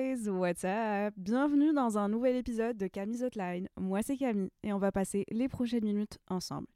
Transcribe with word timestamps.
guys, 0.00 0.28
what's 0.30 0.64
up? 0.64 1.12
Bienvenue 1.16 1.74
dans 1.74 1.98
un 1.98 2.08
nouvel 2.08 2.36
épisode 2.36 2.76
de 2.76 2.86
Camille's 2.86 3.22
Hotline. 3.22 3.68
Moi 3.78 4.00
c'est 4.02 4.16
Camille 4.16 4.50
et 4.62 4.72
on 4.72 4.78
va 4.78 4.92
passer 4.92 5.26
les 5.30 5.48
prochaines 5.48 5.84
minutes 5.84 6.18
ensemble. 6.28 6.66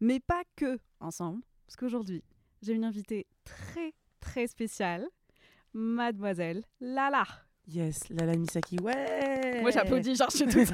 Mais 0.00 0.18
pas 0.18 0.42
que 0.56 0.78
ensemble, 1.00 1.42
parce 1.66 1.76
qu'aujourd'hui 1.76 2.24
j'ai 2.60 2.72
une 2.72 2.84
invitée 2.84 3.26
très 3.44 3.92
très 4.20 4.48
spéciale, 4.48 5.06
Mademoiselle 5.72 6.64
Lala. 6.80 7.24
Yes, 7.68 8.08
Lala 8.10 8.36
Misaki, 8.36 8.78
ouais 8.80 9.60
Moi 9.60 9.70
j'applaudis, 9.70 10.16
genre 10.16 10.30
je 10.30 10.38
suis 10.38 10.50
j'ai 10.50 10.64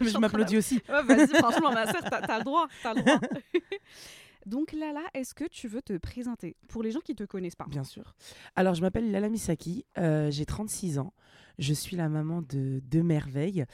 Mais 0.00 0.10
je 0.10 0.18
m'applaudis 0.18 0.58
aussi. 0.58 0.80
Ouais, 0.88 1.02
vas-y, 1.02 1.34
franchement, 1.38 1.72
ma 1.72 1.90
sœur, 1.90 2.02
t'as 2.08 2.20
t'as 2.20 2.38
le 2.38 2.44
droit, 2.44 2.68
t'as 2.82 2.94
le 2.94 3.02
droit. 3.02 3.18
Donc 4.46 4.72
Lala, 4.72 5.02
est-ce 5.12 5.34
que 5.34 5.44
tu 5.44 5.68
veux 5.68 5.82
te 5.82 5.98
présenter 5.98 6.56
pour 6.68 6.82
les 6.82 6.90
gens 6.90 7.00
qui 7.00 7.14
te 7.14 7.24
connaissent 7.24 7.56
pas? 7.56 7.66
Bien 7.68 7.84
sûr. 7.84 8.14
Alors, 8.56 8.74
je 8.74 8.80
m'appelle 8.80 9.10
Lala 9.10 9.28
Misaki, 9.28 9.84
euh, 9.98 10.30
j'ai 10.30 10.46
36 10.46 10.98
ans. 10.98 11.12
Je 11.58 11.72
suis 11.74 11.96
la 11.96 12.08
maman 12.08 12.42
de 12.42 12.80
deux 12.84 13.02
merveilles. 13.02 13.64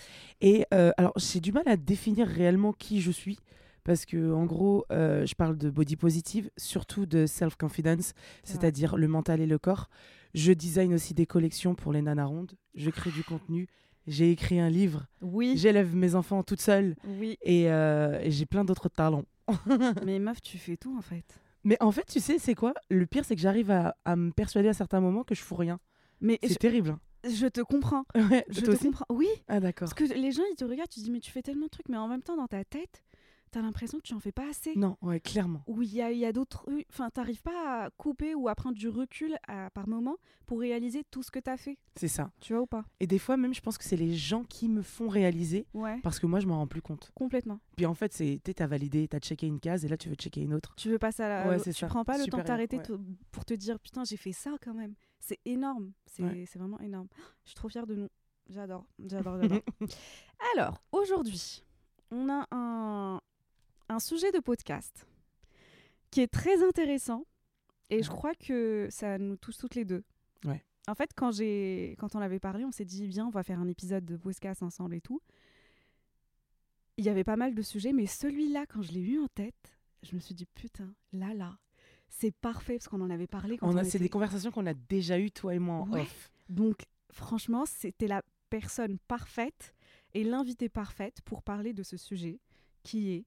Et 0.41 0.65
euh, 0.73 0.91
alors, 0.97 1.13
j'ai 1.17 1.41
du 1.41 1.53
mal 1.53 1.65
à 1.67 1.77
définir 1.77 2.27
réellement 2.27 2.73
qui 2.73 3.01
je 3.01 3.11
suis. 3.11 3.39
Parce 3.85 4.07
que, 4.07 4.33
en 4.33 4.47
gros, 4.47 4.87
euh, 4.91 5.27
je 5.27 5.35
parle 5.35 5.59
de 5.59 5.69
body 5.69 5.97
positive, 5.97 6.51
surtout 6.57 7.05
de 7.05 7.27
self-confidence, 7.27 8.15
c'est-à-dire 8.43 8.97
le 8.97 9.09
mental 9.09 9.43
et 9.43 9.47
le 9.47 9.59
corps. 9.59 9.91
Je 10.33 10.53
design 10.53 10.95
aussi 10.95 11.13
des 11.13 11.27
collections 11.27 11.75
pour 11.75 11.93
les 11.93 12.01
nanas 12.01 12.25
rondes. 12.25 12.53
Je 12.75 12.89
crée 12.89 13.11
du 13.11 13.23
contenu. 13.23 13.69
J'ai 14.07 14.31
écrit 14.31 14.59
un 14.59 14.71
livre. 14.71 15.07
Oui, 15.21 15.55
J'élève 15.59 15.95
mes 15.95 16.15
enfants 16.15 16.43
toute 16.43 16.63
seule. 16.63 16.97
oui. 17.21 17.37
Et, 17.43 17.71
euh, 17.71 18.19
et 18.23 18.31
j'ai 18.31 18.47
plein 18.47 18.65
d'autres 18.65 18.89
talents. 18.89 19.25
Mais 20.07 20.19
meuf, 20.19 20.41
tu 20.41 20.57
fais 20.57 20.79
tout 20.79 20.97
en 20.97 21.03
fait. 21.03 21.25
Mais 21.63 21.77
en 21.81 21.93
fait, 21.93 22.05
tu 22.07 22.21
sais, 22.21 22.39
c'est 22.39 22.55
quoi? 22.55 22.73
Le 22.91 23.05
pire, 23.07 23.25
c'est 23.27 23.35
que 23.35 23.41
j'arrive 23.43 23.71
à, 23.71 23.97
à 24.07 24.17
me 24.17 24.31
persuader 24.31 24.69
à 24.69 24.75
certains 24.75 25.01
moments 25.01 25.25
que 25.25 25.35
je 25.35 25.43
fous 25.43 25.55
rien. 25.57 25.79
Mais 26.21 26.39
C'est 26.43 26.59
terrible. 26.59 26.91
hein. 26.91 27.01
Je, 27.29 27.47
te 27.47 27.61
comprends. 27.61 28.05
Ouais, 28.15 28.45
Je 28.49 28.61
te 28.61 28.71
aussi 28.71 28.85
comprends. 28.85 29.07
Oui, 29.11 29.29
Ah, 29.49 29.61
d'accord. 29.61 29.89
parce 29.89 29.95
que 29.95 30.05
les 30.15 30.33
gens 30.33 30.43
ils 30.53 30.57
te 30.57 30.65
regardent, 30.65 30.89
tu 30.91 31.01
te 31.01 31.05
dis 31.05 31.11
mais 31.11 31.21
tu 31.21 31.31
fais 31.31 31.43
tellement 31.43 31.67
de 31.67 31.71
trucs, 31.71 31.89
mais 31.89 31.97
en 31.97 32.09
même 32.09 32.23
temps 32.23 32.37
dans 32.37 32.47
ta 32.49 32.65
tête, 32.65 33.03
t'as 33.51 33.63
l'impression 33.63 33.99
que 33.99 34.03
tu 34.03 34.15
en 34.15 34.19
fais 34.21 34.33
pas 34.33 34.49
assez. 34.49 34.73
Non, 34.75 34.97
ouais, 35.01 35.21
clairement. 35.21 35.63
Ou 35.69 35.83
il 35.83 35.95
y 35.95 36.03
a, 36.03 36.11
y 36.11 36.25
a 36.27 36.33
d'autres. 36.33 36.67
Enfin, 36.91 37.09
t'arrives 37.11 37.41
pas 37.43 37.85
à 37.85 37.91
couper 37.91 38.35
ou 38.35 38.49
à 38.49 38.55
prendre 38.57 38.77
du 38.77 38.89
recul 38.89 39.37
à- 39.47 39.71
par 39.71 39.87
moment 39.89 40.17
pour 40.47 40.59
réaliser 40.59 41.05
tout 41.13 41.23
ce 41.23 41.31
que 41.31 41.39
t'as 41.39 41.57
fait. 41.57 41.79
C'est 41.95 42.09
ça. 42.09 42.33
Tu 42.41 42.53
vois 42.53 42.63
ou 42.63 42.67
pas? 42.67 42.85
Et 42.99 43.07
des 43.07 43.21
fois, 43.21 43.37
même, 43.37 43.55
je 43.55 43.61
pense 43.61 43.79
que 43.79 43.85
c'est 43.85 43.97
les 43.97 44.13
gens 44.13 44.43
qui 44.43 44.69
me 44.69 44.83
font 44.83 45.07
réaliser 45.09 45.69
Ouais, 45.73 46.01
parce 46.03 46.19
que 46.19 46.27
moi, 46.27 46.41
je 46.41 46.49
m'en 46.49 46.57
rends 46.57 46.67
plus 46.67 46.83
compte. 46.83 47.13
complètement. 47.15 47.61
Puis 47.77 47.87
en 47.87 47.95
fait, 47.95 48.13
c'est 48.13 48.41
tu 48.45 48.61
as 48.61 48.67
validé, 48.67 49.07
tu 49.07 49.15
as 49.15 49.21
checké 49.21 49.47
une 49.47 49.61
case 49.61 49.85
et 49.85 49.89
là, 49.89 49.97
tu 49.97 50.09
veux 50.09 50.17
checker 50.17 50.41
une 50.43 50.53
autre. 50.55 50.75
Tu 50.77 50.89
veux 50.91 50.99
passer 50.99 51.23
à 51.23 51.29
la. 51.29 51.49
Ouais, 51.49 51.59
c'est 51.61 51.73
tu 51.73 51.79
ça. 51.81 51.87
prends 51.87 52.05
pas 52.05 52.19
le 52.19 52.25
temps 52.27 52.39
de 52.39 52.43
t'arrêter 52.43 52.79
ouais. 52.79 52.99
pour 53.31 53.45
te 53.45 53.55
dire 53.55 53.79
putain, 53.79 54.03
j'ai 54.03 54.17
fait 54.17 54.33
ça 54.33 54.51
quand 54.61 54.75
même. 54.75 54.95
C'est 55.27 55.41
énorme. 55.47 55.93
C'est 56.07 56.23
Ouais. 56.23 56.45
vraiment 56.55 56.79
énorme. 56.81 57.09
Je 57.45 57.51
suis 57.51 57.55
trop 57.55 57.71
fière 57.71 57.87
de 57.87 57.95
nous. 57.95 58.09
J'adore, 58.51 58.85
j'adore, 59.07 59.41
j'adore. 59.41 59.63
Alors, 60.55 60.83
aujourd'hui, 60.93 61.65
on 62.11 62.29
a 62.29 62.47
un, 62.51 63.21
un 63.89 63.99
sujet 64.01 64.33
de 64.33 64.39
podcast 64.41 65.07
qui 66.11 66.21
est 66.21 66.29
très 66.31 66.63
intéressant 66.63 67.25
et 67.89 68.03
je 68.03 68.11
crois 68.11 68.35
que 68.35 68.87
ça 68.91 69.17
nous 69.19 69.37
touche 69.37 69.57
toutes 69.57 69.75
les 69.75 69.87
deux. 69.87 70.05
Ouais. 70.45 70.63
En 70.89 70.95
fait, 70.95 71.11
quand, 71.17 71.31
quand 71.99 72.15
on 72.15 72.21
avait 72.21 72.39
parlé, 72.39 72.67
on 72.67 72.71
s'est 72.71 72.85
dit, 72.85 73.07
viens, 73.07 73.27
on 73.27 73.31
va 73.31 73.43
faire 73.43 73.59
un 73.61 73.69
épisode 73.69 74.05
de 74.05 74.19
podcast 74.19 74.63
ensemble 74.63 74.95
et 74.95 75.01
tout. 75.01 75.23
Il 76.99 77.05
y 77.05 77.09
avait 77.09 77.25
pas 77.25 77.37
mal 77.37 77.55
de 77.55 77.63
sujets, 77.63 77.95
mais 77.95 78.05
celui-là, 78.07 78.67
quand 78.67 78.83
je 78.83 78.93
l'ai 78.93 79.01
eu 79.01 79.19
en 79.21 79.29
tête, 79.29 79.79
je 80.03 80.15
me 80.15 80.21
suis 80.21 80.35
dit, 80.35 80.45
putain, 80.55 80.95
là, 81.15 81.33
là, 81.33 81.59
c'est 82.17 82.31
parfait 82.33 82.75
parce 82.75 82.89
qu'on 82.89 83.01
en 83.01 83.11
avait 83.11 83.27
parlé 83.27 83.59
quand 83.59 83.69
On 83.69 83.75
on, 83.75 83.77
a, 83.79 83.85
c'est 83.85 83.99
des 83.99 84.09
conversations 84.09 84.51
qu'on 84.51 84.67
a 84.67 84.75
déjà 84.75 85.19
eues, 85.19 85.31
toi 85.31 85.55
et 85.55 85.59
moi, 85.59 85.77
en 85.77 85.91
Ouais. 85.91 86.03
off. 86.03 86.31
donc, 86.49 86.85
franchement, 87.11 87.65
c'était 87.67 88.07
la 88.07 88.23
personne 88.51 88.99
parfaite 89.09 89.75
et 90.15 90.23
l'invitée 90.23 90.69
parfaite 90.69 91.21
pour 91.23 91.43
parler 91.43 91.73
de 91.73 91.83
ce 91.83 91.97
sujet 91.97 92.39
qui 92.85 93.11
est 93.13 93.25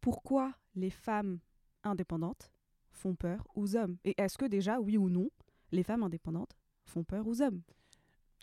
pourquoi 0.00 0.52
les 0.74 0.90
femmes 0.90 1.38
indépendantes 1.84 2.50
font 2.90 3.14
peur 3.14 3.46
aux 3.54 3.76
hommes 3.76 3.96
Et 4.04 4.14
est-ce 4.20 4.36
que 4.36 4.46
déjà, 4.46 4.80
oui 4.80 4.96
ou 4.96 5.08
non, 5.08 5.30
les 5.70 5.84
femmes 5.84 6.02
indépendantes 6.02 6.56
font 6.84 7.04
peur 7.04 7.26
aux 7.28 7.40
hommes? 7.40 7.62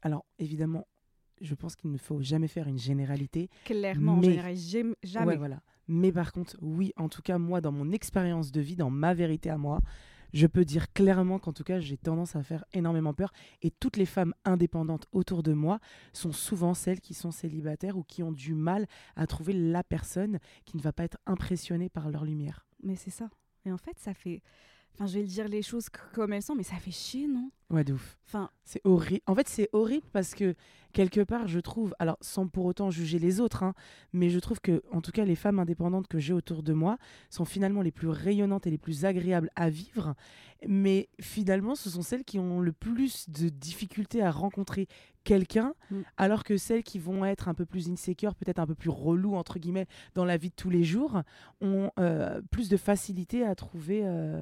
Alors, 0.01 0.25
évidemment, 0.39 0.87
je 1.41 1.55
pense 1.55 1.75
qu'il 1.75 1.91
ne 1.91 1.97
faut 1.97 2.21
jamais 2.21 2.47
faire 2.47 2.67
une 2.67 2.77
généralité. 2.77 3.49
Clairement, 3.65 4.13
en 4.13 4.17
Mais- 4.17 4.55
jamais. 5.03 5.25
Ouais, 5.25 5.37
voilà. 5.37 5.61
Mais 5.87 6.11
par 6.11 6.31
contre, 6.31 6.57
oui, 6.61 6.93
en 6.97 7.09
tout 7.09 7.21
cas, 7.21 7.37
moi, 7.37 7.61
dans 7.61 7.71
mon 7.71 7.91
expérience 7.91 8.51
de 8.51 8.61
vie, 8.61 8.75
dans 8.75 8.89
ma 8.89 9.13
vérité 9.13 9.49
à 9.49 9.57
moi, 9.57 9.81
je 10.33 10.47
peux 10.47 10.65
dire 10.65 10.91
clairement 10.91 11.39
qu'en 11.39 11.53
tout 11.53 11.63
cas, 11.63 11.79
j'ai 11.79 11.97
tendance 11.97 12.35
à 12.35 12.43
faire 12.43 12.65
énormément 12.73 13.13
peur. 13.13 13.31
Et 13.61 13.71
toutes 13.71 13.95
les 13.95 14.05
femmes 14.05 14.33
indépendantes 14.43 15.07
autour 15.11 15.43
de 15.43 15.53
moi 15.53 15.79
sont 16.11 16.33
souvent 16.33 16.73
celles 16.73 16.99
qui 16.99 17.13
sont 17.13 17.31
célibataires 17.31 17.97
ou 17.97 18.03
qui 18.03 18.21
ont 18.23 18.31
du 18.33 18.53
mal 18.53 18.85
à 19.15 19.27
trouver 19.27 19.53
la 19.53 19.83
personne 19.83 20.39
qui 20.65 20.75
ne 20.75 20.81
va 20.81 20.91
pas 20.91 21.05
être 21.05 21.19
impressionnée 21.25 21.89
par 21.89 22.09
leur 22.09 22.25
lumière. 22.25 22.65
Mais 22.83 22.95
c'est 22.95 23.11
ça. 23.11 23.29
Et 23.65 23.71
en 23.71 23.77
fait, 23.77 23.97
ça 23.97 24.13
fait... 24.13 24.41
Enfin, 24.95 25.07
je 25.07 25.15
vais 25.15 25.21
le 25.21 25.27
dire 25.27 25.47
les 25.49 25.61
choses 25.61 25.89
comme 26.13 26.31
elles 26.33 26.41
sont, 26.41 26.55
mais 26.55 26.63
ça 26.63 26.77
fait 26.77 26.89
chier, 26.91 27.27
non? 27.27 27.51
Ouais, 27.69 27.83
de 27.83 27.93
ouf. 27.93 28.17
Enfin, 28.27 28.49
C'est 28.63 28.79
horrible. 28.85 29.21
En 29.27 29.35
fait, 29.35 29.47
c'est 29.49 29.69
horrible 29.73 30.05
parce 30.13 30.33
que 30.33 30.55
quelque 30.93 31.19
part, 31.21 31.47
je 31.49 31.59
trouve, 31.59 31.93
alors 31.99 32.17
sans 32.21 32.47
pour 32.47 32.63
autant 32.65 32.91
juger 32.91 33.19
les 33.19 33.41
autres, 33.41 33.63
hein, 33.63 33.73
mais 34.13 34.29
je 34.29 34.39
trouve 34.39 34.61
que, 34.61 34.81
en 34.91 35.01
tout 35.01 35.11
cas, 35.11 35.25
les 35.25 35.35
femmes 35.35 35.59
indépendantes 35.59 36.07
que 36.07 36.19
j'ai 36.19 36.31
autour 36.31 36.63
de 36.63 36.71
moi 36.73 36.97
sont 37.29 37.43
finalement 37.43 37.81
les 37.81 37.91
plus 37.91 38.07
rayonnantes 38.07 38.67
et 38.67 38.69
les 38.69 38.77
plus 38.77 39.03
agréables 39.03 39.49
à 39.55 39.69
vivre. 39.69 40.15
Mais 40.67 41.09
finalement, 41.19 41.75
ce 41.75 41.89
sont 41.89 42.01
celles 42.01 42.23
qui 42.23 42.39
ont 42.39 42.61
le 42.61 42.71
plus 42.71 43.29
de 43.29 43.49
difficultés 43.49 44.21
à 44.21 44.31
rencontrer 44.31 44.87
quelqu'un, 45.25 45.73
Mm. 45.91 46.01
alors 46.17 46.43
que 46.43 46.55
celles 46.55 46.83
qui 46.83 46.99
vont 46.99 47.25
être 47.25 47.47
un 47.49 47.53
peu 47.55 47.65
plus 47.65 47.89
insecure, 47.89 48.35
peut-être 48.35 48.59
un 48.59 48.67
peu 48.67 48.75
plus 48.75 48.91
relou 48.91 49.35
entre 49.35 49.59
guillemets 49.59 49.87
dans 50.13 50.23
la 50.23 50.37
vie 50.37 50.49
de 50.51 50.55
tous 50.55 50.69
les 50.69 50.83
jours, 50.83 51.21
ont 51.61 51.91
euh, 51.99 52.41
plus 52.51 52.69
de 52.69 52.77
facilité 52.77 53.43
à 53.43 53.55
trouver 53.55 54.01
euh, 54.05 54.39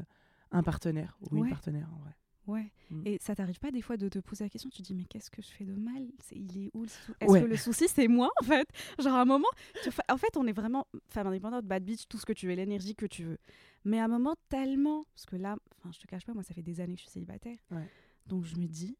un 0.53 0.63
partenaire 0.63 1.17
ou 1.21 1.35
Ouais. 1.35 1.41
une 1.41 1.49
partenaire. 1.49 1.89
En 1.93 1.97
vrai. 1.99 2.11
ouais. 2.47 2.71
Mm. 2.89 3.01
Et 3.07 3.17
ça 3.21 3.35
t'arrive 3.35 3.59
pas 3.59 3.71
des 3.71 3.81
fois 3.81 3.97
de 3.97 4.07
te 4.09 4.19
poser 4.19 4.43
la 4.43 4.49
question, 4.49 4.69
tu 4.69 4.81
te 4.81 4.87
dis 4.87 4.93
mais 4.93 5.05
qu'est-ce 5.05 5.31
que 5.31 5.41
je 5.41 5.47
fais 5.49 5.63
de 5.65 5.73
mal? 5.73 6.05
C'est- 6.19 6.35
Il 6.35 6.65
est 6.65 6.71
où 6.73 6.83
le 6.83 6.89
sou- 6.89 7.13
Est-ce 7.19 7.31
Ouais. 7.31 7.41
que 7.41 7.47
le 7.47 7.55
souci 7.57 7.87
c'est 7.87 8.07
moi 8.07 8.29
en 8.41 8.43
fait? 8.43 8.67
Genre 8.99 9.13
à 9.13 9.21
un 9.21 9.25
moment, 9.25 9.47
tu 9.83 9.89
en 10.09 10.17
fait 10.17 10.35
on 10.37 10.45
est 10.47 10.51
vraiment 10.53 10.85
femme 11.07 11.27
indépendante, 11.27 11.65
bad 11.65 11.83
bitch, 11.83 12.07
tout 12.07 12.17
ce 12.17 12.25
que 12.25 12.33
tu 12.33 12.47
veux, 12.47 12.53
l'énergie 12.53 12.95
que 12.95 13.05
tu 13.05 13.23
veux. 13.23 13.37
Mais 13.85 13.99
à 13.99 14.05
un 14.05 14.07
moment 14.09 14.35
tellement, 14.49 15.05
parce 15.15 15.25
que 15.25 15.35
là, 15.37 15.57
enfin 15.79 15.91
je 15.93 15.99
te 15.99 16.07
cache 16.07 16.25
pas, 16.25 16.33
moi 16.33 16.43
ça 16.43 16.53
fait 16.53 16.61
des 16.61 16.79
années 16.81 16.93
que 16.95 16.99
je 16.99 17.05
suis 17.05 17.11
célibataire, 17.13 17.57
Ouais. 17.71 17.87
donc 18.27 18.43
je 18.45 18.55
me 18.57 18.67
dis, 18.67 18.97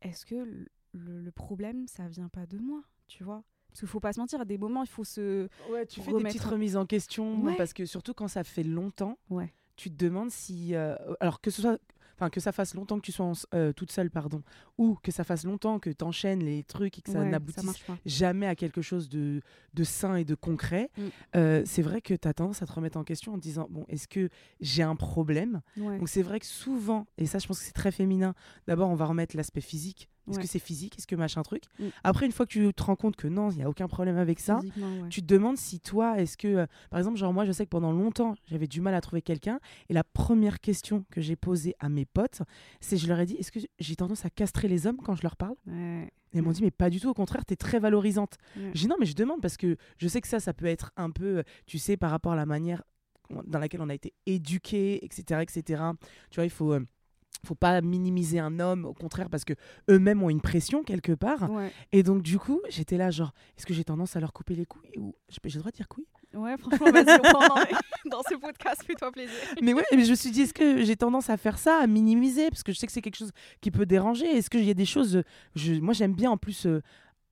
est-ce 0.00 0.24
que 0.26 0.66
le, 0.94 1.30
problème 1.32 1.86
ça 1.88 2.08
vient 2.08 2.28
pas 2.28 2.46
de 2.46 2.58
moi, 2.58 2.82
tu 3.06 3.22
vois? 3.24 3.44
Parce 3.68 3.80
qu'il 3.80 3.88
faut 3.88 4.00
pas 4.00 4.12
se 4.12 4.20
mentir, 4.20 4.40
à 4.40 4.44
des 4.44 4.58
moments 4.58 4.82
il 4.82 4.88
faut 4.88 5.04
se, 5.04 5.48
Ouais, 5.70 5.86
tu 5.86 6.00
fais 6.02 6.12
des 6.12 6.22
petites 6.24 6.44
en- 6.46 6.50
remises 6.50 6.76
en 6.76 6.84
question 6.86 7.40
Ouais. 7.42 7.56
parce 7.56 7.72
que 7.72 7.86
surtout 7.86 8.12
quand 8.12 8.28
ça 8.28 8.44
fait 8.44 8.64
longtemps, 8.64 9.16
ouais, 9.30 9.52
tu 9.82 9.90
te 9.90 10.04
demandes 10.04 10.30
si 10.30 10.74
euh, 10.76 10.94
alors 11.20 11.40
que 11.40 11.50
ce 11.50 11.60
soit 11.62 11.78
enfin 12.14 12.30
que 12.30 12.38
ça 12.40 12.52
fasse 12.52 12.74
longtemps 12.74 12.96
que 13.00 13.04
tu 13.06 13.10
sois 13.10 13.26
en- 13.26 13.32
euh, 13.54 13.72
toute 13.72 13.90
seule 13.90 14.10
pardon 14.10 14.42
ou 14.78 14.96
que 15.02 15.10
ça 15.10 15.24
fasse 15.24 15.44
longtemps 15.44 15.80
que 15.80 15.90
tu 15.90 16.04
enchaînes 16.04 16.44
les 16.44 16.62
trucs 16.62 16.98
et 16.98 17.02
que 17.02 17.10
ça 17.10 17.18
ouais, 17.20 17.28
n'aboutisse 17.30 17.82
jamais 18.04 18.46
à 18.46 18.54
quelque 18.54 18.80
chose 18.82 19.08
de, 19.08 19.40
de 19.74 19.84
sain 19.84 20.14
et 20.16 20.24
de 20.24 20.34
concret, 20.36 20.90
Mm. 20.96 21.02
euh, 21.36 21.62
c'est 21.64 21.82
vrai 21.82 22.00
que 22.00 22.14
tu 22.14 22.28
as 22.28 22.34
tendance 22.34 22.62
à 22.62 22.66
te 22.66 22.72
remettre 22.72 22.96
en 22.98 23.02
question 23.02 23.32
en 23.32 23.38
te 23.38 23.42
disant 23.42 23.66
bon, 23.70 23.84
est-ce 23.88 24.06
que 24.06 24.28
j'ai 24.60 24.82
un 24.84 24.94
problème? 24.94 25.62
Ouais. 25.76 25.98
Donc 25.98 26.08
c'est 26.08 26.22
vrai 26.22 26.38
que 26.38 26.46
souvent, 26.46 27.06
et 27.18 27.26
ça 27.26 27.38
je 27.40 27.46
pense 27.48 27.58
que 27.58 27.64
c'est 27.64 27.72
très 27.72 27.90
féminin, 27.92 28.34
d'abord 28.68 28.88
on 28.90 28.94
va 28.94 29.06
remettre 29.06 29.36
l'aspect 29.36 29.60
physique, 29.62 30.08
Est-ce 30.28 30.36
Ouais. 30.36 30.42
que 30.42 30.48
c'est 30.48 30.58
physique? 30.60 30.96
Est-ce 30.98 31.06
que 31.06 31.16
machin 31.16 31.42
truc? 31.42 31.64
Mm. 31.80 31.84
Après, 32.04 32.26
une 32.26 32.32
fois 32.32 32.46
que 32.46 32.52
tu 32.52 32.72
te 32.72 32.82
rends 32.82 32.94
compte 32.96 33.16
que 33.16 33.26
non, 33.26 33.50
il 33.50 33.56
n'y 33.56 33.62
a 33.64 33.68
aucun 33.68 33.88
problème 33.88 34.16
avec 34.16 34.38
ça, 34.38 34.60
ouais. 34.60 35.08
tu 35.10 35.20
te 35.20 35.26
demandes 35.26 35.56
si 35.56 35.80
toi, 35.80 36.20
est-ce 36.20 36.36
que, 36.36 36.46
euh, 36.48 36.66
par 36.90 36.98
exemple, 37.00 37.16
genre 37.18 37.32
moi, 37.32 37.44
je 37.44 37.52
sais 37.52 37.64
que 37.64 37.70
pendant 37.70 37.90
longtemps, 37.92 38.34
j'avais 38.46 38.66
du 38.68 38.80
mal 38.80 38.94
à 38.94 39.00
trouver 39.00 39.20
quelqu'un. 39.22 39.58
Et 39.88 39.94
la 39.94 40.04
première 40.04 40.60
question 40.60 41.04
que 41.10 41.20
j'ai 41.20 41.34
posée 41.36 41.74
à 41.80 41.88
mes 41.88 42.04
potes, 42.04 42.42
c'est 42.80 42.96
je 42.96 43.08
leur 43.08 43.18
ai 43.18 43.26
dit, 43.26 43.34
est-ce 43.34 43.50
que 43.50 43.58
j'ai 43.80 43.96
tendance 43.96 44.24
à 44.24 44.30
castrer 44.30 44.68
les 44.68 44.86
hommes 44.86 44.98
quand 44.98 45.16
je 45.16 45.22
leur 45.22 45.36
parle? 45.36 45.56
Ouais. 45.66 46.08
Et 46.34 46.38
ils 46.38 46.42
m'ont 46.42 46.52
dit, 46.52 46.62
mais 46.62 46.70
pas 46.70 46.88
du 46.88 46.98
tout, 47.00 47.08
au 47.10 47.14
contraire, 47.14 47.44
tu 47.44 47.52
es 47.52 47.56
très 47.56 47.78
valorisante. 47.78 48.36
J'ai 48.56 48.70
dit, 48.82 48.88
non, 48.88 48.96
mais 49.00 49.06
je 49.06 49.14
demande 49.14 49.40
parce 49.42 49.56
que 49.56 49.76
je 49.98 50.08
sais 50.08 50.20
que 50.20 50.28
ça, 50.28 50.40
ça 50.40 50.54
peut 50.54 50.66
être 50.66 50.90
un 50.96 51.10
peu, 51.10 51.38
euh, 51.38 51.42
tu 51.66 51.78
sais, 51.78 51.96
par 51.96 52.10
rapport 52.10 52.32
à 52.32 52.36
la 52.36 52.46
manière 52.46 52.82
dans 53.46 53.58
laquelle 53.58 53.80
on 53.82 53.88
a 53.88 53.94
été 53.94 54.12
éduqué, 54.26 55.04
etc., 55.04 55.40
etc. 55.42 55.82
Tu 56.30 56.36
vois, 56.36 56.44
il 56.44 56.50
faut... 56.50 56.72
euh, 56.74 56.86
faut 57.44 57.54
pas 57.54 57.80
minimiser 57.80 58.38
un 58.38 58.60
homme, 58.60 58.84
au 58.84 58.94
contraire, 58.94 59.28
parce 59.28 59.44
que 59.44 59.54
eux-mêmes 59.90 60.22
ont 60.22 60.30
une 60.30 60.40
pression 60.40 60.82
quelque 60.82 61.12
part. 61.12 61.50
Ouais. 61.50 61.72
Et 61.90 62.02
donc, 62.02 62.22
du 62.22 62.38
coup, 62.38 62.60
j'étais 62.68 62.96
là, 62.96 63.10
genre, 63.10 63.32
est-ce 63.58 63.66
que 63.66 63.74
j'ai 63.74 63.84
tendance 63.84 64.16
à 64.16 64.20
leur 64.20 64.32
couper 64.32 64.54
les 64.54 64.66
couilles 64.66 64.92
ou 64.96 65.14
j'ai 65.28 65.40
le 65.54 65.60
droit 65.60 65.70
de 65.70 65.76
dire 65.76 65.88
couilles? 65.88 66.06
Ouais, 66.34 66.56
franchement, 66.56 66.90
vas-y, 66.90 67.20
on 67.20 67.28
en 67.28 67.62
dans 68.10 68.22
ce 68.28 68.34
podcast, 68.36 68.82
fais-toi 68.86 69.12
plaisir. 69.12 69.36
Mais 69.62 69.74
ouais, 69.74 69.84
mais 69.92 70.04
je 70.04 70.10
me 70.10 70.16
suis 70.16 70.30
dit, 70.30 70.42
est-ce 70.42 70.54
que 70.54 70.82
j'ai 70.82 70.96
tendance 70.96 71.28
à 71.28 71.36
faire 71.36 71.58
ça, 71.58 71.78
à 71.82 71.86
minimiser? 71.86 72.48
Parce 72.48 72.62
que 72.62 72.72
je 72.72 72.78
sais 72.78 72.86
que 72.86 72.92
c'est 72.92 73.02
quelque 73.02 73.18
chose 73.18 73.32
qui 73.60 73.70
peut 73.70 73.86
déranger. 73.86 74.26
Est-ce 74.26 74.48
qu'il 74.48 74.64
y 74.64 74.70
a 74.70 74.74
des 74.74 74.86
choses. 74.86 75.22
Je, 75.54 75.74
moi, 75.74 75.92
j'aime 75.92 76.14
bien 76.14 76.30
en 76.30 76.38
plus 76.38 76.66
euh, 76.66 76.82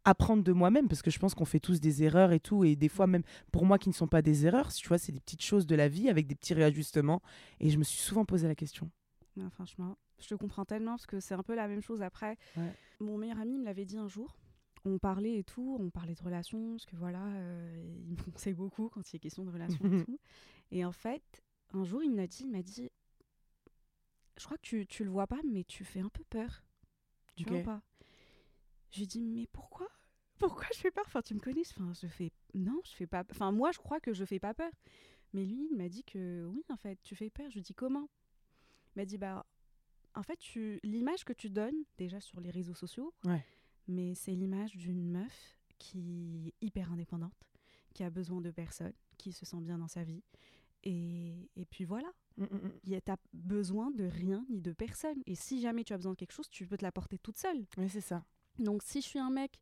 apprendre 0.04 0.42
de 0.42 0.52
moi-même, 0.52 0.88
parce 0.88 1.02
que 1.02 1.10
je 1.10 1.18
pense 1.18 1.34
qu'on 1.34 1.44
fait 1.44 1.60
tous 1.60 1.80
des 1.80 2.02
erreurs 2.02 2.32
et 2.32 2.40
tout. 2.40 2.64
Et 2.64 2.76
des 2.76 2.88
fois, 2.88 3.06
même 3.06 3.22
pour 3.52 3.64
moi 3.64 3.78
qui 3.78 3.88
ne 3.88 3.94
sont 3.94 4.06
pas 4.06 4.22
des 4.22 4.46
erreurs, 4.46 4.72
tu 4.72 4.86
vois, 4.86 4.98
c'est 4.98 5.12
des 5.12 5.20
petites 5.20 5.42
choses 5.42 5.66
de 5.66 5.74
la 5.74 5.88
vie 5.88 6.10
avec 6.10 6.26
des 6.26 6.34
petits 6.34 6.54
réajustements. 6.54 7.22
Et 7.58 7.70
je 7.70 7.78
me 7.78 7.84
suis 7.84 8.00
souvent 8.00 8.24
posé 8.24 8.48
la 8.48 8.54
question. 8.54 8.90
Franchement, 9.48 9.96
je 10.18 10.28
te 10.28 10.34
comprends 10.34 10.64
tellement 10.66 10.92
parce 10.92 11.06
que 11.06 11.20
c'est 11.20 11.34
un 11.34 11.42
peu 11.42 11.54
la 11.54 11.68
même 11.68 11.80
chose 11.80 12.02
après. 12.02 12.36
Ouais. 12.56 12.74
Mon 13.00 13.16
meilleur 13.16 13.38
ami 13.38 13.58
me 13.58 13.64
l'avait 13.64 13.86
dit 13.86 13.96
un 13.96 14.08
jour. 14.08 14.36
On 14.84 14.98
parlait 14.98 15.38
et 15.38 15.44
tout, 15.44 15.76
on 15.78 15.90
parlait 15.90 16.14
de 16.14 16.22
relations, 16.22 16.72
parce 16.72 16.86
que 16.86 16.96
voilà, 16.96 17.24
euh, 17.26 17.94
il 18.06 18.12
me 18.12 18.16
conseille 18.32 18.54
beaucoup 18.54 18.88
quand 18.88 19.12
il 19.12 19.16
est 19.16 19.20
question 19.20 19.44
de 19.44 19.50
relations 19.50 19.84
et 19.84 20.04
tout. 20.04 20.18
Et 20.70 20.84
en 20.84 20.92
fait, 20.92 21.42
un 21.72 21.84
jour, 21.84 22.02
il 22.02 22.10
me 22.10 22.16
l'a 22.16 22.26
dit, 22.26 22.44
il 22.44 22.50
m'a 22.50 22.62
dit, 22.62 22.90
je 24.38 24.44
crois 24.44 24.56
que 24.56 24.62
tu, 24.62 24.86
tu 24.86 25.04
le 25.04 25.10
vois 25.10 25.26
pas, 25.26 25.40
mais 25.50 25.64
tu 25.64 25.84
fais 25.84 26.00
un 26.00 26.08
peu 26.08 26.24
peur. 26.24 26.62
Tu 27.36 27.44
vois 27.44 27.58
Ok. 27.58 27.64
pas? 27.64 27.82
Je 28.90 28.96
lui 28.96 29.04
ai 29.04 29.06
dit, 29.06 29.20
mais 29.20 29.46
pourquoi? 29.52 29.86
Pourquoi 30.38 30.64
je 30.74 30.78
fais 30.78 30.90
peur? 30.90 31.04
Enfin, 31.06 31.20
tu 31.20 31.34
me 31.34 31.40
connais, 31.40 31.62
enfin, 31.76 31.92
je 31.92 32.06
fais... 32.06 32.32
Non, 32.54 32.80
je 32.84 32.92
fais 32.92 33.06
pas... 33.06 33.22
Enfin, 33.30 33.52
moi, 33.52 33.72
je 33.72 33.78
crois 33.78 34.00
que 34.00 34.14
je 34.14 34.24
fais 34.24 34.40
pas 34.40 34.54
peur. 34.54 34.72
Mais 35.34 35.44
lui, 35.44 35.68
il 35.70 35.76
m'a 35.76 35.88
dit 35.88 36.02
que 36.04 36.46
oui, 36.46 36.64
en 36.70 36.76
fait, 36.76 36.98
tu 37.02 37.14
fais 37.14 37.28
peur. 37.30 37.48
Je 37.50 37.54
lui 37.56 37.62
dit, 37.62 37.74
comment? 37.74 38.08
Il 38.94 39.00
m'a 39.00 39.04
dit, 39.04 39.18
bah, 39.18 39.46
en 40.14 40.22
fait, 40.22 40.36
tu... 40.38 40.80
l'image 40.82 41.24
que 41.24 41.32
tu 41.32 41.50
donnes, 41.50 41.84
déjà 41.98 42.20
sur 42.20 42.40
les 42.40 42.50
réseaux 42.50 42.74
sociaux, 42.74 43.12
Ouais. 43.24 43.44
mais 43.88 44.14
c'est 44.14 44.32
l'image 44.32 44.76
d'une 44.76 45.08
meuf 45.10 45.58
qui 45.78 46.48
est 46.60 46.66
hyper 46.66 46.92
indépendante, 46.92 47.34
qui 47.94 48.02
a 48.04 48.10
besoin 48.10 48.40
de 48.40 48.50
personne, 48.50 48.92
qui 49.18 49.32
se 49.32 49.46
sent 49.46 49.60
bien 49.60 49.78
dans 49.78 49.88
sa 49.88 50.02
vie. 50.04 50.22
Et, 50.84 51.50
et 51.56 51.64
puis 51.66 51.84
voilà, 51.84 52.10
Mm, 52.36 52.44
mm, 52.44 52.56
mm. 52.56 52.72
tu 52.84 52.90
n'as 53.08 53.16
besoin 53.34 53.90
de 53.90 54.04
rien 54.04 54.46
ni 54.48 54.62
de 54.62 54.72
personne. 54.72 55.20
Et 55.26 55.34
si 55.34 55.60
jamais 55.60 55.84
tu 55.84 55.92
as 55.92 55.96
besoin 55.98 56.12
de 56.12 56.16
quelque 56.16 56.32
chose, 56.32 56.48
tu 56.48 56.66
peux 56.66 56.78
te 56.78 56.84
l'apporter 56.84 57.18
toute 57.18 57.36
seule. 57.36 57.66
Ouais, 57.76 57.88
c'est 57.88 58.00
ça. 58.00 58.24
Donc 58.58 58.82
si 58.82 59.02
je 59.02 59.06
suis 59.06 59.18
un 59.18 59.30
mec 59.30 59.60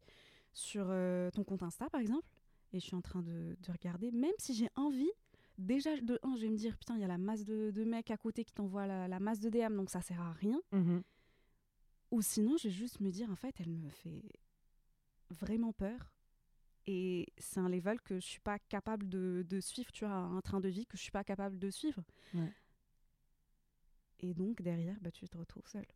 sur 0.53 0.87
euh, 0.89 1.31
ton 1.33 1.43
compte 1.45 1.63
Insta, 1.65 1.89
par 1.91 2.01
exemple, 2.01 2.29
et 2.73 2.79
je 2.79 2.85
suis 2.85 2.95
en 2.95 3.01
train 3.01 3.23
de, 3.23 3.57
de 3.59 3.73
regarder, 3.73 4.13
même 4.13 4.35
si 4.39 4.55
j'ai 4.55 4.69
envie, 4.77 5.11
déjà 5.59 5.97
de 6.01 6.19
un, 6.23 6.37
je 6.37 6.43
vais 6.43 6.49
me 6.49 6.57
dire, 6.57 6.77
putain, 6.79 6.95
il 6.97 7.01
y 7.01 7.05
a 7.05 7.09
la 7.09 7.19
masse 7.19 7.45
de, 7.45 7.71
de 7.71 7.85
mecs 7.85 8.11
à 8.11 8.17
côté 8.17 8.45
qui 8.45 8.53
t'envoient 8.53 8.87
la, 8.87 9.09
la 9.09 9.21
masse 9.21 9.41
de 9.41 9.51
DM, 9.51 9.77
donc 9.77 9.91
ça 9.91 10.01
sert 10.01 10.21
à 10.21 10.33
rien. 10.33 10.61
Mhm. 10.73 11.03
Ou 12.11 12.23
sinon, 12.23 12.57
je 12.57 12.69
vais 12.69 12.75
juste 12.75 13.01
me 13.01 13.11
dire, 13.11 13.31
en 13.31 13.37
fait, 13.37 13.55
elle 13.61 13.69
me 13.69 13.91
fait 13.91 14.23
vraiment 15.31 15.73
peur. 15.73 16.15
Et 16.87 17.27
c'est 17.37 17.61
un 17.61 17.69
level 17.69 18.01
que 18.01 18.15
je 18.15 18.27
suis 18.27 18.41
pas 18.41 18.59
capable 18.59 19.09
de, 19.11 19.45
de 19.47 19.61
suivre, 19.61 19.93
tu 19.93 20.07
vois, 20.07 20.15
un 20.15 20.41
train 20.41 20.61
de 20.61 20.69
vie 20.69 20.87
que 20.87 20.97
je 20.97 21.03
suis 21.03 21.11
pas 21.11 21.25
capable 21.25 21.59
de 21.59 21.69
suivre. 21.71 22.03
Ouais. 22.33 22.53
Et 24.21 24.33
donc, 24.33 24.63
derrière, 24.63 24.97
bah, 25.03 25.11
tu 25.11 25.29
te 25.29 25.37
retrouves 25.37 25.67
seule. 25.67 25.87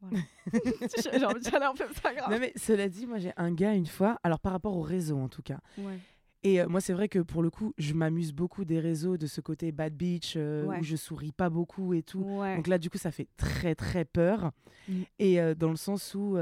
Voilà. 0.00 0.18
J'ai 1.02 1.24
envie 1.24 1.42
ça 1.42 2.14
grave. 2.14 2.30
Non, 2.30 2.38
mais 2.38 2.52
cela 2.56 2.88
dit, 2.90 3.06
moi, 3.06 3.18
j'ai 3.18 3.32
un 3.38 3.52
gars 3.52 3.74
une 3.74 3.86
fois, 3.86 4.20
alors 4.22 4.40
par 4.40 4.52
rapport 4.52 4.76
au 4.76 4.82
réseau 4.82 5.18
en 5.18 5.28
tout 5.28 5.42
cas. 5.42 5.60
Ouais. 5.78 5.98
Et 6.44 6.60
euh, 6.60 6.68
moi, 6.68 6.80
c'est 6.80 6.92
vrai 6.92 7.08
que 7.08 7.20
pour 7.20 7.42
le 7.42 7.50
coup, 7.50 7.72
je 7.78 7.94
m'amuse 7.94 8.32
beaucoup 8.32 8.64
des 8.64 8.80
réseaux, 8.80 9.16
de 9.16 9.26
ce 9.26 9.40
côté 9.40 9.70
bad 9.70 9.94
bitch, 9.94 10.34
euh, 10.36 10.66
Ouais. 10.66 10.80
où 10.80 10.82
je 10.82 10.96
souris 10.96 11.32
pas 11.32 11.50
beaucoup 11.50 11.94
et 11.94 12.02
tout. 12.02 12.20
Ouais. 12.20 12.56
Donc 12.56 12.66
là, 12.66 12.78
du 12.78 12.90
coup, 12.90 12.98
ça 12.98 13.12
fait 13.12 13.28
très, 13.36 13.74
très 13.74 14.04
peur. 14.04 14.50
Mm. 14.88 15.02
Et 15.18 15.40
euh, 15.40 15.54
dans 15.54 15.70
le 15.70 15.76
sens 15.76 16.14
où, 16.14 16.36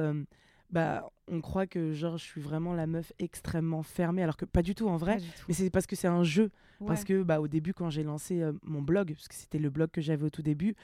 bah, 0.70 1.10
on 1.26 1.40
croit 1.40 1.66
que, 1.66 1.92
genre, 1.92 2.16
je 2.16 2.24
suis 2.24 2.40
vraiment 2.40 2.72
la 2.74 2.86
meuf 2.86 3.12
extrêmement 3.18 3.82
fermée, 3.82 4.22
alors 4.22 4.36
que 4.36 4.44
pas 4.44 4.62
du 4.62 4.74
tout 4.74 4.88
en 4.88 4.96
vrai. 4.96 5.18
Tout. 5.18 5.24
Mais 5.48 5.54
c'est 5.54 5.70
parce 5.70 5.86
que 5.86 5.96
c'est 5.96 6.08
un 6.08 6.22
jeu. 6.22 6.50
Parce 6.86 7.04
que, 7.04 7.22
bah, 7.22 7.42
au 7.42 7.48
début, 7.48 7.74
quand 7.74 7.90
j'ai 7.90 8.02
lancé 8.02 8.42
mon 8.62 8.80
blog, 8.80 9.12
parce 9.12 9.28
que 9.28 9.34
c'était 9.34 9.58
le 9.58 9.68
blog 9.68 9.90
que 9.90 10.00
j'avais 10.00 10.24
au 10.24 10.30
tout 10.30 10.40
début, 10.40 10.76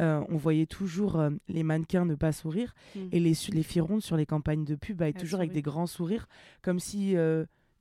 on 0.00 0.36
voyait 0.36 0.66
toujours 0.66 1.22
les 1.46 1.62
mannequins 1.62 2.04
ne 2.04 2.16
pas 2.16 2.32
sourire. 2.32 2.74
Mm. 2.96 3.00
Et 3.12 3.20
les, 3.20 3.34
filles 3.34 3.82
rondes 3.82 4.02
sur 4.02 4.16
les 4.16 4.26
campagnes 4.26 4.64
de 4.64 4.74
pub, 4.74 4.96
bah, 4.96 5.06
Elles 5.06 5.14
toujours 5.14 5.38
avec 5.38 5.52
des 5.52 5.62
grands 5.62 5.86
sourires, 5.86 6.26
comme 6.60 6.80
si. 6.80 7.14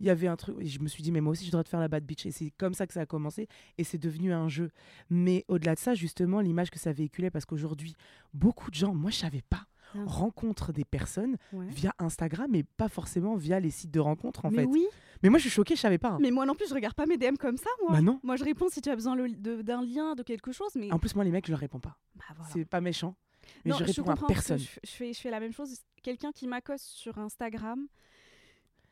Il 0.03 0.07
y 0.07 0.09
avait 0.09 0.27
un 0.27 0.35
truc, 0.35 0.57
et 0.59 0.65
je 0.65 0.79
me 0.81 0.88
suis 0.88 1.01
dit, 1.01 1.11
mais 1.13 1.21
moi 1.21 1.31
aussi, 1.31 1.45
je 1.45 1.51
dois 1.51 1.63
te 1.63 1.69
faire 1.69 1.79
la 1.79 1.88
bad 1.88 2.03
bitch. 2.05 2.25
Et 2.25 2.31
c'est 2.31 2.51
comme 2.57 2.73
ça 2.73 2.85
que 2.85 2.94
ça 2.94 3.01
a 3.01 3.05
commencé, 3.05 3.47
et 3.77 3.83
c'est 3.85 3.97
devenu 3.97 4.33
un 4.33 4.50
jeu. 4.50 4.69
Mais 5.09 5.45
au-delà 5.47 5.75
de 5.75 5.79
ça, 5.79 5.94
justement, 5.95 6.41
l'image 6.41 6.69
que 6.71 6.77
ça 6.77 6.91
véhiculait, 6.91 7.31
parce 7.31 7.45
qu'aujourd'hui, 7.45 7.95
beaucoup 8.33 8.69
de 8.69 8.75
gens, 8.75 8.94
moi, 8.94 9.09
je 9.11 9.17
savais 9.17 9.41
pas, 9.50 9.65
Ah. 9.95 10.00
rencontrent 10.05 10.73
des 10.73 10.83
personnes 10.85 11.38
Ouais. 11.53 11.67
via 11.69 11.94
Instagram, 12.00 12.53
et 12.53 12.63
pas 12.63 12.89
forcément 12.89 13.35
via 13.35 13.59
les 13.61 13.69
sites 13.71 13.91
de 13.91 14.00
rencontres, 14.01 14.44
en 14.45 14.50
mais 14.51 14.57
fait. 14.57 14.65
oui, 14.65 14.85
Mais 15.23 15.29
moi, 15.29 15.38
je 15.39 15.44
suis 15.44 15.51
choquée, 15.51 15.75
je 15.77 15.79
savais 15.81 15.97
pas. 15.97 16.09
hein. 16.09 16.17
mais 16.21 16.31
moi 16.31 16.45
non 16.45 16.53
plus, 16.53 16.67
je 16.67 16.73
regarde 16.73 16.95
pas 16.95 17.05
mes 17.05 17.17
DM 17.17 17.38
comme 17.39 17.55
ça, 17.55 17.69
moi. 17.81 17.94
Bah 17.94 18.01
non. 18.01 18.19
Moi, 18.23 18.35
je 18.35 18.44
réponds 18.44 18.67
si 18.69 18.81
tu 18.81 18.89
as 18.89 18.95
besoin 18.95 19.15
d'un 19.15 19.81
lien, 19.81 20.15
de 20.15 20.23
quelque 20.23 20.51
chose, 20.51 20.71
mais. 20.75 20.91
En 20.91 21.00
plus, 21.00 21.15
moi, 21.15 21.23
les 21.23 21.31
mecs, 21.31 21.45
je 21.45 21.51
leur 21.51 21.59
réponds 21.61 21.79
pas. 21.79 21.97
Bah, 22.15 22.25
voilà. 22.35 22.51
C'est 22.51 22.65
pas 22.65 22.81
méchant. 22.81 23.15
Mais 23.63 23.71
Non, 23.71 23.77
je 23.77 23.83
réponds 23.85 24.03
à 24.03 24.05
parce 24.15 24.21
que 24.21 24.27
personne. 24.27 24.57
Je, 24.59 24.67
je 24.83 24.89
fais, 24.91 25.13
je 25.13 25.19
fais 25.21 25.29
la 25.31 25.39
même 25.39 25.53
chose. 25.53 25.79
Quelqu'un 26.01 26.31
qui 26.33 26.47
m'accoste 26.47 26.85
sur 26.88 27.17
Instagram, 27.19 27.88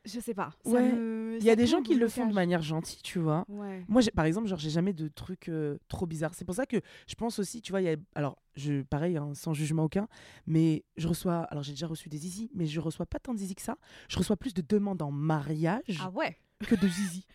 je 0.04 0.20
sais 0.20 0.34
pas. 0.34 0.50
ça 0.64 0.70
Ouais, 0.70 0.92
me- 0.92 1.38
Il 1.40 1.44
y 1.44 1.50
a 1.50 1.56
des 1.56 1.66
gens 1.66 1.82
qui 1.82 1.94
le 1.94 2.08
font 2.08 2.26
de 2.26 2.34
manière 2.34 2.62
gentille, 2.62 3.00
tu 3.02 3.18
vois. 3.18 3.44
Ouais. 3.48 3.84
Moi, 3.88 4.02
par 4.14 4.24
exemple, 4.26 4.46
genre, 4.48 4.58
j'ai 4.58 4.70
jamais 4.70 4.92
de 4.92 5.08
trucs 5.08 5.48
euh, 5.48 5.78
trop 5.88 6.06
bizarres. 6.06 6.34
C'est 6.34 6.44
pour 6.44 6.54
ça 6.54 6.66
que 6.66 6.76
je 7.08 7.14
pense 7.14 7.38
aussi, 7.38 7.62
tu 7.62 7.72
vois, 7.72 7.80
il 7.80 7.84
y 7.84 7.88
a, 7.90 7.96
alors, 8.14 8.38
je, 8.54 8.82
pareil, 8.82 9.16
hein, 9.16 9.30
sans 9.34 9.54
jugement 9.54 9.84
aucun, 9.84 10.08
mais 10.46 10.84
je 10.96 11.08
reçois, 11.08 11.40
alors 11.44 11.62
j'ai 11.62 11.72
déjà 11.72 11.86
reçu 11.86 12.08
des 12.08 12.18
zizi, 12.18 12.50
mais 12.54 12.66
je 12.66 12.80
reçois 12.80 13.06
pas 13.06 13.18
tant 13.18 13.32
de 13.32 13.38
zizi 13.38 13.54
que 13.54 13.62
ça. 13.62 13.76
Je 14.08 14.18
reçois 14.18 14.36
plus 14.36 14.54
de 14.54 14.62
demandes 14.62 15.00
en 15.02 15.10
mariage 15.10 15.98
Ah 16.00 16.10
ouais. 16.10 16.36
que 16.66 16.74
de 16.74 16.86
zizi. 16.86 17.26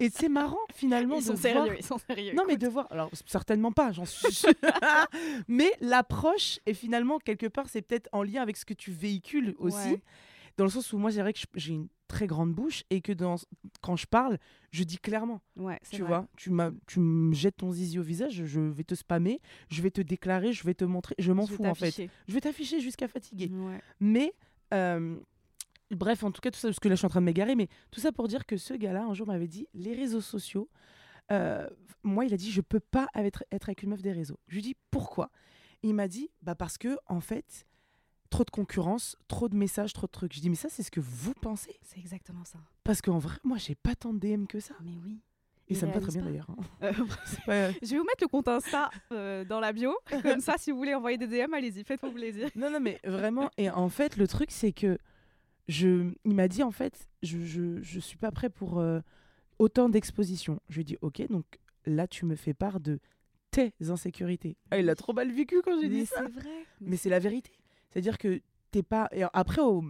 Et 0.00 0.08
c'est 0.08 0.28
marrant, 0.30 0.56
finalement, 0.74 1.16
Ils 1.16 1.20
de 1.22 1.24
sont 1.26 1.34
voir- 1.34 1.42
sérieux. 1.66 1.76
Ils 1.78 1.84
sont 1.84 1.98
sérieux. 1.98 2.32
Non, 2.34 2.44
mais 2.46 2.56
de 2.56 2.68
voir, 2.68 2.86
alors 2.90 3.10
certainement 3.26 3.72
pas, 3.72 3.92
j'en 3.92 4.04
suis 4.06 4.46
mais 5.48 5.70
l'approche, 5.80 6.58
et 6.66 6.74
finalement, 6.74 7.18
quelque 7.18 7.46
part, 7.46 7.68
c'est 7.68 7.82
peut-être 7.82 8.08
en 8.12 8.22
lien 8.22 8.40
avec 8.42 8.56
ce 8.56 8.64
que 8.64 8.74
tu 8.74 8.90
véhicules 8.92 9.54
aussi. 9.58 9.76
Ouais. 9.76 10.02
Dans 10.56 10.64
le 10.64 10.70
sens 10.70 10.92
où 10.92 10.98
moi, 10.98 11.10
c'est 11.12 11.20
vrai 11.20 11.32
que 11.32 11.38
je- 11.40 11.46
j'ai 11.54 11.72
une 11.74 11.88
très 12.08 12.26
grande 12.26 12.52
bouche 12.52 12.84
et 12.90 13.00
que 13.00 13.12
dans, 13.12 13.36
quand 13.80 13.96
je 13.96 14.06
parle, 14.06 14.38
je 14.70 14.84
dis 14.84 14.98
clairement. 14.98 15.40
Ouais, 15.56 15.78
Tu 15.90 16.00
vrai. 16.02 16.08
vois, 16.08 16.26
tu, 16.36 16.50
m'as- 16.50 16.72
tu 16.86 17.00
me 17.00 17.32
jettes 17.34 17.56
ton 17.56 17.72
zizi 17.72 17.98
au 17.98 18.02
visage, 18.02 18.44
je 18.44 18.60
vais 18.60 18.84
te 18.84 18.94
spammer, 18.94 19.40
je 19.70 19.80
vais 19.80 19.90
te 19.90 20.00
déclarer, 20.02 20.52
je 20.52 20.62
vais 20.64 20.74
te 20.74 20.84
montrer. 20.84 21.14
Je 21.18 21.32
m'en 21.32 21.46
Je 21.46 21.54
fous 21.54 21.64
en 21.64 21.74
fait. 21.74 22.08
Je 22.28 22.34
vais 22.34 22.40
t'afficher 22.40 22.80
jusqu'à 22.80 23.08
fatiguer. 23.08 23.48
Ouais. 23.50 23.80
Mais, 23.98 24.34
euh, 24.74 25.18
bref, 25.90 26.22
en 26.22 26.30
tout 26.32 26.40
cas, 26.42 26.50
tout 26.50 26.58
ça, 26.58 26.68
parce 26.68 26.80
que 26.80 26.88
là, 26.88 26.94
je 26.94 26.98
suis 26.98 27.06
en 27.06 27.10
train 27.10 27.20
de 27.20 27.26
m'égarer, 27.26 27.54
mais 27.54 27.68
tout 27.90 28.00
ça 28.00 28.12
pour 28.12 28.28
dire 28.28 28.44
que 28.46 28.56
ce 28.58 28.74
gars-là, 28.74 29.04
un 29.04 29.14
jour, 29.14 29.26
m'avait 29.26 29.48
dit 29.48 29.66
les 29.74 29.94
réseaux 29.94 30.20
sociaux. 30.20 30.68
euh, 31.30 31.66
moi, 32.02 32.24
il 32.26 32.34
a 32.34 32.36
dit 32.36 32.50
je 32.50 32.60
peux 32.60 32.80
pas 32.80 33.06
être, 33.14 33.44
être 33.52 33.68
avec 33.68 33.84
une 33.84 33.90
meuf 33.90 34.02
des 34.02 34.12
réseaux. 34.12 34.38
Je 34.48 34.56
lui 34.56 34.62
dis 34.62 34.76
pourquoi? 34.90 35.30
Il 35.84 35.94
m'a 35.94 36.08
dit 36.08 36.30
bah 36.42 36.54
parce 36.56 36.76
que, 36.78 36.98
en 37.06 37.20
fait, 37.20 37.64
trop 38.32 38.44
de 38.44 38.50
concurrence, 38.50 39.16
trop 39.28 39.48
de 39.48 39.54
messages, 39.56 39.92
trop 39.92 40.06
de 40.06 40.12
trucs. 40.12 40.32
Je 40.34 40.40
dis 40.40 40.48
mais 40.50 40.56
ça, 40.56 40.68
c'est 40.68 40.82
ce 40.82 40.90
que 40.90 41.00
vous 41.00 41.34
pensez 41.34 41.78
C'est 41.82 41.98
exactement 42.00 42.44
ça. 42.44 42.58
Parce 42.82 43.00
qu'en 43.00 43.18
vrai, 43.18 43.36
moi, 43.44 43.58
j'ai 43.58 43.74
pas 43.76 43.94
tant 43.94 44.12
de 44.12 44.18
DM 44.18 44.46
que 44.46 44.58
ça. 44.58 44.74
Mais 44.82 44.96
oui. 45.04 45.20
Et 45.68 45.74
ça 45.74 45.86
me 45.86 45.92
va 45.92 46.00
très 46.00 46.12
bien 46.12 46.22
d'ailleurs. 46.22 46.50
hein. 46.50 46.56
Euh, 46.82 46.92
pas- 47.46 47.70
je 47.70 47.90
vais 47.90 47.98
vous 47.98 48.04
mettre 48.04 48.22
le 48.22 48.28
compte 48.28 48.48
Insta 48.48 48.90
euh, 49.12 49.44
dans 49.44 49.60
la 49.60 49.72
bio. 49.72 49.94
Comme 50.22 50.40
ça, 50.40 50.54
si 50.58 50.70
vous 50.72 50.76
voulez 50.76 50.94
envoyer 50.94 51.16
des 51.18 51.26
DM, 51.28 51.54
allez-y, 51.54 51.84
faites-vous 51.84 52.10
plaisir. 52.12 52.48
Non, 52.56 52.70
non, 52.70 52.80
mais 52.80 52.98
vraiment. 53.04 53.50
Et 53.58 53.70
en 53.70 53.88
fait, 53.88 54.16
le 54.16 54.26
truc, 54.26 54.50
c'est 54.50 54.72
que 54.72 54.98
je, 55.68 56.10
il 56.24 56.34
m'a 56.34 56.48
dit, 56.48 56.62
en 56.62 56.72
fait, 56.72 57.08
je, 57.22 57.38
je, 57.44 57.80
je 57.80 58.00
suis 58.00 58.18
pas 58.18 58.32
prêt 58.32 58.50
pour 58.50 58.80
euh, 58.80 59.00
autant 59.58 59.88
d'exposition. 59.88 60.60
Je 60.68 60.74
lui 60.76 60.80
ai 60.82 60.84
dit, 60.84 60.96
ok, 61.00 61.22
donc 61.30 61.44
là, 61.86 62.06
tu 62.08 62.24
me 62.26 62.34
fais 62.34 62.54
part 62.54 62.80
de 62.80 62.98
tes 63.50 63.72
insécurités. 63.88 64.56
Ah, 64.70 64.78
il 64.78 64.88
a 64.90 64.94
trop 64.94 65.12
mal 65.12 65.30
vécu 65.30 65.60
quand 65.62 65.78
j'ai 65.80 65.88
dit 65.88 65.98
Mais 66.00 66.04
ça. 66.06 66.22
c'est 66.26 66.40
vrai. 66.40 66.66
Mais 66.80 66.96
c'est 66.96 67.10
la 67.10 67.18
vérité. 67.18 67.52
C'est-à-dire 67.92 68.18
que 68.18 68.40
t'es 68.70 68.82
pas. 68.82 69.08
Et 69.12 69.22
après, 69.32 69.60
au, 69.62 69.82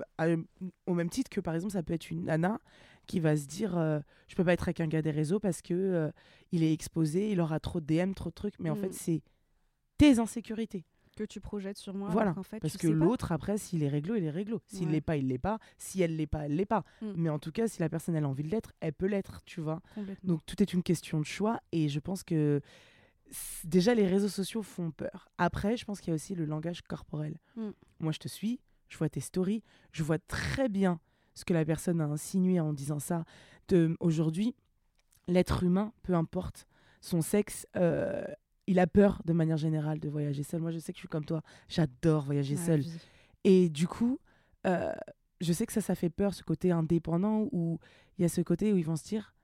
même 0.88 1.08
titre 1.10 1.30
que, 1.30 1.40
par 1.40 1.54
exemple, 1.54 1.72
ça 1.72 1.82
peut 1.82 1.94
être 1.94 2.10
une 2.10 2.24
nana 2.24 2.58
qui 3.06 3.18
va 3.20 3.36
se 3.36 3.46
dire 3.46 3.76
euh, 3.76 3.98
je 4.28 4.34
peux 4.36 4.44
pas 4.44 4.52
être 4.52 4.64
avec 4.64 4.80
un 4.80 4.86
gars 4.86 5.02
des 5.02 5.10
réseaux 5.10 5.40
parce 5.40 5.60
que 5.62 5.74
euh, 5.74 6.10
il 6.52 6.62
est 6.62 6.72
exposé, 6.72 7.30
il 7.32 7.40
aura 7.40 7.58
trop 7.60 7.80
de 7.80 7.86
DM, 7.86 8.12
trop 8.12 8.30
de 8.30 8.34
trucs. 8.34 8.58
Mais 8.60 8.70
en 8.70 8.76
Mm. 8.76 8.80
fait, 8.80 8.92
c'est 8.94 9.22
tes 9.98 10.18
insécurités. 10.18 10.84
que 11.14 11.24
tu 11.24 11.40
projettes 11.40 11.76
sur 11.76 11.92
moi. 11.92 12.08
Voilà, 12.08 12.32
qu'en 12.32 12.42
fait, 12.42 12.58
Parce 12.58 12.78
que 12.78 12.86
l'autre, 12.88 13.32
après, 13.32 13.58
s'il 13.58 13.82
est 13.82 13.88
réglo, 13.90 14.14
il 14.14 14.24
est 14.24 14.30
réglo. 14.30 14.62
S'il 14.66 14.86
Ouais. 14.86 14.92
l'est 14.92 15.00
pas, 15.02 15.18
il 15.18 15.28
l'est 15.28 15.36
pas. 15.36 15.58
Si 15.76 16.00
elle 16.00 16.16
l'est 16.16 16.26
pas, 16.26 16.46
elle 16.46 16.56
l'est 16.56 16.64
pas. 16.64 16.84
Mm. 17.02 17.12
Mais 17.16 17.28
en 17.28 17.38
tout 17.38 17.52
cas, 17.52 17.68
si 17.68 17.80
la 17.80 17.90
personne 17.90 18.14
elle 18.16 18.24
a 18.24 18.28
envie 18.28 18.42
de 18.44 18.48
l'être, 18.48 18.72
elle 18.80 18.94
peut 18.94 19.04
l'être, 19.06 19.42
tu 19.44 19.60
vois. 19.60 19.82
Donc 20.24 20.40
tout 20.46 20.62
est 20.62 20.72
une 20.72 20.82
question 20.82 21.20
de 21.20 21.26
choix 21.26 21.60
et 21.70 21.90
je 21.90 22.00
pense 22.00 22.22
que 22.24 22.62
déjà 23.64 23.94
les 23.94 24.06
réseaux 24.06 24.28
sociaux 24.28 24.62
font 24.62 24.90
peur. 24.90 25.28
Après, 25.38 25.76
je 25.76 25.84
pense 25.84 26.00
qu'il 26.00 26.08
y 26.08 26.12
a 26.12 26.14
aussi 26.14 26.34
le 26.34 26.44
langage 26.44 26.82
corporel. 26.82 27.38
Mm. 27.56 27.70
Moi, 28.00 28.12
je 28.12 28.18
te 28.18 28.28
suis, 28.28 28.60
je 28.88 28.98
vois 28.98 29.08
tes 29.08 29.20
stories, 29.20 29.62
je 29.92 30.02
vois 30.02 30.18
très 30.18 30.68
bien 30.68 31.00
ce 31.34 31.44
que 31.44 31.54
la 31.54 31.64
personne 31.64 32.00
a 32.00 32.04
insinué 32.04 32.60
en 32.60 32.72
disant 32.72 32.98
ça. 32.98 33.24
De 33.68 33.96
aujourd'hui, 34.00 34.54
l'être 35.28 35.62
humain, 35.62 35.92
peu 36.02 36.14
importe 36.14 36.66
son 37.00 37.22
sexe, 37.22 37.66
euh, 37.76 38.24
il 38.66 38.78
a 38.78 38.86
peur 38.86 39.22
de 39.24 39.32
manière 39.32 39.56
générale 39.56 39.98
de 39.98 40.08
voyager 40.08 40.42
seul. 40.42 40.60
Moi, 40.60 40.70
je 40.70 40.78
sais 40.78 40.92
que 40.92 40.96
je 40.96 41.02
suis 41.02 41.08
comme 41.08 41.24
toi, 41.24 41.42
j'adore 41.68 42.24
voyager 42.24 42.56
seul. 42.56 42.84
Et 43.44 43.68
du 43.68 43.88
coup, 43.88 44.18
euh, 44.66 44.92
je 45.40 45.52
sais 45.52 45.66
que 45.66 45.72
ça, 45.72 45.80
ça 45.80 45.94
fait 45.94 46.10
peur, 46.10 46.34
ce 46.34 46.42
côté 46.42 46.70
indépendant, 46.70 47.48
où 47.50 47.78
il 48.18 48.22
y 48.22 48.24
a 48.24 48.28
ce 48.28 48.40
côté 48.40 48.72
où 48.72 48.76
ils 48.76 48.84
vont 48.84 48.96
se 48.96 49.04
dire, 49.04 49.34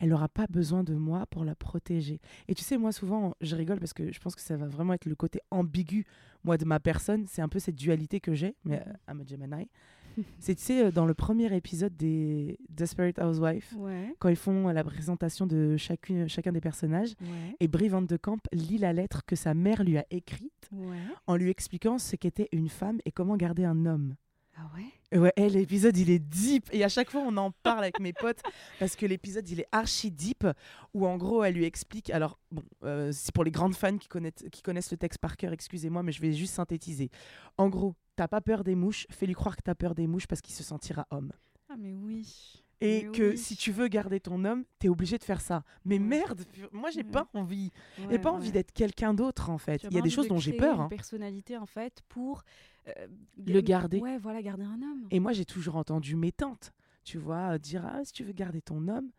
elle 0.00 0.08
n'aura 0.08 0.28
pas 0.28 0.46
besoin 0.48 0.82
de 0.82 0.94
moi 0.94 1.26
pour 1.26 1.44
la 1.44 1.54
protéger. 1.54 2.20
Et 2.48 2.54
tu 2.54 2.64
sais, 2.64 2.76
moi, 2.78 2.90
souvent, 2.90 3.34
je 3.40 3.54
rigole 3.54 3.78
parce 3.78 3.92
que 3.92 4.10
je 4.12 4.18
pense 4.18 4.34
que 4.34 4.40
ça 4.40 4.56
va 4.56 4.66
vraiment 4.66 4.94
être 4.94 5.06
le 5.06 5.14
côté 5.14 5.40
ambigu, 5.50 6.04
moi, 6.42 6.56
de 6.56 6.64
ma 6.64 6.80
personne. 6.80 7.26
C'est 7.28 7.42
un 7.42 7.48
peu 7.48 7.58
cette 7.60 7.76
dualité 7.76 8.18
que 8.20 8.34
j'ai, 8.34 8.56
mais 8.64 8.80
euh, 8.86 8.92
I'm 9.12 9.20
a 9.20 9.24
Gemini. 9.26 9.68
C'est, 10.40 10.56
tu 10.56 10.62
sais, 10.62 10.84
euh, 10.86 10.90
dans 10.90 11.06
le 11.06 11.14
premier 11.14 11.54
épisode 11.54 11.96
des 11.96 12.58
Desperate 12.68 13.18
Housewives, 13.20 13.66
Ouais. 13.78 14.12
quand 14.18 14.28
ils 14.28 14.36
font 14.36 14.66
la 14.68 14.82
présentation 14.82 15.46
de 15.46 15.76
chacune, 15.76 16.28
chacun 16.28 16.50
des 16.50 16.60
personnages, 16.60 17.14
Ouais. 17.20 17.56
et 17.60 17.68
Brie 17.68 17.88
Van 17.88 18.02
de 18.02 18.16
Camp 18.16 18.40
lit 18.52 18.78
la 18.78 18.92
lettre 18.92 19.24
que 19.24 19.36
sa 19.36 19.54
mère 19.54 19.84
lui 19.84 19.98
a 19.98 20.04
écrite 20.10 20.68
Ouais. 20.72 20.98
en 21.28 21.36
lui 21.36 21.48
expliquant 21.50 21.98
ce 21.98 22.16
qu'était 22.16 22.48
une 22.52 22.68
femme 22.68 22.98
et 23.04 23.12
comment 23.12 23.36
garder 23.36 23.64
un 23.64 23.86
homme. 23.86 24.16
Ah 24.56 24.68
ouais? 24.76 24.84
Ouais, 25.12 25.32
eh, 25.36 25.48
l'épisode 25.48 25.96
il 25.96 26.08
est 26.08 26.20
deep 26.20 26.68
et 26.72 26.84
à 26.84 26.88
chaque 26.88 27.10
fois 27.10 27.22
on 27.22 27.36
en 27.36 27.50
parle 27.50 27.80
avec 27.80 27.98
mes 27.98 28.12
potes 28.12 28.42
parce 28.78 28.94
que 28.94 29.06
l'épisode 29.06 29.48
il 29.48 29.60
est 29.60 29.66
archi 29.72 30.12
deep 30.12 30.46
où 30.94 31.04
en 31.04 31.16
gros 31.16 31.42
elle 31.42 31.54
lui 31.54 31.64
explique. 31.64 32.10
Alors 32.10 32.38
bon, 32.52 32.62
euh, 32.84 33.10
c'est 33.12 33.34
pour 33.34 33.42
les 33.42 33.50
grandes 33.50 33.74
fans 33.74 33.98
qui 33.98 34.06
connaissent, 34.06 34.44
qui 34.52 34.62
connaissent 34.62 34.92
le 34.92 34.96
texte 34.96 35.18
par 35.18 35.36
cœur, 35.36 35.52
excusez-moi, 35.52 36.04
mais 36.04 36.12
je 36.12 36.20
vais 36.20 36.32
juste 36.32 36.54
synthétiser. 36.54 37.10
En 37.58 37.68
gros, 37.68 37.96
t'as 38.14 38.28
pas 38.28 38.40
peur 38.40 38.62
des 38.62 38.76
mouches, 38.76 39.06
fais-lui 39.10 39.34
croire 39.34 39.56
que 39.56 39.62
t'as 39.62 39.74
peur 39.74 39.96
des 39.96 40.06
mouches 40.06 40.28
parce 40.28 40.40
qu'il 40.40 40.54
se 40.54 40.62
sentira 40.62 41.06
homme. 41.10 41.32
Ah 41.68 41.76
mais 41.76 41.92
oui. 41.92 42.62
Et 42.82 43.04
Mais 43.04 43.10
que 43.12 43.30
oui. 43.32 43.38
si 43.38 43.56
tu 43.56 43.72
veux 43.72 43.88
garder 43.88 44.20
ton 44.20 44.42
homme, 44.44 44.64
t'es 44.78 44.88
obligé 44.88 45.18
de 45.18 45.24
faire 45.24 45.40
ça. 45.42 45.64
Mais 45.84 45.96
Ouais. 45.98 46.04
merde, 46.04 46.42
moi 46.72 46.90
j'ai 46.90 47.02
Ouais. 47.02 47.10
pas 47.10 47.28
envie. 47.34 47.70
J'ai 47.98 48.06
Ouais, 48.06 48.18
pas 48.18 48.30
envie 48.32 48.52
d'être 48.52 48.72
quelqu'un 48.72 49.12
d'autre 49.12 49.50
en 49.50 49.58
fait. 49.58 49.82
Il 49.84 49.92
y 49.94 49.98
a 49.98 50.02
des 50.02 50.08
choses 50.10 50.28
dont 50.28 50.38
j'ai 50.38 50.54
peur. 50.54 50.76
Une 50.76 50.80
hein. 50.82 50.88
personnalité 50.88 51.56
en 51.58 51.66
fait 51.66 52.00
pour 52.08 52.42
euh, 52.88 52.92
Le 53.36 53.60
ga- 53.60 53.60
garder. 53.60 54.00
Ouais, 54.00 54.16
voilà, 54.16 54.40
garder 54.42 54.64
un 54.64 54.80
homme. 54.80 55.06
Et 55.10 55.20
moi, 55.20 55.32
j'ai 55.34 55.44
toujours 55.44 55.76
entendu 55.76 56.16
mes 56.16 56.32
tantes, 56.32 56.72
tu 57.04 57.18
vois, 57.18 57.54
euh, 57.54 57.58
dire 57.58 57.84
ah, 57.86 58.02
si 58.04 58.12
tu 58.12 58.24
veux 58.24 58.32
garder 58.32 58.62
ton 58.62 58.88
homme, 58.88 59.10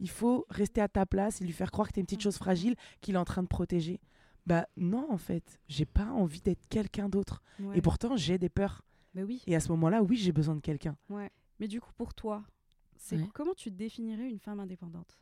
il 0.00 0.10
faut 0.10 0.44
rester 0.50 0.82
à 0.82 0.88
ta 0.88 1.06
place 1.06 1.40
et 1.40 1.44
lui 1.44 1.52
faire 1.52 1.70
croire 1.70 1.88
que 1.88 1.94
t'es 1.94 2.00
une 2.00 2.06
petite 2.06 2.20
chose 2.22 2.36
fragile 2.36 2.74
qu'il 3.00 3.14
est 3.14 3.18
en 3.18 3.24
train 3.24 3.42
de 3.42 3.48
protéger. 3.48 4.00
Bah 4.46 4.66
non, 4.76 5.06
en 5.10 5.16
fait, 5.18 5.58
j'ai 5.68 5.86
pas 5.86 6.06
envie 6.06 6.40
d'être 6.42 6.60
quelqu'un 6.68 7.08
d'autre. 7.08 7.42
Et 7.74 7.80
pourtant, 7.80 8.16
j'ai 8.16 8.36
des 8.38 8.48
peurs. 8.50 8.82
Bah 9.14 9.22
oui. 9.26 9.42
Et 9.46 9.56
à 9.56 9.60
ce 9.60 9.70
moment-là, 9.72 10.02
oui, 10.02 10.16
j'ai 10.16 10.32
besoin 10.32 10.54
de 10.54 10.60
quelqu'un. 10.60 10.96
Ouais. 11.08 11.30
Mais 11.58 11.66
du 11.68 11.80
coup, 11.80 11.90
pour 11.96 12.14
toi, 12.14 12.44
c'est 13.08 13.16
Ouais. 13.16 13.28
comment 13.32 13.54
tu 13.54 13.70
définirais 13.70 14.28
une 14.28 14.38
femme 14.38 14.60
indépendante? 14.60 15.18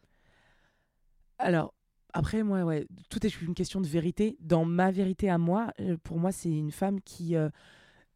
Alors, 1.38 1.74
après, 2.12 2.42
moi, 2.42 2.64
ouais, 2.64 2.86
tout 3.10 3.24
est 3.26 3.40
une 3.42 3.54
question 3.54 3.80
de 3.80 3.86
vérité. 3.86 4.36
Dans 4.40 4.64
ma 4.64 4.90
vérité 4.90 5.28
à 5.30 5.38
moi, 5.38 5.72
euh, 5.80 5.96
pour 6.02 6.18
moi, 6.18 6.32
c'est 6.32 6.50
une 6.50 6.70
femme 6.72 7.00
qui, 7.00 7.36
euh, 7.36 7.50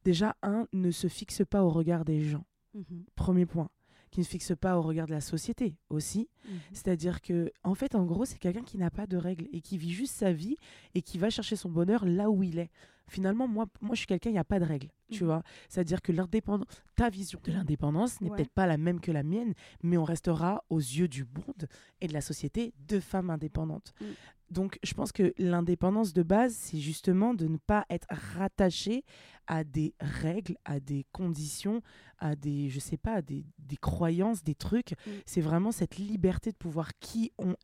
déjà, 0.05 0.37
un, 0.43 0.67
ne 0.73 0.91
se 0.91 1.07
fixe 1.09 1.43
pas 1.49 1.63
au 1.63 1.71
regard 1.71 2.05
des 2.05 2.21
gens. 2.21 2.45
Mhm. 2.75 3.05
Premier 3.15 3.47
point. 3.47 3.69
Qui 4.11 4.21
ne 4.21 4.25
se 4.25 4.31
fixe 4.31 4.53
pas 4.61 4.77
au 4.77 4.83
regard 4.83 5.07
de 5.07 5.13
la 5.13 5.21
société 5.21 5.77
aussi. 5.89 6.29
Mhm. 6.45 6.59
C'est-à-dire 6.73 7.21
que, 7.21 7.53
en 7.63 7.75
fait, 7.75 7.95
en 7.95 8.05
gros, 8.05 8.25
c'est 8.25 8.39
quelqu'un 8.39 8.63
qui 8.65 8.77
n'a 8.79 8.91
pas 8.91 9.07
de 9.07 9.17
règles 9.17 9.47
et 9.53 9.61
qui 9.61 9.77
vit 9.79 9.93
juste 9.93 10.15
sa 10.15 10.33
vie 10.33 10.57
et 10.95 11.03
qui 11.03 11.19
va 11.19 11.31
chercher 11.31 11.55
son 11.55 11.69
bonheur 11.71 12.05
là 12.05 12.29
où 12.31 12.43
il 12.43 12.59
est. 12.59 12.71
Finalement, 13.11 13.49
moi, 13.49 13.67
moi 13.81 13.95
je 13.95 13.99
suis 13.99 14.07
quelqu'un, 14.07 14.31
il 14.31 14.35
n'y 14.35 14.39
a 14.39 14.45
pas 14.45 14.61
de 14.61 14.65
règles, 14.65 14.89
tu 15.11 15.25
Mhm. 15.25 15.27
vois. 15.27 15.43
C'est-à-dire 15.69 16.01
que 16.01 16.13
l'indépendance, 16.13 16.67
ta 16.95 17.11
vision 17.11 17.41
de 17.43 17.51
l'indépendance 17.53 18.21
n'est 18.21 18.31
Ouais. 18.31 18.37
peut-être 18.37 18.53
pas 18.53 18.67
la 18.69 18.77
même 18.79 19.01
que 19.01 19.11
la 19.11 19.25
mienne, 19.25 19.53
mais 19.83 19.97
on 19.99 20.05
restera 20.05 20.63
aux 20.71 20.79
yeux 20.79 21.09
du 21.09 21.25
monde 21.25 21.67
et 22.01 22.07
de 22.07 22.13
la 22.13 22.21
société 22.21 22.73
deux 22.79 23.01
femmes 23.01 23.31
indépendantes. 23.31 23.93
Mm. 24.01 24.05
Donc, 24.53 24.79
je 24.85 24.95
pense 24.95 25.13
que 25.13 25.33
l'indépendance 25.39 26.13
de 26.13 26.23
base, 26.25 26.55
c'est 26.55 26.79
justement 26.81 27.35
de 27.35 27.47
ne 27.47 27.57
pas 27.57 27.85
être 27.89 28.07
rattaché 28.11 29.05
à 29.47 29.63
des 29.65 29.95
règles, 30.01 30.57
à 30.65 30.81
des 30.81 31.05
conditions, 31.13 31.83
à 32.19 32.35
des, 32.37 32.69
je 32.69 32.81
sais 32.81 32.97
pas, 32.97 33.15
à 33.15 33.23
des, 33.23 33.45
des 33.59 33.77
croyances, 33.77 34.43
des 34.43 34.55
trucs. 34.57 34.93
Mm. 35.07 35.11
C'est 35.27 35.41
vraiment 35.41 35.73
cette 35.73 35.97
liberté 35.99 36.51
de 36.51 36.57
pouvoir 36.57 36.91
qui 37.01 37.33
on 37.39 37.55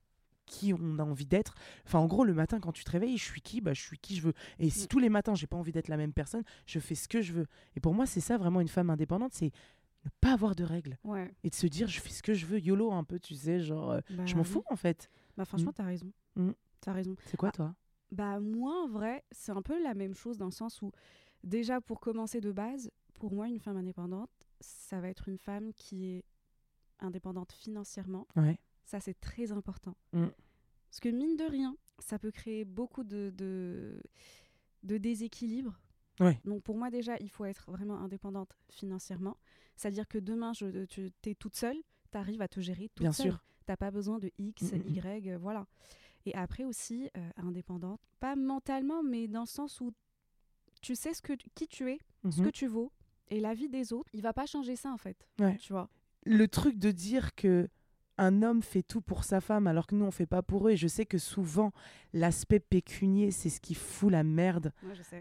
qui 0.46 0.72
on 0.72 0.98
a 0.98 1.02
envie 1.02 1.26
d'être. 1.26 1.54
Enfin, 1.84 1.98
en 1.98 2.06
gros, 2.06 2.24
le 2.24 2.32
matin, 2.34 2.58
quand 2.60 2.72
tu 2.72 2.84
te 2.84 2.90
réveilles, 2.90 3.18
je 3.18 3.24
suis 3.24 3.40
qui? 3.42 3.60
Bah, 3.60 3.74
Je 3.74 3.82
suis 3.82 3.98
qui 3.98 4.16
je 4.16 4.22
veux. 4.22 4.32
Et 4.58 4.70
si 4.70 4.84
Mm. 4.84 4.88
tous 4.88 4.98
les 4.98 5.08
matins, 5.10 5.34
j'ai 5.34 5.46
pas 5.46 5.56
envie 5.56 5.72
d'être 5.72 5.88
la 5.88 5.96
même 5.96 6.12
personne, 6.12 6.42
je 6.66 6.78
fais 6.78 6.94
ce 6.94 7.08
que 7.08 7.20
je 7.20 7.32
veux. 7.32 7.46
Et 7.74 7.80
pour 7.80 7.92
moi, 7.94 8.06
c'est 8.06 8.20
ça 8.20 8.38
vraiment 8.38 8.60
une 8.60 8.68
femme 8.68 8.88
indépendante, 8.90 9.32
c'est 9.34 9.50
ne 10.04 10.10
pas 10.20 10.32
avoir 10.32 10.54
de 10.54 10.62
règles 10.64 10.96
Ouais. 11.04 11.34
et 11.44 11.50
de 11.50 11.54
se 11.54 11.66
dire, 11.66 11.88
je 11.88 12.00
fais 12.00 12.10
ce 12.10 12.22
que 12.22 12.32
je 12.32 12.46
veux, 12.46 12.60
YOLO 12.60 12.92
un 12.92 13.02
peu, 13.04 13.18
tu 13.18 13.34
sais, 13.34 13.60
genre, 13.60 13.90
euh, 13.90 14.00
Bah 14.10 14.24
je 14.24 14.36
m'en 14.36 14.44
fous 14.44 14.62
en 14.70 14.76
fait. 14.76 15.10
Bah 15.36 15.44
franchement, 15.44 15.70
Mm. 15.72 15.74
t'as 15.74 15.84
raison. 15.84 16.12
Mm. 16.36 16.50
T'as 16.80 16.92
raison. 16.92 17.16
C'est 17.26 17.36
quoi 17.36 17.48
Ah, 17.48 17.52
toi? 17.52 17.74
Bah 18.12 18.38
moi, 18.38 18.84
en 18.84 18.88
vrai, 18.88 19.24
c'est 19.32 19.50
un 19.52 19.62
peu 19.62 19.82
la 19.82 19.94
même 19.94 20.14
chose 20.14 20.38
dans 20.38 20.44
le 20.46 20.52
sens 20.52 20.80
où, 20.80 20.92
déjà, 21.42 21.80
pour 21.80 21.98
commencer 21.98 22.40
de 22.40 22.52
base, 22.52 22.90
pour 23.14 23.32
moi, 23.32 23.48
une 23.48 23.58
femme 23.58 23.76
indépendante, 23.78 24.30
ça 24.60 25.00
va 25.00 25.08
être 25.08 25.28
une 25.28 25.38
femme 25.38 25.72
qui 25.74 26.06
est 26.06 26.24
indépendante 27.00 27.50
financièrement. 27.52 28.26
Ouais. 28.36 28.58
Ça, 28.86 28.98
c'est 29.00 29.20
très 29.20 29.52
important. 29.52 29.94
Mm. 30.14 30.26
Parce 30.88 31.00
que 31.00 31.08
mine 31.10 31.36
de 31.36 31.44
rien, 31.44 31.76
ça 31.98 32.18
peut 32.18 32.30
créer 32.30 32.64
beaucoup 32.64 33.04
de, 33.04 33.30
de, 33.36 34.00
de 34.84 34.96
déséquilibre. 34.96 35.78
Ouais. 36.20 36.40
Donc 36.46 36.62
pour 36.62 36.78
moi, 36.78 36.88
déjà, 36.90 37.16
il 37.20 37.28
faut 37.28 37.44
être 37.44 37.70
vraiment 37.70 37.98
indépendante 38.00 38.56
financièrement. 38.70 39.36
C'est-à-dire 39.76 40.08
que 40.08 40.16
demain, 40.18 40.52
je, 40.54 40.84
tu 40.86 41.10
es 41.26 41.34
toute 41.34 41.56
seule, 41.56 41.76
tu 42.10 42.16
arrives 42.16 42.40
à 42.40 42.48
te 42.48 42.60
gérer 42.60 42.88
toute 42.94 43.02
Bien 43.04 43.12
seule. 43.12 43.26
sûr. 43.32 43.44
T'as 43.66 43.76
pas 43.76 43.90
besoin 43.90 44.18
de 44.18 44.30
X, 44.38 44.72
Mm, 44.72 44.76
mm. 44.76 44.88
Y, 44.94 45.28
euh, 45.32 45.38
voilà. 45.38 45.66
Et 46.24 46.34
après 46.34 46.64
aussi, 46.64 47.10
euh, 47.16 47.30
indépendante, 47.36 48.00
pas 48.20 48.34
mentalement, 48.36 49.02
mais 49.02 49.28
dans 49.28 49.40
le 49.42 49.46
sens 49.46 49.80
où 49.80 49.92
tu 50.80 50.94
sais 50.94 51.12
ce 51.12 51.20
que, 51.20 51.32
qui 51.54 51.66
tu 51.66 51.90
es, 51.90 51.98
ce 52.30 52.40
Mhm. 52.40 52.46
que 52.46 52.50
tu 52.50 52.66
vaux, 52.68 52.92
et 53.28 53.40
la 53.40 53.52
vie 53.54 53.68
des 53.68 53.92
autres, 53.92 54.08
il 54.14 54.22
va 54.22 54.32
pas 54.32 54.46
changer 54.46 54.76
ça 54.76 54.90
en 54.92 54.96
fait. 54.96 55.28
Ouais. 55.40 55.56
Tu 55.58 55.72
vois? 55.72 55.90
Le 56.24 56.46
truc 56.48 56.78
de 56.78 56.92
dire 56.92 57.34
que 57.34 57.68
un 58.18 58.42
homme 58.42 58.62
fait 58.62 58.82
tout 58.82 59.00
pour 59.00 59.24
sa 59.24 59.40
femme 59.40 59.66
alors 59.66 59.86
que 59.86 59.94
nous 59.94 60.04
on 60.04 60.10
fait 60.10 60.26
pas 60.26 60.42
pour 60.42 60.68
eux 60.68 60.72
et 60.72 60.76
je 60.76 60.88
sais 60.88 61.04
que 61.06 61.18
souvent 61.18 61.72
l'aspect 62.12 62.60
pécunier 62.60 63.30
c'est 63.30 63.50
ce 63.50 63.60
qui 63.60 63.74
fout 63.74 64.10
la 64.10 64.24
merde 64.24 64.72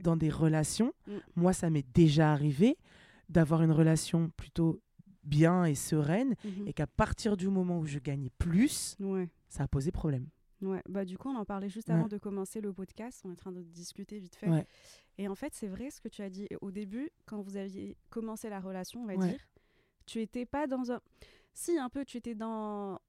dans 0.03 0.15
des 0.15 0.29
relations. 0.29 0.93
Mm. 1.07 1.11
Moi 1.35 1.53
ça 1.53 1.69
m'est 1.69 1.85
déjà 1.93 2.31
arrivé 2.31 2.77
d'avoir 3.29 3.61
une 3.63 3.71
relation 3.71 4.29
plutôt 4.37 4.81
bien 5.23 5.65
et 5.65 5.73
sereine 5.75 6.35
Mhm. 6.43 6.67
et 6.67 6.73
qu'à 6.73 6.85
partir 6.87 7.35
du 7.35 7.47
moment 7.49 7.79
où 7.79 7.85
je 7.85 7.97
gagnais 7.99 8.29
plus, 8.37 8.95
Ouais. 8.99 9.27
ça 9.49 9.63
a 9.63 9.67
posé 9.67 9.91
problème. 9.91 10.27
Ouais, 10.61 10.81
bah 10.87 11.03
du 11.03 11.17
coup, 11.17 11.29
on 11.29 11.35
en 11.35 11.43
parlait 11.45 11.67
juste 11.69 11.89
Ouais. 11.89 11.95
avant 11.95 12.07
de 12.07 12.17
commencer 12.17 12.61
le 12.61 12.71
podcast. 12.71 13.21
On 13.25 13.29
est 13.29 13.33
en 13.33 13.35
train 13.35 13.51
de 13.51 13.61
discuter 13.61 14.19
vite 14.19 14.35
fait. 14.35 14.47
Ouais. 14.49 14.65
Et 15.17 15.27
en 15.27 15.35
fait, 15.35 15.53
c'est 15.53 15.67
vrai 15.67 15.89
ce 15.89 15.99
que 15.99 16.07
tu 16.07 16.21
as 16.21 16.29
dit. 16.29 16.47
Au 16.61 16.71
début, 16.71 17.09
quand 17.25 17.41
vous 17.41 17.57
aviez 17.57 17.97
commencé 18.09 18.49
la 18.49 18.59
relation, 18.59 19.01
on 19.01 19.05
va 19.05 19.17
dire, 19.17 19.39
tu 20.05 20.21
étais 20.21 20.45
pas 20.45 20.65
dans 20.67 20.91
un. 20.91 21.01
Si, 21.55 21.77
un 21.79 21.89
peu, 21.89 22.05
tu 22.05 22.17
étais 22.17 22.35
dans. 22.35 22.99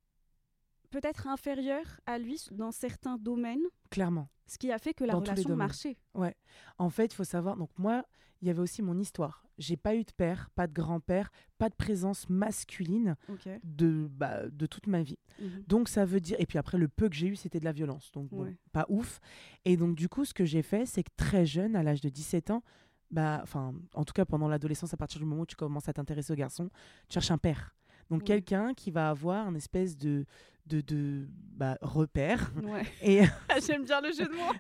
Peut-être 0.90 1.26
inférieur 1.26 1.84
à 2.06 2.16
lui 2.16 2.40
dans 2.52 2.70
certains 2.70 3.18
domaines, 3.18 3.64
Clairement. 3.90 4.28
ce 4.46 4.56
qui 4.56 4.70
a 4.70 4.78
fait 4.78 4.94
que 4.94 5.02
la 5.04 5.12
Dans 5.14 5.18
relation 5.20 5.56
marchait. 5.56 5.98
Ouais. 6.14 6.34
En 6.78 6.88
fait, 6.90 7.06
il 7.06 7.14
faut 7.14 7.24
savoir, 7.24 7.56
donc 7.56 7.70
moi, 7.76 8.06
il 8.40 8.46
y 8.46 8.50
avait 8.50 8.60
aussi 8.60 8.82
mon 8.82 8.96
histoire. 8.98 9.44
J'ai 9.58 9.76
pas 9.76 9.96
eu 9.96 10.04
de 10.04 10.12
père, 10.12 10.48
pas 10.54 10.68
de 10.68 10.72
grand-père, 10.72 11.32
pas 11.58 11.68
de 11.68 11.74
présence 11.74 12.28
masculine 12.28 13.16
de, 13.64 14.06
bah, 14.10 14.48
de 14.48 14.66
toute 14.66 14.86
ma 14.86 15.02
vie. 15.02 15.18
Mhm. 15.40 15.64
Donc 15.66 15.88
ça 15.88 16.04
veut 16.04 16.20
dire 16.20 16.36
et 16.38 16.46
puis 16.46 16.56
après 16.56 16.78
le 16.78 16.86
peu 16.88 17.08
que 17.08 17.16
j'ai 17.16 17.26
eu 17.26 17.36
c'était 17.36 17.58
de 17.60 17.64
la 17.64 17.72
violence 17.72 18.12
donc 18.12 18.28
bon, 18.28 18.42
Ouais. 18.44 18.56
pas 18.72 18.84
ouf 18.90 19.18
et 19.64 19.76
donc 19.78 19.96
du 19.96 20.08
coup 20.10 20.24
ce 20.26 20.34
que 20.34 20.44
j'ai 20.44 20.60
fait 20.62 20.84
c'est 20.86 21.02
que 21.02 21.10
très 21.16 21.46
jeune 21.46 21.74
à 21.74 21.82
l'âge 21.82 22.00
de 22.02 22.08
17 22.10 22.50
ans 22.50 22.62
bah 23.10 23.40
enfin 23.42 23.74
en 23.94 24.04
tout 24.04 24.12
cas 24.12 24.24
pendant 24.26 24.46
l'adolescence 24.48 24.92
à 24.92 24.96
partir 24.98 25.18
du 25.20 25.24
moment 25.26 25.42
où 25.42 25.46
tu 25.46 25.56
commences 25.56 25.88
à 25.88 25.92
t'intéresser 25.94 26.32
aux 26.32 26.36
garçons 26.36 26.68
tu 27.08 27.14
cherches 27.14 27.30
un 27.30 27.38
père 27.38 27.74
donc 28.10 28.24
quelqu'un 28.24 28.74
qui 28.74 28.90
va 28.90 29.10
avoir 29.10 29.46
un 29.46 29.54
espèce 29.54 29.96
de 29.96 30.24
de, 30.66 30.80
de 30.80 31.28
bah, 31.52 31.78
repère 31.80 32.52
Ouais. 32.64 32.82
et 33.02 33.20
J'aime 33.66 33.84
bien 33.84 34.00
le 34.00 34.10
jeu 34.10 34.24
de 34.24 34.34
mots. 34.34 34.52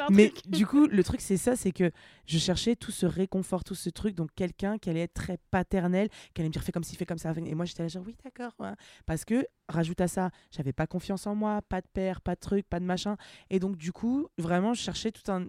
Un 0.00 0.06
mais 0.10 0.30
truc. 0.30 0.50
du 0.50 0.66
coup 0.66 0.88
le 0.88 1.04
truc 1.04 1.20
c'est 1.20 1.36
ça 1.36 1.54
c'est 1.54 1.70
que 1.70 1.92
je 2.26 2.38
cherchais 2.38 2.74
tout 2.74 2.90
ce 2.90 3.06
réconfort 3.06 3.62
tout 3.62 3.76
ce 3.76 3.88
truc 3.90 4.16
donc 4.16 4.30
quelqu'un 4.34 4.76
qui 4.76 4.90
allait 4.90 5.02
être 5.02 5.14
très 5.14 5.38
paternel 5.52 6.08
qui 6.34 6.40
allait 6.40 6.48
me 6.48 6.52
dire 6.52 6.64
fais 6.64 6.72
comme 6.72 6.82
ci 6.82 6.96
fais 6.96 7.06
comme 7.06 7.18
ça 7.18 7.32
et 7.36 7.54
moi 7.54 7.64
j'étais 7.64 7.84
là 7.84 7.88
genre 7.88 8.02
oui 8.04 8.16
d'accord 8.24 8.52
ouais. 8.58 8.72
parce 9.06 9.24
que 9.24 9.46
rajoute 9.68 10.00
à 10.00 10.08
ça 10.08 10.32
j'avais 10.50 10.72
pas 10.72 10.88
confiance 10.88 11.28
en 11.28 11.36
moi 11.36 11.62
pas 11.62 11.80
de 11.80 11.86
père 11.92 12.20
pas 12.22 12.34
de 12.34 12.40
truc 12.40 12.68
pas 12.68 12.80
de 12.80 12.84
machin 12.84 13.16
et 13.50 13.60
donc 13.60 13.76
du 13.76 13.92
coup 13.92 14.26
vraiment 14.36 14.74
je 14.74 14.80
cherchais 14.82 15.12
tout 15.12 15.30
un 15.30 15.46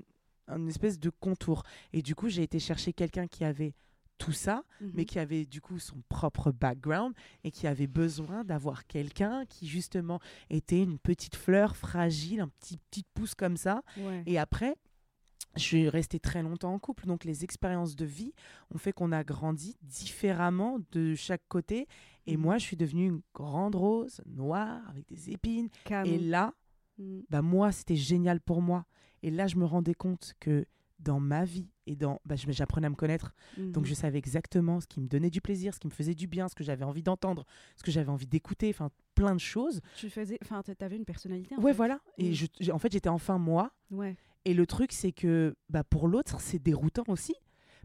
une 0.56 0.70
espèce 0.70 1.00
de 1.00 1.10
contour. 1.10 1.64
Et 1.94 2.02
du 2.02 2.16
coup, 2.16 2.30
j'ai 2.30 2.44
été 2.44 2.60
chercher 2.60 2.94
quelqu'un 2.94 3.28
qui 3.28 3.44
avait 3.44 3.74
tout 4.20 4.32
ça, 4.34 4.64
mais 4.82 5.02
Mhm. 5.02 5.06
qui 5.06 5.18
avait 5.20 5.46
du 5.46 5.62
coup 5.62 5.80
son 5.80 5.96
propre 6.10 6.52
background 6.52 7.16
et 7.44 7.50
qui 7.50 7.66
avait 7.66 7.88
besoin 7.88 8.44
d'avoir 8.44 8.86
quelqu'un 8.86 9.46
qui 9.48 9.68
justement 9.68 10.20
était 10.52 10.84
une 10.84 11.00
petite 11.00 11.36
fleur 11.36 11.76
fragile, 11.76 12.42
un 12.42 12.50
petit 12.50 12.78
petite 12.78 13.08
pousse 13.16 13.34
comme 13.34 13.58
ça. 13.58 13.82
Ouais. 13.98 14.22
Et 14.28 14.38
après, 14.38 14.76
je 15.56 15.62
suis 15.64 15.90
restée 15.90 16.20
très 16.20 16.44
longtemps 16.44 16.74
en 16.74 16.80
couple, 16.80 17.08
donc 17.08 17.24
les 17.24 17.44
expériences 17.44 17.96
de 17.96 18.06
vie 18.06 18.34
ont 18.72 18.78
fait 18.78 18.92
qu'on 18.92 19.12
a 19.12 19.24
grandi 19.24 19.78
différemment 19.82 20.80
de 20.92 21.16
chaque 21.16 21.42
côté. 21.48 21.88
Et 22.28 22.36
Mhm. 22.38 22.44
moi, 22.44 22.58
je 22.60 22.66
suis 22.66 22.78
devenue 22.78 23.08
une 23.08 23.22
grande 23.34 23.74
rose 23.76 24.22
noire 24.28 24.82
avec 24.90 25.08
des 25.08 25.32
épines. 25.32 25.70
Et 26.06 26.20
là, 26.20 26.54
Mm. 27.00 27.22
bah 27.30 27.42
moi, 27.42 27.72
c'était 27.72 27.96
génial 27.96 28.42
pour 28.42 28.62
moi. 28.62 28.86
Et 29.24 29.32
là, 29.32 29.48
je 29.48 29.56
me 29.56 29.66
rendais 29.66 29.94
compte 29.96 30.34
que 30.40 30.66
dans 31.00 31.20
ma 31.20 31.46
vie 31.46 31.70
et 31.88 31.96
dans, 31.96 32.20
bah, 32.25 32.36
j'apprenais 32.36 32.88
à 32.88 32.89
me 32.89 32.96
connaître, 32.96 33.34
donc 33.58 33.77
Mhm. 33.84 33.86
je 33.86 33.94
savais 33.94 34.18
exactement 34.18 34.79
ce 34.82 34.88
qui 34.88 35.00
me 35.00 35.08
donnait 35.08 35.29
du 35.29 35.41
plaisir, 35.41 35.74
ce 35.74 35.79
qui 35.79 35.88
me 35.88 35.91
faisait 35.94 36.13
du 36.15 36.27
bien, 36.27 36.48
ce 36.50 36.56
que 36.56 36.63
j'avais 36.63 36.84
envie 36.86 37.03
d'entendre, 37.03 37.46
ce 37.77 37.84
que 37.84 37.91
j'avais 37.91 38.10
envie 38.10 38.27
d'écouter, 38.27 38.70
enfin 38.70 38.89
plein 39.15 39.34
de 39.34 39.39
choses. 39.39 39.82
Tu 39.96 40.10
faisais, 40.10 40.38
enfin, 40.44 40.62
t'a- 40.62 40.75
t'avais 40.75 40.98
une 40.98 41.06
personnalité. 41.06 41.56
En 41.56 41.62
Ouais, 41.62 41.72
fait. 41.72 41.77
voilà. 41.77 42.00
Et 42.18 42.32
Mm. 42.32 42.34
je, 42.62 42.72
en 42.72 42.79
fait, 42.79 42.91
j'étais 42.91 43.10
enfin 43.10 43.38
moi. 43.38 43.72
Ouais. 43.91 44.15
Et 44.46 44.53
le 44.53 44.65
truc, 44.68 44.91
c'est 44.91 45.12
que 45.12 45.56
bah, 45.70 45.84
pour 45.84 46.08
l'autre, 46.08 46.39
c'est 46.41 46.60
déroutant 46.60 47.03
aussi. 47.08 47.34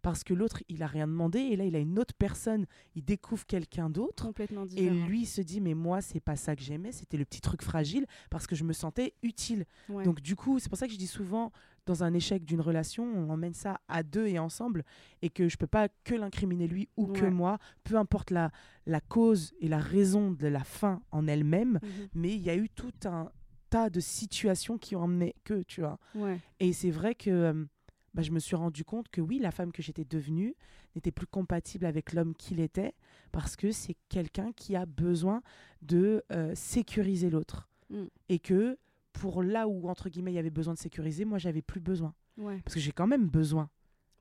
Parce 0.02 0.23
que 0.23 0.35
l'autre, 0.35 0.62
il 0.68 0.83
a 0.83 0.87
rien 0.87 1.06
demandé. 1.06 1.38
Et 1.38 1.56
là, 1.56 1.64
il 1.64 1.75
a 1.75 1.78
une 1.78 1.99
autre 1.99 2.12
personne. 2.18 2.66
Il 2.94 3.02
découvre 3.06 3.47
quelqu'un 3.47 3.88
d'autre. 3.88 4.26
Complètement 4.26 4.64
Et 4.64 4.68
différent. 4.68 5.06
lui 5.06 5.23
il 5.23 5.26
se 5.26 5.40
dit, 5.40 5.62
mais 5.62 5.73
moi, 5.73 6.02
c'est 6.02 6.21
pas 6.21 6.37
ça 6.37 6.54
que 6.54 6.62
j'aimais. 6.62 6.92
C'était 6.92 7.16
le 7.16 7.25
petit 7.25 7.40
truc 7.40 7.62
fragile 7.62 8.04
parce 8.28 8.47
que 8.47 8.54
je 8.54 8.64
me 8.64 8.75
sentais 8.75 9.14
utile. 9.23 9.64
Ouais. 9.88 10.04
Donc, 10.04 10.21
du 10.21 10.37
coup, 10.37 10.59
c'est 10.59 10.68
pour 10.68 10.76
ça 10.76 10.87
que 10.87 10.92
je 10.92 10.99
dis 10.99 11.06
souvent, 11.06 11.52
dans 11.87 12.03
un 12.03 12.14
échec 12.14 12.45
d'une 12.45 12.61
relation, 12.61 13.05
on 13.05 13.31
emmène 13.31 13.55
ça 13.55 13.81
à 13.88 14.03
deux 14.03 14.26
et 14.26 14.38
ensemble. 14.38 14.85
Et 15.23 15.31
que 15.31 15.49
je 15.49 15.57
peux 15.57 15.67
pas 15.67 15.88
que 16.05 16.14
l'incriminer 16.14 16.67
lui 16.67 16.88
ou 16.97 17.07
que 17.07 17.26
moi. 17.26 17.59
Peu 17.83 17.97
importe 17.97 18.31
la, 18.31 18.50
la 18.87 19.00
cause 19.00 19.53
et 19.61 19.69
la 19.69 19.79
raison 19.79 20.31
de 20.31 20.47
la 20.47 20.64
fin 20.64 21.03
en 21.11 21.26
elle-même. 21.26 21.79
Mhm. 21.83 22.09
Mais 22.14 22.35
il 22.35 22.43
y 22.43 22.50
a 22.50 22.57
eu 22.57 22.69
tout 22.69 22.93
un 23.05 23.31
tas 23.71 23.91
de 23.91 24.00
situations 24.00 24.79
qui 24.79 24.97
ont 24.97 25.03
emmené 25.03 25.35
que, 25.45 25.62
tu 25.62 25.81
vois. 25.81 25.99
Ouais. 26.14 26.38
Et 26.61 26.73
c'est 26.73 26.91
vrai 26.91 27.14
que 27.14 27.67
bah, 28.14 28.23
je 28.23 28.31
me 28.31 28.38
suis 28.38 28.57
rendu 28.57 28.85
compte 28.85 29.09
que 29.09 29.21
oui, 29.21 29.38
la 29.41 29.50
femme 29.50 29.73
que 29.73 29.83
j'étais 29.83 30.05
devenue 30.05 30.55
n'était 30.95 31.11
plus 31.11 31.26
compatible 31.26 31.85
avec 31.85 32.12
l'homme 32.12 32.35
qu'il 32.35 32.61
était 32.61 32.95
parce 33.33 33.57
que 33.57 33.73
c'est 33.73 33.97
quelqu'un 34.09 34.53
qui 34.53 34.76
a 34.76 34.87
besoin 34.87 35.43
de 35.83 36.23
euh, 36.33 36.53
sécuriser 36.55 37.29
l'autre. 37.29 37.69
Mm. 37.91 38.05
Et 38.29 38.38
que 38.38 38.79
pour 39.14 39.42
là 39.42 39.66
où, 39.66 39.88
entre 39.88 40.09
guillemets, 40.11 40.33
il 40.33 40.37
y 40.37 40.38
avait 40.38 40.50
besoin 40.50 40.75
de 40.75 40.78
sécuriser, 40.78 41.25
moi, 41.25 41.38
j'avais 41.38 41.62
plus 41.62 41.80
besoin. 41.80 42.14
Ouais. 42.37 42.61
Parce 42.64 42.75
que 42.75 42.80
j'ai 42.80 42.92
quand 42.92 43.06
même 43.06 43.26
besoin. 43.28 43.71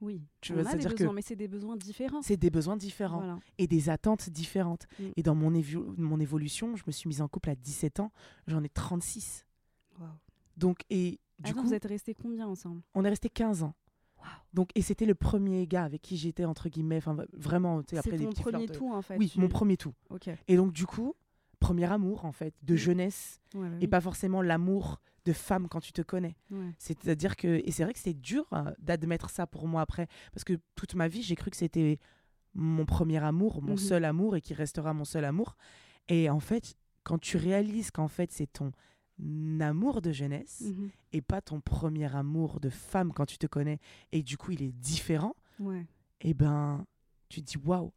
Oui. 0.02 0.22
Tu 0.42 0.52
on 0.52 0.56
vois, 0.56 0.70
a 0.70 0.76
des 0.76 0.84
que 0.96 1.04
mais 1.14 1.22
c'est 1.22 1.36
des 1.36 1.48
besoins 1.48 1.78
différents. 1.78 2.22
c'est 2.22 2.36
des 2.38 2.50
besoins 2.50 2.76
différents 2.78 3.20
Voilà. 3.20 3.40
et 3.58 3.68
des 3.68 3.90
attentes 3.90 4.30
différentes. 4.30 4.86
Mm. 5.00 5.04
Et 5.16 5.24
dans 5.24 5.36
mon, 5.36 5.52
évo- 5.54 5.94
mon 5.98 6.20
évolution, 6.20 6.76
je 6.76 6.84
me 6.88 6.92
suis 6.92 7.08
mise 7.08 7.22
en 7.22 7.28
couple 7.28 7.50
à 7.50 7.56
17 7.56 8.00
ans, 8.02 8.12
j'en 8.48 8.64
ai 8.64 8.70
36. 8.70 9.46
Wow. 10.00 10.08
Donc, 10.58 10.80
et 10.90 11.20
du 11.40 11.52
Attends, 11.52 11.62
coup, 11.62 11.68
vous 11.68 11.74
êtes 11.74 11.86
restés 11.86 12.14
combien 12.14 12.48
ensemble? 12.48 12.82
On 12.96 13.06
est 13.06 13.10
resté 13.10 13.30
15 13.30 13.64
ans. 13.64 13.74
Waouh. 14.18 14.28
Donc, 14.54 14.70
et 14.76 14.82
c'était 14.82 15.06
le 15.06 15.16
premier 15.16 15.66
gars 15.68 15.84
avec 15.86 16.02
qui 16.02 16.18
j'étais, 16.18 16.46
entre 16.46 16.68
guillemets, 16.70 16.98
enfin, 16.98 17.16
vraiment, 17.34 17.82
tu 17.82 17.92
sais, 17.96 18.00
après 18.00 18.18
des 18.18 18.28
petits 18.28 18.42
premier 18.42 18.58
flirts 18.68 18.72
de- 18.74 18.78
tout 18.78 18.94
en 18.94 19.02
fait. 19.02 19.18
Oui, 19.18 19.30
tu- 19.30 19.40
mon 19.40 19.48
premier 19.48 19.78
tout. 19.78 19.94
Ok. 20.10 20.24
Ouais, 20.28 20.38
Et 20.50 20.58
donc, 20.58 20.74
du 20.74 20.86
coup, 20.86 21.16
premier 21.64 21.92
amour, 21.92 22.26
en 22.26 22.32
fait, 22.32 22.54
de 22.64 22.74
Mm. 22.74 22.78
jeunesse, 22.78 23.42
ouais, 23.56 23.68
et 23.68 23.72
oui. 23.82 23.88
pas 23.88 24.02
forcément 24.02 24.42
l'amour 24.42 25.00
de 25.26 25.34
femme 25.34 25.68
quand 25.70 25.80
tu 25.80 25.94
te 25.94 26.02
connais. 26.02 26.36
Ouais. 26.52 26.72
C'est-à-dire 26.78 27.36
que, 27.36 27.62
et 27.66 27.72
c'est 27.72 27.84
vrai 27.84 27.94
que 27.94 28.00
c'est 28.00 28.14
dur 28.20 28.46
euh, 28.54 28.72
d'admettre 28.80 29.30
ça 29.30 29.48
pour 29.48 29.68
moi 29.68 29.82
après, 29.82 30.08
parce 30.34 30.44
que 30.44 30.54
toute 30.76 30.96
ma 30.96 31.08
vie, 31.08 31.22
j'ai 31.24 31.36
cru 31.36 31.50
que 31.50 31.58
c'était 31.58 31.98
mon 32.54 32.86
premier 32.86 33.24
amour, 33.24 33.62
mon 33.62 33.72
Mhm. 33.74 33.78
seul 33.78 34.06
amour, 34.06 34.36
et 34.36 34.42
qui 34.42 34.54
restera 34.54 34.94
mon 34.94 35.06
seul 35.06 35.26
amour. 35.26 35.56
Et 36.10 36.30
en 36.30 36.40
fait, 36.42 36.76
quand 37.04 37.20
tu 37.20 37.38
réalises 37.38 37.90
qu'en 37.92 38.08
fait, 38.10 38.32
c'est 38.32 38.52
ton 38.52 38.72
amour 39.62 40.02
de 40.02 40.12
jeunesse, 40.12 40.64
Mhm. 40.66 40.90
et 41.14 41.22
pas 41.22 41.42
ton 41.42 41.62
premier 41.62 42.14
amour 42.16 42.60
de 42.60 42.70
femme 42.70 43.14
quand 43.14 43.26
tu 43.26 43.38
te 43.38 43.48
connais, 43.48 43.80
et 44.12 44.22
du 44.24 44.38
coup, 44.38 44.52
il 44.52 44.62
est 44.62 44.72
différent, 44.74 45.36
Ouais. 45.60 45.86
et 46.22 46.34
ben, 46.34 46.86
tu 47.30 47.42
te 47.42 47.46
dis 47.46 47.58
waouh. 47.58 47.92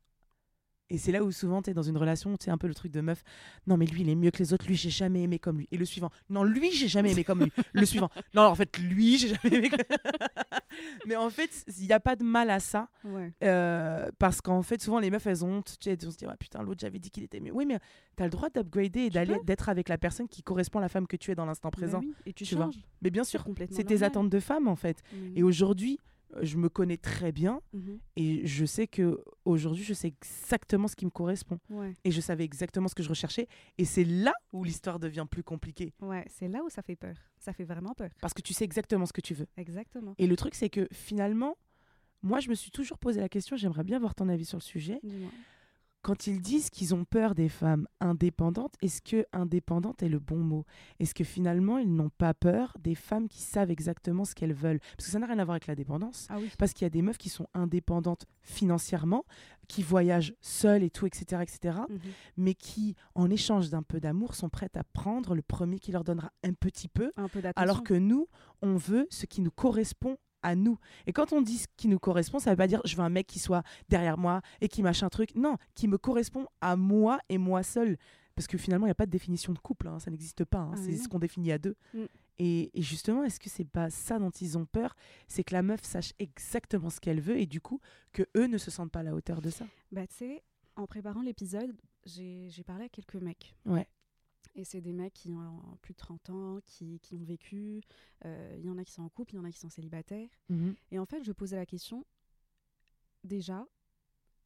Et 0.89 0.99
c'est 0.99 1.11
là 1.11 1.25
où 1.25 1.33
souvent 1.33 1.63
tu 1.63 1.71
es 1.71 1.75
dans 1.75 1.83
une 1.83 1.97
relation, 1.97 2.37
tu 2.37 2.45
sais, 2.45 2.51
un 2.53 2.59
peu 2.59 2.69
le 2.69 2.75
truc 2.75 2.93
de 2.93 3.01
meuf. 3.01 3.23
Non, 3.67 3.77
mais 3.77 3.87
lui, 3.87 4.03
il 4.03 4.09
est 4.09 4.15
mieux 4.15 4.31
que 4.31 4.39
les 4.39 4.53
autres. 4.53 4.67
Lui, 4.69 4.77
j'ai 4.77 4.91
jamais 4.91 5.23
aimé 5.23 5.39
comme 5.41 5.59
lui. 5.59 5.69
Et 5.73 5.77
le 5.77 5.85
suivant. 5.85 6.11
Non, 6.31 6.45
lui, 6.45 6.71
j'ai 6.71 6.87
jamais 6.89 7.11
aimé 7.13 7.25
comme 7.25 7.41
lui. 7.43 7.53
Le 7.73 7.85
suivant. 7.87 8.09
Non, 8.35 8.43
en 8.43 8.55
fait, 8.55 8.79
lui, 8.79 9.19
j'ai 9.19 9.29
jamais 9.35 9.57
aimé 9.57 9.69
comme 9.71 9.81
Mais 11.07 11.17
en 11.17 11.31
fait, 11.31 11.51
il 11.79 11.87
n'y 11.87 11.93
a 11.93 12.01
pas 12.01 12.15
de 12.17 12.23
mal 12.25 12.51
à 12.51 12.61
ça. 12.61 12.89
Ouais. 13.05 13.33
euh, 13.43 14.11
parce 14.19 14.41
qu'en 14.41 14.63
fait, 14.63 14.81
souvent, 14.81 15.01
les 15.01 15.11
meufs, 15.11 15.27
elles 15.27 15.45
ont 15.45 15.59
honte. 15.59 15.77
Tu 15.81 15.85
sais, 15.85 15.91
elles 15.93 16.01
se 16.13 16.17
disent, 16.17 16.29
ah, 16.31 16.37
putain, 16.37 16.63
l'autre, 16.63 16.81
j'avais 16.81 16.99
dit 16.99 17.11
qu'il 17.11 17.25
était 17.25 17.41
mieux. 17.41 17.53
Oui, 17.53 17.67
mais 17.67 17.79
tu 18.17 18.23
as 18.23 18.27
le 18.27 18.31
droit 18.31 18.51
d'upgrader 18.51 19.01
et 19.01 19.11
d'aller 19.11 19.37
d'être 19.45 19.69
avec 19.69 19.89
la 19.89 19.99
personne 19.99 20.29
qui 20.29 20.43
correspond 20.43 20.79
à 20.79 20.83
la 20.83 20.89
femme 20.89 21.07
que 21.07 21.17
tu 21.17 21.31
es 21.31 21.35
dans 21.35 21.47
l'instant 21.47 21.69
Bah 21.71 21.79
présent. 21.79 22.01
oui, 22.01 22.15
Et 22.27 22.33
tu, 22.33 22.45
tu 22.45 22.55
vois. 22.55 22.71
Mais 23.03 23.11
bien 23.11 23.25
sûr, 23.25 23.45
c'est 23.71 23.85
tes 23.85 24.03
attentes 24.03 24.31
de 24.31 24.41
femme, 24.41 24.69
en 24.69 24.77
fait. 24.77 25.03
Et 25.35 25.43
aujourd'hui, 25.43 25.99
je 26.43 26.57
me 26.57 26.69
connais 26.69 26.97
très 26.97 27.33
bien. 27.33 27.61
Mhm. 27.73 27.99
Et 28.17 28.47
je 28.47 28.65
sais 28.65 28.87
que 28.87 29.23
aujourd'hui, 29.45 29.85
je 29.85 29.95
sais 29.95 30.09
exactement 30.09 30.89
ce 30.89 30.97
qui 30.97 31.05
me 31.05 31.11
correspond. 31.11 31.59
Ouais. 31.71 31.95
Et 32.05 32.11
je 32.11 32.21
savais 32.21 32.45
exactement 32.45 32.89
ce 32.89 32.95
que 32.95 33.03
je 33.03 33.09
recherchais. 33.09 33.49
Et 33.79 33.85
c'est 33.85 34.05
là 34.05 34.33
où 34.53 34.65
l'histoire 34.65 34.99
devient 34.99 35.27
plus 35.31 35.43
compliquée. 35.43 35.93
Ouais, 36.01 36.25
c'est 36.29 36.49
là 36.49 36.63
où 36.65 36.69
ça 36.69 36.83
fait 36.83 36.97
peur. 36.97 37.17
Ça 37.39 37.53
fait 37.53 37.65
vraiment 37.65 37.95
peur. 37.95 38.11
Parce 38.21 38.35
que 38.35 38.43
tu 38.43 38.53
sais 38.55 38.65
exactement 38.65 39.07
ce 39.07 39.13
que 39.13 39.21
tu 39.21 39.35
veux. 39.35 39.47
Exactement. 39.57 40.15
Et 40.19 40.27
le 40.27 40.37
truc, 40.37 40.55
c'est 40.55 40.71
que 40.71 40.89
finalement, 40.93 41.57
moi, 42.23 42.41
je 42.41 42.49
me 42.49 42.55
suis 42.55 42.71
toujours 42.71 42.99
posé 42.99 43.21
la 43.21 43.29
question, 43.29 43.57
j'aimerais 43.57 43.85
bien 43.85 43.97
avoir 43.97 44.15
ton 44.15 44.29
avis 44.29 44.45
sur 44.45 44.59
le 44.59 44.63
sujet. 44.63 44.99
Dis-moi. 45.03 45.31
Quand 46.07 46.29
ils 46.29 46.41
disent 46.41 46.71
qu'ils 46.71 46.95
ont 46.95 47.05
peur 47.05 47.35
des 47.35 47.49
femmes 47.49 47.89
indépendantes, 47.99 48.77
est-ce 48.81 49.03
que 49.03 49.27
indépendante 49.33 50.05
est 50.05 50.09
le 50.09 50.21
bon 50.21 50.37
mot? 50.37 50.65
Est-ce 51.01 51.15
que 51.15 51.25
finalement, 51.25 51.79
ils 51.79 51.93
n'ont 51.93 52.11
pas 52.11 52.33
peur 52.33 52.77
des 52.79 52.95
femmes 52.95 53.27
qui 53.27 53.41
savent 53.41 53.73
exactement 53.73 54.25
ce 54.25 54.33
qu'elles 54.37 54.55
veulent? 54.55 54.79
Parce 54.97 55.07
que 55.07 55.11
ça 55.11 55.19
n'a 55.19 55.27
rien 55.27 55.41
à 55.41 55.45
voir 55.45 55.57
avec 55.57 55.67
la 55.67 55.75
dépendance. 55.75 56.29
Ah 56.31 56.37
oui. 56.39 56.49
Parce 56.59 56.75
qu'il 56.75 56.85
y 56.85 56.87
a 56.87 56.91
des 56.91 57.03
meufs 57.03 57.19
qui 57.19 57.29
sont 57.29 57.49
indépendantes 57.55 58.25
financièrement, 58.43 59.25
qui 59.67 59.83
voyagent 59.83 60.33
seules 60.41 60.85
et 60.85 60.91
tout, 60.91 61.07
etc., 61.07 61.43
etc. 61.43 61.79
Mhm. 61.91 61.99
mais 62.37 62.55
qui, 62.55 62.95
en 63.17 63.29
échange 63.29 63.71
d'un 63.71 63.83
peu 63.83 63.99
d'amour, 63.99 64.37
sont 64.37 64.49
prêtes 64.49 64.77
à 64.77 64.85
prendre 64.85 65.35
le 65.35 65.43
premier 65.43 65.81
qui 65.81 65.91
leur 65.91 66.05
donnera 66.05 66.31
un 66.45 66.53
petit 66.53 66.87
peu, 66.87 67.11
Un 67.17 67.27
peu 67.27 67.43
alors 67.57 67.83
que 67.83 67.95
nous, 67.95 68.29
on 68.63 68.77
veut 68.77 69.09
ce 69.11 69.27
qui 69.27 69.41
nous 69.41 69.51
correspond 69.51 70.19
à 70.47 70.55
nous. 70.55 70.79
Et 71.07 71.13
quand 71.13 71.33
on 71.33 71.43
dit 71.43 71.59
ce 71.59 71.67
qui 71.77 71.89
nous 71.89 71.99
correspond, 71.99 72.39
ça 72.39 72.51
veut 72.51 72.57
pas 72.57 72.67
dire 72.69 72.81
je 72.85 72.95
veux 72.97 73.03
un 73.03 73.09
mec 73.11 73.27
qui 73.27 73.39
soit 73.39 73.63
derrière 73.89 74.17
moi 74.17 74.41
et 74.61 74.69
qui 74.69 74.83
machin 74.83 75.09
truc. 75.09 75.35
Non, 75.35 75.57
qui 75.75 75.89
me 75.89 75.99
correspond 75.99 76.47
à 76.61 76.77
moi 76.77 77.19
et 77.29 77.37
moi 77.39 77.63
seul. 77.63 77.97
Parce 78.35 78.47
que 78.47 78.59
finalement, 78.59 78.87
il 78.87 78.89
n'y 78.89 78.93
a 78.93 78.95
pas 78.97 79.07
de 79.07 79.11
définition 79.11 79.53
de 79.55 79.59
couple, 79.59 79.89
hein, 79.89 79.99
ça 79.99 80.11
n'existe 80.11 80.45
pas. 80.45 80.59
hein, 80.59 80.73
Ah, 80.75 80.77
c'est 80.77 80.97
ce 80.97 81.09
qu'on 81.09 81.19
définit 81.19 81.53
à 81.53 81.59
deux. 81.59 81.75
Mm. 81.95 82.05
Et, 82.39 82.79
et 82.79 82.83
justement, 82.83 83.25
est-ce 83.25 83.41
que 83.41 83.49
c'est 83.49 83.65
pas 83.65 83.89
ça 83.89 84.19
dont 84.19 84.29
ils 84.31 84.59
ont 84.59 84.67
peur? 84.67 84.95
C'est 85.27 85.43
que 85.43 85.55
la 85.55 85.63
meuf 85.63 85.83
sache 85.83 86.13
exactement 86.19 86.91
ce 86.91 87.01
qu'elle 87.01 87.21
veut 87.21 87.39
et 87.39 87.47
du 87.47 87.63
coup, 87.63 87.81
que 88.13 88.23
eux 88.37 88.47
ne 88.47 88.59
se 88.59 88.71
sentent 88.71 88.93
pas 88.93 89.01
à 89.01 89.05
la 89.05 89.15
hauteur 89.15 89.41
de 89.41 89.49
ça. 89.49 89.65
Bah, 89.91 90.07
tu 90.07 90.17
sais, 90.17 90.43
en 90.77 90.87
préparant 90.87 91.23
l'épisode, 91.23 91.75
j'ai 92.05 92.51
parlé 92.67 92.85
à 92.85 92.89
quelques 92.91 93.15
mecs. 93.17 93.57
Ouais. 93.65 93.89
Et 94.57 94.65
c'est 94.65 94.81
des 94.81 94.93
mecs 94.95 95.13
qui 95.13 95.33
ont 95.35 95.61
plus 95.83 95.93
de 95.93 95.99
30 95.99 96.31
ans, 96.31 96.59
qui, 96.65 96.99
qui 97.01 97.15
ont 97.15 97.23
vécu. 97.23 97.83
Euh, 98.25 98.57
Il 98.59 98.65
y 98.65 98.71
en 98.71 98.79
a 98.79 98.85
qui 98.85 98.93
sont 98.93 99.03
en 99.03 99.09
couple, 99.11 99.35
il 99.35 99.37
y 99.37 99.39
en 99.39 99.45
a 99.45 99.51
qui 99.53 99.59
sont 99.59 99.69
célibataires. 99.69 100.29
Et 100.91 100.99
en 100.99 101.05
fait, 101.07 101.23
je 101.23 101.31
posais 101.33 101.57
la 101.57 101.67
question, 101.67 102.05
déjà, 103.23 103.67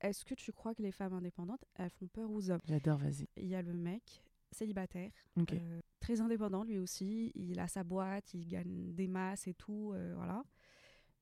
est-ce 0.01 0.25
que 0.25 0.35
tu 0.35 0.53
crois 0.53 0.75
que 0.75 0.83
les 0.83 0.91
femmes 0.93 1.13
indépendantes, 1.13 1.65
elles 1.77 1.91
font 1.91 2.09
peur 2.09 2.31
aux 2.31 2.51
hommes? 2.51 2.61
J'adore, 2.65 2.99
vas-y. 2.99 3.29
Il 3.37 3.47
y 3.47 3.55
a 3.55 3.63
le 3.63 3.73
mec 3.73 4.25
célibataire, 4.53 5.13
euh, 5.61 5.81
très 6.01 6.21
indépendant 6.21 6.65
lui 6.65 6.77
aussi, 6.79 7.31
il 7.37 7.61
a 7.61 7.69
sa 7.69 7.85
boîte, 7.85 8.35
il 8.35 8.49
gagne 8.49 8.93
des 8.95 9.07
masses 9.07 9.47
et 9.47 9.55
tout, 9.55 9.93
euh, 9.95 10.13
voilà. 10.17 10.43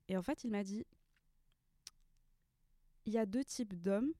Et 0.09 0.16
en 0.16 0.22
fait, 0.22 0.44
il 0.44 0.51
m'a 0.51 0.64
dit, 0.64 0.87
il 3.05 3.12
y 3.12 3.18
a 3.18 3.27
deux 3.27 3.44
types 3.44 3.74
d'hommes. 3.74 4.12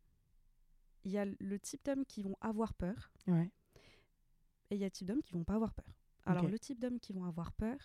Il 1.04 1.12
y 1.12 1.16
a 1.18 1.24
le 1.24 1.59
type 1.59 1.83
d'hommes 1.87 2.04
qui 2.04 2.22
vont 2.22 2.37
avoir 2.42 2.74
peur 2.74 3.11
Ouais. 3.26 3.50
Et 4.70 4.74
il 4.76 4.81
y 4.81 4.85
a 4.85 4.90
type 4.90 5.07
d'hommes 5.07 5.22
qui 5.22 5.33
vont 5.35 5.44
pas 5.44 5.54
avoir 5.54 5.72
peur. 5.74 5.87
Alors 6.26 6.46
le 6.46 6.59
type 6.59 6.78
d'hommes 6.78 7.00
qui 7.00 7.12
vont 7.12 7.24
avoir 7.24 7.52
peur, 7.52 7.78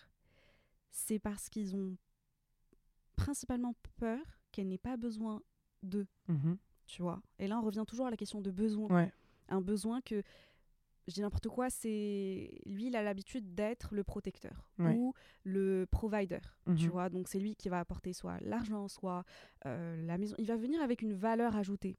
c'est 0.90 1.18
parce 1.18 1.48
qu'ils 1.48 1.74
ont 1.76 1.96
principalement 3.16 3.74
peur 3.96 4.20
qu'elle 4.52 4.68
n'ait 4.68 4.78
pas 4.78 4.96
besoin 4.96 5.40
d'eux, 5.82 6.06
Mhm. 6.28 6.58
tu 6.86 7.02
vois. 7.02 7.22
Et 7.38 7.46
là, 7.46 7.58
on 7.58 7.62
revient 7.62 7.84
toujours 7.86 8.06
à 8.06 8.10
la 8.10 8.16
question 8.16 8.40
de 8.40 8.50
besoin. 8.50 8.88
Ouais. 8.88 9.12
Un 9.48 9.60
besoin 9.60 10.00
que, 10.00 10.22
je 11.06 11.14
dis 11.14 11.20
n'importe 11.20 11.48
quoi, 11.48 11.70
c'est... 11.70 12.58
Lui, 12.66 12.86
il 12.86 12.96
a 12.96 13.02
l'habitude 13.02 13.54
d'être 13.54 13.94
le 13.94 14.04
protecteur 14.04 14.68
Ouais. 14.78 14.94
ou 14.96 15.12
le 15.44 15.86
provider, 15.90 16.40
tu 16.76 16.84
Mhm. 16.86 16.88
vois. 16.90 17.08
Donc 17.10 17.28
c'est 17.28 17.38
lui 17.38 17.54
qui 17.56 17.68
va 17.68 17.78
apporter 17.80 18.12
soit 18.12 18.38
l'argent, 18.40 18.88
soit 18.88 19.24
euh, 19.66 19.96
la 20.06 20.18
maison. 20.18 20.34
Il 20.38 20.46
va 20.46 20.56
venir 20.56 20.80
avec 20.82 21.02
une 21.02 21.12
valeur 21.14 21.56
ajoutée. 21.56 21.96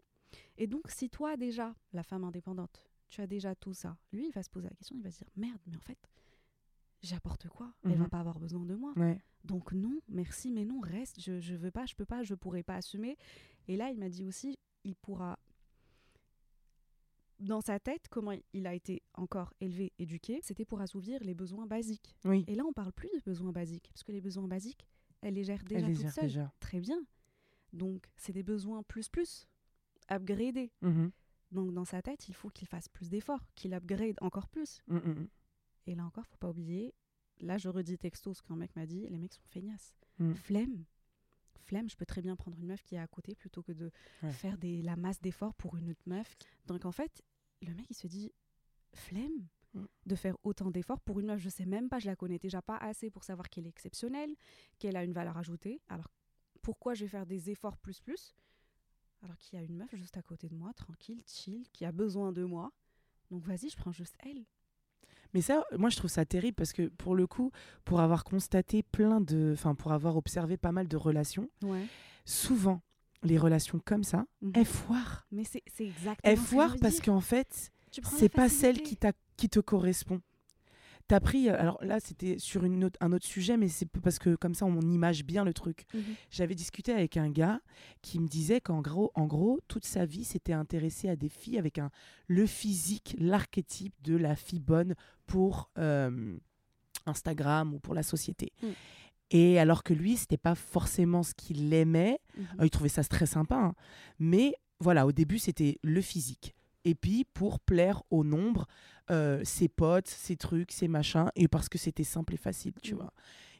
Et 0.57 0.67
donc, 0.67 0.89
si 0.89 1.09
toi, 1.09 1.37
déjà, 1.37 1.75
la 1.93 2.03
femme 2.03 2.23
indépendante, 2.23 2.83
tu 3.15 3.21
as 3.21 3.27
déjà 3.27 3.55
tout 3.55 3.73
ça, 3.73 3.97
lui, 4.11 4.27
il 4.27 4.31
va 4.33 4.43
se 4.43 4.49
poser 4.49 4.67
la 4.67 4.75
question, 4.75 4.95
il 4.97 5.01
va 5.03 5.09
se 5.11 5.19
dire, 5.19 5.29
merde, 5.37 5.59
mais 5.67 5.75
en 5.77 5.79
fait, 5.81 5.97
j'apporte 7.01 7.47
quoi? 7.47 7.73
Elle 7.85 7.91
va 7.95 8.03
Mhm. 8.03 8.09
pas 8.09 8.19
avoir 8.19 8.39
besoin 8.39 8.65
de 8.65 8.75
moi. 8.75 8.91
Ouais. 8.97 9.21
Donc 9.45 9.71
non, 9.71 9.99
merci, 10.09 10.51
mais 10.51 10.65
non, 10.65 10.79
reste. 10.81 11.21
Je, 11.21 11.39
je 11.39 11.55
veux 11.55 11.71
pas, 11.71 11.85
je 11.85 11.95
peux 11.95 12.05
pas, 12.05 12.23
je 12.23 12.33
pourrais 12.35 12.63
pas 12.63 12.75
assumer. 12.75 13.17
Et 13.67 13.77
là, 13.77 13.89
il 13.91 13.97
m'a 13.99 14.09
dit 14.09 14.23
aussi, 14.25 14.57
il 14.83 14.95
pourra. 14.95 15.39
Dans 17.39 17.61
sa 17.61 17.79
tête, 17.79 18.07
comment 18.09 18.31
il 18.53 18.65
a 18.65 18.73
été 18.73 19.01
encore 19.13 19.53
élevé, 19.59 19.91
éduqué, 19.99 20.39
c'était 20.41 20.63
pour 20.65 20.79
assouvir 20.81 21.21
les 21.23 21.33
besoins 21.33 21.67
basiques. 21.67 22.15
Oui. 22.23 22.43
Et 22.47 22.55
là, 22.55 22.63
on 22.65 22.71
parle 22.73 22.93
plus 22.93 23.09
de 23.13 23.21
besoins 23.25 23.51
basiques, 23.51 23.89
parce 23.93 24.03
que 24.03 24.11
les 24.13 24.21
besoins 24.21 24.47
basiques, 24.47 24.87
elle 25.21 25.33
les 25.35 25.43
gère 25.43 25.63
déjà 25.63 25.85
toute 25.87 26.09
seule. 26.09 26.23
déjà. 26.25 26.53
Très 26.59 26.79
bien. 26.79 26.99
Donc, 27.73 28.07
c'est 28.15 28.31
des 28.33 28.43
besoins 28.43 28.83
plus 28.83 29.09
plus, 29.09 29.47
upgradés. 30.09 30.71
Mhm. 30.81 31.11
Donc, 31.51 31.73
dans 31.73 31.85
sa 31.85 32.01
tête, 32.01 32.27
il 32.27 32.33
faut 32.33 32.49
qu'il 32.49 32.67
fasse 32.67 32.89
plus 32.89 33.09
d'efforts, 33.09 33.45
qu'il 33.55 33.73
upgrade 33.73 34.15
encore 34.21 34.47
plus. 34.49 34.81
Mm, 34.87 34.95
mm, 34.97 35.09
mm. 35.19 35.27
Et 35.87 35.95
là 35.95 36.05
encore, 36.05 36.25
faut 36.25 36.37
pas 36.37 36.49
oublier, 36.49 36.93
là, 37.39 37.57
je 37.57 37.69
redis 37.69 37.97
texto 37.97 38.33
ce 38.33 38.41
qu'un 38.41 38.55
mec 38.55 38.75
m'a 38.75 38.85
dit, 38.85 39.07
les 39.07 39.17
mecs 39.19 39.33
sont 39.33 39.45
feignasses. 39.49 39.95
Mm. 40.19 40.33
Flemme. 40.33 40.85
Flemme, 41.59 41.89
je 41.89 41.95
peux 41.95 42.05
très 42.05 42.21
bien 42.21 42.35
prendre 42.35 42.57
une 42.57 42.65
meuf 42.67 42.83
qui 42.83 42.95
est 42.95 42.99
à 42.99 43.07
côté 43.07 43.35
plutôt 43.35 43.63
que 43.63 43.71
de 43.71 43.91
Ouais. 44.23 44.31
faire 44.31 44.57
des, 44.57 44.81
la 44.81 44.95
masse 44.95 45.19
d'efforts 45.21 45.53
pour 45.55 45.77
une 45.77 45.89
autre 45.89 46.03
meuf. 46.07 46.35
Donc 46.67 46.85
en 46.85 46.91
fait, 46.91 47.23
le 47.61 47.73
mec, 47.73 47.85
il 47.89 47.95
se 47.95 48.07
dit, 48.07 48.31
flemme 48.93 49.47
Mm. 49.73 49.85
de 50.05 50.15
faire 50.15 50.37
autant 50.43 50.71
d'efforts 50.71 51.01
pour 51.01 51.19
une 51.19 51.25
meuf, 51.27 51.39
je 51.41 51.49
sais 51.49 51.65
même 51.65 51.89
pas, 51.89 51.99
je 51.99 52.05
la 52.05 52.15
connais 52.15 52.39
déjà 52.39 52.61
pas 52.61 52.77
assez 52.77 53.09
pour 53.11 53.25
savoir 53.25 53.49
qu'elle 53.49 53.65
est 53.65 53.69
exceptionnelle, 53.69 54.33
qu'elle 54.79 54.95
a 54.95 55.03
une 55.03 55.11
valeur 55.11 55.35
ajoutée. 55.37 55.81
Alors 55.89 56.07
pourquoi 56.61 56.93
je 56.93 57.03
vais 57.03 57.09
faire 57.09 57.25
des 57.25 57.49
efforts 57.49 57.77
plus 57.77 57.99
plus? 57.99 58.33
Alors 59.23 59.37
qu'il 59.37 59.57
y 59.57 59.61
a 59.61 59.65
une 59.65 59.75
meuf 59.77 59.93
juste 59.95 60.17
à 60.17 60.21
côté 60.21 60.47
de 60.49 60.55
moi, 60.55 60.73
tranquille, 60.73 61.21
chill, 61.25 61.65
qui 61.73 61.85
a 61.85 61.91
besoin 61.91 62.31
de 62.31 62.43
moi. 62.43 62.71
Donc 63.31 63.43
vas-y, 63.43 63.69
je 63.69 63.77
prends 63.77 63.91
juste 63.91 64.15
elle. 64.19 64.45
Mais 65.33 65.41
ça, 65.41 65.65
moi, 65.77 65.89
je 65.89 65.97
trouve 65.97 66.09
ça 66.11 66.25
terrible 66.25 66.55
parce 66.55 66.71
que 66.71 66.87
pour 66.87 67.15
le 67.15 67.27
coup, 67.27 67.51
pour 67.83 67.99
avoir 67.99 68.23
constaté 68.23 68.83
plein 68.83 69.19
de. 69.19 69.51
Enfin, 69.53 69.75
pour 69.75 69.91
avoir 69.91 70.15
observé 70.15 70.55
pas 70.57 70.71
mal 70.71 70.87
de 70.87 70.95
relations, 70.97 71.49
Ouais. 71.63 71.85
souvent, 72.23 72.81
les 73.23 73.37
relations 73.37 73.79
comme 73.83 74.03
ça, 74.03 74.25
Mhm. 74.41 74.51
elles 74.55 74.65
foirent. 74.65 75.25
Mais 75.31 75.43
c'est 75.43 75.63
exactement 75.79 76.19
Elles 76.23 76.37
foirent 76.37 76.75
parce 76.79 77.01
qu'en 77.01 77.21
fait, 77.21 77.71
c'est 78.17 78.29
pas 78.29 78.47
celle 78.49 78.81
qui, 78.81 78.97
qui 79.35 79.49
te 79.49 79.59
correspond. 79.59 80.21
T'as 81.07 81.19
pris. 81.19 81.49
euh, 81.49 81.59
Alors 81.59 81.77
là, 81.83 81.99
c'était 81.99 82.39
sur 82.39 82.63
une 82.63 82.83
autre- 82.85 82.97
un 82.99 83.11
autre 83.13 83.25
sujet, 83.27 83.57
mais 83.57 83.67
c'est 83.67 83.85
parce 84.01 84.17
que 84.17 84.35
comme 84.35 84.55
ça, 84.55 84.65
on 84.65 84.81
image 84.81 85.23
bien 85.23 85.43
le 85.43 85.53
truc. 85.53 85.85
Mhm. 85.93 86.01
J'avais 86.31 86.55
discuté 86.55 86.91
avec 86.93 87.15
un 87.17 87.29
gars 87.29 87.61
qui 88.01 88.19
me 88.19 88.27
disait 88.27 88.59
qu'en 88.59 88.81
gros, 88.81 89.11
en 89.13 89.25
gros, 89.27 89.59
toute 89.67 89.85
sa 89.85 90.05
vie 90.05 90.23
s'était 90.23 90.53
intéressé 90.53 91.07
à 91.09 91.15
des 91.15 91.29
filles 91.29 91.59
avec 91.59 91.77
un 91.77 91.91
le 92.27 92.45
physique, 92.47 93.15
l'archétype 93.19 93.93
de 94.01 94.15
la 94.15 94.35
fille 94.35 94.59
bonne 94.59 94.95
pour 95.27 95.69
euh, 95.77 96.35
Instagram 97.05 97.73
ou 97.73 97.79
pour 97.79 97.93
la 97.93 98.03
société. 98.03 98.51
Mm. 98.63 98.67
Et 99.31 99.59
alors 99.59 99.83
que 99.83 99.93
lui, 99.93 100.17
c'était 100.17 100.37
pas 100.37 100.55
forcément 100.55 101.23
ce 101.23 101.33
qu'il 101.33 101.73
aimait. 101.73 102.19
Mhm. 102.37 102.45
Euh, 102.61 102.65
il 102.65 102.69
trouvait 102.69 102.89
ça 102.89 103.03
très 103.03 103.25
sympa, 103.25 103.55
hein. 103.57 103.73
mais 104.19 104.55
voilà, 104.79 105.05
au 105.05 105.11
début, 105.11 105.39
c'était 105.39 105.77
le 105.83 106.01
physique. 106.01 106.53
Et 106.85 106.95
puis 106.95 107.25
pour 107.33 107.59
plaire 107.59 108.01
au 108.11 108.23
nombre, 108.23 108.67
euh, 109.11 109.41
ses 109.43 109.67
potes, 109.67 110.07
ses 110.07 110.37
trucs, 110.37 110.71
ses 110.71 110.87
machins, 110.87 111.29
et 111.35 111.47
parce 111.47 111.67
que 111.67 111.77
c'était 111.77 112.03
simple 112.05 112.33
et 112.35 112.37
facile, 112.37 112.73
tu 112.81 112.93
Mm. 112.93 112.97
vois. 112.97 113.13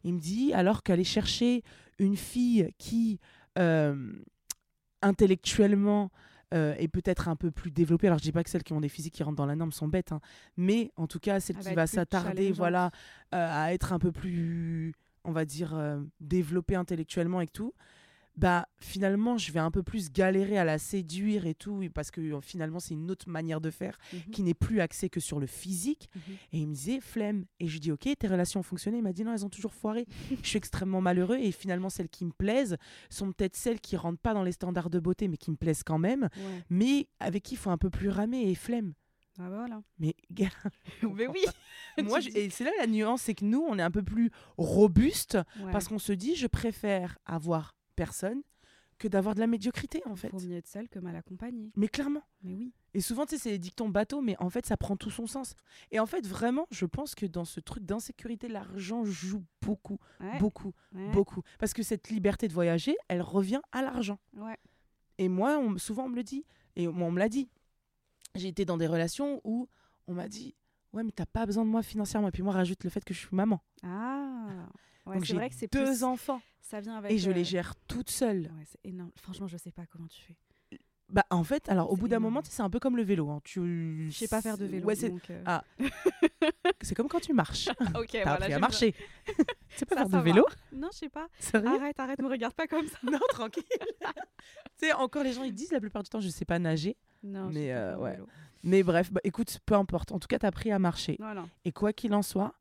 Il 0.03 0.13
me 0.13 0.19
dit, 0.19 0.53
alors 0.53 0.83
qu'aller 0.83 1.03
chercher 1.03 1.63
une 1.99 2.15
fille 2.15 2.69
qui, 2.77 3.19
euh, 3.57 4.13
intellectuellement, 5.01 6.11
euh, 6.53 6.75
est 6.77 6.87
peut-être 6.87 7.27
un 7.27 7.35
peu 7.35 7.51
plus 7.51 7.71
développée, 7.71 8.07
alors 8.07 8.19
je 8.19 8.23
dis 8.23 8.31
pas 8.31 8.43
que 8.43 8.49
celles 8.49 8.63
qui 8.63 8.73
ont 8.73 8.81
des 8.81 8.89
physiques 8.89 9.15
qui 9.15 9.23
rentrent 9.23 9.35
dans 9.37 9.45
la 9.47 9.55
norme 9.55 9.71
sont 9.71 9.87
bêtes, 9.87 10.11
hein, 10.11 10.21
mais 10.57 10.91
en 10.95 11.07
tout 11.07 11.19
cas, 11.19 11.39
celle 11.39 11.57
Elle 11.57 11.63
qui 11.63 11.69
va 11.69 11.75
va 11.75 11.87
s'attarder, 11.87 12.51
voilà, 12.51 12.91
euh, 13.33 13.47
à 13.65 13.73
être 13.73 13.93
un 13.93 13.99
peu 13.99 14.11
plus, 14.11 14.93
on 15.23 15.31
va 15.31 15.43
dire, 15.45 15.73
euh, 15.75 15.99
développée 16.19 16.75
intellectuellement 16.75 17.41
et 17.41 17.47
tout, 17.47 17.73
bah 18.37 18.67
finalement, 18.79 19.37
je 19.37 19.51
vais 19.51 19.59
un 19.59 19.71
peu 19.71 19.81
plus 19.83 20.11
galérer 20.11 20.57
à 20.57 20.63
la 20.65 20.77
séduire 20.77 21.45
et 21.45 21.55
tout, 21.55 21.81
parce 21.93 22.11
que 22.11 22.19
euh, 22.21 22.41
finalement, 22.41 22.79
c'est 22.79 22.93
une 22.93 23.09
autre 23.11 23.29
manière 23.29 23.61
de 23.61 23.69
faire 23.71 23.97
Mhm. 24.13 24.19
qui 24.31 24.43
n'est 24.43 24.53
plus 24.53 24.81
axée 24.81 25.09
que 25.09 25.19
sur 25.19 25.39
le 25.39 25.47
physique. 25.47 26.09
Mhm. 26.15 26.21
Et 26.53 26.57
il 26.59 26.67
me 26.67 26.73
disait, 26.73 26.99
flemme. 26.99 27.45
Et 27.59 27.67
je 27.67 27.77
dis, 27.79 27.91
ok, 27.91 28.07
tes 28.19 28.27
relations 28.27 28.59
ont 28.59 28.63
fonctionné. 28.63 28.97
Il 28.97 29.03
m'a 29.03 29.13
dit, 29.13 29.23
non, 29.23 29.33
elles 29.33 29.45
ont 29.45 29.49
toujours 29.49 29.73
foiré. 29.73 30.05
je 30.43 30.47
suis 30.47 30.57
extrêmement 30.57 31.01
malheureux. 31.01 31.37
Et 31.37 31.51
finalement, 31.51 31.89
celles 31.89 32.09
qui 32.09 32.25
me 32.25 32.31
plaisent 32.31 32.77
sont 33.09 33.31
peut-être 33.31 33.55
celles 33.55 33.79
qui 33.79 33.95
rentrent 33.97 34.19
pas 34.21 34.33
dans 34.33 34.43
les 34.43 34.51
standards 34.51 34.89
de 34.89 34.99
beauté, 34.99 35.27
mais 35.27 35.37
qui 35.37 35.51
me 35.51 35.55
plaisent 35.57 35.83
quand 35.83 35.99
même, 35.99 36.23
Ouais. 36.35 36.63
mais 36.69 37.07
avec 37.19 37.43
qui 37.43 37.53
il 37.55 37.57
faut 37.57 37.69
un 37.69 37.77
peu 37.77 37.89
plus 37.89 38.09
ramer 38.09 38.49
et 38.49 38.55
flemme. 38.55 38.93
Ah 39.37 39.49
bah 39.49 39.57
voilà. 39.57 39.81
Mais 39.99 40.13
gars, 40.31 40.47
Mais 41.03 41.27
oui. 41.27 41.43
moi, 42.03 42.19
je- 42.21 42.29
et 42.29 42.49
c'est 42.49 42.63
là 42.63 42.71
la 42.79 42.87
nuance, 42.87 43.21
c'est 43.23 43.33
que 43.35 43.43
nous, 43.45 43.63
on 43.67 43.77
est 43.79 43.81
un 43.81 43.91
peu 43.91 44.03
plus 44.03 44.29
robuste 44.57 45.37
Ouais. 45.61 45.71
parce 45.71 45.87
qu'on 45.87 45.99
se 45.99 46.13
dit, 46.13 46.35
je 46.35 46.47
préfère 46.47 47.17
avoir 47.25 47.75
personne 47.95 48.41
que 48.97 49.07
d'avoir 49.09 49.35
de 49.35 49.41
la 49.41 49.47
médiocrité, 49.47 50.01
en 50.05 50.15
fait. 50.15 50.29
Faut 50.29 50.39
mieux 50.39 50.55
être 50.55 50.67
seul 50.67 50.87
que 50.87 50.99
mal 50.99 51.15
accompagné. 51.17 51.69
Mais 51.75 51.89
clairement. 51.89 52.23
Mais 52.43 52.53
oui. 52.53 52.71
Et 52.93 53.01
souvent, 53.01 53.25
tu 53.25 53.35
sais, 53.35 53.41
c'est 53.43 53.49
des 53.51 53.59
dictons 53.59 53.89
bateaux, 53.89 54.21
mais 54.21 54.37
en 54.39 54.49
fait, 54.49 54.65
ça 54.65 54.77
prend 54.77 54.95
tout 54.95 55.09
son 55.11 55.27
sens. 55.27 55.53
Et 55.91 55.99
en 55.99 56.05
fait, 56.05 56.25
vraiment, 56.25 56.65
je 56.71 56.85
pense 56.85 57.13
que 57.13 57.25
dans 57.25 57.43
ce 57.43 57.59
truc 57.59 57.83
d'insécurité, 57.85 58.47
l'argent 58.47 59.03
joue 59.03 59.43
beaucoup, 59.61 59.97
Ouais. 60.21 60.39
beaucoup, 60.39 60.71
ouais, 60.93 61.09
beaucoup. 61.11 61.41
Parce 61.59 61.73
que 61.73 61.83
cette 61.83 62.07
liberté 62.09 62.47
de 62.47 62.53
voyager, 62.53 62.95
elle 63.09 63.21
revient 63.21 63.59
à 63.73 63.81
l'argent. 63.81 64.17
Ouais. 64.33 64.57
Et 65.17 65.27
moi, 65.27 65.57
on, 65.59 65.77
souvent, 65.77 66.05
on 66.05 66.09
me 66.09 66.15
le 66.15 66.23
dit. 66.23 66.45
Et 66.77 66.87
moi, 66.87 67.09
on 67.09 67.11
me 67.11 67.19
l'a 67.19 67.27
dit. 67.29 67.49
J'ai 68.33 68.47
été 68.47 68.63
dans 68.63 68.77
des 68.77 68.87
relations 68.87 69.41
où 69.43 69.67
on 70.07 70.13
m'a 70.13 70.29
dit 70.29 70.55
Ouais, 70.95 71.03
mais 71.03 71.11
t'as 71.11 71.25
pas 71.27 71.45
besoin 71.45 71.63
de 71.65 71.69
moi 71.69 71.83
financièrement. 71.83 72.29
Et 72.29 72.31
puis 72.31 72.41
moi, 72.41 72.53
rajoute 72.53 72.83
le 72.83 72.89
fait 72.89 73.03
que 73.03 73.13
je 73.13 73.19
suis 73.19 73.29
maman. 73.35 73.61
Ah. 73.83 74.47
Ouais, 75.05 75.15
Donc 75.15 75.25
c'est 75.25 75.33
j'ai 75.33 75.35
vrai 75.35 75.49
que 75.49 75.55
c'est 75.55 75.71
deux 75.71 75.83
plus... 75.85 76.03
enfants. 76.03 76.41
Ça 76.61 76.79
vient 76.79 76.95
avec. 76.97 77.11
Et 77.11 77.17
je 77.19 77.29
euh, 77.29 77.33
les 77.33 77.43
gère 77.43 77.75
toute 77.87 78.09
seule. 78.09 78.43
Ouais, 78.57 78.63
c'est 78.65 78.79
énorme. 78.83 79.11
Franchement, 79.21 79.45
je 79.47 79.57
sais 79.57 79.71
pas 79.71 79.85
comment 79.85 80.07
tu 80.07 80.21
fais. 80.21 80.35
Bah, 81.09 81.23
en 81.29 81.43
fait, 81.43 81.69
alors 81.69 81.91
au 81.91 81.95
C'est 81.95 81.99
bout 82.01 82.07
d'un 82.07 82.17
moment, 82.19 82.41
c'est 82.43 82.63
un 82.63 82.69
peu 82.71 82.79
comme 82.79 82.97
le 82.97 83.03
vélo. 83.03 83.29
hein. 83.29 83.39
Tu... 83.43 84.07
Je 84.09 84.17
sais 84.17 84.27
pas 84.27 84.41
faire 84.41 84.57
de 84.57 84.65
vélo. 84.65 84.87
Ouais, 84.87 84.95
c'est 84.95 85.13
euh, 85.29 85.43
Ah, 85.45 85.63
c'est 86.81 86.95
comme 86.95 87.07
quand 87.07 87.19
tu 87.19 87.33
marches. 87.33 87.67
ok, 87.95 88.07
T'as 88.11 88.21
voilà. 88.23 88.33
appris 88.37 88.53
à 88.53 88.59
marcher. 88.59 88.93
tu 89.27 89.33
sais 89.75 89.85
pas 89.85 89.95
Ça, 89.95 90.01
faire 90.01 90.05
de 90.07 90.11
ça 90.11 90.17
va. 90.17 90.23
vélo? 90.23 90.45
Non, 90.73 90.87
je 90.91 90.97
sais 90.97 91.09
pas. 91.09 91.27
Sérieux? 91.37 91.67
Arrête, 91.67 91.99
arrête, 91.99 92.19
me 92.21 92.27
regarde 92.27 92.55
pas 92.55 92.65
comme 92.65 92.87
ça. 92.87 92.97
Non, 93.03 93.19
tranquille. 93.29 93.63
tu 93.69 94.07
sais, 94.77 94.93
encore 94.93 95.23
les 95.23 95.33
gens, 95.33 95.43
ils 95.43 95.53
disent 95.53 95.71
la 95.71 95.79
plupart 95.79 96.01
du 96.01 96.09
temps, 96.09 96.19
je 96.19 96.29
sais 96.29 96.45
pas 96.45 96.57
nager. 96.57 96.97
Non, 97.21 97.49
je 97.49 97.53
Mais, 97.53 97.67
sais 97.67 97.73
pas 97.73 97.79
euh, 97.79 97.95
de 97.95 98.01
ouais. 98.01 98.11
vélo. 98.13 98.27
Mais 98.65 98.83
bref, 98.83 99.11
bah, 99.13 99.21
écoute, 99.23 99.59
peu 99.65 99.75
importe. 99.75 100.11
En 100.11 100.19
tout 100.19 100.27
cas, 100.27 100.39
t'as 100.39 100.47
appris 100.49 100.71
à 100.71 100.79
marcher. 100.79 101.15
Voilà. 101.19 101.45
Et 101.63 101.71
quoi 101.71 101.93
qu'il 101.93 102.13
en 102.13 102.21
soit, 102.21 102.53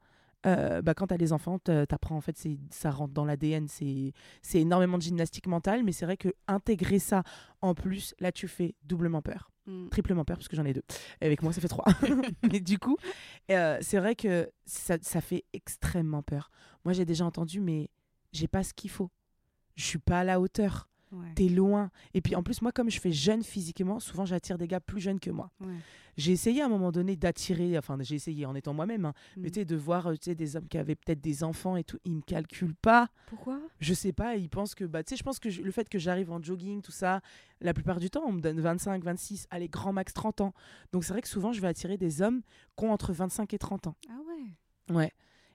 euh, 0.47 0.83
bah, 0.83 0.95
quand 0.95 1.07
t'as 1.09 1.17
les 1.17 1.33
enfants, 1.33 1.59
t'a- 1.59 1.87
t'apprends, 1.87 2.17
en 2.17 2.21
fait, 2.21 2.37
ça 2.71 2.91
rentre 2.91 3.15
dans 3.15 3.25
l'ADN. 3.25 3.67
C'est 3.67 4.13
c'est 4.43 4.61
énormément 4.61 4.99
de 4.99 5.03
gymnastique 5.03 5.47
mentale, 5.47 5.83
mais 5.83 5.93
c'est 5.93 6.05
vrai 6.05 6.17
que 6.19 6.29
intégrer 6.47 6.99
ça 6.99 7.23
en 7.63 7.75
plus, 7.75 8.15
là, 8.21 8.31
tu 8.31 8.47
fais 8.47 8.75
doublement 8.85 9.23
peur. 9.23 9.51
Mm. 9.67 9.89
Triplement 9.89 10.25
peur, 10.27 10.37
parce 10.37 10.49
que 10.49 10.57
j'en 10.57 10.67
ai 10.67 10.75
deux. 10.75 10.83
Et 11.23 11.27
avec 11.27 11.43
moi, 11.43 11.53
ça 11.55 11.63
fait 11.63 11.69
trois. 11.69 11.87
mais 12.53 12.61
du 12.61 12.79
coup, 12.79 12.99
euh, 13.51 13.79
c'est 13.81 13.99
vrai 13.99 14.15
que 14.15 14.51
ça, 14.67 14.99
ça 15.01 15.23
fait 15.23 15.45
extrêmement 15.55 16.23
peur. 16.23 16.51
Moi, 16.85 16.93
j'ai 16.93 17.07
déjà 17.07 17.25
entendu, 17.25 17.61
mais 17.61 17.89
j'ai 18.33 18.47
pas 18.47 18.63
ce 18.63 18.75
qu'il 18.75 18.91
faut. 18.91 19.11
Je 19.77 19.85
suis 19.85 19.99
pas 19.99 20.21
à 20.21 20.25
la 20.25 20.39
hauteur. 20.41 20.89
Ouais. 21.15 21.33
T'es 21.35 21.49
loin. 21.49 21.91
Et 22.13 22.21
puis 22.21 22.35
en 22.35 22.43
plus, 22.43 22.61
moi, 22.63 22.73
comme 22.73 22.91
je 22.91 22.99
fais 23.01 23.13
jeune 23.13 23.43
physiquement, 23.43 24.01
souvent 24.01 24.25
j'attire 24.25 24.59
des 24.59 24.67
gars 24.67 24.81
plus 24.81 25.01
jeunes 25.01 25.21
que 25.21 25.31
moi. 25.31 25.51
Ouais. 25.61 25.75
J'ai 26.17 26.33
essayé 26.33 26.63
à 26.63 26.67
un 26.67 26.69
moment 26.69 26.93
donné 26.93 27.17
d'attirer, 27.17 27.77
enfin, 27.79 27.97
j'ai 28.01 28.15
essayé 28.15 28.47
en 28.47 28.55
étant 28.55 28.73
moi-même, 28.73 29.05
hein, 29.05 29.15
mais 29.37 29.49
Mm. 29.49 29.51
tu 29.51 29.61
sais, 29.61 29.65
de 29.65 29.75
voir 29.77 30.07
euh, 30.11 30.15
des 30.27 30.57
hommes 30.57 30.69
qui 30.69 30.79
avaient 30.79 30.95
peut-être 30.95 31.21
des 31.21 31.43
enfants 31.43 31.77
et 31.77 31.83
tout, 31.85 31.99
ils 32.05 32.15
me 32.15 32.21
calculent 32.21 32.75
pas. 32.77 33.09
Pourquoi? 33.27 33.61
Je 33.81 33.95
sais 33.95 34.13
pas, 34.13 34.37
ils 34.37 34.49
pensent 34.49 34.75
que, 34.77 34.85
bah, 34.85 35.03
tu 35.03 35.11
sais, 35.11 35.17
je 35.17 35.25
pense 35.25 35.39
que 35.41 35.51
je- 35.51 35.63
le 35.63 35.71
fait 35.73 35.89
que 35.89 35.99
j'arrive 35.99 36.31
en 36.31 36.41
jogging, 36.43 36.83
tout 36.83 36.93
ça, 36.93 37.21
la 37.61 37.75
plupart 37.75 37.99
du 37.99 38.11
temps, 38.11 38.23
on 38.27 38.33
me 38.33 38.41
donne 38.41 38.61
25, 38.61 39.03
26, 39.03 39.47
allez, 39.51 39.69
grand 39.69 39.93
max 39.93 40.13
30 40.13 40.41
ans. 40.41 40.53
Donc 40.93 41.03
c'est 41.05 41.13
vrai 41.13 41.21
que 41.23 41.29
souvent, 41.29 41.53
je 41.53 41.61
vais 41.61 41.69
attirer 41.69 41.97
des 41.97 42.23
hommes 42.23 42.43
qui 42.77 42.85
ont 42.85 42.93
entre 42.93 43.13
25 43.13 43.53
et 43.55 43.59
30 43.59 43.89
ans. 43.89 43.97
Ah 44.09 44.13
ouais. 44.29 44.95
Ouais. 44.95 45.13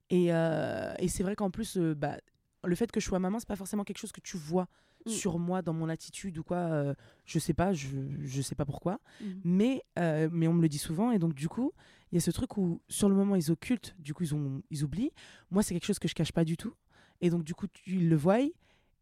Et, 0.10 0.34
euh, 0.34 0.93
et 1.00 1.08
c'est 1.08 1.24
vrai 1.24 1.36
qu'en 1.36 1.52
plus, 1.52 1.78
euh, 1.78 1.93
bah, 1.95 2.17
le 2.63 2.76
fait 2.76 2.91
que 2.91 3.00
je 3.00 3.06
sois 3.06 3.19
maman, 3.19 3.39
c'est 3.39 3.48
pas 3.48 3.56
forcément 3.56 3.84
quelque 3.84 3.98
chose 4.00 4.12
que 4.12 4.22
tu 4.22 4.38
vois 4.38 4.67
Mm. 5.06 5.10
sur 5.12 5.39
moi 5.39 5.62
dans 5.62 5.72
mon 5.72 5.88
attitude 5.88 6.38
ou 6.39 6.43
quoi. 6.43 6.58
euh, 6.58 6.93
je 7.26 7.39
sais 7.39 7.54
pas, 7.54 7.72
je, 7.72 7.88
je 8.22 8.41
sais 8.41 8.54
pas 8.56 8.65
pourquoi. 8.65 9.00
Mhm. 9.22 9.41
Mais, 9.45 9.84
euh, 9.98 10.28
mais 10.30 10.45
on 10.50 10.54
me 10.54 10.62
le 10.62 10.67
dit 10.67 10.78
souvent. 10.78 11.12
Et 11.12 11.19
donc, 11.19 11.34
du 11.34 11.48
coup, 11.48 11.72
il 12.12 12.15
y 12.15 12.17
a 12.17 12.22
ce 12.22 12.32
truc 12.32 12.58
où, 12.58 12.82
sur 12.89 13.08
le 13.08 13.15
moment, 13.15 13.36
ils 13.38 13.50
occultent, 13.50 13.95
du 13.98 14.13
coup, 14.13 14.24
ils, 14.24 14.36
ont, 14.36 14.62
ils 14.72 14.84
oublient. 14.84 15.12
Moi, 15.52 15.63
c'est 15.63 15.74
quelque 15.74 15.86
chose 15.86 16.00
que 16.00 16.10
je 16.10 16.15
cache 16.15 16.34
pas 16.34 16.43
du 16.43 16.58
tout. 16.58 16.74
Et 17.22 17.30
donc, 17.30 17.45
du 17.45 17.54
coup, 17.56 17.67
tu, 17.67 17.91
ils 17.91 18.10
le 18.10 18.15
voient. 18.17 18.39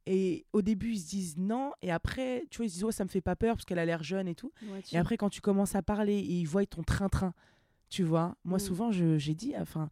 Et 0.05 0.45
au 0.53 0.61
début, 0.61 0.91
ils 0.91 0.99
se 0.99 1.09
disent 1.09 1.35
non. 1.35 1.71
Et 1.81 1.91
après, 1.91 2.45
tu 2.51 2.57
vois, 2.57 2.67
ils 2.67 2.69
se 2.69 2.75
disent, 2.75 2.83
ouais, 2.83 2.91
ça 2.91 3.03
me 3.03 3.09
fait 3.09 3.19
pas 3.21 3.35
peur 3.35 3.55
parce 3.55 3.65
qu'elle 3.65 3.79
a 3.79 3.85
l'air 3.85 4.03
jeune 4.03 4.27
et 4.27 4.35
tout. 4.35 4.51
Ouais, 4.71 4.83
tu- 4.83 4.93
Et 4.93 4.99
après, 4.99 5.17
quand 5.17 5.29
tu 5.29 5.41
commences 5.41 5.73
à 5.73 5.81
parler 5.81 6.13
et 6.19 6.21
ils 6.39 6.45
voient 6.47 6.65
ton 6.67 6.83
train-train, 6.83 7.33
tu 7.89 8.03
vois, 8.03 8.35
moi, 8.45 8.57
Mm. 8.57 8.61
souvent, 8.61 8.91
je- 8.91 9.17
j'ai 9.17 9.33
dit, 9.33 9.53
enfin, 9.57 9.89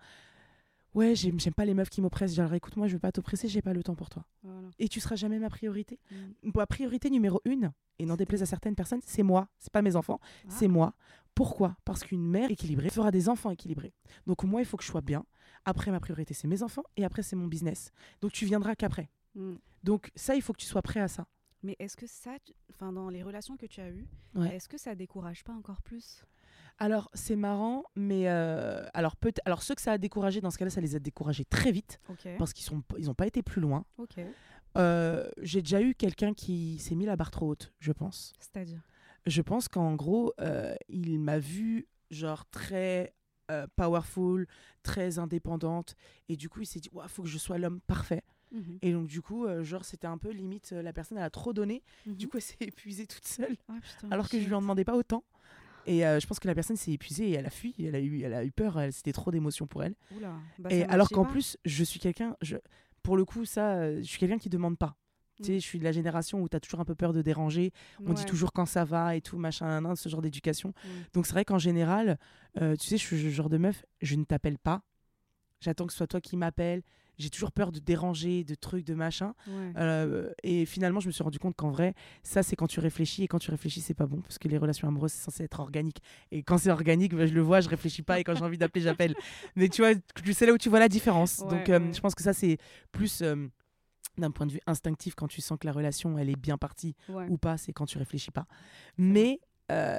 ouais, 0.95 1.13
j'aime 1.15 1.37
pas 1.55 1.65
les 1.65 1.73
meufs 1.73 1.89
qui 1.89 2.01
m'oppressent. 2.01 2.33
Genre, 2.33 2.53
écoute, 2.53 2.75
moi, 2.77 2.87
je 2.87 2.93
veux 2.93 2.99
pas 2.99 3.11
t'oppresser, 3.11 3.47
j'ai 3.47 3.61
pas 3.61 3.73
le 3.73 3.83
temps 3.83 3.95
pour 3.95 4.09
toi. 4.09 4.25
Voilà. 4.43 4.69
Et 4.79 4.87
tu 4.87 4.99
seras 4.99 5.15
jamais 5.15 5.37
ma 5.39 5.49
priorité. 5.49 5.99
Mm. 6.43 6.51
Ma 6.55 6.65
priorité 6.65 7.09
numéro 7.09 7.41
une, 7.45 7.71
et 7.99 8.05
n'en 8.05 8.15
déplaise 8.15 8.41
à 8.41 8.45
certaines 8.45 8.75
personnes, 8.75 9.01
c'est 9.05 9.23
moi. 9.23 9.47
C'est 9.59 9.71
pas 9.71 9.81
mes 9.81 9.95
enfants, 9.95 10.19
Ah. 10.23 10.47
c'est 10.49 10.67
moi. 10.67 10.93
Pourquoi? 11.35 11.77
Parce 11.85 12.03
qu'une 12.03 12.25
mère 12.25 12.49
équilibrée 12.49 12.89
fera 12.89 13.11
des 13.11 13.27
enfants 13.29 13.51
équilibrés. 13.51 13.93
Donc 14.25 14.43
moi, 14.43 14.61
il 14.61 14.65
faut 14.65 14.77
que 14.77 14.83
je 14.83 14.89
sois 14.89 15.01
bien. 15.01 15.25
Après, 15.65 15.91
ma 15.91 15.99
priorité, 15.99 16.33
c'est 16.33 16.47
mes 16.47 16.63
enfants 16.63 16.83
et 16.97 17.03
après, 17.05 17.23
c'est 17.23 17.35
mon 17.35 17.47
business. 17.47 17.91
Donc 18.21 18.31
tu 18.31 18.45
viendras 18.45 18.75
qu'après. 18.75 19.09
Mm. 19.35 19.55
Donc 19.83 20.11
ça, 20.15 20.35
il 20.35 20.41
faut 20.41 20.53
que 20.53 20.59
tu 20.61 20.65
sois 20.67 20.81
prêt 20.81 20.99
à 21.01 21.07
ça. 21.07 21.27
Mais 21.63 21.75
est-ce 21.79 21.97
que 21.97 22.05
ça, 22.07 22.37
enfin 22.69 22.93
dans 22.93 23.09
les 23.09 23.23
relations 23.23 23.57
que 23.57 23.65
tu 23.65 23.81
as 23.81 23.89
eues, 23.89 24.07
Ouais. 24.35 24.55
est-ce 24.55 24.69
que 24.69 24.77
ça 24.77 24.93
décourage 24.93 25.43
pas 25.43 25.53
encore 25.53 25.81
plus? 25.81 26.23
Alors, 26.77 27.09
c'est 27.13 27.35
marrant, 27.37 27.83
mais 27.95 28.27
euh, 28.27 28.85
alors, 28.93 29.15
peut 29.15 29.31
alors 29.45 29.63
ceux 29.63 29.75
que 29.75 29.81
ça 29.81 29.93
a 29.93 29.97
découragé, 29.97 30.41
dans 30.41 30.51
ce 30.51 30.57
cas-là, 30.57 30.69
ça 30.71 30.81
les 30.81 30.95
a 30.95 30.99
découragés 30.99 31.45
très 31.45 31.71
vite 31.71 31.99
parce 32.37 32.51
qu'ils 32.53 32.65
sont 32.65 32.83
ils 32.97 33.13
pas 33.15 33.27
été 33.27 33.41
plus 33.43 33.61
loin. 33.61 33.85
Euh, 34.77 35.29
J'ai 35.41 35.61
déjà 35.61 35.81
eu 35.81 35.95
quelqu'un 35.95 36.33
qui 36.33 36.77
s'est 36.79 36.95
mis 36.95 37.05
la 37.05 37.15
barre 37.15 37.31
trop 37.31 37.47
haute, 37.49 37.71
je 37.79 37.91
pense. 37.93 38.33
C'est-à-dire? 38.39 38.81
Je 39.25 39.41
pense 39.41 39.67
qu'en 39.69 39.95
gros, 39.95 40.33
euh, 40.41 40.75
il 40.89 41.17
m'a 41.19 41.39
vu 41.39 41.87
genre 42.11 42.45
très 42.49 43.13
powerful, 43.75 44.47
très 44.83 45.19
indépendante, 45.19 45.95
et 46.29 46.35
du 46.35 46.49
coup, 46.49 46.61
il 46.61 46.65
s'est 46.65 46.79
dit, 46.79 46.89
il 46.93 47.09
faut 47.09 47.21
que 47.23 47.29
je 47.29 47.37
sois 47.37 47.57
l'homme 47.57 47.79
parfait. 47.81 48.23
Mhm. 48.51 48.79
Et 48.81 48.91
donc, 48.91 49.07
du 49.07 49.21
coup, 49.21 49.45
euh, 49.45 49.63
genre, 49.63 49.85
c'était 49.85 50.07
un 50.07 50.17
peu 50.17 50.31
limite, 50.31 50.71
euh, 50.73 50.81
la 50.81 50.93
personne, 50.93 51.17
elle 51.17 51.23
a 51.23 51.29
trop 51.29 51.53
donné, 51.53 51.83
du 52.05 52.25
Mhm. 52.25 52.29
coup, 52.31 52.37
elle 52.37 52.43
s'est 52.43 52.55
épuisée 52.73 53.05
toute 53.07 53.27
seule, 53.27 53.55
Ah, 53.69 53.73
putain, 53.81 54.09
alors 54.11 54.29
que 54.29 54.39
je 54.39 54.47
lui 54.47 54.53
en 54.53 54.61
demandais 54.61 54.83
pas 54.83 54.95
autant. 54.95 55.23
Et 55.87 56.05
euh, 56.05 56.19
je 56.19 56.27
pense 56.27 56.39
que 56.39 56.47
la 56.47 56.55
personne 56.55 56.75
s'est 56.75 56.91
épuisée 56.91 57.29
et 57.29 57.33
elle 57.33 57.45
a 57.45 57.49
fui, 57.49 57.75
elle 57.79 57.95
a 57.95 57.99
eu, 57.99 58.21
elle 58.21 58.33
a 58.33 58.43
eu 58.43 58.51
peur, 58.51 58.79
elle- 58.79 58.93
c'était 58.93 59.11
trop 59.13 59.31
d'émotions 59.31 59.67
pour 59.67 59.83
elle. 59.83 59.95
Oula. 60.15 60.33
Bah, 60.59 60.69
et 60.71 60.83
alors 60.83 61.09
qu'en 61.09 61.25
plus, 61.25 61.57
je 61.65 61.83
suis 61.83 61.99
quelqu'un, 61.99 62.35
je, 62.41 62.57
pour 63.03 63.17
le 63.17 63.25
coup, 63.25 63.45
ça, 63.45 63.75
euh, 63.75 63.97
je 63.99 64.03
suis 64.03 64.17
quelqu'un 64.19 64.37
qui 64.39 64.49
demande 64.49 64.77
pas. 64.77 64.95
Tu 65.37 65.43
sais, 65.43 65.51
Mm. 65.51 65.55
je 65.55 65.65
suis 65.65 65.79
de 65.79 65.83
la 65.83 65.91
génération 65.91 66.41
où 66.41 66.47
tu 66.47 66.55
as 66.55 66.59
toujours 66.61 66.79
un 66.79 66.85
peu 66.85 66.95
peur 66.95 67.11
de 67.11 67.21
déranger, 67.21 67.71
on 68.05 68.13
dit 68.13 68.23
toujours 68.25 68.53
quand 68.53 68.65
ça 68.65 68.85
va 68.85 69.15
et 69.17 69.21
tout, 69.21 69.37
machin, 69.37 69.67
nan, 69.67 69.83
nan, 69.83 69.95
ce 69.97 70.07
genre 70.09 70.21
d'éducation. 70.21 70.69
Mm. 70.69 70.87
Donc 71.13 71.25
c'est 71.27 71.33
vrai 71.33 71.43
qu'en 71.45 71.57
général, 71.59 72.17
euh, 72.61 72.75
tu 72.77 72.87
sais, 72.87 72.97
je 72.97 73.03
suis 73.03 73.21
le 73.21 73.29
genre 73.29 73.49
de 73.49 73.57
meuf, 73.57 73.85
je 74.01 74.15
ne 74.15 74.23
t'appelle 74.23 74.57
pas. 74.57 74.81
J'attends 75.61 75.85
que 75.87 75.91
ce 75.93 75.97
soit 75.97 76.07
toi 76.07 76.21
qui 76.21 76.37
m'appelle. 76.37 76.83
J'ai 77.17 77.29
toujours 77.29 77.51
peur 77.51 77.71
de 77.71 77.79
déranger, 77.79 78.43
de 78.43 78.55
trucs, 78.55 78.85
de 78.85 78.93
machin. 78.93 79.33
Ouais. 79.47 79.73
Euh, 79.77 80.31
et 80.43 80.65
finalement, 80.65 80.99
je 80.99 81.07
me 81.07 81.11
suis 81.11 81.23
rendu 81.23 81.39
compte 81.39 81.55
qu'en 81.55 81.69
vrai, 81.69 81.93
ça, 82.23 82.43
c'est 82.43 82.55
quand 82.55 82.67
tu 82.67 82.79
réfléchis. 82.79 83.23
Et 83.23 83.27
quand 83.27 83.39
tu 83.39 83.51
réfléchis, 83.51 83.81
c'est 83.81 83.93
pas 83.93 84.05
bon. 84.05 84.21
Parce 84.21 84.37
que 84.37 84.47
les 84.47 84.57
relations 84.57 84.87
amoureuses, 84.87 85.13
c'est 85.13 85.23
censé 85.23 85.43
être 85.43 85.59
organique. 85.59 86.01
Et 86.31 86.43
quand 86.43 86.57
c'est 86.57 86.71
organique, 86.71 87.15
bah, 87.15 87.25
je 87.25 87.33
le 87.33 87.41
vois, 87.41 87.61
je 87.61 87.69
réfléchis 87.69 88.01
pas. 88.01 88.19
Et 88.19 88.23
quand 88.23 88.35
j'ai 88.35 88.43
envie 88.43 88.57
d'appeler, 88.57 88.83
j'appelle. 88.83 89.15
Mais 89.55 89.69
tu 89.69 89.81
vois, 89.81 89.91
c'est 90.33 90.45
là 90.45 90.53
où 90.53 90.57
tu 90.57 90.69
vois 90.69 90.79
la 90.79 90.89
différence. 90.89 91.39
Ouais, 91.39 91.49
Donc, 91.49 91.69
euh, 91.69 91.79
ouais. 91.79 91.93
je 91.93 92.01
pense 92.01 92.15
que 92.15 92.23
ça, 92.23 92.33
c'est 92.33 92.57
plus 92.91 93.21
euh, 93.21 93.47
d'un 94.17 94.31
point 94.31 94.45
de 94.45 94.51
vue 94.51 94.61
instinctif 94.67 95.15
quand 95.15 95.27
tu 95.27 95.41
sens 95.41 95.57
que 95.59 95.67
la 95.67 95.73
relation, 95.73 96.17
elle 96.17 96.29
est 96.29 96.39
bien 96.39 96.57
partie 96.57 96.95
ou 97.29 97.37
pas. 97.37 97.57
C'est 97.57 97.73
quand 97.73 97.85
tu 97.85 97.97
réfléchis 97.97 98.31
pas. 98.31 98.45
Mais 98.97 99.39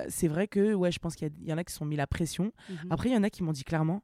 c'est 0.09 0.29
vrai 0.29 0.49
que, 0.49 0.75
ouais, 0.75 0.93
je 0.93 0.99
pense 0.99 1.17
qu'il 1.17 1.31
y, 1.43 1.53
en 1.53 1.59
a 1.59 1.65
qui 1.65 1.73
se 1.73 1.79
sont 1.79 1.87
mis 1.87 1.97
la 1.97 2.07
pression. 2.07 2.53
Mhm. 2.69 2.79
Après, 2.91 3.09
il 3.09 3.15
y 3.15 3.17
en 3.17 3.23
a 3.23 3.31
qui 3.31 3.43
m'ont 3.43 3.53
dit 3.53 3.65
clairement 3.65 4.03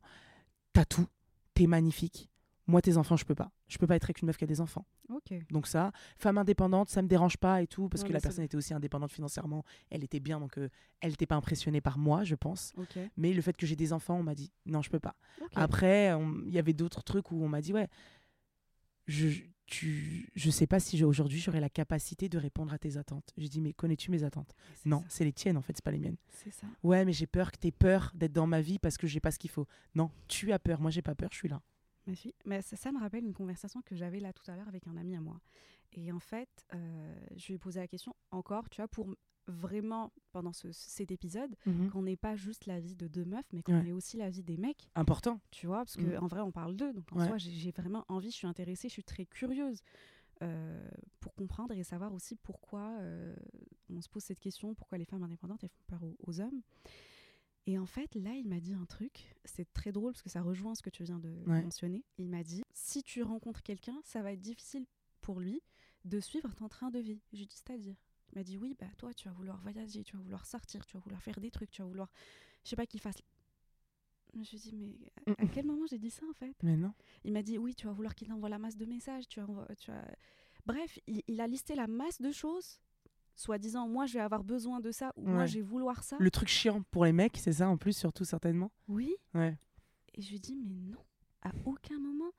T'as 0.72 0.84
tout, 0.86 1.06
t'es 1.54 1.66
magnifique. 1.66 2.30
Moi, 2.72 2.82
tes 2.82 2.96
enfants, 2.96 3.16
je 3.16 3.24
peux 3.24 3.34
pas. 3.34 3.52
Je 3.68 3.78
peux 3.78 3.86
pas 3.86 3.94
être 3.96 4.04
avec 4.04 4.20
une 4.22 4.26
meuf 4.26 4.36
qui 4.36 4.44
a 4.44 4.46
des 4.48 4.60
enfants. 4.60 4.84
Ok. 5.10 5.32
Donc, 5.50 5.66
ça, 5.66 5.92
femme 6.16 6.38
indépendante, 6.38 6.88
ça 6.88 7.02
me 7.02 7.06
dérange 7.06 7.36
pas 7.36 7.62
et 7.62 7.66
tout, 7.66 7.88
parce 7.88 8.02
Ouais, 8.02 8.08
que 8.08 8.12
la 8.14 8.20
personne 8.20 8.44
était 8.44 8.56
aussi 8.56 8.72
indépendante 8.74 9.12
financièrement. 9.12 9.64
Elle 9.90 10.02
était 10.02 10.20
bien, 10.20 10.40
donc 10.40 10.58
euh, 10.58 10.68
elle 11.00 11.10
n'était 11.10 11.26
pas 11.26 11.36
impressionnée 11.36 11.80
par 11.80 11.98
moi, 11.98 12.24
je 12.24 12.34
pense. 12.34 12.72
Mais 13.16 13.32
le 13.32 13.42
fait 13.42 13.56
que 13.56 13.66
j'ai 13.66 13.76
des 13.76 13.92
enfants, 13.92 14.16
on 14.18 14.22
m'a 14.24 14.34
dit 14.34 14.50
Non, 14.66 14.82
je 14.82 14.90
peux 14.90 14.98
pas. 15.00 15.14
Après, 15.54 16.12
il 16.46 16.50
y 16.52 16.58
avait 16.58 16.72
d'autres 16.72 17.02
trucs 17.04 17.30
où 17.30 17.44
on 17.44 17.48
m'a 17.48 17.60
dit 17.60 17.72
Ouais, 17.72 17.88
je, 19.06 19.28
tu, 19.66 20.28
je 20.34 20.50
sais 20.50 20.66
pas 20.66 20.80
si 20.80 21.02
aujourd'hui 21.04 21.38
j'aurai 21.38 21.60
la 21.60 21.68
capacité 21.70 22.28
de 22.28 22.38
répondre 22.38 22.72
à 22.72 22.78
tes 22.78 22.96
attentes. 22.96 23.32
J'ai 23.36 23.48
dit 23.48 23.60
Mais 23.60 23.72
connais-tu 23.72 24.10
mes 24.10 24.22
attentes? 24.24 24.54
Non, 24.84 25.04
c'est 25.08 25.24
les 25.24 25.32
tiennes 25.32 25.56
en 25.56 25.62
fait, 25.62 25.72
c'est 25.76 25.84
pas 25.84 25.90
les 25.90 25.98
miennes. 25.98 26.16
C'est 26.30 26.52
ça. 26.52 26.66
Ouais, 26.82 27.04
mais 27.04 27.12
j'ai 27.12 27.26
peur 27.26 27.52
que 27.52 27.58
t'aies 27.58 27.70
peur 27.72 28.12
d'être 28.14 28.32
dans 28.32 28.46
ma 28.46 28.60
vie 28.60 28.78
parce 28.78 28.96
que 28.96 29.06
j'ai 29.06 29.20
pas 29.20 29.30
ce 29.30 29.38
qu'il 29.38 29.50
faut. 29.50 29.66
Non, 29.94 30.10
tu 30.28 30.52
as 30.52 30.58
peur. 30.58 30.80
Moi, 30.80 30.90
j'ai 30.90 31.02
pas 31.02 31.14
peur. 31.14 31.28
Je 31.32 31.36
suis 31.38 31.48
là. 31.48 31.60
Ma 32.06 32.14
fille. 32.14 32.34
Mais 32.44 32.62
ça, 32.62 32.76
ça 32.76 32.90
me 32.92 32.98
rappelle 32.98 33.24
une 33.24 33.34
conversation 33.34 33.80
que 33.82 33.94
j'avais 33.94 34.20
là 34.20 34.32
tout 34.32 34.48
à 34.50 34.56
l'heure 34.56 34.68
avec 34.68 34.86
un 34.86 34.96
ami 34.96 35.14
à 35.16 35.20
moi. 35.20 35.40
Et 35.92 36.10
en 36.10 36.18
fait, 36.20 36.66
euh, 36.74 37.14
je 37.36 37.46
lui 37.48 37.54
ai 37.54 37.58
posé 37.58 37.78
la 37.80 37.86
question 37.88 38.14
encore, 38.30 38.68
tu 38.70 38.80
vois, 38.80 38.88
pour 38.88 39.14
vraiment, 39.48 40.12
pendant 40.30 40.52
ce- 40.52 40.70
cet 40.72 41.10
épisode, 41.10 41.54
qu'on 41.90 42.02
n'ait 42.02 42.16
pas 42.16 42.36
juste 42.36 42.66
la 42.66 42.78
vie 42.80 42.94
de 42.94 43.08
deux 43.08 43.24
meufs, 43.24 43.44
mais 43.52 43.62
qu'on 43.62 43.80
Ouais. 43.80 43.88
ait 43.88 43.92
aussi 43.92 44.16
la 44.16 44.30
vie 44.30 44.42
des 44.44 44.56
mecs, 44.56 44.88
Important. 44.94 45.40
tu 45.50 45.66
vois, 45.66 45.78
parce 45.84 45.96
Mhm. 45.96 46.14
qu'en 46.18 46.26
vrai, 46.28 46.40
on 46.40 46.52
parle 46.52 46.76
d'eux. 46.76 46.92
Donc 46.92 47.12
en 47.12 47.16
Ouais. 47.18 47.26
soi, 47.26 47.38
j'ai 47.38 47.50
j'ai 47.50 47.72
vraiment 47.72 48.04
envie, 48.08 48.30
je 48.30 48.36
suis 48.36 48.46
intéressée, 48.46 48.88
je 48.88 48.92
suis 48.94 49.04
très 49.04 49.26
curieuse 49.26 49.80
euh, 50.42 50.88
pour 51.20 51.34
comprendre 51.34 51.74
et 51.74 51.82
savoir 51.84 52.12
aussi 52.14 52.36
pourquoi 52.36 52.96
euh, 53.00 53.34
on 53.90 54.00
se 54.00 54.08
pose 54.08 54.22
cette 54.22 54.40
question, 54.40 54.74
pourquoi 54.74 54.96
les 54.98 55.04
femmes 55.04 55.22
indépendantes, 55.24 55.62
elles 55.62 55.70
font 55.70 55.84
peur 55.86 56.02
aux, 56.04 56.16
aux 56.26 56.40
hommes. 56.40 56.62
Et 57.66 57.78
en 57.78 57.86
fait, 57.86 58.14
là, 58.16 58.34
il 58.34 58.48
m'a 58.48 58.58
dit 58.60 58.74
un 58.74 58.84
truc, 58.86 59.36
c'est 59.44 59.72
très 59.72 59.92
drôle 59.92 60.12
parce 60.12 60.22
que 60.22 60.30
ça 60.30 60.42
rejoint 60.42 60.74
ce 60.74 60.82
que 60.82 60.90
tu 60.90 61.04
viens 61.04 61.18
de 61.20 61.28
Ouais. 61.46 61.62
mentionner. 61.62 62.04
Il 62.18 62.28
m'a 62.28 62.42
dit, 62.42 62.62
si 62.72 63.02
tu 63.04 63.22
rencontres 63.22 63.62
quelqu'un, 63.62 64.00
ça 64.04 64.20
va 64.22 64.32
être 64.32 64.40
difficile 64.40 64.84
pour 65.20 65.38
lui 65.38 65.62
de 66.04 66.18
suivre 66.18 66.52
ton 66.56 66.68
train 66.68 66.90
de 66.90 66.98
vie. 66.98 67.20
Je 67.32 67.36
lui 67.38 67.44
ai 67.44 67.46
dit, 67.46 67.54
c'est-à-dire? 67.56 67.94
Il 68.32 68.38
m'a 68.38 68.42
dit, 68.44 68.58
oui, 68.58 68.74
bah 68.80 68.88
toi, 68.98 69.14
tu 69.14 69.28
vas 69.28 69.34
vouloir 69.34 69.60
voyager, 69.60 70.02
tu 70.02 70.16
vas 70.16 70.22
vouloir 70.22 70.44
sortir, 70.46 70.84
tu 70.86 70.96
vas 70.96 71.00
vouloir 71.00 71.22
faire 71.22 71.38
des 71.38 71.50
trucs, 71.52 71.70
tu 71.70 71.82
vas 71.82 71.88
vouloir, 71.88 72.10
je 72.64 72.70
sais 72.70 72.76
pas, 72.76 72.86
qu'il 72.86 73.00
fasse... 73.00 73.22
Je 74.34 74.38
me 74.38 74.44
suis 74.44 74.56
dit, 74.58 74.72
mais 74.74 74.96
à, 75.26 75.42
à 75.42 75.46
quel 75.46 75.66
moment 75.66 75.84
j'ai 75.86 75.98
dit 75.98 76.10
ça 76.10 76.24
en 76.28 76.32
fait? 76.32 76.56
Mais 76.62 76.76
non. 76.76 76.94
Il 77.22 77.32
m'a 77.34 77.42
dit, 77.42 77.58
oui, 77.58 77.74
tu 77.74 77.86
vas 77.86 77.92
vouloir 77.92 78.14
qu'il 78.14 78.32
envoie 78.32 78.48
la 78.48 78.58
masse 78.58 78.76
de 78.76 78.86
messages, 78.86 79.28
tu 79.28 79.40
vas, 79.40 79.68
tu 79.78 79.90
vas... 79.90 80.04
Bref, 80.64 80.98
il, 81.06 81.22
il 81.28 81.40
a 81.40 81.46
listé 81.46 81.74
la 81.74 81.86
masse 81.86 82.20
de 82.20 82.32
choses, 82.32 82.80
soi-disant, 83.34 83.88
moi, 83.88 84.06
je 84.06 84.14
vais 84.14 84.20
avoir 84.20 84.44
besoin 84.44 84.80
de 84.80 84.90
ça, 84.90 85.12
ou 85.16 85.26
moi, 85.26 85.46
je 85.46 85.54
vais 85.56 85.60
vouloir 85.62 86.02
ça. 86.02 86.16
Le 86.18 86.30
truc 86.30 86.48
chiant 86.48 86.82
pour 86.90 87.04
les 87.04 87.12
mecs, 87.12 87.36
c'est 87.38 87.54
ça 87.54 87.68
en 87.68 87.76
plus, 87.76 87.96
surtout 87.96 88.24
certainement. 88.24 88.70
Oui, 88.88 89.14
Ouais. 89.34 89.56
Et 90.14 90.20
je 90.20 90.30
lui 90.30 90.40
dis, 90.40 90.56
mais 90.56 90.74
non, 90.74 90.98
à 91.42 91.52
aucun 91.64 91.98
moment. 91.98 92.30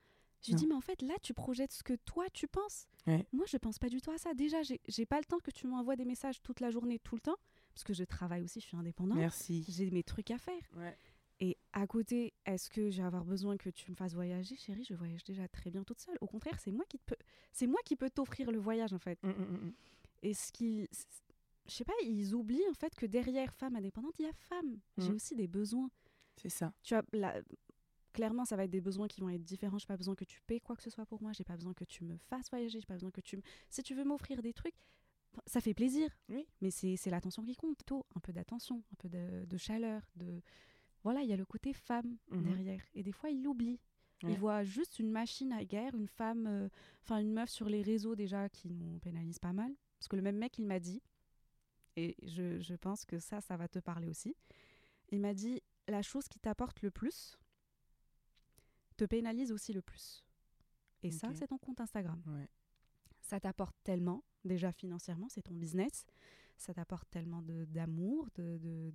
Je 0.41 0.51
lui 0.51 0.56
dis, 0.56 0.67
mais 0.67 0.75
en 0.75 0.82
fait, 0.82 1.01
là, 1.01 1.13
tu 1.21 1.34
projettes 1.34 1.71
ce 1.71 1.84
que 1.84 1.93
toi, 2.06 2.25
tu 2.34 2.47
penses. 2.47 2.88
Ouais. 3.08 3.25
Moi, 3.32 3.45
je 3.47 3.58
pense 3.58 3.79
pas 3.79 3.88
du 3.89 4.01
tout 4.01 4.12
à 4.12 4.17
ça. 4.17 4.34
Déjà, 4.34 4.58
j'ai 4.62 5.06
pas 5.06 5.17
le 5.17 5.23
temps 5.25 5.39
que 5.39 5.51
tu 5.51 5.67
m'envoies 5.67 5.95
des 5.95 6.06
messages 6.06 6.41
toute 6.41 6.60
la 6.60 6.69
journée, 6.69 6.99
tout 6.99 7.15
le 7.15 7.21
temps, 7.21 7.38
parce 7.73 7.84
que 7.84 7.93
je 7.93 8.03
travaille 8.03 8.43
aussi, 8.43 8.60
je 8.60 8.65
suis 8.67 8.77
indépendante. 8.77 9.17
Merci. 9.17 9.65
J'ai 9.69 9.89
mes 9.89 10.03
trucs 10.03 10.29
à 10.32 10.38
faire. 10.38 10.62
Ouais. 10.75 10.95
Et 11.39 11.58
à 11.71 11.88
côté, 11.88 12.34
est-ce 12.45 12.69
que 12.69 12.89
je 12.89 12.97
vais 13.01 13.08
avoir 13.08 13.25
besoin 13.25 13.58
que 13.58 13.69
tu 13.69 13.89
me 13.89 13.95
fasses 13.95 14.13
voyager, 14.13 14.56
chérie? 14.56 14.86
Je 14.88 14.93
voyage 14.93 15.23
déjà 15.23 15.47
très 15.47 15.71
bien 15.71 15.84
toute 15.84 15.99
seule. 15.99 16.17
Au 16.21 16.27
contraire, 16.27 16.60
c'est 16.60 16.71
moi 16.71 16.86
qui 16.88 16.99
te 16.99 17.03
peux, 17.06 17.15
c'est 17.51 17.67
moi 17.67 17.79
qui 17.86 17.95
peux 17.95 18.10
t'offrir 18.10 18.51
le 18.51 18.60
voyage 18.60 18.93
en 18.93 18.99
fait. 18.99 19.21
Mm, 19.23 19.29
mm, 19.29 19.34
mm. 19.34 19.73
Et 20.23 20.33
ce 20.33 20.51
qui, 20.51 20.88
je 21.67 21.71
sais 21.71 21.86
pas, 21.86 21.93
ils 22.03 22.33
oublient 22.33 22.67
en 22.71 22.73
fait 22.73 22.95
que 22.95 23.05
derrière 23.05 23.53
femme 23.53 23.75
indépendante, 23.75 24.15
il 24.19 24.25
y 24.25 24.27
a 24.29 24.33
femme. 24.33 24.79
J'ai 24.97 25.12
Mm. 25.12 25.15
aussi 25.15 25.36
des 25.36 25.47
besoins 25.47 25.89
C'est 26.38 26.49
ça. 26.49 26.73
tu 26.81 26.95
la- 27.13 27.41
clairement 28.13 28.45
ça 28.45 28.55
va 28.55 28.63
être 28.65 28.71
des 28.71 28.81
besoins 28.81 29.07
qui 29.07 29.21
vont 29.21 29.29
être 29.29 29.43
différents 29.43 29.79
j'ai 29.79 29.88
pas 29.88 29.97
besoin 29.97 30.13
que 30.15 30.23
tu 30.23 30.39
payes 30.45 30.62
quoi 30.62 30.75
que 30.75 30.83
ce 30.83 30.91
soit 30.91 31.05
pour 31.05 31.19
moi 31.23 31.31
j'ai 31.33 31.43
pas 31.43 31.55
besoin 31.55 31.73
que 31.73 31.83
tu 31.83 32.03
me 32.03 32.15
fasses 32.17 32.47
voyager 32.51 32.79
j'ai 32.79 32.86
pas 32.86 32.93
besoin 32.93 33.09
que 33.09 33.21
tu 33.21 33.38
me 33.38 33.41
si 33.71 33.81
tu 33.81 33.95
veux 33.95 34.03
m'offrir 34.03 34.41
des 34.43 34.53
trucs 34.53 34.75
ça 35.47 35.62
fait 35.62 35.73
plaisir 35.73 36.09
Oui. 36.29 36.45
mais 36.62 36.69
c'est 36.69 37.09
l'attention 37.09 37.43
qui 37.43 37.55
compte 37.55 37.75
plutôt 37.75 38.05
un 38.15 38.19
peu 38.19 38.31
d'attention 38.31 38.83
un 38.91 38.95
peu 38.99 39.09
de, 39.09 39.45
de 39.45 39.57
chaleur 39.57 40.07
de 40.15 40.41
voilà 41.03 41.21
il 41.23 41.29
y 41.29 41.33
a 41.33 41.38
le 41.38 41.45
côté 41.45 41.73
femme 41.73 42.17
Mhm. 42.29 42.43
derrière 42.43 42.83
et 42.93 43.01
des 43.01 43.12
fois 43.12 43.31
il 43.31 43.41
l'oublie 43.41 43.79
Ouais. 44.21 44.31
il 44.33 44.38
voit 44.38 44.63
juste 44.63 44.99
une 44.99 45.09
machine 45.09 45.51
à 45.51 45.65
guerre 45.65 45.95
une 45.95 46.07
femme 46.07 46.45
euh, 46.45 46.69
enfin 47.01 47.17
une 47.17 47.33
meuf 47.33 47.49
sur 47.49 47.67
les 47.67 47.81
réseaux 47.81 48.15
déjà 48.15 48.47
qui 48.47 48.69
nous 48.69 48.99
pénalise 48.99 49.39
pas 49.39 49.53
mal 49.53 49.73
parce 50.03 50.09
que 50.09 50.15
le 50.17 50.21
même 50.21 50.37
mec 50.37 50.57
il 50.57 50.65
m'a 50.65 50.79
dit 50.79 51.01
et 51.95 52.15
je, 52.23 52.59
je 52.59 52.75
pense 52.75 53.05
que 53.05 53.19
ça 53.19 53.39
ça 53.41 53.55
va 53.57 53.67
te 53.67 53.79
parler 53.79 54.09
aussi 54.09 54.35
il 55.09 55.19
m'a 55.21 55.33
dit 55.33 55.61
la 55.87 56.01
chose 56.01 56.27
qui 56.27 56.39
t'apporte 56.39 56.81
le 56.81 56.91
plus 56.91 57.37
te 58.97 59.05
pénalise 59.05 59.51
aussi 59.51 59.73
le 59.73 59.81
plus. 59.81 60.23
Et 61.01 61.11
ça, 61.11 61.27
c'est 61.33 61.47
ton 61.47 61.57
compte 61.57 61.81
Instagram. 61.81 62.21
Ouais. 62.27 62.47
Ça 63.21 63.39
t'apporte 63.39 63.75
tellement, 63.83 64.23
déjà 64.45 64.71
financièrement, 64.71 65.27
c'est 65.29 65.41
ton 65.41 65.55
business. 65.55 66.05
Ça 66.57 66.73
t'apporte 66.73 67.09
tellement 67.09 67.41
de- 67.41 67.65
d'amour, 67.65 68.29
de, 68.35 68.93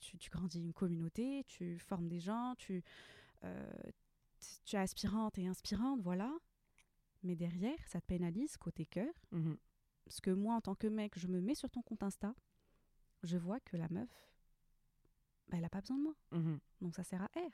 tu, 0.00 0.16
tu 0.18 0.30
grandis 0.30 0.60
une 0.60 0.72
communauté, 0.72 1.44
tu 1.48 1.78
formes 1.78 2.08
des 2.08 2.20
gens, 2.20 2.54
tu, 2.56 2.82
euh, 3.44 3.70
tu 4.64 4.76
es 4.76 4.78
aspirante 4.78 5.36
et 5.38 5.46
inspirante, 5.46 6.00
voilà. 6.00 6.32
Mais 7.22 7.34
derrière, 7.36 7.76
ça 7.88 8.00
te 8.00 8.06
pénalise 8.06 8.56
côté 8.56 8.86
cœur. 8.86 9.12
Mhm. 9.32 9.58
Parce 10.04 10.20
que 10.20 10.30
moi, 10.30 10.54
en 10.56 10.60
tant 10.60 10.74
que 10.74 10.86
mec, 10.86 11.18
je 11.18 11.28
me 11.28 11.40
mets 11.40 11.54
sur 11.54 11.70
ton 11.70 11.82
compte 11.82 12.02
Insta, 12.02 12.34
je 13.22 13.36
vois 13.36 13.60
que 13.60 13.76
la 13.76 13.88
meuf, 13.90 14.08
bah, 15.48 15.56
elle 15.56 15.62
n'a 15.62 15.68
pas 15.70 15.80
besoin 15.80 15.98
de 15.98 16.02
moi. 16.02 16.14
Mhm. 16.32 16.58
Donc 16.80 16.94
ça 16.94 17.04
sert 17.04 17.22
à 17.22 17.26
R. 17.36 17.50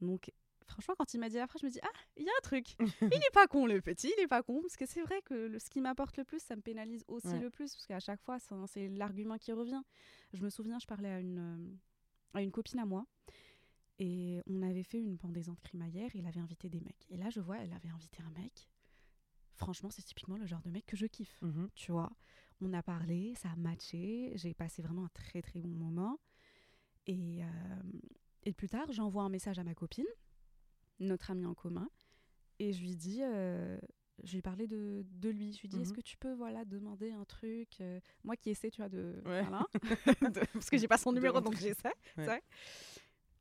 Donc 0.00 0.32
franchement, 0.66 0.94
quand 0.98 1.14
il 1.14 1.18
m'a 1.20 1.28
dit 1.28 1.36
la 1.36 1.46
phrase, 1.46 1.60
je 1.62 1.66
me 1.66 1.70
dis, 1.70 1.80
ah, 1.82 1.98
il 2.16 2.24
y 2.24 2.28
a 2.28 2.32
un 2.36 2.42
truc. 2.42 2.76
il 3.02 3.18
n'est 3.18 3.30
pas 3.32 3.46
con, 3.46 3.66
le 3.66 3.80
petit, 3.80 4.12
il 4.16 4.20
n'est 4.20 4.28
pas 4.28 4.42
con. 4.42 4.60
Parce 4.60 4.76
que 4.76 4.86
c'est 4.86 5.02
vrai 5.02 5.20
que 5.22 5.34
le- 5.34 5.58
ce 5.58 5.70
qui 5.70 5.80
m'apporte 5.80 6.16
le 6.16 6.24
plus, 6.24 6.40
ça 6.40 6.56
me 6.56 6.60
pénalise 6.62 7.04
aussi 7.08 7.28
Ouais. 7.28 7.40
le 7.40 7.50
plus. 7.50 7.72
Parce 7.74 7.86
qu'à 7.86 8.00
chaque 8.00 8.20
fois, 8.22 8.38
c'est 8.38 8.54
c'est 8.66 8.88
l'argument 8.88 9.38
qui 9.38 9.52
revient. 9.52 9.82
Je 10.32 10.42
me 10.42 10.50
souviens, 10.50 10.78
je 10.78 10.86
parlais 10.86 11.10
à 11.10 11.20
une, 11.20 11.38
euh, 11.38 11.76
à 12.34 12.42
une 12.42 12.50
copine 12.52 12.80
à 12.80 12.86
moi. 12.86 13.06
Et 14.00 14.40
on 14.46 14.62
avait 14.62 14.84
fait 14.84 15.00
une 15.00 15.18
pendaison 15.18 15.52
de 15.54 15.60
crémaillère. 15.60 16.10
Il 16.14 16.26
avait 16.26 16.40
invité 16.40 16.68
des 16.68 16.80
mecs. 16.80 17.04
Et 17.10 17.16
là, 17.16 17.30
je 17.30 17.40
vois, 17.40 17.58
elle 17.58 17.72
avait 17.72 17.88
invité 17.88 18.22
un 18.22 18.30
mec. 18.40 18.68
Franchement, 19.58 19.90
c'est 19.90 20.02
typiquement 20.02 20.36
le 20.36 20.46
genre 20.46 20.62
de 20.62 20.70
mec 20.70 20.86
que 20.86 20.96
je 20.96 21.06
kiffe 21.06 21.36
Mhm. 21.42 21.68
tu 21.74 21.92
vois. 21.92 22.10
On 22.60 22.72
a 22.72 22.82
parlé, 22.82 23.34
ça 23.36 23.50
a 23.50 23.56
matché, 23.56 24.32
j'ai 24.36 24.54
passé 24.54 24.82
vraiment 24.82 25.04
un 25.04 25.10
très 25.14 25.42
très 25.42 25.60
bon 25.60 25.68
moment. 25.68 26.18
Et, 27.06 27.42
euh, 27.44 27.46
et 28.44 28.52
plus 28.52 28.68
tard, 28.68 28.90
j'envoie 28.90 29.22
un 29.22 29.28
message 29.28 29.58
à 29.58 29.64
ma 29.64 29.74
copine, 29.74 30.06
notre 31.00 31.30
amie 31.30 31.46
en 31.46 31.54
commun, 31.54 31.88
et 32.58 32.72
je 32.72 32.80
lui 32.80 32.96
dis, 32.96 33.20
euh, 33.22 33.78
je 34.24 34.34
lui 34.34 34.42
parlais 34.42 34.66
de, 34.66 35.04
de 35.10 35.28
lui. 35.28 35.52
Je 35.52 35.60
lui 35.62 35.68
dis, 35.68 35.76
Mhm. 35.76 35.82
est-ce 35.82 35.92
que 35.92 36.00
tu 36.00 36.16
peux 36.16 36.32
voilà 36.34 36.64
demander 36.64 37.10
un 37.12 37.24
truc 37.24 37.80
euh, 37.80 38.00
Moi 38.24 38.36
qui 38.36 38.50
essaie, 38.50 38.70
tu 38.70 38.80
vois, 38.80 38.88
de 38.88 39.22
Ouais. 39.24 39.42
voilà, 39.42 39.66
de- 40.34 40.40
parce 40.52 40.70
que 40.70 40.78
j'ai 40.78 40.88
pas 40.88 40.98
son 40.98 41.12
numéro, 41.12 41.40
donc 41.40 41.56
j'essaie. 41.56 41.94
Ouais. 42.16 42.42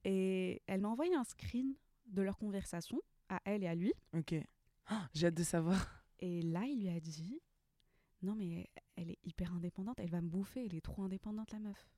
Et 0.03 0.61
elle 0.67 0.81
m'a 0.81 0.89
envoyé 0.89 1.15
un 1.15 1.23
screen 1.23 1.73
de 2.07 2.21
leur 2.21 2.37
conversation 2.37 3.01
à 3.29 3.41
elle 3.45 3.63
et 3.63 3.67
à 3.67 3.75
lui. 3.75 3.93
Ok. 4.13 4.35
J'ai 5.13 5.27
hâte 5.27 5.33
de 5.33 5.43
savoir. 5.43 5.96
Et 6.19 6.41
là, 6.41 6.63
il 6.65 6.81
lui 6.81 6.89
a 6.89 6.99
dit, 6.99 7.41
non 8.21 8.35
mais 8.35 8.69
elle 8.95 9.09
est 9.11 9.19
hyper 9.23 9.53
indépendante, 9.53 9.99
elle 9.99 10.09
va 10.09 10.21
me 10.21 10.29
bouffer, 10.29 10.65
elle 10.65 10.75
est 10.75 10.81
trop 10.81 11.03
indépendante 11.03 11.51
la 11.51 11.59
meuf. 11.59 11.89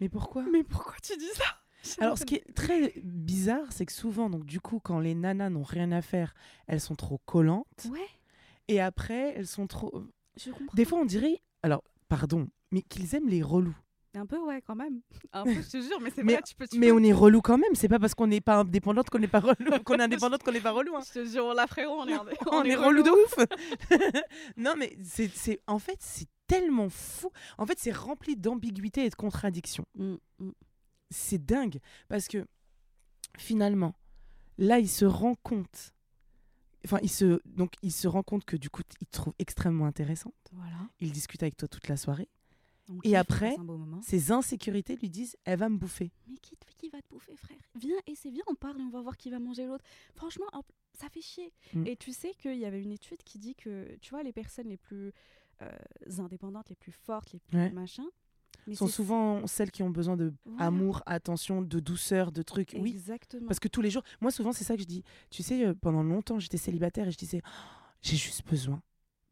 Mais 0.00 0.08
pourquoi? 0.08 0.42
Mais 0.50 0.64
pourquoi 0.64 0.96
tu 1.02 1.16
dis 1.16 1.30
ça? 1.34 1.44
Alors, 1.98 2.16
ce 2.16 2.24
qui 2.24 2.36
est 2.36 2.54
très 2.54 2.92
bizarre, 3.02 3.72
c'est 3.72 3.86
que 3.86 3.92
souvent, 3.92 4.30
donc 4.30 4.44
du 4.44 4.60
coup, 4.60 4.78
quand 4.78 5.00
les 5.00 5.14
nanas 5.14 5.50
n'ont 5.50 5.64
rien 5.64 5.90
à 5.92 6.00
faire, 6.00 6.34
elles 6.68 6.80
sont 6.80 6.94
trop 6.94 7.18
collantes. 7.18 7.88
Ouais, 7.90 8.06
Et 8.68 8.80
après, 8.80 9.34
elles 9.36 9.48
sont 9.48 9.66
trop. 9.66 9.92
je 10.36 10.50
comprends. 10.50 10.74
Des 10.74 10.84
fois, 10.84 11.00
on 11.00 11.04
dirait, 11.04 11.42
alors, 11.62 11.82
pardon, 12.08 12.48
mais 12.70 12.82
qu'ils 12.82 13.14
aiment 13.16 13.28
les 13.28 13.42
relous. 13.42 13.76
Un 14.14 14.26
peu, 14.26 14.38
ouais, 14.38 14.60
quand 14.60 14.74
même. 14.74 15.00
Un 15.32 15.44
peu, 15.44 15.54
je 15.54 15.70
te 15.70 15.80
jure, 15.80 16.00
mais 16.00 16.10
c'est 16.14 16.22
Mais- 16.22 16.34
vrai, 16.34 16.42
tu 16.46 16.54
peux. 16.54 16.66
Tu 16.68 16.78
Mais 16.78 16.88
peux- 16.88 16.94
on 16.94 17.02
est 17.02 17.12
relou 17.12 17.40
quand 17.40 17.56
même. 17.58 17.74
C'est 17.74 17.88
pas 17.88 17.98
parce 17.98 18.14
qu'on 18.14 18.26
n'est 18.26 18.40
pas 18.42 18.56
indépendante 18.60 19.08
qu'on 19.10 19.18
n'est 19.18 19.26
pas 19.28 19.40
relou, 19.40 19.54
qu'on 19.84 19.94
est 19.98 20.02
indépendante 20.02 20.42
qu'on 20.42 20.52
n'est 20.52 20.60
pas 20.60 20.72
relou. 20.72 20.94
hein. 20.96 21.00
Je 21.06 21.20
te 21.20 21.24
jure, 21.24 21.54
là, 21.54 21.66
frérot, 21.66 21.94
on 22.00 22.06
est, 22.08 22.14
On, 22.52 22.62
est 22.64 22.74
relou 22.76 23.02
de 23.02 23.10
ouf. 23.10 23.46
non, 24.56 24.74
mais 24.78 24.96
c'est, 25.02 25.28
c'est, 25.34 25.60
en 25.66 25.78
fait, 25.78 25.96
c'est 26.00 26.28
tellement 26.46 26.88
fou. 26.90 27.30
En 27.58 27.64
fait, 27.66 27.78
c'est 27.78 27.92
rempli 27.92 28.36
d'ambiguïté 28.36 29.04
et 29.06 29.08
de 29.10 29.14
contradictions. 29.14 29.86
Mm, 29.94 30.16
mm. 30.40 30.50
c'est 31.10 31.42
dingue 31.44 31.78
parce 32.08 32.28
que 32.28 32.44
finalement 33.38 33.94
là 34.58 34.78
il 34.78 34.88
se 34.88 35.06
rend 35.06 35.34
compte 35.36 35.94
enfin 36.84 36.98
il 37.02 37.08
se 37.08 37.40
donc 37.46 37.72
il 37.82 37.90
se 37.92 38.06
rend 38.06 38.22
compte 38.22 38.44
que 38.44 38.56
du 38.56 38.68
coup 38.68 38.82
il 39.00 39.06
te 39.06 39.12
trouve 39.12 39.32
extrêmement 39.38 39.86
intéressante 39.86 40.34
Voilà. 40.52 40.76
il 41.00 41.12
discute 41.12 41.42
avec 41.42 41.56
toi 41.56 41.66
toute 41.68 41.88
la 41.88 41.96
soirée 41.96 42.28
Et 43.04 43.16
après, 43.16 43.56
ses 44.02 44.32
insécurités 44.32 44.96
lui 44.96 45.08
disent 45.08 45.36
elle 45.44 45.58
va 45.58 45.68
me 45.68 45.76
bouffer 45.78 46.12
Mais 46.28 46.36
qui, 46.38 46.56
qui 46.78 46.88
va 46.90 47.00
te 47.00 47.08
bouffer, 47.08 47.36
frère? 47.36 47.58
Viens, 47.74 47.96
et 48.06 48.14
c'est 48.14 48.30
viens, 48.30 48.42
on 48.48 48.54
parle 48.54 48.80
et 48.80 48.84
on 48.84 48.90
va 48.90 49.00
voir 49.00 49.16
qui 49.16 49.30
va 49.30 49.38
manger 49.38 49.66
l'autre. 49.66 49.84
Franchement, 50.14 50.46
ça 50.94 51.08
fait 51.08 51.22
chier. 51.22 51.52
Mm. 51.74 51.86
Et 51.86 51.96
tu 51.96 52.12
sais 52.12 52.32
qu'il 52.34 52.58
y 52.58 52.64
avait 52.64 52.82
une 52.82 52.92
étude 52.92 53.22
qui 53.22 53.38
dit 53.38 53.54
que, 53.54 53.96
tu 54.00 54.10
vois, 54.10 54.22
les 54.22 54.32
personnes 54.32 54.68
les 54.68 54.76
plus 54.76 55.12
euh, 55.62 55.70
indépendantes, 56.18 56.68
les 56.68 56.76
plus 56.76 56.92
fortes, 56.92 57.32
les 57.32 57.38
plus 57.40 57.56
Ouais. 57.56 57.70
machin, 57.70 58.04
mais 58.66 58.74
sont 58.74 58.88
souvent 58.88 59.46
celles 59.46 59.70
qui 59.70 59.82
ont 59.82 59.90
besoin 59.90 60.16
de 60.16 60.32
Voilà. 60.44 60.66
amour 60.66 61.02
attention 61.06 61.62
de 61.62 61.80
douceur 61.80 62.30
de 62.32 62.42
trucs 62.42 62.76
oui 62.78 62.90
Exactement. 62.90 63.46
Parce 63.46 63.60
que 63.60 63.68
tous 63.68 63.80
les 63.80 63.90
jours, 63.90 64.02
moi 64.20 64.30
souvent 64.30 64.52
c'est 64.52 64.64
ça 64.64 64.74
que 64.76 64.82
je 64.82 64.86
dis. 64.86 65.02
Tu 65.30 65.42
sais, 65.42 65.66
euh, 65.66 65.74
pendant 65.74 66.02
longtemps 66.02 66.38
j'étais 66.38 66.58
célibataire 66.58 67.08
et 67.08 67.10
je 67.12 67.16
disais, 67.18 67.40
Oh, 67.44 67.48
j'ai 68.02 68.16
juste 68.16 68.46
besoin 68.46 68.82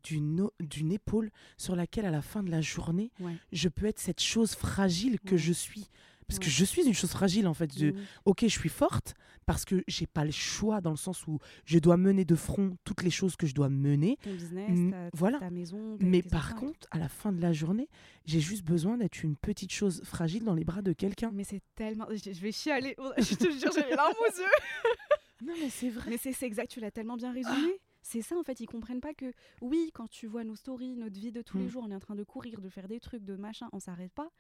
d'une 0.03 0.93
épaule 0.93 1.31
sur 1.57 1.77
laquelle 1.77 2.07
à 2.07 2.11
la 2.11 2.23
fin 2.23 2.43
de 2.43 2.51
la 2.51 2.61
journée, 2.61 3.11
Ouais. 3.21 3.35
je 3.53 3.69
peux 3.69 3.87
être 3.87 3.99
cette 4.01 4.21
chose 4.23 4.55
fragile 4.55 5.19
que 5.21 5.33
Ouais. 5.33 5.39
je 5.39 5.53
suis. 5.53 5.89
Parce 6.29 6.39
que 6.39 6.49
je 6.49 6.65
suis 6.65 6.87
une 6.87 6.95
chose 6.95 7.11
fragile 7.11 7.49
en 7.49 7.55
fait. 7.55 7.73
Oui, 7.81 7.91
oui. 7.93 8.01
ok, 8.25 8.43
je 8.43 8.47
suis 8.57 8.69
forte 8.69 9.15
parce 9.47 9.65
que 9.65 9.83
j'ai 9.89 10.07
pas 10.07 10.25
le 10.25 10.31
choix 10.31 10.81
dans 10.81 10.93
le 10.93 10.97
sens 10.97 11.27
où 11.27 11.41
je 11.65 11.81
dois 11.81 11.97
mener 11.97 12.25
de 12.25 12.37
front 12.37 12.77
toutes 12.85 13.03
les 13.03 13.11
choses 13.11 13.35
que 13.35 13.49
je 13.49 13.55
dois 13.55 13.69
mener. 13.69 14.17
Ton 14.23 14.33
business, 14.35 14.71
Mm, 14.79 14.91
ta, 14.93 15.11
voilà. 15.13 15.39
ta 15.41 15.51
maison. 15.51 15.97
Mais 15.99 16.23
par 16.23 16.53
enfants. 16.53 16.67
contre, 16.67 16.87
à 16.93 16.99
la 17.01 17.09
fin 17.09 17.33
de 17.33 17.41
la 17.43 17.53
journée, 17.53 17.89
j'ai 18.27 18.39
juste 18.39 18.65
besoin 18.65 18.97
d'être 18.97 19.25
une 19.25 19.35
petite 19.35 19.73
chose 19.73 20.03
fragile 20.05 20.45
dans 20.45 20.55
les 20.55 20.63
bras 20.63 20.83
de 20.83 20.93
quelqu'un. 20.93 21.33
Mais 21.35 21.43
c'est 21.43 21.63
tellement. 21.75 22.07
Je, 22.11 22.31
vais 22.31 22.53
chialer. 22.53 22.95
Je 23.19 23.35
te 23.35 23.51
jure, 23.51 23.73
j'ai 23.75 23.91
les 23.91 23.97
larmes 23.97 24.15
aux 24.21 24.39
yeux. 24.39 25.47
Non, 25.49 25.55
mais 25.61 25.69
c'est 25.69 25.89
vrai. 25.91 26.11
Mais 26.11 26.17
c'est 26.17 26.33
c'est 26.33 26.47
exact, 26.47 26.71
tu 26.71 26.79
l'as 26.79 26.93
tellement 26.93 27.17
bien 27.17 27.33
résumé. 27.33 27.81
C'est 28.03 28.23
ça 28.23 28.37
en 28.37 28.43
fait, 28.43 28.61
ils 28.61 28.67
comprennent 28.67 29.01
pas 29.01 29.15
que 29.15 29.33
oui, 29.61 29.91
quand 29.95 30.09
tu 30.09 30.27
vois 30.27 30.43
nos 30.45 30.57
stories, 30.57 30.97
notre 30.97 31.19
vie 31.21 31.33
de 31.33 31.43
tous 31.43 31.59
les 31.59 31.67
Mm. 31.67 31.71
jours, 31.71 31.83
on 31.87 31.91
est 31.91 31.95
en 31.95 32.01
train 32.01 32.15
de 32.17 32.25
courir, 32.25 32.61
de 32.61 32.69
faire 32.69 32.89
des 32.89 33.01
trucs, 33.01 33.25
de 33.25 33.37
machin, 33.37 33.69
on 33.73 33.81
s'arrête 33.81 34.13
pas. 34.13 34.31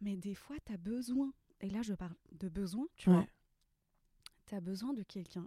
Mais 0.00 0.16
des 0.16 0.34
fois, 0.34 0.56
tu 0.64 0.72
as 0.72 0.76
besoin, 0.78 1.32
et 1.60 1.68
là 1.68 1.82
je 1.82 1.92
parle 1.94 2.14
de 2.32 2.48
besoin, 2.48 2.86
tu 2.96 3.10
vois, 3.10 3.26
tu 4.46 4.54
as 4.54 4.60
besoin 4.60 4.92
de 4.94 5.02
quelqu'un 5.02 5.46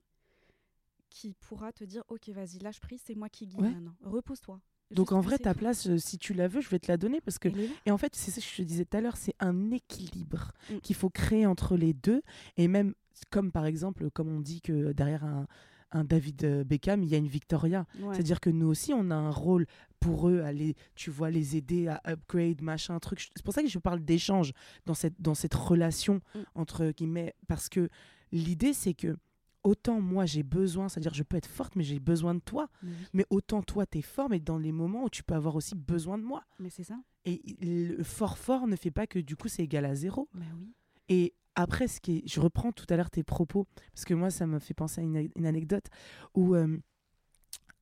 qui 1.09 1.33
pourra 1.33 1.71
te 1.71 1.83
dire 1.83 2.03
Ok, 2.07 2.29
vas-y, 2.29 2.59
lâche 2.59 2.79
prise, 2.79 3.01
c'est 3.05 3.15
moi 3.15 3.29
qui 3.29 3.47
guide 3.47 3.61
Ouais. 3.61 3.71
maintenant, 3.71 3.95
repose-toi. 4.03 4.59
Donc 4.91 5.11
en 5.11 5.21
vrai, 5.21 5.39
ta 5.39 5.55
place, 5.55 5.87
euh, 5.87 5.97
si 5.97 6.19
tu 6.19 6.33
la 6.35 6.47
veux, 6.47 6.61
je 6.61 6.69
vais 6.69 6.77
te 6.77 6.87
la 6.87 6.97
donner 6.97 7.19
parce 7.19 7.39
que. 7.39 7.49
Et 7.87 7.91
en 7.91 7.97
fait, 7.97 8.15
c'est 8.15 8.29
ça 8.29 8.39
que 8.41 8.45
je 8.47 8.55
te 8.57 8.61
disais 8.61 8.85
tout 8.85 8.95
à 8.97 9.01
l'heure, 9.01 9.17
c'est 9.17 9.35
un 9.39 9.71
équilibre 9.71 10.51
Mm. 10.69 10.77
qu'il 10.79 10.95
faut 10.95 11.09
créer 11.09 11.47
entre 11.47 11.75
les 11.77 11.93
deux. 11.93 12.21
Et 12.57 12.67
même, 12.67 12.93
comme 13.31 13.51
par 13.51 13.65
exemple, 13.65 14.11
comme 14.11 14.27
on 14.29 14.39
dit 14.39 14.61
que 14.61 14.91
derrière 14.91 15.23
un, 15.23 15.47
un 15.93 16.03
David 16.03 16.43
euh, 16.43 16.63
Beckham, 16.63 17.03
il 17.03 17.09
y 17.09 17.15
a 17.15 17.17
une 17.17 17.27
Victoria. 17.27 17.85
Ouais. 17.99 18.13
C'est-à-dire 18.13 18.39
que 18.41 18.49
nous 18.49 18.67
aussi, 18.67 18.93
on 18.93 19.09
a 19.11 19.15
un 19.15 19.29
rôle 19.31 19.65
pour 19.99 20.27
eux, 20.27 20.41
à 20.41 20.51
les, 20.51 20.75
tu 20.95 21.09
vois, 21.11 21.29
les 21.31 21.55
aider 21.55 21.87
à 21.87 22.01
upgrade, 22.05 22.61
machin, 22.61 22.99
truc. 22.99 23.29
C'est 23.35 23.43
pour 23.45 23.53
ça 23.53 23.61
que 23.61 23.69
je 23.69 23.79
parle 23.79 24.01
d'échange 24.03 24.51
dans 24.85 24.93
cette, 24.93 25.21
dans 25.21 25.35
cette 25.35 25.53
relation 25.53 26.21
Mm. 26.35 26.39
entre 26.55 26.91
guillemets. 26.91 27.33
Parce 27.47 27.69
que 27.69 27.87
l'idée, 28.31 28.73
c'est 28.73 28.93
que 28.93 29.15
autant 29.63 30.01
moi, 30.01 30.25
j'ai 30.25 30.43
besoin, 30.43 30.89
c'est-à-dire 30.89 31.13
je 31.13 31.23
peux 31.23 31.37
être 31.37 31.47
forte, 31.47 31.75
mais 31.77 31.83
j'ai 31.83 31.99
besoin 31.99 32.35
de 32.35 32.41
toi. 32.41 32.69
Mais 32.81 32.91
Mais 33.13 33.25
autant 33.29 33.61
toi, 33.63 33.85
tu 33.85 33.99
es 33.99 34.01
fort, 34.01 34.29
mais 34.29 34.39
dans 34.39 34.57
les 34.57 34.71
moments 34.73 35.05
où 35.05 35.09
tu 35.09 35.23
peux 35.23 35.35
avoir 35.35 35.55
aussi 35.55 35.75
besoin 35.75 36.17
de 36.17 36.23
moi. 36.23 36.43
mais 36.59 36.69
c'est 36.69 36.83
ça. 36.83 36.99
Et 37.25 37.41
le 37.61 38.03
fort 38.03 38.37
fort 38.37 38.67
ne 38.67 38.75
fait 38.75 38.91
pas 38.91 39.07
que 39.07 39.19
du 39.19 39.37
coup 39.37 39.47
c'est 39.47 39.63
égal 39.63 39.85
à 39.85 39.95
zéro. 39.95 40.27
Bah 40.33 40.41
oui. 40.59 40.73
Et 41.07 41.33
après, 41.55 41.87
ce 41.87 42.01
qui 42.01 42.17
est, 42.17 42.27
je 42.27 42.39
reprends 42.39 42.71
tout 42.71 42.85
à 42.89 42.95
l'heure 42.97 43.09
tes 43.11 43.23
propos, 43.23 43.67
parce 43.93 44.05
que 44.05 44.13
moi 44.13 44.29
ça 44.29 44.47
me 44.47 44.59
fait 44.59 44.73
penser 44.73 45.01
à 45.01 45.03
une, 45.03 45.29
une 45.35 45.45
anecdote 45.45 45.85
où 46.33 46.55
euh, 46.55 46.77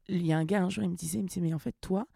il 0.07 0.25
y 0.25 0.33
a 0.33 0.37
un 0.37 0.45
gars 0.45 0.61
un 0.61 0.69
jour, 0.69 0.83
il 0.83 0.89
me 0.89 0.95
disait, 0.95 1.19
il 1.19 1.23
me 1.23 1.27
disait, 1.27 1.41
mais 1.41 1.53
en 1.53 1.59
fait 1.59 1.75
toi, 1.81 2.07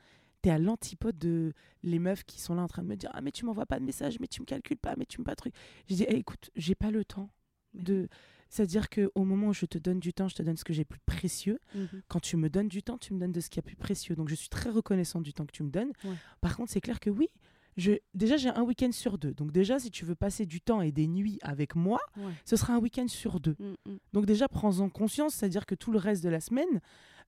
t'es 0.42 0.52
à 0.52 0.60
l'antipode 0.60 1.18
de 1.18 1.54
les 1.82 1.98
meufs 1.98 2.24
qui 2.24 2.40
sont 2.40 2.56
là 2.56 2.62
en 2.62 2.68
train 2.68 2.84
de 2.84 2.88
me 2.88 2.96
dire, 2.96 3.10
ah 3.14 3.22
mais 3.22 3.32
tu 3.32 3.46
m'envoies 3.46 3.66
pas 3.66 3.80
de 3.80 3.86
message, 3.86 4.20
mais 4.20 4.28
tu 4.28 4.42
me 4.42 4.46
calcules 4.46 4.78
pas, 4.78 4.96
mais 4.98 5.06
tu 5.06 5.20
me 5.20 5.24
pas 5.24 5.32
de 5.32 5.38
truc. 5.38 5.56
Je 5.90 5.96
dis, 5.96 6.06
Eh, 6.08 6.18
écoute, 6.18 6.52
j'ai 6.56 6.76
pas 6.76 6.92
le 6.92 7.04
temps 7.04 7.30
de... 7.74 8.08
C'est-à-dire 8.50 8.90
qu'au 8.90 9.24
moment 9.24 9.48
où 9.48 9.54
je 9.54 9.66
te 9.66 9.80
donne 9.80 10.00
du 10.00 10.14
temps, 10.14 10.28
je 10.28 10.36
te 10.36 10.44
donne 10.44 10.56
ce 10.56 10.64
que 10.64 10.72
j'ai 10.72 10.86
plus 10.86 11.00
précieux. 11.00 11.60
Mhm. 11.74 12.04
Quand 12.08 12.20
tu 12.20 12.38
me 12.38 12.50
donnes 12.50 12.68
du 12.68 12.84
temps, 12.84 13.00
tu 13.00 13.14
me 13.14 13.20
donnes 13.20 13.32
de 13.32 13.42
ce 13.42 13.50
qu'il 13.50 13.58
y 13.58 13.66
a 13.66 13.68
plus 13.68 13.76
précieux. 13.76 14.16
Donc 14.16 14.30
je 14.30 14.36
suis 14.36 14.50
très 14.50 14.70
reconnaissante 14.70 15.24
du 15.24 15.34
temps 15.34 15.48
que 15.48 15.52
tu 15.52 15.64
me 15.64 15.72
donnes. 15.72 15.92
Ouais. 16.04 16.16
Par 16.42 16.56
contre, 16.56 16.72
c'est 16.72 16.80
clair 16.80 17.00
que 17.00 17.10
oui, 17.10 17.30
je, 17.78 17.94
déjà 18.14 18.38
j'ai 18.38 18.50
un 18.50 18.62
week-end 18.64 18.92
sur 18.92 19.18
deux. 19.18 19.34
Donc 19.34 19.52
déjà, 19.52 19.80
si 19.80 19.92
tu 19.92 20.06
veux 20.06 20.16
passer 20.16 20.46
du 20.46 20.62
temps 20.62 20.82
et 20.82 20.92
des 20.92 21.08
nuits 21.08 21.40
avec 21.42 21.76
moi, 21.76 22.00
Ouais. 22.18 22.32
ce 22.46 22.56
sera 22.56 22.74
un 22.74 22.80
week-end 22.80 23.08
sur 23.08 23.40
deux. 23.40 23.56
Mm, 23.60 23.92
mm. 23.92 23.98
Donc 24.14 24.26
déjà, 24.26 24.48
prends-en 24.48 24.90
conscience, 24.90 25.36
c'est-à-dire 25.36 25.66
que 25.66 25.76
tout 25.76 25.92
le 25.92 25.98
reste 26.00 26.24
de 26.24 26.30
la 26.30 26.40
semaine, 26.40 26.80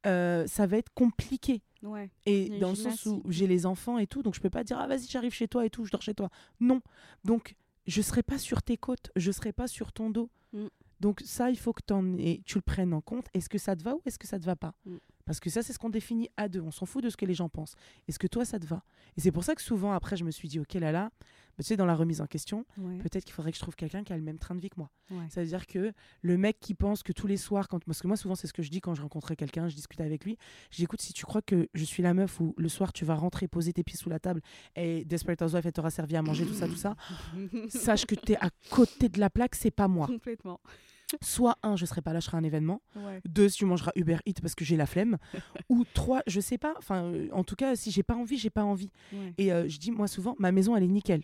euh, 0.05 0.45
ça 0.47 0.67
va 0.67 0.77
être 0.77 0.93
compliqué. 0.93 1.61
Ouais. 1.83 2.09
Et 2.25 2.59
dans 2.59 2.69
le 2.69 2.75
sens 2.75 3.05
où 3.05 3.23
j'ai 3.29 3.47
les 3.47 3.65
enfants 3.65 3.97
et 3.97 4.07
tout, 4.07 4.21
donc 4.23 4.35
je 4.35 4.39
peux 4.41 4.49
pas 4.49 4.63
dire, 4.63 4.77
ah 4.79 4.87
vas-y, 4.87 5.07
j'arrive 5.07 5.33
chez 5.33 5.47
toi 5.47 5.65
et 5.65 5.69
tout, 5.69 5.85
je 5.85 5.91
dors 5.91 6.01
chez 6.01 6.13
toi. 6.13 6.29
Non. 6.59 6.81
Donc, 7.23 7.55
je 7.87 8.01
serai 8.01 8.23
pas 8.23 8.37
sur 8.37 8.61
tes 8.63 8.77
côtes, 8.77 9.11
je 9.15 9.31
serai 9.31 9.53
pas 9.53 9.67
sur 9.67 9.91
ton 9.91 10.09
dos. 10.09 10.29
Mm. 10.53 10.67
Donc 10.99 11.21
ça, 11.25 11.49
il 11.51 11.57
faut 11.59 11.73
que 11.73 11.93
en 11.93 12.17
aies- 12.17 12.41
tu 12.45 12.57
le 12.57 12.61
prennes 12.63 12.93
en 12.93 13.01
compte. 13.01 13.27
Est-ce 13.33 13.49
que 13.49 13.57
ça 13.59 13.75
te 13.75 13.83
va 13.83 13.95
ou 13.95 14.01
est-ce 14.05 14.17
que 14.17 14.25
ça 14.27 14.39
te 14.39 14.45
va 14.45 14.55
pas? 14.55 14.73
Parce 15.27 15.39
que 15.39 15.51
ça, 15.51 15.61
c'est 15.61 15.73
ce 15.73 15.77
qu'on 15.77 15.91
définit 15.91 16.29
à 16.37 16.49
deux. 16.49 16.61
On 16.61 16.71
s'en 16.71 16.87
fout 16.87 17.03
de 17.03 17.09
ce 17.11 17.17
que 17.17 17.25
les 17.25 17.35
gens 17.35 17.49
pensent. 17.49 17.75
Est-ce 18.07 18.17
que 18.17 18.25
toi, 18.27 18.45
ça 18.45 18.57
te 18.59 18.65
va? 18.65 18.83
Et 19.15 19.21
c'est 19.21 19.31
pour 19.31 19.43
ça 19.43 19.53
que 19.53 19.61
souvent, 19.61 19.91
après, 19.91 20.17
je 20.17 20.23
me 20.23 20.31
suis 20.31 20.47
dit, 20.47 20.59
ok, 20.59 20.73
là, 20.75 20.91
là, 20.91 21.11
bah, 21.21 21.63
tu 21.63 21.65
sais, 21.65 21.75
dans 21.77 21.85
la 21.85 21.95
remise 21.95 22.21
en 22.21 22.27
question, 22.27 22.65
Ouais. 22.77 22.97
peut-être 22.99 23.25
qu'il 23.25 23.33
faudrait 23.33 23.51
que 23.51 23.57
je 23.57 23.61
trouve 23.61 23.75
quelqu'un 23.75 24.03
qui 24.03 24.13
a 24.13 24.17
le 24.17 24.23
même 24.23 24.39
train 24.39 24.55
de 24.55 24.59
vie 24.61 24.69
que 24.69 24.77
moi. 24.77 24.89
Ouais. 25.11 25.25
C'est-à-dire 25.29 25.67
que 25.67 25.91
le 26.21 26.37
mec 26.37 26.59
qui 26.59 26.73
pense 26.75 27.03
que 27.03 27.11
tous 27.11 27.27
les 27.27 27.37
soirs, 27.37 27.67
quand... 27.67 27.83
parce 27.83 28.01
que 28.01 28.07
moi 28.07 28.15
souvent 28.15 28.35
c'est 28.35 28.45
ce 28.47 28.53
que 28.53 28.61
je 28.61 28.69
dis 28.69 28.79
quand 28.79 28.93
je 28.95 29.01
rencontrais 29.01 29.35
quelqu'un, 29.35 29.67
je 29.67 29.75
discute 29.75 29.99
avec 30.01 30.23
lui, 30.23 30.37
je 30.69 30.77
dis 30.77 30.83
écoute, 30.83 31.01
si 31.01 31.13
tu 31.13 31.25
crois 31.25 31.41
que 31.41 31.67
je 31.73 31.83
suis 31.83 32.03
la 32.03 32.13
meuf 32.13 32.39
où 32.39 32.53
le 32.57 32.69
soir 32.69 32.93
tu 32.93 33.05
vas 33.05 33.15
rentrer, 33.15 33.47
poser 33.47 33.73
tes 33.73 33.83
pieds 33.83 33.97
sous 33.97 34.09
la 34.09 34.19
table 34.19 34.41
et 34.75 35.03
Desperate 35.05 35.41
Housewives 35.41 35.65
elle 35.65 35.73
t'aura 35.73 35.89
servi 35.89 36.15
à 36.15 36.21
manger, 36.21 36.45
tout 36.45 36.53
ça, 36.53 36.67
tout 36.67 36.75
ça, 36.75 36.95
sache 37.69 38.05
que 38.05 38.15
tu 38.15 38.33
es 38.33 38.37
à 38.37 38.49
côté 38.69 39.09
de 39.09 39.19
la 39.19 39.29
plaque, 39.31 39.55
c'est 39.55 39.71
pas 39.71 39.87
moi. 39.87 40.05
Complètement. 40.07 40.59
Soit 41.21 41.57
un, 41.63 41.75
je 41.75 41.85
serai 41.85 42.01
pas 42.01 42.13
là, 42.13 42.19
je 42.19 42.25
serai 42.25 42.37
un 42.37 42.43
événement. 42.43 42.81
Ouais. 42.95 43.21
Deux, 43.27 43.49
tu 43.49 43.65
mangeras 43.65 43.91
Uber 43.95 44.17
Eats 44.25 44.41
parce 44.41 44.55
que 44.55 44.65
j'ai 44.65 44.75
la 44.75 44.85
flemme. 44.85 45.17
Ou 45.69 45.85
trois, 45.93 46.21
je 46.27 46.39
sais 46.41 46.57
pas. 46.57 46.73
Enfin, 46.77 47.03
euh, 47.05 47.29
en 47.31 47.43
tout 47.43 47.55
cas, 47.55 47.75
si 47.75 47.91
j'ai 47.91 48.03
pas 48.03 48.15
envie, 48.15 48.37
j'ai 48.37 48.49
pas 48.49 48.63
envie. 48.63 48.91
ouais. 49.13 49.33
Et 49.37 49.51
euh, 49.53 49.67
je 49.69 49.77
dis 49.79 49.91
moi 49.91 50.07
souvent, 50.07 50.35
ma 50.39 50.51
maison 50.51 50.75
elle 50.75 50.83
est 50.83 50.87
nickel. 50.87 51.23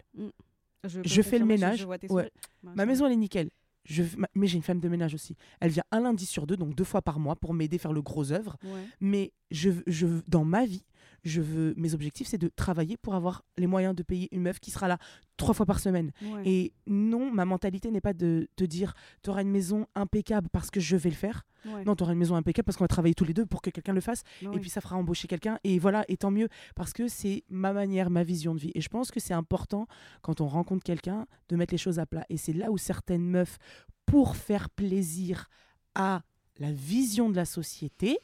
Je, 0.86 1.00
peux 1.02 1.08
je 1.08 1.22
fais 1.22 1.40
le 1.40 1.46
ménage, 1.46 1.86
ouais. 1.86 2.00
sourires. 2.08 2.30
Ma 2.64 2.86
maison, 2.86 3.06
elle 3.06 3.14
est 3.14 3.18
nickel. 3.18 3.50
Je, 3.86 4.04
ma- 4.18 4.30
mais 4.36 4.48
j'ai 4.48 4.56
une 4.58 4.64
femme 4.64 4.80
de 4.80 4.88
ménage 4.88 5.14
aussi. 5.14 5.36
Elle 5.60 5.72
vient 5.72 5.84
un 5.92 6.00
lundi 6.02 6.26
sur 6.26 6.48
deux, 6.48 6.56
donc 6.58 6.76
deux 6.76 6.84
fois 6.86 7.02
par 7.02 7.20
mois, 7.20 7.36
pour 7.36 7.54
m'aider 7.54 7.76
à 7.76 7.80
faire 7.80 7.94
le 7.94 8.02
gros 8.02 8.32
œuvre. 8.32 8.58
Ouais. 8.64 8.86
Mais 9.02 9.32
je, 9.52 9.72
je, 9.88 10.08
dans 10.28 10.46
ma 10.46 10.66
vie, 10.66 10.84
je 11.24 11.42
veux, 11.42 11.74
mes 11.78 11.94
objectifs, 11.94 12.28
c'est 12.28 12.38
de 12.38 12.50
travailler 12.50 12.98
pour 12.98 13.16
avoir 13.16 13.44
les 13.58 13.68
moyens 13.68 13.96
de 13.96 14.04
payer 14.04 14.28
une 14.32 14.42
meuf 14.42 14.60
qui 14.60 14.72
sera 14.72 14.88
là 14.88 14.98
trois 15.38 15.54
fois 15.54 15.66
par 15.66 15.80
semaine. 15.80 16.12
Ouais. 16.22 16.42
Et 16.46 16.74
non, 16.86 17.32
ma 17.32 17.46
mentalité 17.46 17.92
n'est 17.92 18.02
pas 18.02 18.14
de 18.14 18.48
te 18.56 18.64
dire, 18.64 18.94
tu 19.24 19.30
auras 19.30 19.42
une 19.42 19.52
maison 19.52 19.88
impeccable 19.96 20.50
parce 20.50 20.70
que 20.70 20.80
je 20.80 20.98
vais 20.98 21.10
le 21.10 21.16
faire. 21.16 21.46
Ouais. 21.66 21.86
Non, 21.86 21.96
tu 21.96 22.04
auras 22.04 22.12
une 22.12 22.20
maison 22.20 22.36
impeccable 22.36 22.66
parce 22.66 22.78
qu'on 22.78 22.84
va 22.84 22.90
travailler 22.90 23.16
tous 23.16 23.24
les 23.24 23.34
deux 23.34 23.46
pour 23.46 23.62
que 23.62 23.70
quelqu'un 23.70 23.94
le 23.94 24.02
fasse. 24.02 24.24
Bah 24.42 24.52
Et 24.54 24.60
puis 24.60 24.70
ça 24.70 24.82
fera 24.82 24.98
embaucher 24.98 25.28
quelqu'un. 25.28 25.60
Et 25.64 25.80
voilà, 25.80 26.04
et 26.10 26.18
tant 26.18 26.32
mieux. 26.32 26.50
Parce 26.76 26.92
que 26.92 27.08
c'est 27.08 27.44
ma 27.50 27.72
manière, 27.72 28.10
ma 28.10 28.24
vision 28.24 28.54
de 28.54 28.60
vie. 28.60 28.72
Et 28.76 28.82
je 28.82 28.90
pense 28.90 29.12
que 29.12 29.20
c'est 29.22 29.34
important, 29.34 29.88
quand 30.22 30.42
on 30.42 30.48
rencontre 30.48 30.84
quelqu'un, 30.84 31.26
de 31.50 31.56
mettre 31.56 31.74
les 31.74 31.78
choses 31.78 32.00
à 32.00 32.06
plat. 32.06 32.26
Et 32.30 32.38
c'est 32.38 32.54
là 32.54 32.70
où 32.70 32.78
certaines 32.78 33.26
meufs, 33.26 33.58
pour 34.06 34.36
faire 34.36 34.70
plaisir 34.70 35.50
à 35.96 36.24
la 36.60 36.72
vision 36.72 37.30
de 37.30 37.36
la 37.36 37.46
société, 37.46 38.20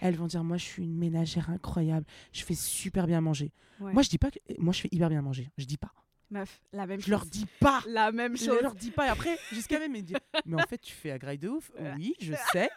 elles 0.00 0.16
vont 0.16 0.26
dire, 0.26 0.42
moi 0.44 0.56
je 0.56 0.64
suis 0.64 0.82
une 0.84 0.96
ménagère 0.96 1.50
incroyable, 1.50 2.06
je 2.32 2.44
fais 2.44 2.54
super 2.54 3.06
bien 3.06 3.20
manger. 3.20 3.52
Moi 3.78 4.02
je 4.02 4.08
dis 4.10 4.18
pas 4.18 4.30
que... 4.30 4.38
Moi 4.58 4.72
je 4.72 4.82
fais 4.82 4.88
hyper 4.92 5.08
bien 5.08 5.22
manger. 5.22 5.48
Je 5.56 5.64
dis 5.64 5.76
pas. 5.78 5.92
Meuf, 6.30 6.60
la 6.72 6.86
même 6.86 7.00
Je 7.00 7.10
leur 7.10 7.22
chose. 7.22 7.30
dis 7.30 7.46
pas. 7.58 7.82
La 7.88 8.12
même 8.12 8.36
Je 8.36 8.44
chose. 8.44 8.62
leur 8.62 8.74
dis 8.74 8.90
pas. 8.92 9.06
Et 9.06 9.10
après, 9.10 9.36
jusqu'à 9.52 9.78
même 9.80 9.92
me 9.92 10.00
dire, 10.00 10.18
mais 10.46 10.62
en 10.62 10.66
fait, 10.66 10.78
tu 10.78 10.92
fais 10.92 11.10
à 11.10 11.18
graille 11.18 11.38
de 11.38 11.48
ouf. 11.48 11.70
Voilà. 11.76 11.96
Oui, 11.96 12.14
je 12.20 12.34
sais. 12.52 12.70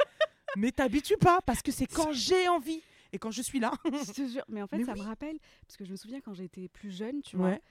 mais 0.57 0.71
t'habitues 0.71 1.17
pas 1.17 1.39
parce 1.41 1.61
que 1.61 1.71
c'est 1.71 1.85
quand 1.85 2.11
j'ai 2.13 2.47
envie 2.47 2.81
et 3.11 3.19
quand 3.19 3.29
je 3.31 3.43
suis 3.43 3.59
là. 3.59 3.71
Je 3.85 4.11
te 4.11 4.27
jure. 4.27 4.43
Mais 4.49 4.61
en 4.63 4.67
fait, 4.67 4.77
Mais 4.77 4.85
ça 4.85 4.93
oui. 4.93 5.01
me 5.01 5.05
rappelle, 5.05 5.37
parce 5.67 5.77
que 5.77 5.85
je 5.85 5.91
me 5.91 5.95
souviens 5.97 6.19
quand 6.19 6.33
j'étais 6.33 6.67
plus 6.67 6.89
jeune, 6.89 7.21
tu 7.21 7.37
vois, 7.37 7.49
Ouais. 7.49 7.61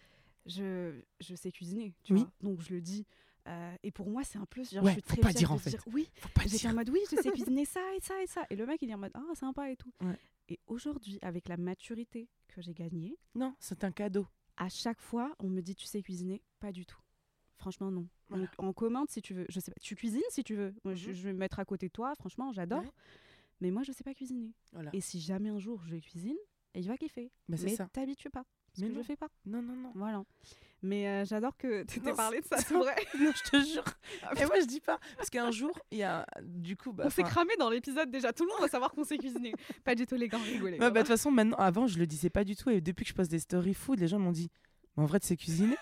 je, 0.47 0.93
je 1.21 1.35
sais 1.35 1.51
cuisiner, 1.51 1.95
tu 2.05 2.13
Oui. 2.13 2.21
vois. 2.21 2.31
Donc 2.53 2.61
je 2.61 2.73
le 2.75 2.81
dis. 2.81 3.05
Euh, 3.49 3.75
et 3.83 3.91
pour 3.91 4.09
moi, 4.09 4.23
c'est 4.25 4.39
un 4.39 4.47
peu. 4.47 4.63
Genre, 4.63 4.85
Ouais, 4.85 4.91
je 4.91 5.01
suis 5.01 5.03
faut 5.03 5.17
très 5.17 5.21
pas 5.23 5.33
dire, 5.33 5.51
en 5.53 5.59
fait. 5.59 5.77
oui, 5.93 6.09
Faut 6.15 6.29
pas 6.29 6.45
dire. 6.45 6.71
en 6.71 6.75
mode 6.75 6.91
oui, 6.91 7.01
je 7.11 7.17
sais 7.17 7.31
cuisiner 7.33 7.65
ça 7.65 7.81
et 7.97 8.01
ça 8.01 8.23
et 8.23 8.27
ça. 8.27 8.47
Et 8.51 8.57
le 8.57 8.67
mec, 8.67 8.81
il 8.83 8.91
est 8.91 8.95
en 8.95 8.99
mode 8.99 9.11
ah, 9.15 9.35
sympa 9.35 9.71
et 9.71 9.77
tout. 9.77 9.93
Ouais. 10.01 10.17
Et 10.49 10.61
aujourd'hui, 10.67 11.19
avec 11.23 11.49
la 11.49 11.57
maturité 11.57 12.29
que 12.49 12.61
j'ai 12.63 12.75
gagnée, 12.75 13.17
Non, 13.35 13.55
c'est 13.59 13.85
un 13.85 13.91
cadeau. 13.93 14.27
à 14.57 14.69
chaque 14.69 15.01
fois, 15.01 15.35
on 15.41 15.49
me 15.49 15.61
dit 15.61 15.75
tu 15.75 15.87
sais 15.87 16.03
cuisiner? 16.03 16.43
Pas 16.61 16.73
du 16.73 16.87
tout. 16.87 16.99
Franchement, 17.57 17.91
non. 17.91 18.09
Voilà. 18.29 18.45
Donc, 18.45 18.55
on 18.59 18.73
commande 18.73 19.09
si 19.11 19.23
tu 19.23 19.35
veux. 19.35 19.47
Je 19.49 19.61
sais 19.61 19.71
pas. 19.71 19.81
Tu 19.81 19.95
cuisines 19.97 20.21
si 20.31 20.43
tu 20.45 20.55
veux. 20.55 20.75
Moi, 20.85 20.95
Mhm. 20.95 20.99
je 20.99 21.11
vais 21.23 21.33
me 21.33 21.39
mettre 21.39 21.59
à 21.61 21.65
côté 21.65 21.87
de 21.89 21.93
toi. 21.93 22.15
Franchement, 22.17 22.53
j'adore. 22.53 22.83
Ouais. 22.83 22.91
Mais 23.61 23.71
moi, 23.71 23.83
je 23.85 23.93
sais 23.93 24.03
pas 24.05 24.15
cuisiner. 24.15 24.53
Voilà. 24.73 24.91
Et 24.93 25.01
si 25.01 25.21
jamais 25.21 25.49
un 25.49 25.59
jour 25.61 25.81
je 25.87 25.97
cuisine, 25.97 26.37
et 26.75 26.81
il 26.81 26.89
va 26.89 26.97
kiffer. 26.97 27.31
Bah, 27.49 27.57
mais 27.63 27.77
t'habitues 27.93 28.31
pas. 28.31 28.45
Parce 28.73 28.81
Mais 28.81 28.87
que 28.89 28.93
je 28.95 28.99
non. 28.99 29.05
fais 29.05 29.17
pas. 29.17 29.29
Non, 29.47 29.63
non, 29.63 29.75
non. 29.75 29.93
Voilà. 29.95 30.23
Mais 30.85 31.07
euh, 31.07 31.25
j'adore 31.25 31.57
que 31.57 31.85
tu 31.85 32.01
Non, 32.01 32.15
parlé 32.17 32.41
de 32.41 32.45
ça, 32.47 32.57
c'est- 32.57 32.75
vrai. 32.75 32.95
Non, 33.21 33.31
je 33.33 33.51
te 33.51 33.65
jure. 33.65 33.85
Ah, 34.25 34.31
Et 34.37 34.47
moi, 34.47 34.59
je 34.61 34.67
dis 34.67 34.81
pas. 34.81 34.99
Parce 35.17 35.31
qu'un 35.31 35.51
jour, 35.53 35.79
il 35.93 35.99
y 35.99 36.03
a. 36.03 36.27
Du 36.43 36.77
coup, 36.77 36.93
bah. 36.93 37.05
on 37.07 37.11
s'est 37.11 37.23
cramé 37.23 37.55
dans 37.59 37.71
l'épisode 37.71 38.11
déjà. 38.11 38.33
Tout 38.33 38.45
le 38.45 38.51
monde 38.51 38.61
va 38.61 38.69
savoir 38.69 38.91
qu'on 38.93 39.05
sait 39.05 39.19
cuisiner. 39.19 39.53
pas 39.85 39.95
du 39.95 40.07
tout 40.07 40.17
les 40.17 40.27
gars, 40.29 40.39
rigoler. 40.39 40.79
ouais, 40.79 40.79
bah, 40.79 40.91
de 40.91 40.99
toute 40.99 41.09
façon, 41.09 41.31
maintenant, 41.31 41.57
avant, 41.59 41.87
je 41.87 41.99
le 41.99 42.07
disais 42.07 42.31
pas 42.31 42.43
du 42.45 42.57
tout. 42.57 42.71
Et 42.71 42.81
depuis 42.81 43.05
que 43.05 43.11
je 43.11 43.15
poste 43.15 43.31
des 43.31 43.39
story 43.39 43.75
food, 43.75 44.01
les 44.01 44.09
gens 44.09 44.19
m'ont 44.19 44.33
dit, 44.33 44.51
mais 44.97 45.05
en 45.05 45.07
vrai, 45.07 45.21
tu 45.21 45.29
sais 45.29 45.37
cuisiner? 45.37 45.77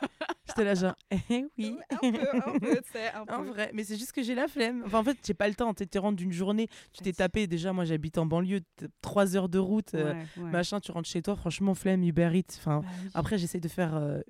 J'étais 0.50 0.64
là, 0.64 0.74
genre, 0.74 0.94
eh 1.30 1.46
oui. 1.58 1.76
un 1.90 1.96
peu, 2.12 2.18
un 2.46 2.58
peu, 2.58 2.76
tu 2.82 2.92
sais, 2.92 3.12
un 3.12 3.24
En 3.38 3.44
vrai, 3.44 3.70
mais 3.74 3.84
c'est 3.84 3.96
juste 3.96 4.12
que 4.12 4.22
j'ai 4.22 4.34
la 4.34 4.48
flemme. 4.48 4.82
Enfin, 4.86 4.98
en 5.00 5.04
fait, 5.04 5.16
j'ai 5.26 5.34
pas 5.34 5.48
le 5.48 5.54
temps. 5.54 5.72
Tu 5.74 5.86
te 5.86 5.98
rentres 5.98 6.16
d'une 6.16 6.32
journée, 6.32 6.68
tu 6.92 7.02
t'es 7.02 7.12
tapé. 7.12 7.46
Déjà, 7.46 7.72
moi, 7.72 7.84
j'habite 7.84 8.18
en 8.18 8.26
banlieue, 8.26 8.60
trois 9.02 9.36
heures 9.36 9.48
de 9.48 9.58
route, 9.58 9.94
euh, 9.94 10.12
Ouais, 10.36 10.50
machin, 10.50 10.80
tu 10.80 10.90
rentres 10.92 11.08
chez 11.08 11.22
toi, 11.22 11.36
franchement, 11.36 11.74
flemme, 11.74 12.02
Uber 12.02 12.30
Eats. 12.34 12.56
Enfin, 12.58 12.80
Bah 12.80 12.88
oui. 13.02 13.10
après, 13.14 13.38
j'essaie 13.38 13.60
de 13.60 13.68
faire. 13.68 13.94
euh, 13.96 14.20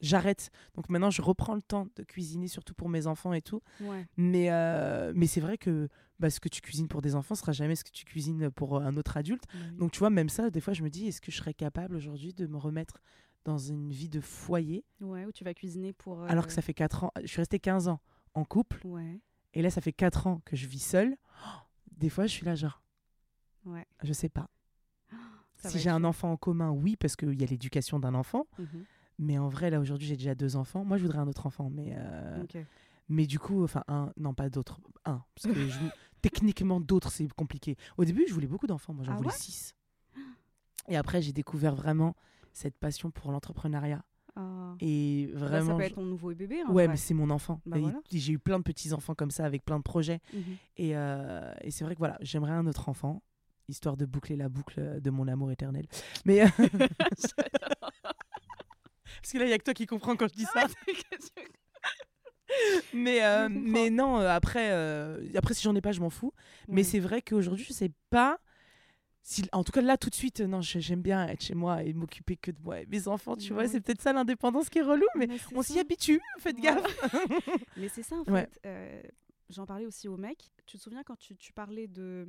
J'arrête. 0.00 0.50
Donc 0.74 0.90
maintenant, 0.90 1.08
je 1.10 1.22
reprends 1.22 1.54
le 1.54 1.62
temps 1.62 1.86
de 1.96 2.02
cuisiner, 2.02 2.46
surtout 2.46 2.74
pour 2.74 2.90
mes 2.90 3.06
enfants 3.06 3.32
et 3.32 3.40
tout. 3.40 3.62
Ouais. 3.80 4.04
Mais, 4.18 4.48
euh, 4.50 5.12
mais 5.14 5.26
c'est 5.26 5.40
vrai 5.40 5.56
que 5.56 5.88
bah, 6.20 6.28
ce 6.28 6.40
que 6.40 6.48
tu 6.50 6.60
cuisines 6.60 6.88
pour 6.88 7.00
des 7.00 7.14
enfants 7.14 7.34
sera 7.34 7.52
jamais 7.52 7.74
ce 7.74 7.84
que 7.84 7.90
tu 7.90 8.04
cuisines 8.04 8.50
pour 8.50 8.82
un 8.82 8.96
autre 8.98 9.16
adulte. 9.16 9.44
Bah. 9.54 9.58
Donc, 9.78 9.92
tu 9.92 10.00
vois, 10.00 10.10
même 10.10 10.28
ça, 10.28 10.50
des 10.50 10.60
fois, 10.60 10.74
je 10.74 10.82
me 10.82 10.90
dis, 10.90 11.06
est-ce 11.08 11.22
que 11.22 11.32
je 11.32 11.38
serais 11.38 11.54
capable 11.54 11.96
aujourd'hui 11.96 12.34
de 12.34 12.46
me 12.46 12.58
remettre 12.58 12.98
dans 13.44 13.58
une 13.58 13.90
vie 13.90 14.08
de 14.08 14.20
foyer 14.20 14.84
Ouais, 15.00 15.24
où 15.26 15.32
tu 15.32 15.44
vas 15.44 15.54
cuisiner 15.54 15.92
pour. 15.92 16.22
euh, 16.22 16.26
alors 16.28 16.46
que 16.46 16.52
ça 16.52 16.62
fait 16.62 16.74
4 16.74 17.04
ans 17.04 17.10
Je 17.22 17.26
suis 17.26 17.38
restée 17.40 17.58
15 17.60 17.88
ans 17.88 18.00
en 18.34 18.44
couple. 18.44 18.80
Ouais, 18.86 19.20
Et 19.52 19.62
là, 19.62 19.70
ça 19.70 19.80
fait 19.80 19.92
4 19.92 20.26
ans 20.26 20.40
que 20.44 20.56
je 20.56 20.66
vis 20.66 20.78
seule. 20.82 21.16
Oh, 21.44 21.48
Des 21.92 22.08
fois, 22.08 22.26
je 22.26 22.32
suis 22.32 22.44
là, 22.46 22.54
genre, 22.54 22.82
ouais. 23.66 23.86
je 24.02 24.12
sais 24.12 24.28
pas. 24.28 24.48
Si 25.56 25.78
j'ai 25.78 25.88
un 25.88 26.04
enfant 26.04 26.30
en 26.32 26.36
commun, 26.36 26.70
oui, 26.72 26.94
parce 26.96 27.16
qu'il 27.16 27.40
y 27.40 27.42
a 27.42 27.46
l'éducation 27.46 27.98
d'un 27.98 28.14
enfant. 28.14 28.46
Mhm. 28.58 28.84
Mais 29.18 29.38
en 29.38 29.48
vrai, 29.48 29.70
là, 29.70 29.80
aujourd'hui, 29.80 30.06
j'ai 30.06 30.16
déjà 30.16 30.34
deux 30.34 30.56
enfants. 30.56 30.84
Moi, 30.84 30.98
je 30.98 31.02
voudrais 31.04 31.20
un 31.20 31.26
autre 31.28 31.46
enfant. 31.46 31.70
Mais, 31.70 31.94
euh, 31.96 32.44
mais 33.08 33.26
du 33.26 33.38
coup, 33.38 33.64
enfin, 33.64 33.82
un, 33.88 34.12
non, 34.18 34.34
pas 34.34 34.50
d'autres. 34.50 34.78
Un. 35.06 35.22
Parce 35.34 35.54
que 35.54 35.66
je- 35.68 35.78
techniquement, 36.20 36.80
d'autres, 36.80 37.10
c'est 37.10 37.28
compliqué. 37.32 37.76
Au 37.96 38.04
début, 38.04 38.24
je 38.28 38.34
voulais 38.34 38.46
beaucoup 38.46 38.66
d'enfants. 38.66 38.92
Moi, 38.92 39.04
j'en 39.04 39.12
Ah 39.12 39.16
voulais 39.16 39.28
ouais? 39.30 39.34
six. 39.38 39.74
Et 40.88 40.96
après, 40.96 41.22
j'ai 41.22 41.32
découvert 41.32 41.74
vraiment 41.74 42.14
cette 42.54 42.78
passion 42.78 43.10
pour 43.10 43.30
l'entrepreneuriat. 43.32 44.02
Ah. 44.36 44.74
Et 44.80 45.28
Bah, 45.34 45.38
vraiment. 45.40 45.66
ça 45.72 45.74
peut 45.76 45.82
être 45.82 45.94
ton 45.96 46.04
nouveau 46.04 46.34
bébé. 46.34 46.62
en 46.64 46.68
Ouais, 46.72 46.84
vrai. 46.84 46.88
mais 46.88 46.96
c'est 46.96 47.12
mon 47.14 47.28
enfant. 47.30 47.60
Bah 47.66 47.76
voilà. 47.78 48.00
J'ai 48.10 48.32
eu 48.32 48.38
plein 48.38 48.58
de 48.58 48.64
petits-enfants 48.64 49.14
comme 49.14 49.30
ça, 49.30 49.44
avec 49.44 49.64
plein 49.64 49.76
de 49.78 49.82
projets. 49.84 50.20
Mhm. 50.32 50.42
Et, 50.78 50.96
euh, 50.96 51.52
et 51.60 51.70
c'est 51.70 51.84
vrai 51.84 51.94
que 51.94 51.98
voilà, 52.00 52.16
j'aimerais 52.22 52.50
un 52.52 52.66
autre 52.66 52.88
enfant, 52.88 53.22
histoire 53.68 53.96
de 53.96 54.06
boucler 54.06 54.36
la 54.36 54.48
boucle 54.48 55.00
de 55.00 55.10
mon 55.10 55.28
amour 55.28 55.52
éternel. 55.52 55.86
Mais. 56.24 56.42
euh, 56.42 56.48
Parce 59.22 59.32
que 59.32 59.38
là, 59.38 59.44
il 59.44 59.48
n'y 59.48 59.54
a 59.54 59.58
que 59.58 59.64
toi 59.64 59.74
qui 59.74 59.86
comprends 59.86 60.16
quand 60.16 60.28
je 60.28 60.34
dis 60.34 60.44
ça. 60.46 60.66
Mais, 62.92 63.24
euh, 63.24 63.48
mais 63.50 63.90
non, 63.90 64.18
euh, 64.20 64.28
après, 64.28 64.70
euh, 64.70 65.26
après, 65.34 65.54
si 65.54 65.62
j'en 65.62 65.74
ai 65.74 65.80
pas, 65.80 65.92
je 65.92 66.00
m'en 66.00 66.10
fous. 66.10 66.32
Mais 66.68 66.82
c'est 66.84 67.00
vrai 67.00 67.22
qu'aujourd'hui, 67.22 67.64
je 67.64 67.72
sais 67.72 67.90
pas. 68.10 68.38
Si, 69.26 69.42
en 69.52 69.64
tout 69.64 69.72
cas, 69.72 69.80
là, 69.80 69.96
tout 69.96 70.10
de 70.10 70.14
suite, 70.14 70.40
non, 70.40 70.60
j'aime 70.60 71.00
bien 71.00 71.26
être 71.28 71.40
chez 71.40 71.54
moi 71.54 71.82
et 71.82 71.94
m'occuper 71.94 72.36
que 72.36 72.50
de 72.50 72.60
moi 72.60 72.82
et 72.82 72.86
mes 72.86 73.08
enfants, 73.08 73.36
tu 73.36 73.54
vois. 73.54 73.66
C'est 73.66 73.80
peut-être 73.80 74.02
ça 74.02 74.12
l'indépendance 74.12 74.68
qui 74.68 74.78
est 74.78 74.82
relou, 74.82 75.06
mais 75.16 75.26
on 75.54 75.62
s'y 75.62 75.78
habitue, 75.78 76.20
faites 76.40 76.56
Ouais. 76.56 76.62
gaffe. 76.62 76.84
Mais 77.78 77.88
c'est 77.88 78.02
ça, 78.02 78.16
en 78.16 78.24
Ouais. 78.30 78.42
fait. 78.42 78.60
euh, 78.66 79.02
J'en 79.48 79.64
parlais 79.66 79.86
aussi 79.86 80.08
au 80.08 80.16
mec. 80.18 80.50
Tu 80.66 80.76
te 80.76 80.82
souviens 80.82 81.02
quand 81.04 81.16
tu, 81.16 81.36
tu 81.36 81.52
parlais 81.54 81.86
de. 81.86 82.28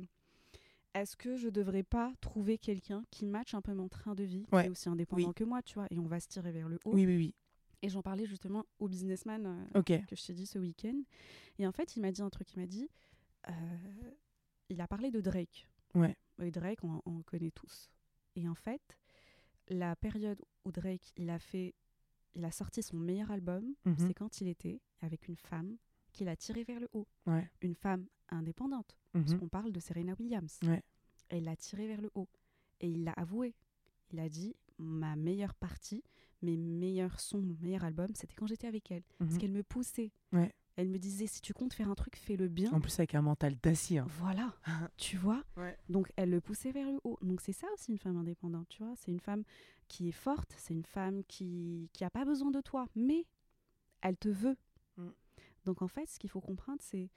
Est-ce 0.94 1.16
que 1.18 1.36
je 1.36 1.48
devrais 1.50 1.82
pas 1.82 2.12
trouver 2.22 2.56
quelqu'un 2.56 3.02
qui 3.10 3.26
matche 3.26 3.52
un 3.54 3.60
peu 3.60 3.74
mon 3.74 3.88
train 3.88 4.14
de 4.14 4.24
vie, 4.24 4.46
qui 4.50 4.56
est 4.56 4.68
aussi 4.70 4.88
indépendant 4.88 5.28
Oui. 5.28 5.34
que 5.34 5.44
moi, 5.44 5.60
tu 5.62 5.74
vois, 5.74 5.86
et 5.90 5.98
on 5.98 6.06
va 6.06 6.18
se 6.20 6.28
tirer 6.28 6.50
vers 6.52 6.68
le 6.68 6.78
haut. 6.86 6.94
Oui, 6.94 7.04
oui, 7.04 7.16
oui. 7.16 7.34
Et 7.82 7.90
j'en 7.90 8.00
parlais 8.00 8.24
justement 8.24 8.64
au 8.78 8.88
businessman 8.88 9.68
euh, 9.74 9.82
que 9.82 10.16
je 10.16 10.24
t'ai 10.24 10.32
dit 10.32 10.46
ce 10.46 10.58
week-end. 10.58 10.98
Et 11.58 11.66
en 11.66 11.72
fait, 11.72 11.94
il 11.96 12.00
m'a 12.00 12.10
dit 12.10 12.22
un 12.22 12.30
truc. 12.30 12.50
Il 12.54 12.60
m'a 12.60 12.66
dit. 12.66 12.88
euh, 13.50 13.52
il 14.70 14.80
a 14.80 14.88
parlé 14.88 15.10
de 15.10 15.20
Drake. 15.20 15.68
Ouais. 15.94 16.16
Et 16.42 16.50
Drake, 16.50 16.82
on, 16.84 17.00
on 17.06 17.16
le 17.18 17.22
connaît 17.22 17.50
tous. 17.50 17.90
Et 18.34 18.48
en 18.48 18.54
fait, 18.54 18.82
la 19.68 19.96
période 19.96 20.40
où 20.64 20.72
Drake, 20.72 21.12
il 21.16 21.30
a 21.30 21.38
fait. 21.38 21.74
Il 22.34 22.44
a 22.44 22.50
sorti 22.50 22.82
son 22.82 22.98
meilleur 22.98 23.30
album, 23.30 23.74
Mhm. 23.86 23.96
c'est 23.98 24.12
quand 24.14 24.40
il 24.42 24.48
était 24.48 24.80
avec 25.00 25.26
une 25.26 25.36
femme 25.36 25.78
qui 26.12 26.24
l'a 26.24 26.36
tiré 26.36 26.64
vers 26.64 26.80
le 26.80 26.88
haut. 26.92 27.06
Ouais. 27.26 27.50
Une 27.62 27.74
femme 27.74 28.06
indépendante. 28.28 28.98
Parce 29.12 29.30
Mhm. 29.32 29.38
qu'on 29.40 29.48
parle 29.48 29.72
de 29.72 29.80
Serena 29.80 30.14
Williams. 30.18 30.58
Ouais. 30.64 30.82
Elle 31.30 31.44
l'a 31.44 31.56
tiré 31.56 31.86
vers 31.86 32.02
le 32.02 32.10
haut. 32.14 32.28
Et 32.80 32.88
il 32.90 33.04
l'a 33.04 33.12
avoué. 33.12 33.54
Il 34.12 34.20
a 34.20 34.28
dit 34.28 34.54
ma 34.78 35.16
meilleure 35.16 35.54
partie, 35.54 36.04
mes 36.42 36.58
meilleurs 36.58 37.20
sons, 37.20 37.40
mon 37.40 37.56
meilleur 37.62 37.84
album, 37.84 38.08
c'était 38.14 38.34
quand 38.34 38.46
j'étais 38.46 38.66
avec 38.66 38.90
elle. 38.90 39.02
Parce 39.18 39.32
Mhm. 39.32 39.38
qu'elle 39.38 39.52
me 39.52 39.62
poussait. 39.62 40.12
Ouais. 40.32 40.52
Elle 40.76 40.88
me 40.88 40.98
disait 40.98 41.26
si 41.26 41.40
tu 41.40 41.54
comptes 41.54 41.72
faire 41.72 41.88
un 41.90 41.94
truc, 41.94 42.16
fais-le 42.16 42.48
bien. 42.48 42.70
En 42.72 42.80
plus, 42.80 42.98
avec 42.98 43.14
un 43.14 43.22
mental 43.22 43.56
d'acier. 43.62 43.98
hein. 43.98 44.06
Voilà, 44.18 44.54
tu 44.98 45.16
vois. 45.16 45.42
Ouais. 45.56 45.76
Donc 45.88 46.12
elle 46.16 46.30
le 46.30 46.40
poussait 46.40 46.70
vers 46.70 46.90
le 46.90 46.98
haut. 47.04 47.18
Donc 47.22 47.40
c'est 47.40 47.52
ça 47.54 47.66
aussi 47.72 47.92
une 47.92 47.98
femme 47.98 48.16
indépendante, 48.18 48.68
tu 48.68 48.82
vois. 48.84 48.94
C'est 48.96 49.10
une 49.10 49.20
femme 49.20 49.42
qui 49.88 50.08
est 50.08 50.12
forte, 50.12 50.54
c'est 50.58 50.74
une 50.74 50.84
femme 50.84 51.22
qui 51.24 51.88
qui 51.94 52.04
a 52.04 52.10
pas 52.10 52.24
besoin 52.24 52.50
de 52.50 52.60
toi, 52.60 52.86
mais 52.94 53.26
elle 54.02 54.16
te 54.18 54.28
veut. 54.28 54.56
Mm. 54.98 55.08
Donc 55.64 55.80
en 55.82 55.88
fait, 55.88 56.06
ce 56.08 56.18
qu'il 56.18 56.28
faut 56.30 56.40
comprendre, 56.42 56.80
c'est 56.82 57.10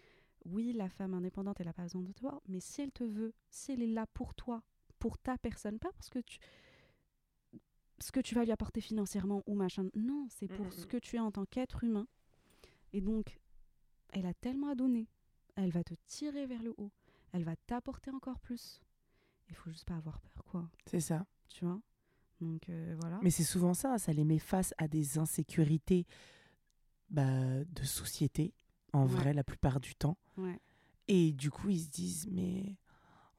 oui, 0.45 0.72
la 0.72 0.88
femme 0.88 1.14
indépendante, 1.14 1.60
elle 1.60 1.68
a 1.68 1.74
pas 1.74 1.84
besoin 1.84 2.01
de 2.01 2.14
toi, 2.14 2.41
mais 2.47 2.62
si 2.62 2.82
elle 2.82 2.91
te 2.93 3.03
veut, 3.03 3.34
si 3.49 3.74
elle 3.74 3.82
est 3.82 3.88
là 3.88 4.05
pour 4.14 4.34
toi, 4.36 4.64
pour 4.99 5.18
ta 5.18 5.38
personne, 5.38 5.80
pas 5.80 5.91
parce 5.91 6.10
que 6.10 6.20
tu 6.20 6.39
ce 8.01 8.14
que 8.14 8.22
tu 8.22 8.34
vas 8.36 8.45
lui 8.45 8.51
apporter 8.51 8.80
financièrement 8.80 9.43
ou 9.47 9.55
machin. 9.55 9.89
Non, 9.95 10.28
c'est 10.30 10.47
pour 10.47 10.66
Mm, 10.66 10.70
mm, 10.70 10.72
ce 10.72 10.86
mm. 10.86 10.88
que 10.88 10.97
tu 10.97 11.16
es 11.18 11.20
en 11.20 11.32
tant 11.32 11.43
qu'être 11.45 11.84
humain. 11.84 12.07
Et 12.93 13.01
donc, 13.01 13.38
elle 14.12 14.26
a 14.26 14.34
tellement 14.34 14.70
à 14.70 14.76
donner. 14.76 15.07
Elle 15.55 15.72
va 15.72 15.84
te 15.84 15.93
tirer 16.07 16.45
vers 16.45 16.64
le 16.64 16.74
haut. 16.78 16.91
Elle 17.32 17.43
va 17.43 17.55
t'apporter 17.68 18.12
encore 18.12 18.39
plus. 18.39 18.82
Il 19.49 19.55
faut 19.55 19.70
juste 19.72 19.86
pas 19.86 19.95
avoir 19.95 20.20
peur, 20.22 20.43
quoi. 20.45 20.70
C'est 20.86 20.99
ça. 20.99 21.26
Tu 21.49 21.66
vois? 21.66 21.80
Donc, 22.39 22.70
euh, 22.70 22.95
voilà. 22.99 23.20
Mais 23.22 23.30
c'est 23.32 23.43
souvent 23.43 23.74
ça, 23.74 23.97
ça 23.97 24.14
les 24.14 24.24
met 24.24 24.39
face 24.39 24.74
à 24.78 24.88
des 24.88 25.18
insécurités 25.18 26.05
bah, 27.10 27.64
de 27.66 27.84
société, 27.84 28.53
en 28.93 29.01
Ouais. 29.03 29.07
vrai, 29.14 29.34
la 29.34 29.43
plupart 29.43 29.80
du 29.80 29.95
temps. 29.95 30.18
Ouais. 30.38 30.60
Et 31.07 31.34
du 31.34 31.49
coup, 31.51 31.70
ils 31.70 31.82
se 31.82 31.89
disent, 31.89 32.28
mais 32.30 32.76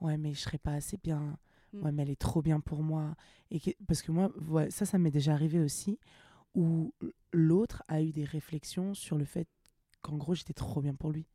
ouais, 0.01 0.17
mais 0.19 0.35
je 0.35 0.41
serais 0.41 0.59
pas 0.59 0.73
assez 0.75 0.97
bien. 0.99 1.39
Mm. 1.73 1.83
Ouais, 1.85 1.93
mais 1.93 2.03
elle 2.03 2.11
est 2.11 2.21
trop 2.21 2.43
bien 2.43 2.59
pour 2.61 2.83
moi. 2.83 3.15
Et 3.51 3.61
que- 3.61 3.71
Parce 3.87 4.03
que 4.03 4.11
moi, 4.13 4.31
ouais, 4.49 4.71
ça, 4.71 4.85
ça 4.87 4.99
m'est 4.99 5.11
déjà 5.13 5.33
arrivé 5.33 5.61
aussi, 5.61 5.99
où 6.55 6.93
l'autre 7.33 7.85
a 7.87 8.03
eu 8.03 8.11
des 8.11 8.25
réflexions 8.25 8.93
sur 8.95 9.17
le 9.17 9.25
fait 9.25 9.49
qu'en 10.03 10.17
gros, 10.17 10.35
j'étais 10.35 10.53
trop 10.55 10.81
bien 10.81 10.95
pour 10.95 11.11
lui. 11.11 11.27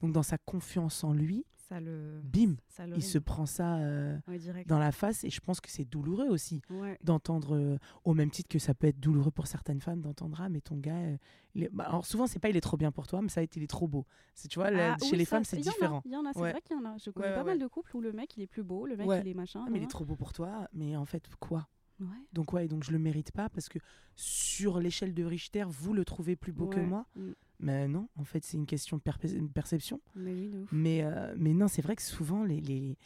Donc, 0.00 0.12
dans 0.12 0.22
sa 0.22 0.38
confiance 0.38 1.04
en 1.04 1.12
lui, 1.12 1.46
Ça 1.56 1.80
le. 1.80 2.20
bim, 2.24 2.56
Ça 2.68 2.84
il 2.94 3.02
se 3.02 3.16
prend 3.18 3.46
ça 3.46 3.76
euh, 3.78 4.18
Ouais, 4.28 4.38
dans 4.66 4.78
la 4.78 4.92
face 4.92 5.24
et 5.24 5.30
je 5.30 5.40
pense 5.40 5.60
que 5.60 5.70
c'est 5.70 5.84
douloureux 5.86 6.28
aussi 6.28 6.60
Ouais. 6.68 6.98
d'entendre, 7.02 7.56
euh, 7.56 7.78
au 8.04 8.12
même 8.12 8.30
titre 8.30 8.48
que 8.50 8.58
ça 8.58 8.74
peut 8.74 8.88
être 8.88 9.00
douloureux 9.00 9.30
pour 9.30 9.46
certaines 9.46 9.80
femmes 9.80 10.02
d'entendre 10.02 10.36
ah 10.42 10.48
mais 10.50 10.60
ton 10.60 10.76
gars, 10.76 10.96
euh, 10.96 11.16
il 11.54 11.62
est- 11.64 11.70
bah, 11.72 11.84
alors 11.84 12.04
souvent 12.04 12.26
c'est 12.26 12.38
pas 12.38 12.50
il 12.50 12.56
est 12.56 12.60
trop 12.60 12.76
bien 12.76 12.92
pour 12.92 13.06
toi, 13.06 13.22
mais 13.22 13.28
ça 13.30 13.40
va 13.40 13.44
être 13.44 13.56
il 13.56 13.62
est 13.62 13.66
trop 13.68 13.88
beau. 13.88 14.04
C'est 14.34 14.48
tu 14.48 14.58
vois 14.58 14.70
là, 14.70 14.96
Ah, 15.00 15.04
chez 15.04 15.16
les 15.16 15.24
ça, 15.24 15.36
femmes 15.36 15.44
c'est 15.44 15.56
différent. 15.58 16.02
Il 16.04 16.12
y 16.12 16.16
en 16.16 16.26
a, 16.26 16.32
c'est 16.34 16.40
Ouais. 16.40 16.50
vrai 16.50 16.60
qu'il 16.60 16.76
y 16.76 16.80
en 16.80 16.84
a. 16.84 16.98
Je 16.98 17.10
connais 17.10 17.32
pas 17.34 17.44
mal 17.44 17.58
de 17.58 17.66
couples 17.66 17.96
où 17.96 18.00
le 18.02 18.12
mec 18.12 18.36
il 18.36 18.42
est 18.42 18.46
plus 18.46 18.62
beau, 18.64 18.84
le 18.86 18.96
mec 18.96 19.08
il 19.22 19.28
est 19.28 19.34
machin. 19.34 19.64
Ah, 19.66 19.70
mais 19.70 19.78
il 19.78 19.84
est 19.84 19.90
trop 19.90 20.04
beau 20.04 20.16
pour 20.16 20.32
toi, 20.34 20.68
mais 20.74 20.96
en 20.96 21.06
fait 21.06 21.24
quoi? 21.40 21.66
Ouais. 22.00 22.06
Donc 22.32 22.52
ouais, 22.52 22.66
donc 22.68 22.82
je 22.84 22.90
le 22.92 22.98
mérite 22.98 23.30
pas 23.32 23.48
parce 23.48 23.68
que 23.68 23.78
sur 24.16 24.80
l'échelle 24.80 25.14
de 25.14 25.24
Richter, 25.24 25.64
vous 25.68 25.92
le 25.94 26.04
trouvez 26.04 26.36
plus 26.36 26.52
beau 26.52 26.66
que 26.66 26.80
moi. 26.80 27.06
Mm. 27.16 27.30
Mais 27.60 27.88
non, 27.88 28.08
en 28.16 28.24
fait 28.24 28.44
c'est 28.44 28.56
une 28.56 28.66
question 28.66 28.96
de 28.96 29.02
perpe- 29.02 29.32
une 29.34 29.48
perception. 29.50 30.00
Mais 30.16 30.32
oui, 30.34 31.00
euh, 31.02 31.34
mais 31.38 31.54
non, 31.54 31.68
c'est 31.68 31.82
vrai 31.82 31.94
que 31.96 32.02
souvent, 32.02 32.42
les, 32.44 32.60
les... 32.60 32.96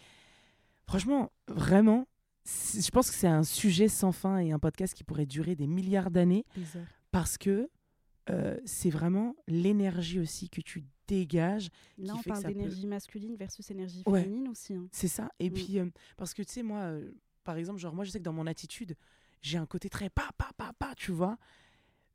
franchement, 0.86 1.30
vraiment, 1.48 2.06
je 2.46 2.90
pense 2.90 3.10
que 3.10 3.16
c'est 3.16 3.26
un 3.28 3.42
sujet 3.44 3.88
sans 3.88 4.12
fin 4.12 4.38
et 4.38 4.52
un 4.52 4.58
podcast 4.58 4.94
qui 4.94 5.04
pourrait 5.04 5.26
durer 5.26 5.54
des 5.54 5.66
milliards 5.66 6.10
d'années 6.10 6.44
parce 7.10 7.36
que 7.38 7.68
euh, 8.30 8.58
c'est 8.64 8.90
vraiment 8.90 9.34
l'énergie 9.46 10.18
aussi 10.18 10.48
que 10.50 10.60
tu 10.60 10.84
dégages. 11.06 11.68
Là, 11.96 12.12
qui 12.12 12.18
on 12.18 12.22
fait 12.22 12.30
parle 12.30 12.42
peut- 12.42 12.48
d'énergie 12.52 12.86
masculine 12.86 13.36
versus 13.36 13.70
énergie 13.70 14.02
Ouais. 14.06 14.22
féminine 14.24 14.48
aussi. 14.48 14.74
hein. 14.74 14.86
C'est 14.92 15.08
ça. 15.08 15.30
Et 15.38 15.48
Mm. 15.48 15.52
puis, 15.54 15.78
euh, 15.78 15.86
parce 16.18 16.34
que 16.34 16.42
tu 16.42 16.52
sais, 16.52 16.62
moi, 16.62 16.92
par 17.48 17.56
exemple, 17.56 17.78
genre, 17.80 17.94
moi, 17.94 18.04
je 18.04 18.10
sais 18.10 18.18
que 18.18 18.24
dans 18.24 18.34
mon 18.34 18.46
attitude, 18.46 18.94
j'ai 19.40 19.56
un 19.56 19.64
côté 19.64 19.88
très 19.88 20.10
pa, 20.10 20.28
pa, 20.36 20.50
pa, 20.58 20.74
pa, 20.78 20.92
tu 20.94 21.12
vois. 21.12 21.38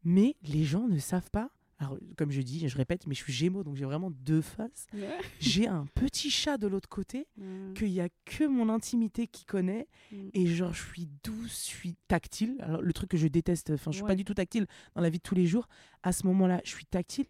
Mais 0.03 0.35
les 0.43 0.63
gens 0.63 0.87
ne 0.87 0.99
savent 0.99 1.31
pas. 1.31 1.49
Alors, 1.79 1.97
comme 2.17 2.29
je 2.29 2.39
dis, 2.41 2.69
je 2.69 2.77
répète, 2.77 3.07
mais 3.07 3.15
je 3.15 3.23
suis 3.23 3.33
gémeaux, 3.33 3.63
donc 3.63 3.75
j'ai 3.75 3.83
vraiment 3.85 4.11
deux 4.11 4.41
faces. 4.41 4.85
J'ai 5.39 5.67
un 5.67 5.87
petit 5.95 6.29
chat 6.29 6.57
de 6.59 6.67
l'autre 6.67 6.87
côté 6.87 7.25
Ouais. 7.37 7.73
qu'il 7.75 7.89
y 7.89 7.99
a 7.99 8.09
que 8.25 8.43
mon 8.45 8.69
intimité 8.69 9.25
qui 9.27 9.43
connaît 9.45 9.87
Mm. 10.11 10.29
et 10.35 10.45
genre 10.45 10.71
je 10.73 10.83
suis 10.83 11.09
douce, 11.23 11.63
je 11.67 11.75
suis 11.75 11.95
tactile. 12.07 12.57
Alors 12.59 12.81
le 12.83 12.93
truc 12.93 13.09
que 13.09 13.17
je 13.17 13.27
déteste, 13.27 13.71
enfin 13.71 13.89
je 13.91 13.97
suis 13.97 14.05
pas 14.05 14.15
du 14.15 14.23
tout 14.23 14.35
tactile 14.35 14.67
dans 14.93 15.01
la 15.01 15.09
vie 15.09 15.17
de 15.17 15.23
tous 15.23 15.35
les 15.35 15.47
jours. 15.47 15.67
À 16.03 16.11
ce 16.13 16.27
moment-là, 16.27 16.61
je 16.63 16.69
suis 16.69 16.85
tactile. 16.85 17.25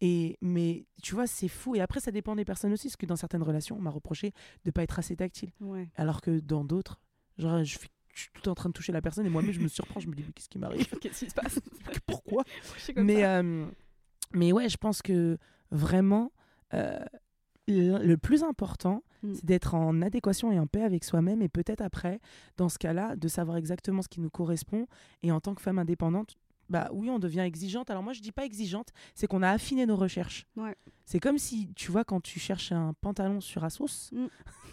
Et 0.00 0.38
mais 0.40 0.86
tu 1.02 1.14
vois, 1.16 1.26
c'est 1.26 1.48
fou. 1.48 1.74
Et 1.74 1.80
après, 1.80 1.98
ça 2.00 2.12
dépend 2.12 2.36
des 2.36 2.44
personnes 2.46 2.72
aussi, 2.72 2.86
parce 2.86 2.96
que 2.96 3.06
dans 3.06 3.16
certaines 3.16 3.42
relations, 3.42 3.76
on 3.76 3.82
m'a 3.82 3.90
reproché 3.90 4.32
de 4.64 4.70
pas 4.70 4.82
être 4.84 4.98
assez 5.00 5.16
tactile, 5.16 5.50
Ouais. 5.60 5.88
alors 5.96 6.20
que 6.22 6.38
dans 6.40 6.64
d'autres, 6.64 7.00
genre 7.40 7.58
je 7.64 7.78
suis, 7.78 7.88
je 8.14 8.20
suis 8.22 8.30
tout 8.34 8.48
en 8.48 8.54
train 8.54 8.68
de 8.68 8.74
toucher 8.74 8.92
la 8.92 9.02
personne 9.02 9.26
et 9.26 9.30
moi-même 9.30 9.52
je 9.52 9.60
me 9.60 9.68
surprends, 9.68 10.00
je 10.00 10.08
me 10.08 10.14
dis 10.14 10.22
mais 10.26 10.32
qu'est-ce 10.32 10.48
qui 10.48 10.58
m'arrive? 10.58 10.86
Qu'est-ce 11.00 11.24
qui 11.24 11.30
se 11.30 11.34
passe? 11.34 11.60
Pourquoi? 12.06 12.44
Mais, 12.96 13.24
euh, 13.24 13.66
mais 14.32 14.52
ouais, 14.52 14.68
je 14.68 14.76
pense 14.76 15.02
que 15.02 15.38
vraiment, 15.72 16.30
euh, 16.74 16.98
le 17.66 17.98
le 17.98 18.16
plus 18.16 18.42
important, 18.44 19.02
Mm. 19.22 19.34
c'est 19.34 19.44
d'être 19.44 19.74
en 19.74 20.00
adéquation 20.02 20.52
et 20.52 20.58
en 20.58 20.66
paix 20.66 20.82
avec 20.82 21.04
soi-même. 21.04 21.42
Et 21.42 21.48
peut-être 21.48 21.80
après, 21.82 22.20
dans 22.56 22.68
ce 22.68 22.78
cas-là, 22.78 23.16
de 23.16 23.28
savoir 23.28 23.56
exactement 23.56 24.02
ce 24.02 24.08
qui 24.08 24.20
nous 24.20 24.30
correspond. 24.30 24.86
Et 25.22 25.32
en 25.32 25.40
tant 25.40 25.54
que 25.54 25.62
femme 25.62 25.78
indépendante, 25.78 26.36
bah 26.70 26.88
oui, 26.92 27.10
on 27.10 27.18
devient 27.18 27.40
exigeante. 27.40 27.90
Alors 27.90 28.02
moi, 28.02 28.12
je 28.12 28.20
dis 28.20 28.32
pas 28.32 28.44
exigeante, 28.44 28.90
c'est 29.14 29.26
qu'on 29.26 29.42
a 29.42 29.50
affiné 29.50 29.84
nos 29.86 29.96
recherches. 29.96 30.46
Ouais. 30.56 30.76
C'est 31.04 31.20
comme 31.20 31.38
si, 31.38 31.68
tu 31.74 31.90
vois, 31.90 32.04
quand 32.04 32.20
tu 32.20 32.38
cherches 32.38 32.72
un 32.72 32.94
pantalon 33.00 33.40
sur 33.40 33.64
Asos, 33.64 34.12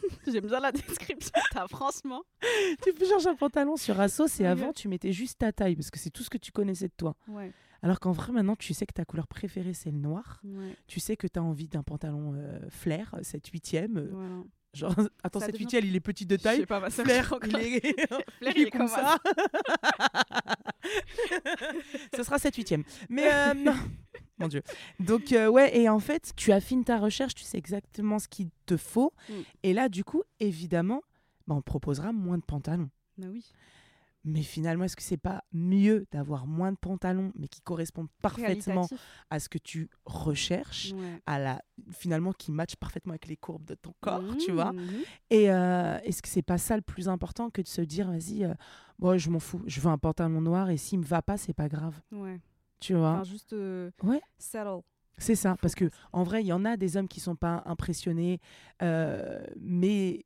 J'aime 0.27 0.45
bien 0.45 0.59
la 0.59 0.71
description. 0.71 1.33
T'as 1.51 1.67
franchement. 1.67 2.23
tu 2.83 3.05
cherches 3.05 3.25
un 3.25 3.35
pantalon 3.35 3.75
sur 3.75 3.99
Asos 3.99 4.39
et 4.39 4.45
avant, 4.45 4.71
tu 4.71 4.87
mettais 4.87 5.11
juste 5.11 5.39
ta 5.39 5.51
taille 5.51 5.75
parce 5.75 5.91
que 5.91 5.99
c'est 5.99 6.09
tout 6.09 6.23
ce 6.23 6.29
que 6.29 6.37
tu 6.37 6.51
connaissais 6.51 6.87
de 6.87 6.93
toi. 6.95 7.15
Ouais. 7.27 7.51
Alors 7.81 7.99
qu'en 7.99 8.11
vrai, 8.11 8.31
maintenant, 8.31 8.55
tu 8.55 8.73
sais 8.73 8.85
que 8.85 8.93
ta 8.93 9.05
couleur 9.05 9.27
préférée, 9.27 9.73
c'est 9.73 9.91
le 9.91 9.97
noir. 9.97 10.41
Ouais. 10.43 10.75
tu 10.87 10.99
sais 10.99 11.15
que 11.17 11.27
tu 11.27 11.39
as 11.39 11.43
envie 11.43 11.67
d'un 11.67 11.83
pantalon 11.83 12.33
euh, 12.35 12.59
flair, 12.69 13.15
7 13.21 13.47
8 13.47 13.73
e 13.73 14.09
Voilà. 14.11 14.43
Genre, 14.77 14.93
attends, 15.23 15.39
Ça 15.39 15.45
7 15.47 15.53
devient- 15.55 15.65
8 15.65 15.87
il 15.87 15.95
est 15.95 15.99
petit 15.99 16.25
de 16.25 16.37
Je 16.37 16.41
taille. 16.43 16.59
sais 16.59 16.65
pas, 16.65 16.79
ma 16.79 16.89
sœur, 16.89 17.05
Flair, 17.05 17.23
je 17.23 17.29
crois 17.35 17.39
il 17.61 17.75
est, 17.75 17.81
Flair, 18.39 18.53
il 18.55 18.67
est 18.67 18.71
comme 18.71 18.87
ça. 18.87 19.17
Ce 22.15 22.23
sera 22.23 22.39
7 22.39 22.55
8 22.55 22.73
Mais 23.09 23.31
euh, 23.31 23.53
non. 23.53 23.75
Mon 24.39 24.47
Dieu. 24.47 24.61
Donc, 24.99 25.31
euh, 25.31 25.47
ouais, 25.47 25.75
et 25.77 25.89
en 25.89 25.99
fait, 25.99 26.31
tu 26.35 26.51
affines 26.51 26.83
ta 26.83 26.97
recherche, 26.99 27.33
tu 27.33 27.43
sais 27.43 27.57
exactement 27.57 28.19
ce 28.19 28.27
qu'il 28.27 28.49
te 28.67 28.77
faut. 28.77 29.13
Mm. 29.29 29.33
Et 29.63 29.73
là, 29.73 29.89
du 29.89 30.03
coup, 30.03 30.21
évidemment, 30.39 31.01
bah, 31.47 31.55
on 31.55 31.61
proposera 31.61 32.11
moins 32.11 32.37
de 32.37 32.43
pantalons. 32.43 32.89
Bah 33.17 33.27
oui. 33.31 33.51
Mais 34.29 34.41
finalement, 34.43 34.83
est-ce 34.83 34.97
que 34.97 35.01
c'est 35.01 35.15
pas 35.17 35.41
mieux 35.53 36.05
d'avoir 36.11 36.45
moins 36.47 36.73
de 36.73 36.77
pantalons, 36.77 37.31
mais 37.35 37.47
qui 37.47 37.61
correspondent 37.61 38.09
parfaitement 38.21 38.87
à 39.29 39.39
ce 39.39 39.47
que 39.47 39.57
tu 39.57 39.89
recherches 40.05 40.91
Ouais. 40.93 41.21
à 41.25 41.39
la 41.39 41.61
finalement 41.91 42.33
qui 42.33 42.51
match 42.51 42.75
parfaitement 42.75 43.11
avec 43.11 43.27
les 43.27 43.37
courbes 43.37 43.63
de 43.65 43.75
ton 43.75 43.93
corps, 44.01 44.35
tu 44.37 44.51
vois? 44.51 44.73
Mhm. 44.73 45.01
Et 45.29 45.49
euh, 45.49 45.97
est-ce 46.03 46.21
que 46.21 46.27
c'est 46.27 46.41
pas 46.41 46.57
ça 46.57 46.75
le 46.75 46.81
plus 46.81 47.07
important 47.07 47.49
que 47.49 47.61
de 47.61 47.67
se 47.67 47.81
dire 47.81 48.09
vas-y, 48.11 48.43
euh, 48.43 48.53
bon, 48.99 49.17
je 49.17 49.29
m'en 49.29 49.39
fous, 49.39 49.61
je 49.65 49.79
veux 49.79 49.89
un 49.89 49.97
pantalon 49.97 50.41
noir 50.41 50.69
et 50.69 50.77
s'il 50.77 50.99
me 50.99 51.05
va 51.05 51.21
pas, 51.21 51.37
c'est 51.37 51.53
pas 51.53 51.69
grave, 51.69 52.01
Ouais. 52.11 52.39
tu 52.81 52.95
vois? 52.95 53.11
Enfin, 53.13 53.23
juste 53.23 53.53
euh, 53.53 53.91
Ouais. 54.03 54.21
settle. 54.37 54.81
C'est 55.19 55.35
ça, 55.35 55.55
parce 55.61 55.73
que 55.73 55.89
en 56.11 56.21
vrai, 56.23 56.43
il 56.43 56.47
y 56.47 56.53
en 56.53 56.63
a 56.63 56.77
des 56.77 56.95
hommes 56.95 57.07
qui 57.07 57.19
sont 57.19 57.35
pas 57.35 57.63
impressionnés, 57.65 58.39
euh, 58.83 59.43
mais 59.59 60.25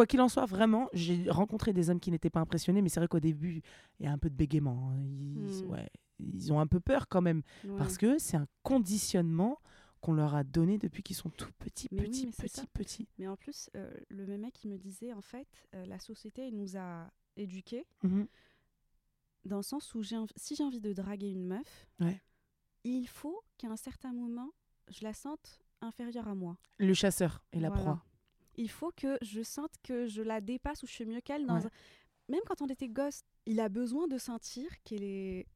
quoi 0.00 0.06
qu'il 0.06 0.20
en 0.22 0.30
soit, 0.30 0.46
vraiment, 0.46 0.88
j'ai 0.94 1.28
rencontré 1.30 1.74
des 1.74 1.90
hommes 1.90 2.00
qui 2.00 2.10
n'étaient 2.10 2.30
pas 2.30 2.40
impressionnés, 2.40 2.80
mais 2.80 2.88
c'est 2.88 3.00
vrai 3.00 3.06
qu'au 3.08 3.20
début, 3.20 3.60
il 3.98 4.06
y 4.06 4.08
a 4.08 4.12
un 4.12 4.16
peu 4.16 4.30
de 4.30 4.34
bégaiement. 4.34 4.92
hein. 4.92 4.96
Ils, 4.98 5.64
Hmm. 5.66 5.70
ouais, 5.72 5.90
ils 6.20 6.50
ont 6.54 6.58
un 6.58 6.66
peu 6.66 6.80
peur 6.80 7.06
quand 7.06 7.20
même, 7.20 7.42
Ouais. 7.64 7.76
parce 7.76 7.98
que 7.98 8.16
c'est 8.18 8.38
un 8.38 8.46
conditionnement 8.62 9.58
qu'on 10.00 10.14
leur 10.14 10.34
a 10.34 10.42
donné 10.42 10.78
depuis 10.78 11.02
qu'ils 11.02 11.16
sont 11.16 11.28
tout 11.28 11.52
petits, 11.58 11.88
Mais 11.92 12.04
petits, 12.04 12.26
petits, 12.30 12.66
petits. 12.72 13.08
Mais 13.18 13.28
en 13.28 13.36
plus, 13.36 13.68
euh, 13.76 13.92
le 14.08 14.24
même 14.26 14.40
mec, 14.40 14.64
il 14.64 14.70
me 14.70 14.78
disait, 14.78 15.12
en 15.12 15.20
fait, 15.20 15.46
euh, 15.74 15.84
la 15.84 15.98
société 15.98 16.48
elle 16.48 16.56
nous 16.56 16.78
a 16.78 17.10
éduqués 17.36 17.84
Mhm. 18.02 18.26
dans 19.44 19.56
le 19.58 19.62
sens 19.62 19.94
où 19.94 20.00
env- 20.00 20.32
si 20.36 20.54
j'ai 20.56 20.64
envie 20.64 20.80
de 20.80 20.94
draguer 20.94 21.28
une 21.30 21.44
meuf, 21.46 21.86
Ouais. 22.00 22.22
il 22.84 23.06
faut 23.06 23.42
qu'à 23.58 23.68
un 23.68 23.76
certain 23.76 24.14
moment, 24.14 24.48
je 24.88 25.04
la 25.04 25.12
sente 25.12 25.60
inférieure 25.82 26.26
à 26.28 26.34
moi. 26.34 26.56
Le 26.78 26.94
chasseur 26.94 27.44
et 27.52 27.60
la 27.60 27.68
Voilà. 27.68 27.82
proie. 27.82 28.04
Il 28.62 28.68
faut 28.70 28.92
que 28.94 29.16
je 29.22 29.42
sente 29.42 29.72
que 29.82 30.06
je 30.06 30.20
la 30.22 30.40
dépasse 30.42 30.82
ou 30.82 30.86
je 30.86 30.92
suis 30.92 31.06
mieux 31.06 31.20
qu'elle. 31.22 31.46
Dans 31.46 31.58
Ouais. 31.58 31.66
un- 31.66 31.70
Même 32.28 32.40
quand 32.46 32.60
on 32.62 32.66
était 32.66 32.88
gosse, 32.88 33.22
il 33.46 33.58
a 33.58 33.68
besoin 33.68 34.06
de 34.06 34.18
sentir 34.18 34.68
qu'elle 34.84 35.02
est 35.02 35.46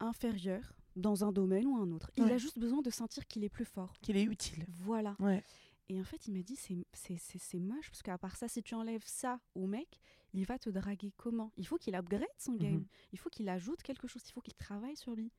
inférieure 0.00 0.72
dans 0.94 1.24
un 1.24 1.32
domaine 1.32 1.66
ou 1.66 1.76
un 1.76 1.90
autre. 1.92 2.10
Il 2.16 2.24
Ouais. 2.24 2.32
a 2.32 2.38
juste 2.38 2.58
besoin 2.58 2.80
de 2.82 2.90
sentir 2.90 3.26
qu'il 3.26 3.42
est 3.44 3.48
plus 3.48 3.64
fort. 3.64 3.92
Qu'il 4.02 4.16
est 4.16 4.24
utile. 4.24 4.64
Voilà. 4.68 5.16
Ouais. 5.18 5.42
Et 5.88 6.00
en 6.00 6.04
fait, 6.04 6.26
il 6.26 6.34
m'a 6.34 6.42
dit, 6.42 6.56
c'est- 6.56 7.58
moche, 7.58 7.88
parce 7.90 8.02
qu'à 8.02 8.18
part 8.18 8.36
ça, 8.36 8.48
si 8.48 8.62
tu 8.62 8.74
enlèves 8.74 9.04
ça 9.06 9.40
au 9.54 9.66
mec, 9.66 9.98
il 10.32 10.44
va 10.44 10.58
te 10.58 10.68
draguer 10.70 11.12
comment? 11.16 11.52
Il 11.56 11.66
faut 11.66 11.76
qu'il 11.78 11.94
upgrade 11.94 12.26
son 12.38 12.54
game. 12.54 12.74
Mhm. 12.80 12.86
Il 13.12 13.18
faut 13.18 13.30
qu'il 13.30 13.48
ajoute 13.48 13.82
quelque 13.82 14.06
chose. 14.08 14.22
Il 14.28 14.32
faut 14.32 14.40
qu'il 14.40 14.54
travaille 14.54 14.96
sur 14.96 15.14
lui. 15.14 15.32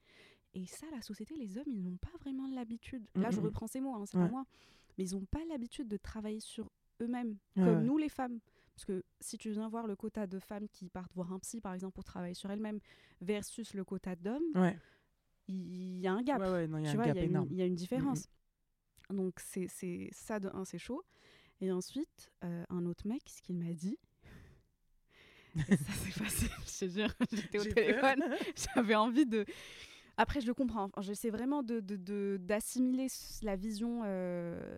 Et 0.54 0.66
ça, 0.66 0.88
la 0.92 1.02
société, 1.02 1.36
les 1.36 1.58
hommes, 1.58 1.68
ils 1.68 1.84
n'ont 1.84 1.98
pas 1.98 2.16
vraiment 2.22 2.48
l'habitude. 2.48 3.06
Là, 3.16 3.30
je 3.30 3.40
reprends 3.40 3.68
ces 3.68 3.82
mots, 3.82 3.94
hein, 3.94 4.06
c'est 4.06 4.18
Ouais. 4.18 4.26
pas 4.26 4.32
moi. 4.32 4.46
Mais 4.98 5.06
ils 5.08 5.14
n'ont 5.16 5.26
pas 5.26 5.44
l'habitude 5.50 5.88
de 5.88 5.98
travailler 5.98 6.40
sur 6.40 6.72
eux-mêmes, 7.02 7.38
Ouais, 7.56 7.64
comme 7.64 7.78
ouais. 7.80 7.84
nous, 7.84 7.98
les 7.98 8.10
femmes. 8.10 8.40
Parce 8.76 8.86
que 8.86 9.04
si 9.20 9.38
tu 9.38 9.50
viens 9.52 9.68
voir 9.70 9.88
le 9.88 9.96
quota 9.96 10.28
de 10.28 10.38
femmes 10.40 10.68
qui 10.70 10.90
partent 10.90 11.14
voir 11.16 11.34
un 11.34 11.40
psy, 11.40 11.62
par 11.62 11.74
exemple, 11.74 11.94
pour 11.94 12.04
travailler 12.04 12.36
sur 12.36 12.52
elles-mêmes, 12.52 12.80
versus 13.22 13.74
le 13.74 13.84
quota 13.84 14.16
d'hommes, 14.16 14.44
Ouais. 14.56 14.78
il 15.48 16.00
y 16.00 16.08
a 16.08 16.14
un 16.14 16.22
gap 16.22 16.40
il 16.40 16.46
y 16.46 16.46
a 16.46 16.68
tu 16.68 16.90
un 16.90 16.94
vois, 16.96 17.06
gap 17.08 17.16
il 17.16 17.20
y, 17.20 17.22
a 17.22 17.24
une- 17.24 17.30
énorme. 17.32 17.48
il 17.52 17.58
y 17.58 17.62
a 17.62 17.66
une 17.66 17.76
différence. 17.76 18.28
Donc, 19.10 19.40
c'est 19.40 19.68
ça 20.12 20.40
de 20.40 20.50
un, 20.54 20.64
c'est 20.66 20.78
chaud. 20.78 21.04
Et 21.60 21.72
ensuite, 21.72 22.32
euh, 22.44 22.64
un 22.70 22.86
autre 22.86 23.08
mec, 23.08 23.22
ce 23.28 23.42
qu'il 23.42 23.58
m'a 23.58 23.74
dit. 23.74 23.98
et 25.70 25.78
ça 25.78 25.92
s'est 25.94 26.20
passé, 26.24 26.46
je 26.66 26.86
te 26.86 26.88
jure, 26.92 27.14
j'étais 27.32 27.60
au 27.60 27.64
téléphone, 27.74 28.24
j'avais 28.76 28.96
envie 28.96 29.26
de. 29.26 29.46
Après, 30.18 30.42
je 30.42 30.48
le 30.48 30.54
comprends. 30.54 30.90
J'essaie 31.00 31.30
vraiment 31.30 31.64
d'assimiler 31.64 33.08
de, 33.08 33.40
de, 33.42 33.46
la 33.46 33.56
vision 33.56 34.02
euh, 34.06 34.78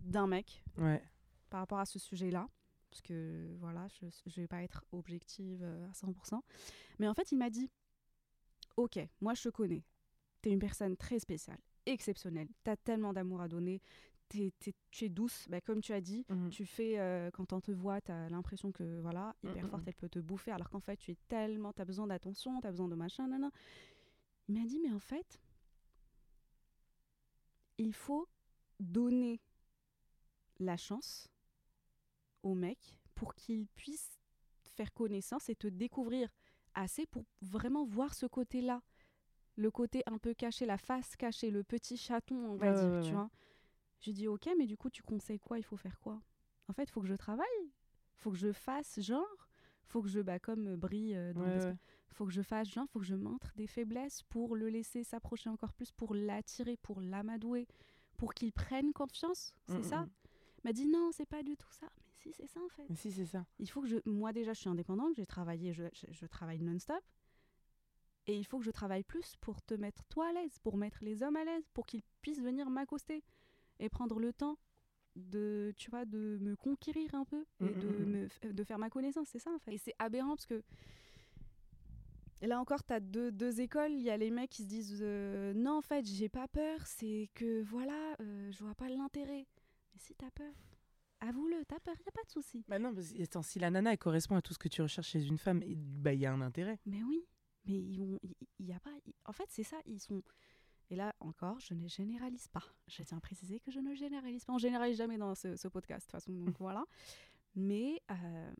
d'un 0.00 0.26
mec 0.26 0.62
Ouais. 0.78 1.02
Par 1.54 1.60
rapport 1.60 1.78
à 1.78 1.86
ce 1.86 2.00
sujet-là. 2.00 2.48
Parce 2.90 3.00
que 3.00 3.54
voilà, 3.60 3.86
je 3.86 4.06
ne 4.06 4.32
vais 4.34 4.48
pas 4.48 4.64
être 4.64 4.84
objective 4.90 5.62
euh, 5.62 5.88
à 5.88 5.92
100%. 5.92 6.42
Mais 6.98 7.06
en 7.06 7.14
fait, 7.14 7.30
il 7.30 7.38
m'a 7.38 7.48
dit 7.48 7.70
Ok, 8.76 8.98
moi 9.20 9.34
je 9.34 9.44
te 9.44 9.48
connais. 9.50 9.84
Tu 10.42 10.48
es 10.48 10.52
une 10.52 10.58
personne 10.58 10.96
très 10.96 11.20
spéciale, 11.20 11.60
exceptionnelle. 11.86 12.48
Tu 12.64 12.70
as 12.72 12.76
tellement 12.76 13.12
d'amour 13.12 13.40
à 13.40 13.46
donner. 13.46 13.80
T'es- 14.28 14.52
tu 14.90 15.04
es 15.04 15.08
douce, 15.08 15.46
bah, 15.48 15.60
comme 15.60 15.80
tu 15.80 15.92
as 15.92 16.00
dit. 16.00 16.24
Mhm. 16.28 16.50
Tu 16.50 16.66
fais, 16.66 16.98
euh, 16.98 17.30
quand 17.30 17.52
on 17.52 17.60
te 17.60 17.70
voit, 17.70 18.00
tu 18.00 18.10
as 18.10 18.28
l'impression 18.30 18.72
que, 18.72 18.98
voilà, 19.00 19.36
hyper 19.44 19.62
Mhm. 19.62 19.70
forte, 19.70 19.84
elle 19.86 19.94
peut 19.94 20.08
te 20.08 20.18
bouffer, 20.18 20.50
alors 20.50 20.68
qu'en 20.70 20.80
fait, 20.80 20.96
tu 20.96 21.12
es 21.12 21.16
tellement, 21.28 21.72
tu 21.72 21.82
as 21.82 21.84
besoin 21.84 22.08
d'attention, 22.08 22.60
tu 22.60 22.66
as 22.66 22.70
besoin 22.72 22.88
de 22.88 22.96
machin, 22.96 23.28
nan, 23.28 23.42
nan. 23.42 23.50
Il 24.48 24.58
m'a 24.58 24.66
dit, 24.66 24.80
mais 24.80 24.90
en 24.90 24.98
fait, 24.98 25.40
il 27.78 27.92
faut 27.92 28.28
donner 28.80 29.40
la 30.58 30.76
chance 30.76 31.28
au 32.44 32.54
mec 32.54 32.96
pour 33.14 33.34
qu'il 33.34 33.66
puisse 33.68 34.18
faire 34.76 34.92
connaissance 34.92 35.48
et 35.48 35.56
te 35.56 35.66
découvrir 35.66 36.28
assez 36.74 37.06
pour 37.06 37.24
vraiment 37.42 37.84
voir 37.84 38.14
ce 38.14 38.26
côté-là. 38.26 38.82
Le 39.56 39.70
côté 39.70 40.02
un 40.06 40.18
peu 40.18 40.34
caché, 40.34 40.66
la 40.66 40.78
face 40.78 41.14
cachée, 41.16 41.50
le 41.50 41.62
petit 41.62 41.96
chaton, 41.96 42.36
on 42.52 42.56
va 42.56 42.72
dire, 42.72 42.90
ouais, 42.90 42.98
tu 43.00 43.14
ouais. 43.14 43.14
vois. 43.14 43.30
Je 44.00 44.06
lui 44.06 44.14
dis 44.14 44.28
ok, 44.28 44.48
mais 44.58 44.66
du 44.66 44.76
coup, 44.76 44.90
tu 44.90 45.02
conseilles 45.02 45.38
quoi? 45.38 45.58
Il 45.58 45.62
faut 45.64 45.76
faire 45.76 45.98
quoi? 46.00 46.20
En 46.68 46.72
fait, 46.72 46.84
il 46.84 46.90
faut 46.90 47.00
que 47.00 47.06
je 47.06 47.14
travaille, 47.14 47.46
faut 48.16 48.30
que 48.32 48.36
je 48.38 48.52
fasse 48.52 49.00
genre, 49.00 49.48
faut 49.86 50.02
que 50.02 50.08
je, 50.08 50.20
bah, 50.20 50.38
comme 50.40 50.66
euh, 50.66 50.76
Brie 50.76 51.14
euh, 51.14 51.32
dans 51.34 51.42
Ouais, 51.44 51.76
faut 52.08 52.26
que 52.26 52.32
je 52.32 52.42
fasse 52.42 52.68
genre, 52.68 52.88
faut 52.90 52.98
que 53.00 53.04
je 53.06 53.14
montre 53.14 53.52
des 53.54 53.66
faiblesses 53.66 54.22
pour 54.24 54.56
le 54.56 54.68
laisser 54.68 55.04
s'approcher 55.04 55.50
encore 55.50 55.72
plus, 55.72 55.92
pour 55.92 56.14
l'attirer, 56.14 56.76
pour 56.76 57.00
l'amadouer, 57.00 57.68
pour 58.16 58.34
qu'il 58.34 58.52
prenne 58.52 58.92
confiance. 58.92 59.54
C'est 59.66 59.74
Mm, 59.78 59.82
ça? 59.84 60.00
mm. 60.02 60.08
Il 60.58 60.68
m'a 60.68 60.72
dit 60.72 60.86
non, 60.86 61.10
c'est 61.12 61.26
pas 61.26 61.42
du 61.42 61.56
tout 61.56 61.70
ça. 61.72 61.88
Si, 62.24 62.32
c'est 62.32 62.46
ça 62.46 62.60
en 62.64 62.68
fait. 62.70 62.86
Si, 62.94 63.12
c'est 63.12 63.26
ça. 63.26 63.44
Il 63.58 63.68
faut 63.70 63.82
que 63.82 63.86
je. 63.86 63.98
Moi, 64.06 64.32
déjà, 64.32 64.54
je 64.54 64.60
suis 64.60 64.68
indépendante, 64.70 65.14
j'ai 65.14 65.26
travaillé, 65.26 65.72
je, 65.74 65.84
je- 65.92 66.06
je 66.10 66.26
travaille 66.26 66.58
non-stop. 66.60 67.02
Et 68.26 68.36
il 68.38 68.44
faut 68.44 68.58
que 68.58 68.64
je 68.64 68.70
travaille 68.70 69.02
plus 69.04 69.36
pour 69.42 69.60
te 69.60 69.74
mettre 69.74 70.02
toi 70.04 70.28
à 70.28 70.32
l'aise, 70.32 70.58
pour 70.62 70.78
mettre 70.78 71.04
les 71.04 71.22
hommes 71.22 71.36
à 71.36 71.44
l'aise, 71.44 71.68
pour 71.74 71.84
qu'ils 71.86 72.02
puissent 72.22 72.40
venir 72.40 72.70
m'accoster 72.70 73.22
et 73.78 73.90
prendre 73.90 74.18
le 74.18 74.32
temps 74.32 74.56
de, 75.16 75.74
tu 75.76 75.90
vois, 75.90 76.06
de 76.06 76.38
me 76.40 76.56
conquérir 76.56 77.14
un 77.14 77.26
peu 77.26 77.44
et 77.60 77.64
Mm, 77.74 77.78
de, 77.80 77.86
mm, 77.88 77.92
mm. 77.92 78.06
me 78.46 78.52
de 78.54 78.64
faire 78.64 78.78
ma 78.78 78.88
connaissance. 78.88 79.28
C'est 79.30 79.38
ça, 79.38 79.52
en 79.52 79.58
fait. 79.58 79.74
Et 79.74 79.78
c'est 79.78 79.94
aberrant 79.98 80.34
parce 80.36 80.46
que. 80.46 80.62
Là 82.42 82.60
encore, 82.60 82.82
tu 82.84 82.92
as 82.92 83.00
deux, 83.00 83.30
deux 83.32 83.60
écoles. 83.60 83.92
Il 83.92 84.00
y 84.02 84.10
a 84.10 84.16
les 84.16 84.30
mecs 84.30 84.50
qui 84.50 84.62
se 84.62 84.68
disent 84.68 84.98
euh, 85.02 85.52
Non, 85.54 85.78
en 85.78 85.82
fait, 85.82 86.04
j'ai 86.06 86.28
pas 86.28 86.48
peur, 86.48 86.86
c'est 86.86 87.28
que 87.34 87.62
voilà, 87.62 88.16
euh, 88.20 88.50
je 88.50 88.64
vois 88.64 88.74
pas 88.74 88.88
l'intérêt. 88.88 89.46
Mais 89.92 89.98
si 90.00 90.14
t'as 90.14 90.30
peur, 90.30 90.52
avoue-le, 91.28 91.64
t'as 91.66 91.80
peur, 91.80 91.94
y 92.04 92.08
a 92.08 92.12
pas 92.12 92.22
de 92.24 92.30
souci. 92.30 92.64
Bah 92.68 92.78
non, 92.78 92.94
parce 92.94 93.12
attends, 93.20 93.42
si 93.42 93.58
la 93.58 93.70
nana 93.70 93.92
elle 93.92 93.98
correspond 93.98 94.36
à 94.36 94.42
tout 94.42 94.52
ce 94.54 94.58
que 94.58 94.68
tu 94.68 94.82
recherches 94.82 95.08
chez 95.08 95.24
une 95.26 95.38
femme, 95.38 95.62
et- 95.62 95.74
bah 95.76 96.12
il 96.12 96.20
y 96.20 96.26
a 96.26 96.32
un 96.32 96.40
intérêt. 96.40 96.78
Mais 96.86 97.02
oui, 97.02 97.24
mais 97.66 97.74
il 97.78 98.18
il 98.58 98.66
y, 98.66 98.72
a 98.72 98.80
pas. 98.80 98.90
il- 99.06 99.14
En 99.24 99.32
fait, 99.32 99.46
c'est 99.50 99.62
ça. 99.64 99.78
Ils 99.86 100.00
sont. 100.00 100.22
Et 100.90 100.96
là 100.96 101.14
encore, 101.20 101.58
je 101.60 101.72
ne 101.74 101.86
généralise 101.88 102.48
pas. 102.48 102.62
Je 102.88 103.02
tiens 103.02 103.18
à 103.18 103.20
préciser 103.20 103.58
que 103.60 103.70
je 103.70 103.80
ne 103.80 103.94
généralise 103.94 104.44
pas. 104.44 104.52
On 104.52 104.58
généralise 104.58 104.96
jamais 104.98 105.16
dans 105.18 105.34
ce, 105.34 105.56
ce 105.56 105.68
podcast, 105.68 106.06
de 106.06 106.10
toute 106.10 106.20
façon. 106.20 106.32
Donc 106.32 106.56
voilà. 106.58 106.84
Mais 107.56 108.02
euh, 108.10 108.52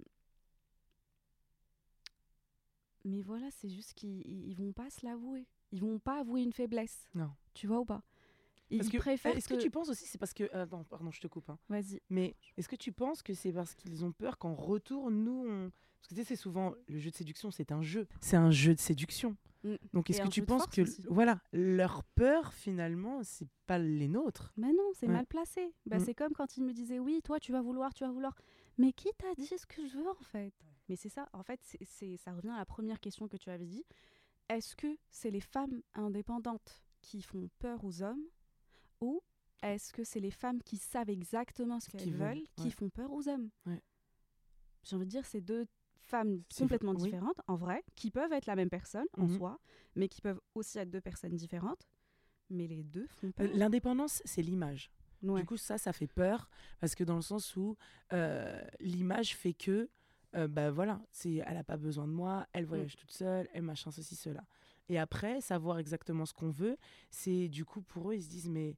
mais 3.04 3.20
voilà, 3.20 3.50
c'est 3.50 3.68
juste 3.68 3.92
qu'ils 3.94 4.22
ils 4.26 4.48
ils 4.48 4.54
vont 4.56 4.72
pas 4.72 4.88
se 4.90 5.04
l'avouer. 5.04 5.46
Ils 5.72 5.80
vont 5.80 5.98
pas 5.98 6.20
avouer 6.20 6.42
une 6.42 6.52
faiblesse. 6.52 7.08
Non. 7.14 7.30
Tu 7.52 7.66
vois 7.66 7.80
ou 7.80 7.84
pas? 7.84 8.02
Ils 8.70 8.78
Parce 8.78 8.90
que, 8.90 8.96
préfèrent. 8.98 9.36
Est-ce 9.36 9.48
que... 9.48 9.54
tu 9.54 9.70
penses 9.70 9.88
aussi, 9.90 10.06
c'est 10.06 10.18
parce 10.18 10.32
que. 10.32 10.44
Attends, 10.54 10.84
pardon, 10.84 11.10
je 11.10 11.20
te 11.20 11.26
coupe. 11.26 11.48
hein. 11.50 11.58
Vas-y. 11.68 12.00
Mais 12.10 12.34
est-ce 12.56 12.68
que 12.68 12.76
tu 12.76 12.92
penses 12.92 13.22
que 13.22 13.34
c'est 13.34 13.52
parce 13.52 13.74
qu'ils 13.74 14.04
ont 14.04 14.12
peur 14.12 14.38
qu'en 14.38 14.54
retour, 14.54 15.10
nous, 15.10 15.44
on... 15.48 15.70
Parce 16.00 16.08
que 16.08 16.14
tu 16.14 16.20
sais, 16.22 16.24
c'est 16.24 16.36
souvent 16.36 16.74
le 16.88 16.98
jeu 16.98 17.10
de 17.10 17.16
séduction, 17.16 17.50
c'est 17.50 17.72
un 17.72 17.82
jeu. 17.82 18.06
C'est 18.20 18.36
un 18.36 18.50
jeu 18.50 18.74
de 18.74 18.80
séduction. 18.80 19.36
Mm. 19.64 19.74
Donc 19.94 20.10
est-ce 20.10 20.20
que 20.20 20.28
tu 20.28 20.42
penses 20.44 20.66
que 20.66 20.82
aussi. 20.82 21.02
voilà, 21.08 21.40
leur 21.52 22.04
peur 22.04 22.52
finalement, 22.52 23.22
c'est 23.22 23.48
pas 23.66 23.78
les 23.78 24.08
nôtres? 24.08 24.52
Mais 24.58 24.72
non, 24.72 24.90
c'est 24.94 25.06
Ouais. 25.06 25.12
mal 25.14 25.26
placé. 25.26 25.72
Bah, 25.86 25.96
Mm. 25.98 26.04
C'est 26.04 26.14
comme 26.14 26.32
quand 26.34 26.56
il 26.58 26.64
me 26.64 26.72
disait 26.74 26.98
oui, 26.98 27.22
toi 27.22 27.40
tu 27.40 27.52
vas 27.52 27.62
vouloir, 27.62 27.94
tu 27.94 28.04
vas 28.04 28.10
vouloir. 28.10 28.34
Mais 28.76 28.92
qui 28.92 29.08
t'a 29.18 29.34
dit 29.38 29.46
ce 29.46 29.64
que 29.66 29.86
je 29.86 29.96
veux 29.96 30.08
en 30.10 30.22
fait? 30.24 30.52
Mais 30.90 30.96
c'est 30.96 31.08
ça, 31.08 31.28
en 31.32 31.42
fait, 31.42 31.60
c'est- 31.84 32.16
ça 32.18 32.32
revient 32.32 32.50
à 32.50 32.58
la 32.58 32.66
première 32.66 33.00
question 33.00 33.26
que 33.28 33.38
tu 33.38 33.48
avais 33.48 33.64
dit. 33.66 33.84
Est-ce 34.50 34.76
que 34.76 34.98
c'est 35.10 35.30
les 35.30 35.40
femmes 35.40 35.80
indépendantes 35.94 36.82
qui 37.00 37.22
font 37.22 37.48
peur 37.58 37.82
aux 37.84 38.02
hommes 38.02 38.24
ou 39.00 39.22
est-ce 39.62 39.92
que 39.92 40.04
c'est 40.04 40.20
les 40.20 40.30
femmes 40.30 40.62
qui 40.62 40.76
savent 40.76 41.10
exactement 41.10 41.80
ce 41.80 41.88
qu'elles 41.88 42.10
veulent, 42.10 42.34
veulent 42.36 42.46
qui 42.56 42.64
ouais. 42.64 42.70
font 42.70 42.90
peur 42.90 43.10
aux 43.12 43.28
hommes? 43.28 43.50
Ouais. 43.66 43.82
J'ai 44.82 44.96
envie 44.96 45.06
de 45.06 45.10
dire, 45.10 45.24
c'est 45.24 45.40
deux 45.40 45.66
femmes 45.96 46.42
complètement 46.58 46.92
oui. 46.92 47.04
différentes, 47.04 47.40
en 47.46 47.56
vrai, 47.56 47.82
qui 47.94 48.10
peuvent 48.10 48.32
être 48.32 48.46
la 48.46 48.56
même 48.56 48.68
personne 48.68 49.06
en 49.16 49.26
Mhm. 49.26 49.36
soi, 49.38 49.58
mais 49.96 50.08
qui 50.08 50.20
peuvent 50.20 50.40
aussi 50.54 50.78
être 50.78 50.90
deux 50.90 51.00
personnes 51.00 51.34
différentes. 51.34 51.88
Mais 52.50 52.66
les 52.66 52.82
deux 52.82 53.06
font 53.06 53.32
peur. 53.32 53.48
L'indépendance, 53.54 54.20
c'est 54.26 54.42
l'image. 54.42 54.90
Ouais. 55.22 55.40
Du 55.40 55.46
coup, 55.46 55.56
ça, 55.56 55.78
ça 55.78 55.94
fait 55.94 56.06
peur 56.06 56.50
parce 56.80 56.94
que 56.94 57.02
dans 57.02 57.16
le 57.16 57.22
sens 57.22 57.56
où 57.56 57.76
euh, 58.12 58.62
l'image 58.80 59.34
fait 59.34 59.54
que, 59.54 59.88
euh, 60.34 60.46
bah 60.46 60.70
voilà, 60.70 61.00
c'est, 61.10 61.36
elle 61.46 61.56
a 61.56 61.64
pas 61.64 61.78
besoin 61.78 62.06
de 62.06 62.12
moi, 62.12 62.46
elle 62.52 62.66
voyage 62.66 62.96
toute 62.96 63.10
seule, 63.12 63.48
elle 63.54 63.62
machin 63.62 63.90
ceci 63.90 64.14
cela. 64.14 64.44
Et 64.88 64.98
après, 64.98 65.40
savoir 65.40 65.78
exactement 65.78 66.26
ce 66.26 66.34
qu'on 66.34 66.50
veut, 66.50 66.76
c'est 67.10 67.48
du 67.48 67.64
coup 67.64 67.80
pour 67.80 68.10
eux, 68.10 68.14
ils 68.16 68.22
se 68.22 68.28
disent 68.28 68.48
mais, 68.50 68.76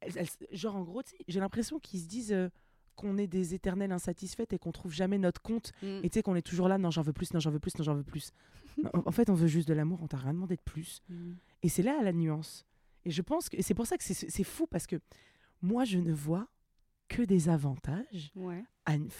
elles- 0.00 0.16
elles- 0.18 0.56
genre 0.56 0.76
en 0.76 0.82
gros, 0.82 1.02
j'ai 1.28 1.40
l'impression 1.40 1.78
qu'ils 1.78 2.00
se 2.00 2.06
disent 2.06 2.32
euh, 2.32 2.48
qu'on 2.96 3.18
est 3.18 3.26
des 3.26 3.54
éternels 3.54 3.92
insatisfaits 3.92 4.46
et 4.52 4.58
qu'on 4.58 4.72
trouve 4.72 4.92
jamais 4.92 5.18
notre 5.18 5.42
compte 5.42 5.72
Mm. 5.82 6.00
et 6.04 6.10
tu 6.10 6.14
sais 6.14 6.22
qu'on 6.22 6.36
est 6.36 6.46
toujours 6.46 6.68
là, 6.68 6.78
non 6.78 6.90
j'en 6.90 7.02
veux 7.02 7.12
plus, 7.12 7.32
non 7.34 7.40
j'en 7.40 7.50
veux 7.50 7.58
plus, 7.58 7.76
non 7.78 7.84
j'en 7.84 7.94
veux 7.94 8.04
plus. 8.04 8.30
Non, 8.82 8.90
en 9.06 9.12
fait, 9.12 9.30
on 9.30 9.34
veut 9.34 9.46
juste 9.46 9.68
de 9.68 9.74
l'amour, 9.74 10.00
on 10.02 10.08
t'a 10.08 10.16
rien 10.16 10.32
demandé 10.34 10.56
de 10.56 10.60
plus. 10.62 11.00
Mm. 11.08 11.34
Et 11.62 11.68
c'est 11.68 11.82
là 11.82 12.02
la 12.02 12.12
nuance. 12.12 12.66
Et 13.04 13.10
je 13.10 13.22
pense 13.22 13.48
que 13.48 13.60
c'est 13.62 13.74
pour 13.74 13.86
ça 13.86 13.96
que 13.98 14.02
c'est- 14.04 14.28
c'est 14.30 14.42
fou 14.44 14.66
parce 14.66 14.86
que 14.86 14.96
moi 15.62 15.84
je 15.84 15.98
ne 15.98 16.12
vois 16.12 16.48
que 17.08 17.22
des 17.22 17.48
avantages 17.48 18.32
Ouais. 18.34 18.64
à, 18.86 18.94
une 18.96 19.10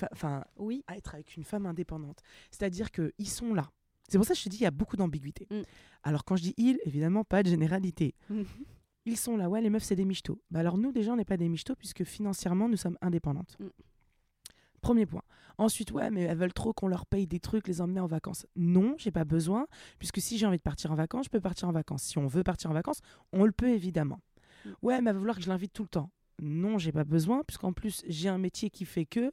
Oui. 0.57 0.83
à 0.87 0.97
être 0.97 1.15
avec 1.15 1.37
une 1.37 1.45
femme 1.45 1.67
indépendante. 1.67 2.21
C'est-à-dire 2.51 2.91
qu'ils 2.91 3.29
sont 3.29 3.53
là. 3.55 3.71
C'est 4.15 4.19
pour 4.19 4.27
ça 4.27 4.35
que 4.35 4.39
je 4.39 4.45
te 4.45 4.49
dis 4.49 4.59
il 4.59 4.63
y 4.63 4.67
a 4.67 4.71
beaucoup 4.71 4.97
d'ambiguïté. 4.97 5.49
Mm. 5.51 5.63
Alors 6.05 6.25
quand 6.25 6.37
je 6.37 6.43
dis 6.43 6.55
ils, 6.57 6.79
évidemment 6.85 7.25
pas 7.25 7.43
de 7.43 7.49
généralité. 7.49 8.15
Ils 9.07 9.17
sont 9.17 9.37
là, 9.37 9.51
ouais, 9.51 9.61
les 9.61 9.71
meufs 9.71 9.83
c'est 9.83 9.97
des 9.97 10.05
michetots. 10.05 10.41
Bah 10.53 10.61
alors 10.61 10.79
nous 10.79 10.93
déjà 10.93 11.13
on 11.13 11.17
n'est 11.17 11.25
pas 11.25 11.37
des 11.37 11.49
michetots 11.49 11.75
puisque 11.75 12.05
financièrement 12.05 12.69
nous 12.69 12.77
sommes 12.77 12.97
indépendantes. 13.01 13.57
Mm. 13.59 13.67
Premier 14.81 15.05
point. 15.05 15.23
Ensuite, 15.59 15.91
ouais, 15.91 16.13
mais 16.13 16.23
elles 16.23 16.37
veulent 16.37 16.53
trop 16.53 16.73
qu'on 16.73 16.87
leur 16.87 17.07
paye 17.07 17.27
des 17.27 17.41
trucs, 17.41 17.67
les 17.67 17.81
emmener 17.81 17.99
en 17.99 18.07
vacances. 18.07 18.47
Non, 18.55 18.95
j'ai 18.99 19.11
pas 19.11 19.25
besoin, 19.25 19.67
puisque 19.99 20.21
si 20.21 20.39
j'ai 20.39 20.47
envie 20.47 20.59
de 20.59 20.63
partir 20.63 20.93
en 20.93 20.95
vacances, 20.95 21.25
je 21.25 21.31
peux 21.31 21.41
partir 21.41 21.69
en 21.69 21.73
vacances. 21.73 22.05
Si 22.05 22.17
on 22.17 22.29
veut 22.29 22.45
partir 22.45 22.71
en 22.71 22.75
vacances, 22.75 23.01
on 23.33 23.45
le 23.45 23.53
peut 23.53 23.71
évidemment. 23.71 24.21
Mm. 24.65 24.69
Ouais, 24.83 25.01
mais 25.01 25.11
elle 25.11 25.17
va 25.17 25.19
vouloir 25.19 25.37
que 25.37 25.43
je 25.43 25.49
l'invite 25.49 25.73
tout 25.73 25.83
le 25.83 25.89
temps. 25.89 26.11
Non, 26.41 26.79
j'ai 26.79 26.93
pas 26.93 27.05
besoin, 27.05 27.43
puisqu'en 27.45 27.73
plus, 27.73 28.05
j'ai 28.07 28.29
un 28.29 28.39
métier 28.39 28.71
qui 28.71 28.85
fait 28.85 29.07
que. 29.07 29.33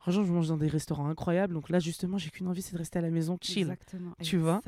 Franchement, 0.00 0.22
je 0.24 0.32
mange 0.32 0.48
dans 0.48 0.56
des 0.56 0.68
restaurants 0.68 1.08
incroyables, 1.08 1.52
donc 1.54 1.70
là, 1.70 1.80
justement, 1.80 2.18
j'ai 2.18 2.30
qu'une 2.30 2.46
envie, 2.46 2.62
c'est 2.62 2.72
de 2.74 2.78
rester 2.78 3.00
à 3.00 3.02
la 3.02 3.10
maison 3.10 3.36
chill. 3.40 3.62
Exactement. 3.62 4.12
Tu 4.22 4.36
vois 4.36 4.60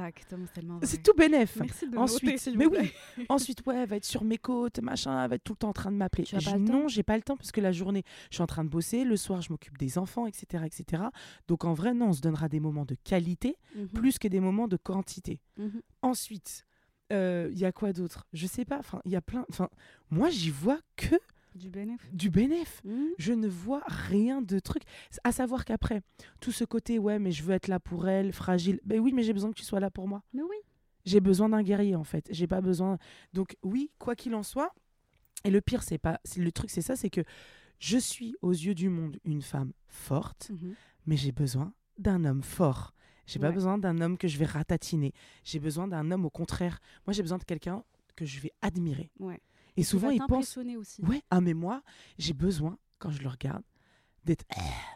c'est 0.83 1.03
tout 1.03 1.15
bénef. 1.17 1.57
Merci 1.57 1.89
de 1.89 1.97
Ensuite, 1.97 2.49
mais 2.57 2.67
oui. 2.67 2.91
Ensuite, 3.29 3.65
ouais, 3.67 3.77
elle 3.77 3.89
va 3.89 3.97
être 3.97 4.05
sur 4.05 4.25
mes 4.25 4.39
côtes, 4.39 4.81
machin, 4.81 5.23
elle 5.23 5.31
va 5.31 5.37
être 5.37 5.45
tout 5.45 5.53
le 5.53 5.59
temps 5.59 5.69
en 5.69 5.73
train 5.73 5.93
de 5.93 5.97
m'appeler. 5.97 6.25
Non, 6.59 6.89
j'ai 6.89 7.03
pas 7.05 7.17
le 7.17 7.23
temps 7.23 7.37
parce 7.37 7.53
que 7.53 7.61
la 7.61 7.73
journée, 7.73 8.03
je 8.31 8.37
suis 8.37 8.43
en 8.43 8.47
train 8.47 8.65
de 8.65 8.69
bosser, 8.69 9.05
le 9.05 9.17
soir, 9.17 9.41
je 9.41 9.51
m'occupe 9.53 9.79
des 9.79 9.99
enfants, 9.99 10.27
etc., 10.27 10.65
etc. 10.67 11.05
Donc 11.47 11.65
en 11.65 11.75
vrai, 11.75 11.95
non, 11.95 12.09
on 12.09 12.13
se 12.13 12.21
donnera 12.21 12.49
des 12.49 12.61
moments 12.61 12.85
de 12.85 12.97
qualité 13.05 13.57
Mhm, 13.77 13.89
plus 13.89 14.19
que 14.19 14.27
des 14.29 14.41
moments 14.41 14.67
de 14.69 14.77
quantité. 14.77 15.41
mhm. 15.57 15.81
Ensuite, 16.03 16.65
il 17.11 17.59
y 17.59 17.65
a 17.65 17.73
quoi 17.73 17.93
d'autre? 17.93 18.27
Je 18.33 18.47
sais 18.47 18.65
pas. 18.65 18.79
Enfin, 18.79 19.01
il 19.05 19.13
y 19.13 19.17
a 19.17 19.21
plein. 19.21 19.45
Enfin, 19.49 19.69
moi, 20.11 20.29
j'y 20.31 20.51
vois 20.51 20.79
que 20.97 21.17
Du 21.61 21.69
bénéfice. 21.71 22.11
du 22.13 22.31
bénéf. 22.31 22.81
Mhm. 22.85 23.09
Je 23.19 23.33
ne 23.33 23.47
vois 23.49 23.83
rien 23.87 24.41
de 24.43 24.59
truc. 24.59 24.83
À 25.25 25.33
savoir 25.33 25.65
qu'après, 25.65 26.01
tout 26.41 26.53
ce 26.53 26.65
côté, 26.65 26.99
ouais, 26.99 27.19
mais 27.19 27.31
je 27.33 27.43
veux 27.43 27.53
être 27.55 27.69
là 27.69 27.79
pour 27.79 28.09
elle, 28.09 28.33
fragile. 28.33 28.81
Ben 28.85 28.99
oui, 28.99 29.13
mais 29.13 29.23
j'ai 29.23 29.33
besoin 29.33 29.51
que 29.51 29.57
tu 29.59 29.65
sois 29.65 29.81
là 29.81 29.91
pour 29.91 30.09
moi. 30.09 30.23
Mais 30.33 30.43
oui. 30.43 30.57
J'ai 31.05 31.21
besoin 31.21 31.49
d'un 31.49 31.63
guerrier 31.63 31.97
en 31.97 32.05
fait. 32.05 32.27
J'ai 32.31 32.47
pas 32.47 32.61
besoin. 32.61 32.99
Donc 33.33 33.57
oui, 33.63 33.91
quoi 33.99 34.15
qu'il 34.17 34.35
en 34.35 34.43
soit. 34.43 34.73
Et 35.45 35.51
le 35.51 35.61
pire, 35.61 35.83
c'est 35.83 35.99
pas. 35.99 36.21
Le 36.37 36.51
truc, 36.53 36.71
c'est 36.71 36.83
ça, 36.83 36.97
c'est 36.97 37.11
que 37.11 37.23
je 37.79 37.97
suis 37.99 38.35
aux 38.43 38.53
yeux 38.53 38.75
du 38.75 38.89
monde 38.91 39.19
une 39.25 39.41
femme 39.43 39.73
forte, 39.89 40.51
Mhm. 40.51 40.75
mais 41.07 41.17
j'ai 41.17 41.33
besoin 41.33 41.73
d'un 41.99 42.25
homme 42.25 42.43
fort. 42.43 42.93
J'ai 43.27 43.39
pas 43.39 43.53
besoin 43.53 43.79
d'un 43.79 44.01
homme 44.01 44.19
que 44.19 44.27
je 44.29 44.37
vais 44.39 44.45
ratatiner. 44.45 45.13
J'ai 45.45 45.61
besoin 45.61 45.87
d'un 45.87 46.11
homme 46.11 46.25
au 46.25 46.31
contraire. 46.31 46.81
Moi, 47.07 47.13
j'ai 47.15 47.23
besoin 47.23 47.39
de 47.39 47.45
quelqu'un 47.45 47.85
que 48.17 48.25
je 48.27 48.41
vais 48.41 48.53
admirer. 48.61 49.11
Ouais. 49.21 49.41
Et 49.77 49.83
souvent, 49.83 50.11
ils 50.11 50.21
pensent. 50.27 50.57
aussi. 50.79 51.03
Ouais, 51.03 51.23
ah 51.31 51.41
mais 51.41 51.55
moi, 51.55 51.83
j'ai 52.19 52.33
besoin 52.35 52.79
quand 52.99 53.11
je 53.11 53.23
le 53.23 53.29
regarde 53.29 53.63
d'être 54.25 54.45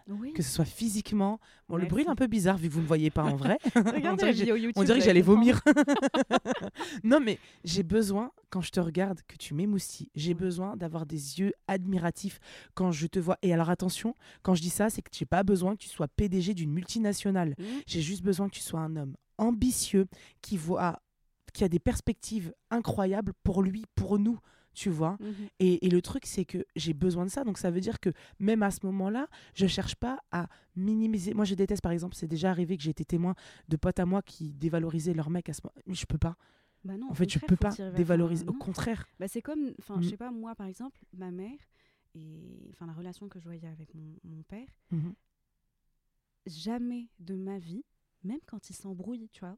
Oui. 0.06 0.34
que 0.34 0.42
ce 0.42 0.50
soit 0.50 0.66
physiquement. 0.66 1.40
Bon, 1.68 1.76
le 1.78 1.86
bruit 1.86 2.04
est 2.04 2.08
un 2.08 2.14
peu 2.14 2.26
bizarre 2.26 2.58
vu 2.58 2.68
que 2.68 2.74
vous 2.74 2.80
ne 2.80 2.82
me 2.82 2.88
voyez 2.88 3.10
pas 3.10 3.22
en 3.24 3.36
vrai. 3.36 3.56
On 3.74 3.80
Regardez 3.82 4.32
dirait 4.34 4.46
que 4.72 4.78
on 4.78 4.84
dirait 4.84 5.00
j'allais 5.00 5.22
vomir. 5.22 5.62
non, 7.04 7.20
mais 7.20 7.38
j'ai 7.64 7.82
besoin, 7.82 8.32
quand 8.50 8.60
je 8.60 8.70
te 8.70 8.80
regarde, 8.80 9.20
que 9.26 9.36
tu 9.36 9.54
m'émoustilles. 9.54 10.10
J'ai 10.14 10.32
Ouais. 10.32 10.34
besoin 10.34 10.76
d'avoir 10.76 11.06
des 11.06 11.38
yeux 11.40 11.52
admiratifs 11.68 12.38
quand 12.74 12.92
je 12.92 13.06
te 13.06 13.18
vois. 13.18 13.38
Et 13.42 13.52
alors, 13.54 13.70
attention, 13.70 14.14
quand 14.42 14.54
je 14.54 14.60
dis 14.62 14.68
ça, 14.70 14.90
c'est 14.90 15.00
que 15.02 15.08
j'ai 15.12 15.24
pas 15.26 15.42
besoin 15.42 15.74
que 15.74 15.80
tu 15.82 15.88
sois 15.88 16.08
PDG 16.08 16.52
d'une 16.54 16.70
multinationale. 16.72 17.54
Mhm. 17.58 17.66
J'ai 17.86 18.02
juste 18.02 18.22
besoin 18.22 18.48
que 18.48 18.54
tu 18.54 18.60
sois 18.62 18.80
un 18.80 18.94
homme 18.96 19.14
ambitieux 19.38 20.06
qui 20.42 20.56
voit 20.56 21.00
qui 21.54 21.62
a 21.64 21.68
des 21.68 21.78
perspectives 21.78 22.52
incroyables 22.70 23.32
pour 23.44 23.62
lui, 23.62 23.84
pour 23.94 24.18
nous, 24.18 24.38
tu 24.74 24.90
vois. 24.90 25.16
Mhm. 25.20 25.48
Et, 25.60 25.86
et 25.86 25.88
le 25.88 26.02
truc, 26.02 26.26
c'est 26.26 26.44
que 26.44 26.64
j'ai 26.76 26.92
besoin 26.92 27.24
de 27.24 27.30
ça. 27.30 27.44
Donc, 27.44 27.58
ça 27.58 27.70
veut 27.70 27.80
dire 27.80 28.00
que 28.00 28.10
même 28.38 28.62
à 28.62 28.70
ce 28.70 28.84
moment-là, 28.86 29.28
je 29.54 29.66
cherche 29.66 29.94
pas 29.94 30.20
à 30.30 30.48
minimiser. 30.76 31.32
Moi, 31.34 31.44
je 31.44 31.54
déteste, 31.54 31.82
par 31.82 31.92
exemple, 31.92 32.14
c'est 32.16 32.26
déjà 32.28 32.50
arrivé 32.50 32.76
que 32.76 32.82
j'ai 32.82 32.90
été 32.90 33.04
témoin 33.04 33.34
de 33.68 33.76
potes 33.76 33.98
à 34.00 34.04
moi 34.06 34.20
qui 34.22 34.52
dévalorisaient 34.52 35.14
leur 35.14 35.30
mec 35.30 35.48
à 35.48 35.52
ce 35.52 35.60
moment. 35.64 35.74
Mais 35.86 35.94
je 35.94 36.06
peux 36.06 36.18
pas. 36.18 36.36
Bah 36.84 36.98
non, 36.98 37.08
En 37.10 37.14
fait, 37.14 37.30
je 37.30 37.38
peux 37.38 37.56
pas 37.56 37.70
dévaloriser. 37.96 38.44
Au 38.46 38.52
contraire. 38.52 39.06
Bah, 39.18 39.28
c'est 39.28 39.40
comme, 39.40 39.72
enfin, 39.78 39.96
Mm. 39.98 40.02
je 40.02 40.08
sais 40.10 40.16
pas, 40.18 40.30
moi 40.30 40.54
par 40.54 40.66
exemple, 40.66 41.00
ma 41.14 41.30
mère 41.30 41.58
et 42.14 42.68
enfin 42.72 42.86
la 42.86 42.92
relation 42.92 43.28
que 43.28 43.38
je 43.38 43.44
voyais 43.44 43.66
avec 43.68 43.94
mon, 43.94 44.16
mon 44.22 44.42
père, 44.42 44.68
Mhm, 44.90 45.14
jamais 46.46 47.08
de 47.18 47.34
ma 47.36 47.58
vie, 47.58 47.84
même 48.22 48.40
quand 48.46 48.68
il 48.70 48.74
s'embrouille, 48.76 49.28
tu 49.32 49.40
vois, 49.40 49.56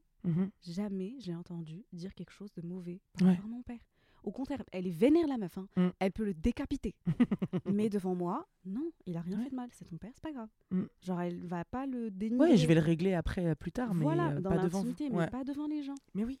jamais 0.61 1.15
j'ai 1.19 1.35
entendu 1.35 1.83
dire 1.93 2.13
quelque 2.15 2.31
chose 2.31 2.51
de 2.53 2.61
mauvais 2.61 3.01
par 3.19 3.27
Ouais. 3.27 3.39
mon 3.45 3.61
père. 3.61 3.79
Au 4.23 4.31
contraire, 4.31 4.61
elle 4.71 4.87
est 4.87 4.91
vénère 4.91 5.27
la 5.27 5.37
meuf. 5.37 5.57
hein. 5.57 5.67
Mm. 5.77 5.87
Elle 5.99 6.11
peut 6.11 6.25
le 6.25 6.33
décapiter. 6.33 6.95
Mais 7.65 7.89
devant 7.89 8.15
moi, 8.15 8.47
non, 8.65 8.91
il 9.05 9.15
a 9.17 9.21
rien 9.21 9.37
Ouais. 9.37 9.43
fait 9.45 9.49
de 9.51 9.55
mal. 9.55 9.69
C'est 9.71 9.85
ton 9.85 9.97
père, 9.97 10.11
c'est 10.13 10.23
pas 10.23 10.31
grave. 10.33 10.49
Mm. 10.71 10.83
Genre, 11.01 11.21
elle 11.21 11.45
va 11.45 11.63
pas 11.65 11.85
le 11.85 12.11
dénigrer. 12.11 12.49
Ouais, 12.51 12.57
je 12.57 12.67
vais 12.67 12.75
le 12.75 12.81
régler 12.81 13.13
après, 13.13 13.45
euh, 13.45 13.55
plus 13.55 13.71
tard, 13.71 13.93
mais 13.93 14.03
voilà, 14.03 14.31
euh, 14.31 14.41
dans 14.41 14.49
pas 14.49 14.57
devant 14.57 14.79
vous. 14.81 14.87
l'intimité, 14.87 15.09
mais 15.09 15.17
Ouais. 15.17 15.29
pas 15.29 15.43
devant 15.43 15.67
les 15.67 15.83
gens. 15.83 15.95
Mais 16.13 16.25
oui. 16.25 16.39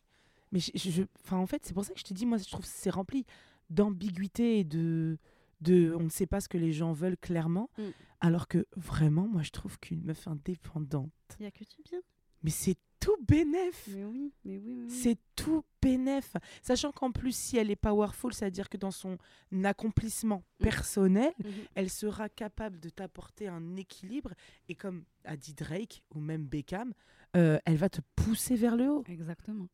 Mais 0.51 0.59
je, 0.59 0.71
je- 0.75 0.89
je- 0.89 1.03
enfin, 1.23 1.37
en 1.37 1.45
fait, 1.45 1.65
c'est 1.65 1.73
pour 1.73 1.83
ça 1.85 1.93
que 1.93 1.99
je 1.99 2.05
te 2.05 2.13
dis, 2.13 2.25
moi, 2.25 2.37
je 2.37 2.49
trouve 2.49 2.61
que 2.65 2.71
c'est 2.71 2.89
rempli 2.89 3.25
d'ambiguïté 3.69 4.59
et 4.59 4.63
de, 4.63 5.17
de. 5.61 5.93
On 5.97 6.03
ne 6.03 6.09
sait 6.09 6.25
pas 6.27 6.39
ce 6.41 6.49
que 6.49 6.57
les 6.57 6.71
gens 6.73 6.93
veulent 6.93 7.17
clairement. 7.17 7.69
Mm. 7.77 7.81
Alors 8.21 8.47
que 8.47 8.65
vraiment, 8.75 9.27
moi, 9.27 9.43
je 9.43 9.51
trouve 9.51 9.77
qu'une 9.79 10.03
meuf 10.03 10.27
indépendante, 10.27 11.11
Il 11.39 11.43
y 11.43 11.45
a 11.47 11.51
que 11.51 11.59
du 11.63 11.83
bien. 11.85 11.99
mais 12.43 12.49
c'est 12.49 12.77
tout 13.07 13.23
bénef. 13.25 13.87
Mais 13.93 14.03
oui, 14.03 14.33
mais 14.43 14.57
oui, 14.57 14.73
mais 14.75 14.83
oui. 14.83 14.89
C'est 14.89 15.17
tout 15.35 15.63
bénef. 15.81 16.33
Sachant 16.61 16.91
qu'en 16.91 17.11
plus, 17.11 17.33
si 17.33 17.55
elle 17.57 17.71
est 17.71 17.75
powerful, 17.77 18.33
c'est-à-dire 18.33 18.67
que 18.67 18.75
dans 18.77 18.91
son 18.91 19.17
accomplissement 19.63 20.43
Mm. 20.59 20.63
personnel, 20.63 21.33
Mhm. 21.43 21.51
elle 21.75 21.89
sera 21.89 22.27
capable 22.29 22.79
de 22.79 22.89
t'apporter 22.89 23.47
un 23.47 23.75
équilibre. 23.77 24.31
Et 24.67 24.75
comme 24.75 25.03
a 25.23 25.37
dit 25.37 25.53
Drake 25.53 26.03
ou 26.13 26.19
même 26.19 26.45
Beckham, 26.45 26.93
euh, 27.37 27.59
elle 27.65 27.77
va 27.77 27.89
te 27.89 28.01
pousser 28.15 28.55
vers 28.55 28.75
le 28.75 28.89
haut. 28.91 29.03
Exactement. 29.07 29.67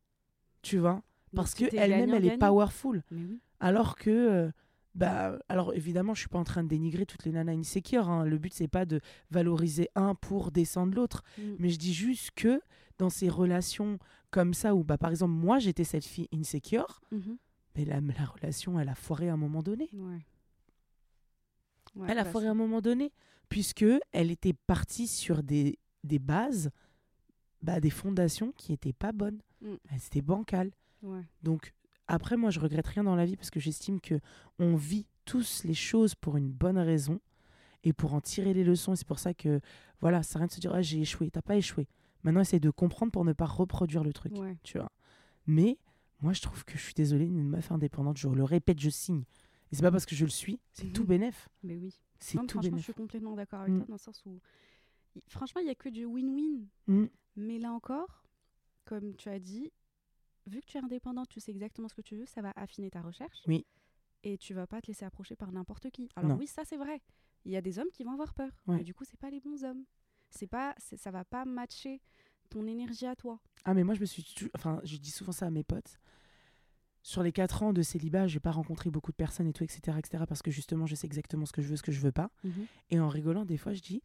Tu 0.62 0.78
vois? 0.78 1.02
Parce 1.34 1.54
que 1.54 1.64
c'était 1.64 1.78
elle-même, 1.78 2.14
elle 2.14 2.26
est 2.26 2.38
powerful. 2.38 3.02
Mais 3.10 3.22
oui. 3.24 3.40
Alors 3.58 3.96
que, 3.96 4.10
euh, 4.10 4.50
bah, 4.94 5.38
alors 5.48 5.74
évidemment, 5.74 6.14
je 6.14 6.20
suis 6.20 6.28
pas 6.28 6.38
en 6.38 6.44
train 6.44 6.62
de 6.62 6.68
dénigrer 6.68 7.04
toutes 7.06 7.24
les 7.24 7.32
nanas 7.32 7.52
insecures. 7.54 8.08
hein. 8.08 8.24
Le 8.24 8.38
but, 8.38 8.52
c'est 8.54 8.68
pas 8.68 8.84
de 8.84 9.00
valoriser 9.30 9.88
un 9.96 10.14
pour 10.14 10.52
descendre 10.52 10.94
l'autre. 10.94 11.24
Mm. 11.38 11.42
Mais 11.58 11.68
je 11.70 11.78
dis 11.78 11.92
juste 11.94 12.30
que 12.36 12.60
dans 12.98 13.10
ces 13.10 13.28
relations 13.28 13.98
comme 14.30 14.54
ça, 14.54 14.74
où, 14.74 14.84
bah, 14.84 14.98
par 14.98 15.10
exemple, 15.10 15.32
moi, 15.32 15.58
j'étais 15.58 15.84
cette 15.84 16.04
fille 16.04 16.28
insecure, 16.32 17.00
Mhm. 17.12 17.36
mais 17.76 17.84
la, 17.84 18.00
la 18.00 18.24
relation, 18.24 18.78
elle 18.80 18.88
a 18.88 18.94
foiré 18.94 19.28
à 19.28 19.34
un 19.34 19.36
moment 19.36 19.62
donné. 19.62 19.88
Ouais. 19.92 20.24
Ouais, 21.96 22.08
elle 22.10 22.18
a 22.18 22.24
bah, 22.24 22.30
foiré 22.30 22.46
à 22.48 22.50
un 22.50 22.54
moment 22.54 22.80
donné, 22.80 23.12
puisque 23.48 23.84
elle 24.12 24.30
était 24.30 24.52
partie 24.52 25.06
sur 25.06 25.42
des, 25.42 25.78
des 26.02 26.18
bases, 26.18 26.70
bah, 27.62 27.80
des 27.80 27.90
fondations 27.90 28.52
qui 28.56 28.72
étaient 28.72 28.92
pas 28.92 29.12
bonnes. 29.12 29.40
Mm. 29.60 29.74
Elles 29.90 30.06
étaient 30.06 30.22
bancales. 30.22 30.72
Ouais. 31.02 31.22
Donc 31.42 31.72
après 32.06 32.36
moi 32.36 32.50
je 32.50 32.60
regrette 32.60 32.86
rien 32.86 33.04
dans 33.04 33.14
la 33.16 33.24
vie 33.24 33.36
parce 33.36 33.50
que 33.50 33.60
j'estime 33.60 34.00
que 34.00 34.18
on 34.58 34.74
vit 34.76 35.06
tous 35.24 35.64
les 35.64 35.74
choses 35.74 36.14
pour 36.14 36.36
une 36.36 36.50
bonne 36.50 36.78
raison 36.78 37.20
et 37.82 37.92
pour 37.94 38.12
en 38.14 38.20
tirer 38.20 38.52
les 38.54 38.64
leçons 38.64 38.94
c'est 38.94 39.06
pour 39.06 39.18
ça 39.18 39.32
que 39.34 39.60
voilà, 40.00 40.22
ça 40.22 40.32
sert 40.32 40.36
à 40.36 40.40
rien 40.40 40.46
de 40.48 40.52
se 40.52 40.60
dire 40.60 40.72
ah, 40.74 40.82
j'ai 40.82 41.00
échoué, 41.00 41.30
t'as 41.30 41.42
pas 41.42 41.56
échoué. 41.56 41.88
Maintenant 42.24 42.40
essaye 42.40 42.60
de 42.60 42.70
comprendre 42.70 43.12
pour 43.12 43.24
ne 43.24 43.32
pas 43.32 43.46
reproduire 43.46 44.02
le 44.02 44.12
truc, 44.12 44.32
Ouais. 44.36 44.56
tu 44.62 44.78
vois. 44.78 44.90
Mais 45.46 45.78
moi 46.20 46.32
je 46.32 46.40
trouve 46.42 46.64
que 46.64 46.76
je 46.78 46.82
suis 46.82 46.94
désolée, 46.94 47.26
une 47.26 47.48
meuf 47.48 47.70
indépendante, 47.70 48.16
je 48.16 48.28
le 48.28 48.42
répète, 48.44 48.80
je 48.80 48.90
signe. 48.90 49.24
Et 49.70 49.76
c'est 49.76 49.82
pas 49.82 49.90
parce 49.92 50.06
que 50.06 50.14
je 50.14 50.24
le 50.24 50.30
suis, 50.30 50.58
c'est 50.72 50.92
tout 50.92 51.02
Mhm. 51.02 51.08
bénef. 51.08 51.48
Mais 51.62 51.76
oui. 51.76 51.94
C'est 52.20 52.38
tout 52.38 52.48
franchement, 52.48 52.76
je 52.78 52.82
suis 52.82 52.94
complètement 52.94 53.34
d'accord 53.34 53.60
avec 53.60 53.74
Mm. 53.74 53.78
toi 53.78 53.86
dans 53.88 53.94
le 53.94 53.98
sens 53.98 54.22
où, 54.24 54.40
franchement, 55.28 55.60
il 55.60 55.66
y 55.66 55.70
a 55.70 55.74
que 55.74 55.88
du 55.90 56.06
win-win. 56.06 56.66
Mm. 56.86 57.04
Mais 57.36 57.58
là 57.58 57.72
encore, 57.72 58.24
comme 58.86 59.14
tu 59.16 59.28
as 59.28 59.38
dit, 59.38 59.70
vu 60.46 60.60
que 60.60 60.66
tu 60.66 60.78
es 60.78 60.80
indépendante, 60.80 61.28
tu 61.28 61.40
sais 61.40 61.50
exactement 61.50 61.88
ce 61.88 61.94
que 61.94 62.02
tu 62.02 62.16
veux, 62.16 62.26
ça 62.26 62.40
va 62.40 62.52
affiner 62.56 62.90
ta 62.90 63.02
recherche. 63.02 63.42
Oui. 63.46 63.66
Et 64.22 64.38
tu 64.38 64.54
vas 64.54 64.66
pas 64.66 64.80
te 64.80 64.86
laisser 64.86 65.04
approcher 65.04 65.36
par 65.36 65.52
n'importe 65.52 65.90
qui. 65.90 66.08
Alors 66.16 66.30
Non. 66.30 66.36
oui, 66.38 66.46
ça 66.46 66.62
c'est 66.64 66.78
vrai. 66.78 67.02
Il 67.44 67.52
y 67.52 67.56
a 67.56 67.60
des 67.60 67.78
hommes 67.78 67.90
qui 67.92 68.04
vont 68.04 68.12
avoir 68.12 68.32
peur. 68.32 68.50
Ouais. 68.66 68.76
Mais 68.78 68.84
du 68.84 68.94
coup, 68.94 69.04
c'est 69.04 69.18
pas 69.18 69.28
les 69.28 69.40
bons 69.40 69.64
hommes. 69.64 69.84
C'est 70.36 70.46
pas, 70.46 70.74
ça 70.78 71.10
va 71.10 71.24
pas 71.24 71.44
matcher 71.44 72.00
ton 72.50 72.66
énergie 72.66 73.06
à 73.06 73.14
toi. 73.16 73.38
Ah, 73.64 73.74
mais 73.74 73.84
moi, 73.84 73.94
je 73.94 74.00
me 74.00 74.06
suis. 74.06 74.24
Enfin, 74.54 74.80
je 74.84 74.96
dis 74.96 75.10
souvent 75.10 75.32
ça 75.32 75.46
à 75.46 75.50
mes 75.50 75.64
potes. 75.64 75.98
Sur 77.02 77.22
les 77.22 77.32
4 77.32 77.62
ans 77.62 77.72
de 77.74 77.82
célibat, 77.82 78.26
j'ai 78.26 78.40
pas 78.40 78.50
rencontré 78.50 78.90
beaucoup 78.90 79.10
de 79.12 79.16
personnes 79.16 79.46
et 79.46 79.52
tout, 79.52 79.62
etc., 79.62 79.98
etc., 79.98 80.24
parce 80.26 80.40
que 80.40 80.50
justement, 80.50 80.86
je 80.86 80.94
sais 80.94 81.06
exactement 81.06 81.44
ce 81.44 81.52
que 81.52 81.60
je 81.60 81.68
veux, 81.68 81.76
ce 81.76 81.82
que 81.82 81.92
je 81.92 82.00
veux 82.00 82.12
pas. 82.12 82.30
Et 82.90 82.98
en 82.98 83.08
rigolant, 83.08 83.44
des 83.44 83.58
fois, 83.58 83.74
je 83.74 83.80
dis 83.82 84.00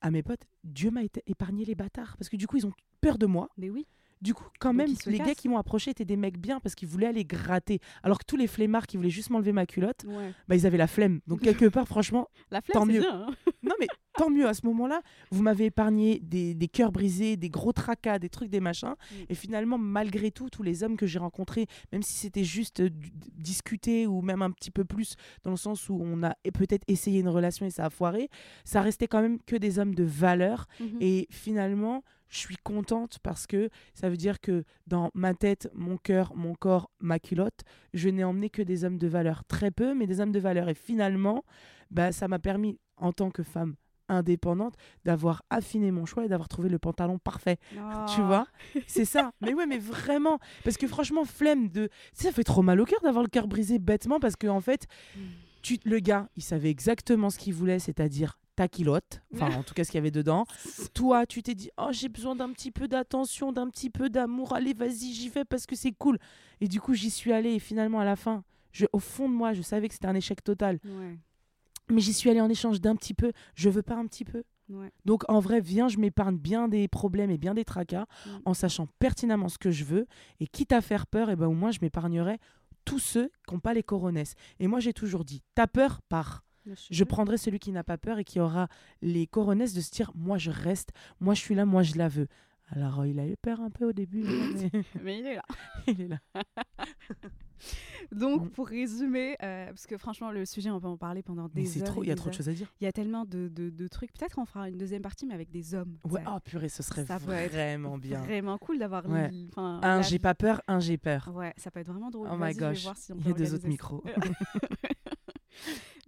à 0.00 0.10
mes 0.10 0.22
potes 0.22 0.42
Dieu 0.64 0.90
m'a 0.90 1.00
épargné 1.26 1.64
les 1.64 1.74
bâtards. 1.76 2.16
Parce 2.18 2.28
que 2.28 2.36
du 2.36 2.46
coup, 2.48 2.56
ils 2.56 2.66
ont 2.66 2.72
peur 3.00 3.16
de 3.18 3.26
moi. 3.26 3.48
Mais 3.56 3.70
oui. 3.70 3.86
Du 4.22 4.32
coup, 4.34 4.44
quand 4.58 4.70
Donc, 4.70 4.78
même, 4.88 4.94
les 5.06 5.18
gars 5.18 5.34
qui 5.34 5.46
m'ont 5.48 5.58
approché 5.58 5.90
étaient 5.90 6.06
des 6.06 6.16
mecs 6.16 6.38
bien 6.38 6.58
parce 6.58 6.74
qu'ils 6.74 6.88
voulaient 6.88 7.06
aller 7.06 7.24
gratter. 7.24 7.80
Alors 8.02 8.18
que 8.18 8.24
tous 8.24 8.36
les 8.38 8.46
flemmards 8.46 8.86
qui 8.86 8.96
voulaient 8.96 9.10
juste 9.10 9.28
m'enlever 9.30 9.52
ma 9.52 9.66
culotte, 9.66 10.04
Ouais. 10.04 10.32
bah, 10.48 10.56
ils 10.56 10.66
avaient 10.66 10.78
la 10.78 10.86
flemme. 10.86 11.20
Donc, 11.26 11.40
quelque 11.42 11.68
part, 11.68 11.86
franchement, 11.86 12.28
La 12.50 12.60
flemme, 12.62 12.74
Tant 12.80 12.86
mieux. 12.86 13.00
bien. 13.00 13.28
hein. 13.28 13.34
non, 13.62 13.74
mais 13.78 13.86
tant 14.16 14.30
mieux 14.30 14.46
à 14.46 14.54
ce 14.54 14.66
moment-là. 14.66 15.02
Vous 15.30 15.42
m'avez 15.42 15.66
épargné 15.66 16.20
des, 16.22 16.54
des 16.54 16.68
cœurs 16.68 16.92
brisés, 16.92 17.36
des 17.36 17.50
gros 17.50 17.72
tracas, 17.72 18.18
des 18.18 18.28
trucs, 18.28 18.50
des 18.50 18.60
machins. 18.60 18.94
Mm. 19.10 19.14
Et 19.28 19.34
finalement, 19.34 19.78
malgré 19.78 20.30
tout, 20.30 20.48
tous 20.50 20.62
les 20.62 20.82
hommes 20.82 20.96
que 20.96 21.06
j'ai 21.06 21.18
rencontrés, 21.18 21.66
même 21.92 22.02
si 22.02 22.14
c'était 22.14 22.44
juste 22.44 22.80
euh, 22.80 22.90
discuter 23.36 24.06
ou 24.06 24.22
même 24.22 24.42
un 24.42 24.50
petit 24.50 24.70
peu 24.70 24.84
plus, 24.84 25.16
dans 25.42 25.50
le 25.50 25.56
sens 25.56 25.88
où 25.88 25.98
on 26.00 26.22
a 26.22 26.34
peut-être 26.54 26.84
essayé 26.88 27.20
une 27.20 27.28
relation 27.28 27.66
et 27.66 27.70
ça 27.70 27.86
a 27.86 27.90
foiré, 27.90 28.28
ça 28.64 28.82
restait 28.82 29.06
quand 29.06 29.22
même 29.22 29.40
que 29.42 29.56
des 29.56 29.78
hommes 29.78 29.94
de 29.94 30.04
valeur. 30.04 30.66
Mhm. 30.80 30.98
Et 31.00 31.28
finalement, 31.30 32.02
je 32.28 32.38
suis 32.38 32.56
contente 32.56 33.18
parce 33.22 33.46
que 33.46 33.70
ça 33.94 34.08
veut 34.08 34.16
dire 34.16 34.40
que 34.40 34.64
dans 34.86 35.10
ma 35.14 35.34
tête, 35.34 35.70
mon 35.74 35.96
cœur, 35.96 36.34
mon 36.34 36.54
corps, 36.54 36.90
ma 37.00 37.18
culotte, 37.18 37.60
je 37.94 38.08
n'ai 38.08 38.24
emmené 38.24 38.50
que 38.50 38.62
des 38.62 38.84
hommes 38.84 38.98
de 38.98 39.06
valeur. 39.06 39.44
Très 39.44 39.70
peu, 39.70 39.94
mais 39.94 40.06
des 40.06 40.20
hommes 40.20 40.32
de 40.32 40.40
valeur. 40.40 40.68
Et 40.68 40.74
finalement, 40.74 41.44
bah, 41.90 42.12
ça 42.12 42.26
m'a 42.26 42.38
permis, 42.38 42.78
en 42.96 43.12
tant 43.12 43.30
que 43.30 43.42
femme 43.42 43.76
indépendante, 44.08 44.74
d'avoir 45.04 45.42
affiné 45.50 45.90
mon 45.90 46.06
choix 46.06 46.24
et 46.24 46.28
d'avoir 46.28 46.48
trouvé 46.48 46.68
le 46.68 46.78
pantalon 46.78 47.18
parfait. 47.18 47.56
Tu 47.72 48.20
Oh. 48.20 48.24
vois? 48.26 48.46
C'est 48.86 49.04
ça. 49.04 49.32
Mais 49.40 49.54
ouais, 49.54 49.66
mais 49.66 49.78
vraiment. 49.78 50.38
Parce 50.64 50.76
que 50.76 50.86
franchement, 50.86 51.24
flemme 51.24 51.68
de. 51.68 51.86
Tu 51.86 51.92
sais, 52.14 52.28
ça 52.28 52.32
fait 52.32 52.44
trop 52.44 52.62
mal 52.62 52.80
au 52.80 52.84
cœur 52.84 53.00
d'avoir 53.02 53.22
le 53.22 53.28
cœur 53.30 53.46
brisé 53.48 53.78
bêtement 53.78 54.20
parce 54.20 54.36
qu'en 54.36 54.56
en 54.56 54.60
fait, 54.60 54.86
Mm. 55.16 55.20
tu... 55.62 55.78
le 55.84 55.98
gars, 56.00 56.28
il 56.36 56.42
savait 56.42 56.70
exactement 56.70 57.30
ce 57.30 57.38
qu'il 57.38 57.54
voulait, 57.54 57.78
c'est-à-dire 57.78 58.38
ta 58.54 58.68
culotte. 58.68 59.20
Enfin, 59.34 59.50
en 59.60 59.62
tout 59.62 59.74
cas, 59.74 59.84
ce 59.84 59.90
qu'il 59.90 59.98
y 59.98 60.00
avait 60.00 60.10
dedans. 60.10 60.46
Toi, 60.94 61.26
tu 61.26 61.42
t'es 61.42 61.54
dit, 61.54 61.70
oh, 61.76 61.88
j'ai 61.90 62.08
besoin 62.08 62.34
d'un 62.36 62.50
petit 62.52 62.70
peu 62.70 62.88
d'attention, 62.88 63.52
d'un 63.52 63.68
petit 63.68 63.90
peu 63.90 64.08
d'amour. 64.08 64.54
Allez, 64.54 64.72
vas-y, 64.72 65.12
j'y 65.12 65.28
vais 65.28 65.44
parce 65.44 65.66
que 65.66 65.76
c'est 65.76 65.92
cool. 65.92 66.18
Et 66.60 66.68
du 66.68 66.80
coup, 66.80 66.94
j'y 66.94 67.10
suis 67.10 67.32
allée. 67.32 67.52
Et 67.54 67.58
finalement, 67.58 68.00
à 68.00 68.04
la 68.06 68.16
fin, 68.16 68.44
je... 68.72 68.86
au 68.92 68.98
fond 68.98 69.28
de 69.28 69.34
moi, 69.34 69.52
je 69.52 69.60
savais 69.62 69.88
que 69.88 69.94
c'était 69.94 70.06
un 70.08 70.14
échec 70.14 70.42
total. 70.42 70.78
Ouais. 70.84 71.18
Mais 71.90 72.00
j'y 72.00 72.12
suis 72.12 72.30
allée 72.30 72.40
en 72.40 72.48
échange 72.48 72.80
d'un 72.80 72.96
petit 72.96 73.14
peu. 73.14 73.32
Je 73.54 73.68
veux 73.70 73.82
pas 73.82 73.94
un 73.96 74.06
petit 74.06 74.24
peu. 74.24 74.42
Ouais. 74.68 74.90
Donc 75.04 75.22
en 75.28 75.38
vrai, 75.38 75.60
viens, 75.60 75.88
je 75.88 75.98
m'épargne 75.98 76.36
bien 76.36 76.66
des 76.68 76.88
problèmes 76.88 77.30
et 77.30 77.38
bien 77.38 77.54
des 77.54 77.64
tracas 77.64 78.06
Mm. 78.26 78.30
en 78.46 78.54
sachant 78.54 78.88
pertinemment 78.98 79.48
ce 79.48 79.58
que 79.58 79.70
je 79.70 79.84
veux. 79.84 80.06
Et 80.40 80.46
quitte 80.48 80.72
à 80.72 80.80
faire 80.80 81.06
peur, 81.06 81.30
et 81.30 81.36
ben, 81.36 81.46
au 81.46 81.52
moins 81.52 81.70
je 81.70 81.78
m'épargnerai 81.82 82.38
tous 82.84 82.98
ceux 82.98 83.30
qui 83.46 83.54
n'ont 83.54 83.60
pas 83.60 83.74
les 83.74 83.82
coronesses. 83.82 84.34
Et 84.58 84.66
moi 84.66 84.80
j'ai 84.80 84.92
toujours 84.92 85.24
dit, 85.24 85.42
t'as 85.54 85.66
peur, 85.68 86.00
pars. 86.08 86.42
Suis 86.74 86.92
Je 86.92 87.04
prendrai 87.04 87.38
celui 87.38 87.60
qui 87.60 87.70
n'a 87.70 87.84
pas 87.84 87.96
peur 87.96 88.18
et 88.18 88.24
qui 88.24 88.40
aura 88.40 88.66
les 89.00 89.28
coronesses 89.28 89.72
de 89.72 89.80
se 89.80 89.90
dire, 89.92 90.10
moi 90.16 90.36
je 90.36 90.50
reste, 90.50 90.90
moi 91.20 91.34
je 91.34 91.40
suis 91.40 91.54
là, 91.54 91.64
moi 91.64 91.84
je 91.84 91.94
la 91.94 92.08
veux. 92.08 92.26
Alors 92.68 93.00
euh, 93.00 93.08
il 93.08 93.18
a 93.20 93.26
eu 93.26 93.36
peur 93.36 93.60
un 93.60 93.70
peu 93.70 93.84
au 93.86 93.92
début, 93.92 94.24
mais 94.24 94.70
Mais 95.02 95.18
il 95.20 95.26
est 95.26 95.34
là. 95.36 95.44
il 95.86 96.00
est 96.00 96.08
là. 96.08 96.18
Donc, 98.12 98.50
pour 98.52 98.68
résumer, 98.68 99.36
euh, 99.42 99.66
parce 99.68 99.86
que 99.86 99.96
franchement, 99.96 100.30
le 100.30 100.44
sujet, 100.44 100.70
on 100.70 100.80
peut 100.80 100.86
en 100.88 100.98
parler 100.98 101.22
pendant 101.22 101.48
des 101.48 101.62
Mais 101.62 101.82
heures. 101.82 101.88
trop, 101.88 102.04
il 102.04 102.08
y 102.08 102.12
a 102.12 102.14
trop 102.14 102.28
de 102.28 102.34
choses 102.34 102.48
à 102.48 102.52
dire. 102.52 102.70
Il 102.80 102.84
y 102.84 102.86
a 102.86 102.92
tellement 102.92 103.24
de, 103.24 103.48
de, 103.48 103.70
de 103.70 103.88
trucs. 103.88 104.12
Peut-être 104.12 104.34
qu'on 104.34 104.44
fera 104.44 104.68
une 104.68 104.76
deuxième 104.76 105.00
partie, 105.00 105.26
mais 105.26 105.34
avec 105.34 105.50
des 105.50 105.74
hommes. 105.74 105.96
Ouais, 106.04 106.22
oh 106.26 106.38
purée, 106.44 106.68
ce 106.68 106.82
serait 106.82 107.06
Ça 107.06 107.18
vraiment 107.18 107.96
bien. 107.98 108.20
Vraiment 108.20 108.58
cool 108.58 108.78
d'avoir. 108.78 109.06
Ouais. 109.08 109.30
Un, 109.56 110.02
j'ai 110.02 110.18
pas 110.18 110.34
peur, 110.34 110.60
un, 110.68 110.80
j'ai 110.80 110.98
peur. 110.98 111.32
Ouais, 111.34 111.54
ça 111.56 111.70
peut 111.70 111.80
être 111.80 111.88
vraiment 111.88 112.10
drôle. 112.10 112.28
Oh 112.30 112.36
my 112.38 112.52
gosh, 112.54 112.86
si 112.96 113.12
il 113.12 113.26
y 113.26 113.30
a 113.30 113.32
deux 113.32 113.54
autres 113.54 113.68
micros. 113.68 114.04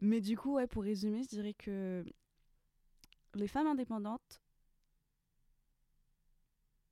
Mais 0.00 0.20
du 0.20 0.36
coup, 0.36 0.54
ouais, 0.54 0.66
pour 0.66 0.82
résumer, 0.82 1.22
je 1.22 1.28
dirais 1.28 1.54
que 1.54 2.04
les 3.34 3.48
femmes 3.48 3.66
indépendantes, 3.66 4.42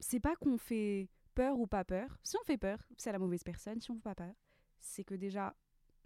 c'est 0.01 0.21
pas 0.21 0.37
qu'on 0.37 0.59
fait 0.59 1.09
peur 1.35 1.59
ou 1.59 1.67
pas 1.67 1.85
peur. 1.85 2.19
Si 2.23 2.37
on 2.41 2.45
fait 2.45 2.59
peur, 2.59 2.79
c'est 2.97 3.13
la 3.13 3.19
mauvaise 3.19 3.43
personne. 3.43 3.81
Si 3.81 3.91
on 3.91 3.95
fait 3.97 4.01
pas 4.03 4.15
peur, 4.15 4.35
c'est 4.79 5.05
que 5.05 5.15
déjà, 5.15 5.55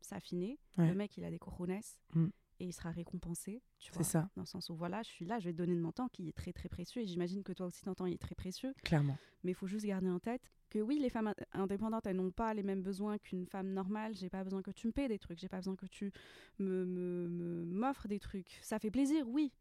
ça 0.01 0.17
a 0.17 0.21
finé. 0.21 0.59
Ouais. 0.79 0.89
Le 0.89 0.95
mec, 0.95 1.17
il 1.17 1.25
a 1.25 1.31
des 1.31 1.39
cojones 1.39 1.79
Mm. 2.15 2.27
et 2.61 2.65
il 2.67 2.73
sera 2.73 2.91
récompensé. 2.91 3.63
Tu 3.79 3.91
C'est 3.93 3.99
vois, 3.99 4.05
ça, 4.05 4.31
Dans 4.37 4.43
le 4.43 4.47
sens 4.47 4.69
où, 4.71 4.75
voilà, 4.77 5.03
je 5.03 5.09
suis 5.11 5.25
là, 5.25 5.39
je 5.39 5.45
vais 5.47 5.53
te 5.53 5.59
donner 5.59 5.75
de 5.75 5.81
mon 5.81 5.93
temps 5.93 6.09
qui 6.09 6.29
est 6.29 6.33
très 6.37 6.53
très 6.53 6.69
précieux. 6.69 7.03
Et 7.03 7.07
j'imagine 7.07 7.43
que 7.43 7.53
toi 7.53 7.67
aussi, 7.67 7.83
ton 7.85 7.95
temps, 7.95 8.07
il 8.07 8.15
est 8.15 8.19
très 8.19 8.35
précieux. 8.35 8.75
clairement. 8.85 9.17
Mais 9.45 9.53
il 9.53 9.55
faut 9.55 9.67
juste 9.67 9.87
garder 9.87 10.09
en 10.11 10.19
tête 10.21 10.51
que 10.69 10.79
oui, 10.81 10.99
les 10.99 11.09
femmes 11.11 11.29
ind- 11.29 11.45
indépendantes, 11.53 12.07
elles 12.07 12.17
n'ont 12.17 12.31
pas 12.31 12.53
les 12.55 12.63
mêmes 12.63 12.83
besoins 12.83 13.19
qu'une 13.19 13.47
femme 13.47 13.73
normale. 13.73 14.15
J'ai 14.15 14.29
pas 14.31 14.45
besoin 14.45 14.63
que 14.63 14.71
tu 14.71 14.87
me 14.87 14.93
paies 14.93 15.09
des 15.09 15.19
trucs, 15.19 15.39
j'ai 15.39 15.49
pas 15.49 15.57
besoin 15.59 15.77
que 15.77 15.87
tu 15.87 16.13
me, 16.59 16.85
me- 16.85 17.29
me- 17.29 17.65
m'offres 17.65 18.07
des 18.09 18.21
trucs. 18.21 18.59
Ça 18.63 18.79
fait 18.79 18.91
plaisir, 18.91 19.27
oui, 19.29 19.53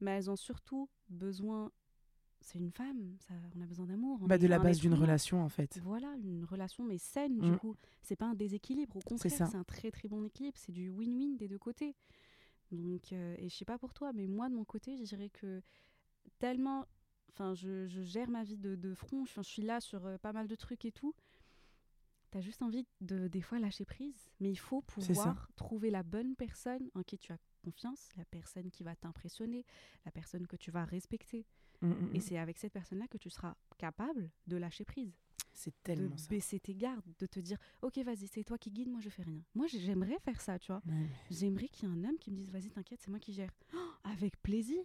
mais 0.00 0.12
elles 0.12 0.30
ont 0.30 0.36
surtout 0.36 0.88
besoin. 1.08 1.70
C'est 2.46 2.58
une 2.60 2.70
femme, 2.70 3.16
ça, 3.18 3.34
on 3.56 3.60
a 3.60 3.66
besoin 3.66 3.86
d'amour. 3.86 4.20
Bah, 4.20 4.38
de 4.38 4.46
la 4.46 4.60
base 4.60 4.78
d'une 4.78 4.94
relation 4.94 5.42
en 5.42 5.48
fait. 5.48 5.80
Voilà, 5.82 6.14
une 6.22 6.44
relation 6.44 6.84
mais 6.84 6.96
saine 6.96 7.40
du 7.40 7.50
Mm. 7.50 7.58
coup. 7.58 7.74
C'est 8.02 8.14
pas 8.14 8.26
un 8.26 8.34
déséquilibre, 8.36 8.94
au 8.96 9.00
contraire, 9.00 9.32
c'est 9.48 9.56
un 9.56 9.64
très 9.64 9.90
très 9.90 10.06
bon 10.06 10.22
équilibre. 10.24 10.56
C'est 10.56 10.70
du 10.70 10.90
win-win 10.90 11.36
des 11.36 11.48
deux 11.48 11.58
côtés. 11.58 11.96
Donc, 12.70 13.12
euh, 13.12 13.34
et 13.38 13.48
je 13.48 13.54
sais 13.56 13.64
pas 13.64 13.78
pour 13.78 13.92
toi, 13.92 14.12
mais 14.12 14.28
moi 14.28 14.48
de 14.48 14.54
mon 14.54 14.64
côté, 14.64 14.96
je 14.96 15.02
dirais 15.02 15.28
que 15.28 15.60
tellement, 16.38 16.86
enfin, 17.30 17.54
je, 17.54 17.86
je 17.88 18.02
gère 18.02 18.30
ma 18.30 18.44
vie 18.44 18.56
de, 18.58 18.76
de 18.76 18.94
front. 18.94 19.24
Je 19.24 19.40
suis 19.42 19.62
là 19.62 19.80
sur 19.80 20.06
euh, 20.06 20.16
pas 20.18 20.32
mal 20.32 20.46
de 20.46 20.54
trucs 20.54 20.84
et 20.84 20.92
tout. 20.92 21.14
tu 22.30 22.38
as 22.38 22.40
juste 22.40 22.62
envie 22.62 22.86
de 23.00 23.26
des 23.28 23.40
fois 23.42 23.58
lâcher 23.58 23.84
prise. 23.84 24.30
Mais 24.38 24.50
il 24.50 24.56
faut 24.56 24.82
pouvoir 24.82 25.48
trouver 25.56 25.90
la 25.90 26.04
bonne 26.04 26.36
personne 26.36 26.90
en 26.94 27.02
qui 27.02 27.18
tu 27.18 27.32
as 27.32 27.38
confiance, 27.64 28.10
la 28.16 28.24
personne 28.26 28.70
qui 28.70 28.84
va 28.84 28.94
t'impressionner, 28.94 29.64
la 30.04 30.12
personne 30.12 30.46
que 30.46 30.54
tu 30.56 30.70
vas 30.70 30.84
respecter. 30.84 31.44
Mm, 31.82 31.88
mm, 31.88 32.10
Et 32.14 32.18
mm. 32.18 32.20
c'est 32.20 32.38
avec 32.38 32.58
cette 32.58 32.72
personne-là 32.72 33.06
que 33.08 33.18
tu 33.18 33.30
seras 33.30 33.54
capable 33.78 34.30
de 34.46 34.56
lâcher 34.56 34.84
prise, 34.84 35.12
C'est 35.52 35.70
de 35.70 35.76
tellement 35.82 36.16
ça. 36.16 36.28
baisser 36.28 36.58
tes 36.60 36.74
gardes, 36.74 37.04
de 37.18 37.26
te 37.26 37.40
dire 37.40 37.58
Ok, 37.82 37.98
vas-y, 37.98 38.26
c'est 38.28 38.44
toi 38.44 38.58
qui 38.58 38.70
guide, 38.70 38.88
moi 38.88 39.00
je 39.00 39.08
fais 39.10 39.22
rien. 39.22 39.42
Moi 39.54 39.66
j'ai- 39.66 39.80
j'aimerais 39.80 40.18
faire 40.20 40.40
ça, 40.40 40.58
tu 40.58 40.72
vois. 40.72 40.82
J'aimerais 41.30 41.68
qu'il 41.68 41.88
y 41.88 41.92
ait 41.92 41.94
un 41.94 42.04
homme 42.04 42.18
qui 42.18 42.30
me 42.30 42.36
dise 42.36 42.50
Vas-y, 42.50 42.70
t'inquiète, 42.70 43.00
c'est 43.02 43.10
moi 43.10 43.20
qui 43.20 43.32
gère. 43.32 43.50
Oh, 43.74 43.78
avec 44.04 44.40
plaisir. 44.42 44.82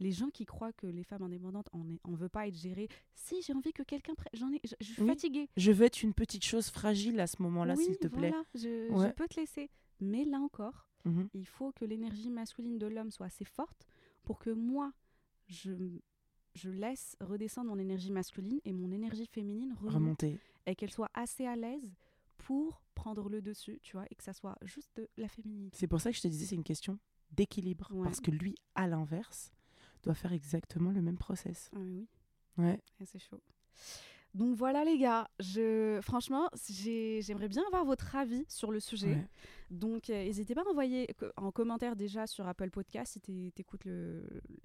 Les 0.00 0.10
gens 0.10 0.30
qui 0.30 0.44
croient 0.46 0.72
que 0.72 0.86
les 0.88 1.04
femmes 1.04 1.22
indépendantes, 1.22 1.68
on 1.72 1.84
ne 1.84 1.96
on 2.04 2.14
veut 2.14 2.28
pas 2.28 2.48
être 2.48 2.56
gérées. 2.56 2.88
Si, 3.14 3.40
j'ai 3.42 3.52
envie 3.52 3.72
que 3.72 3.84
quelqu'un. 3.84 4.14
prenne- 4.14 4.30
J'en 4.34 4.50
ai, 4.52 4.60
je, 4.64 4.74
je 4.80 4.92
suis 4.94 5.02
Oui. 5.02 5.06
fatiguée. 5.08 5.48
Je 5.56 5.70
veux 5.70 5.84
être 5.84 6.02
une 6.02 6.12
petite 6.12 6.44
chose 6.44 6.70
fragile 6.70 7.20
à 7.20 7.28
ce 7.28 7.40
moment-là, 7.42 7.74
oui, 7.76 7.84
s'il 7.84 7.98
te 7.98 8.08
plaît. 8.08 8.30
voilà, 8.30 8.42
je, 8.54 9.12
peux 9.12 9.28
te 9.28 9.38
laisser. 9.38 9.70
Mais 10.00 10.24
là 10.24 10.38
encore, 10.40 10.88
Mhm. 11.04 11.28
il 11.34 11.46
faut 11.46 11.70
que 11.70 11.84
l'énergie 11.84 12.30
masculine 12.30 12.78
de 12.78 12.86
l'homme 12.88 13.12
soit 13.12 13.26
assez 13.26 13.44
forte 13.44 13.86
pour 14.24 14.40
que 14.40 14.50
moi, 14.50 14.92
je, 15.46 15.70
je 16.54 16.70
laisse 16.70 17.16
redescendre 17.20 17.70
mon 17.70 17.78
énergie 17.78 18.10
masculine 18.12 18.60
et 18.64 18.72
mon 18.72 18.90
énergie 18.92 19.26
féminine 19.26 19.72
remonte 19.80 19.94
Remonter. 19.94 20.38
et 20.66 20.74
qu'elle 20.74 20.90
soit 20.90 21.10
assez 21.14 21.46
à 21.46 21.56
l'aise 21.56 21.90
pour 22.38 22.82
prendre 22.94 23.28
le 23.28 23.40
dessus, 23.40 23.78
tu 23.82 23.92
vois, 23.96 24.04
et 24.10 24.14
que 24.14 24.22
ça 24.22 24.32
soit 24.32 24.56
juste 24.62 24.90
de 24.96 25.08
la 25.16 25.28
féminité. 25.28 25.76
C'est 25.78 25.86
pour 25.86 26.00
ça 26.00 26.10
que 26.10 26.16
je 26.16 26.22
te 26.22 26.28
disais, 26.28 26.46
c'est 26.46 26.54
une 26.56 26.64
question 26.64 26.98
d'équilibre. 27.30 27.88
Ouais. 27.92 28.04
Parce 28.04 28.20
que 28.20 28.30
lui, 28.30 28.54
à 28.74 28.86
l'inverse, 28.88 29.52
doit 30.02 30.14
faire 30.14 30.32
exactement 30.32 30.90
le 30.90 31.00
même 31.02 31.18
process. 31.18 31.70
Ah 31.74 31.78
oui, 31.80 32.06
Ouais. 32.58 32.80
et 33.00 33.06
c'est 33.06 33.18
chaud. 33.20 33.40
Donc 34.34 34.54
voilà 34.56 34.82
les 34.84 34.96
gars, 34.98 35.28
je 35.40 36.00
franchement, 36.02 36.48
j'ai- 36.68 37.20
j'aimerais 37.22 37.48
bien 37.48 37.62
avoir 37.66 37.84
votre 37.84 38.16
avis 38.16 38.44
sur 38.48 38.70
le 38.72 38.80
sujet. 38.80 39.08
ouais. 39.14 39.28
Donc, 39.70 40.10
euh, 40.10 40.24
n'hésitez 40.24 40.54
pas 40.54 40.62
à 40.66 40.70
envoyer 40.70 41.08
en 41.36 41.50
commentaire 41.50 41.96
déjà 41.96 42.26
sur 42.26 42.46
Apple 42.46 42.70
Podcast 42.70 43.12
si 43.14 43.20
tu 43.20 43.52
écoutes 43.60 43.86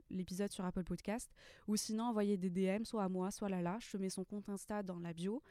l'épisode 0.09 0.51
sur 0.51 0.65
Apple 0.65 0.83
Podcast. 0.83 1.29
Ou 1.67 1.75
sinon, 1.75 2.05
envoyer 2.05 2.37
des 2.37 2.49
DM, 2.49 2.83
soit 2.83 3.03
à 3.03 3.09
moi, 3.09 3.31
soit 3.31 3.47
à 3.47 3.51
Lala. 3.51 3.77
Je 3.79 3.89
te 3.91 3.97
mets 3.97 4.09
son 4.09 4.23
compte 4.25 4.47
Insta 4.49 4.83
dans 4.83 4.99
la 4.99 5.13
bio. 5.13 5.41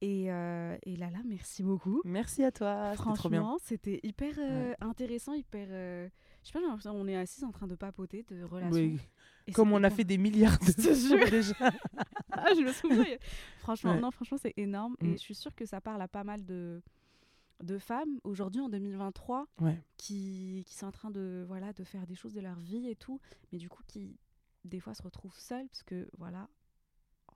Et, 0.00 0.30
euh, 0.30 0.76
et 0.84 0.96
Lala, 0.96 1.18
merci 1.24 1.62
beaucoup. 1.62 2.02
Merci 2.04 2.42
à 2.44 2.52
toi. 2.52 2.92
Franchement, 2.94 3.58
c'était 3.62 4.00
hyper 4.02 4.34
euh, 4.38 4.74
intéressant, 4.80 5.32
hyper. 5.34 5.66
je 5.68 6.08
sais 6.42 6.52
pas, 6.52 6.60
qu'on 6.82 7.08
est 7.08 7.16
assis 7.16 7.44
en 7.44 7.50
train 7.52 7.66
de 7.66 7.74
papoter 7.76 8.22
de 8.24 8.42
relations. 8.44 8.72
Oui. 8.80 8.98
Et 9.46 9.52
Comme 9.52 9.72
on 9.72 9.82
a 9.84 9.90
fait 9.90 10.04
des 10.04 10.18
milliards 10.18 10.58
de 10.58 10.64
fois 11.18 11.30
déjà. 11.30 11.54
Ah, 12.38 12.50
je 12.54 12.60
me 12.60 12.72
souviens. 12.72 13.04
franchement, 13.60 13.92
Ouais. 13.92 14.00
non, 14.00 14.10
franchement, 14.10 14.36
c'est 14.36 14.52
énorme. 14.58 14.94
Mm. 15.00 15.06
Et 15.06 15.12
je 15.12 15.16
suis 15.18 15.34
sûre 15.34 15.54
que 15.54 15.64
ça 15.64 15.80
parle 15.80 16.02
à 16.02 16.08
pas 16.08 16.22
mal 16.22 16.44
de, 16.44 16.82
de 17.62 17.78
femmes 17.78 18.20
aujourd'hui 18.24 18.60
en 18.60 18.68
2023 18.68 19.46
Ouais. 19.62 19.80
qui, 19.96 20.62
qui 20.66 20.74
sont 20.74 20.86
en 20.86 20.92
train 20.92 21.10
de, 21.10 21.44
voilà, 21.48 21.72
de 21.72 21.82
faire 21.82 22.06
des 22.06 22.14
choses 22.14 22.34
de 22.34 22.40
leur 22.40 22.58
vie 22.60 22.88
et 22.88 22.94
tout, 22.96 23.20
mais 23.52 23.58
du 23.58 23.68
coup 23.70 23.82
qui, 23.86 24.16
des 24.64 24.80
fois, 24.80 24.94
se 24.94 25.02
retrouvent 25.02 25.38
seules 25.38 25.66
parce 25.68 25.82
que, 25.84 26.08
voilà, 26.18 26.48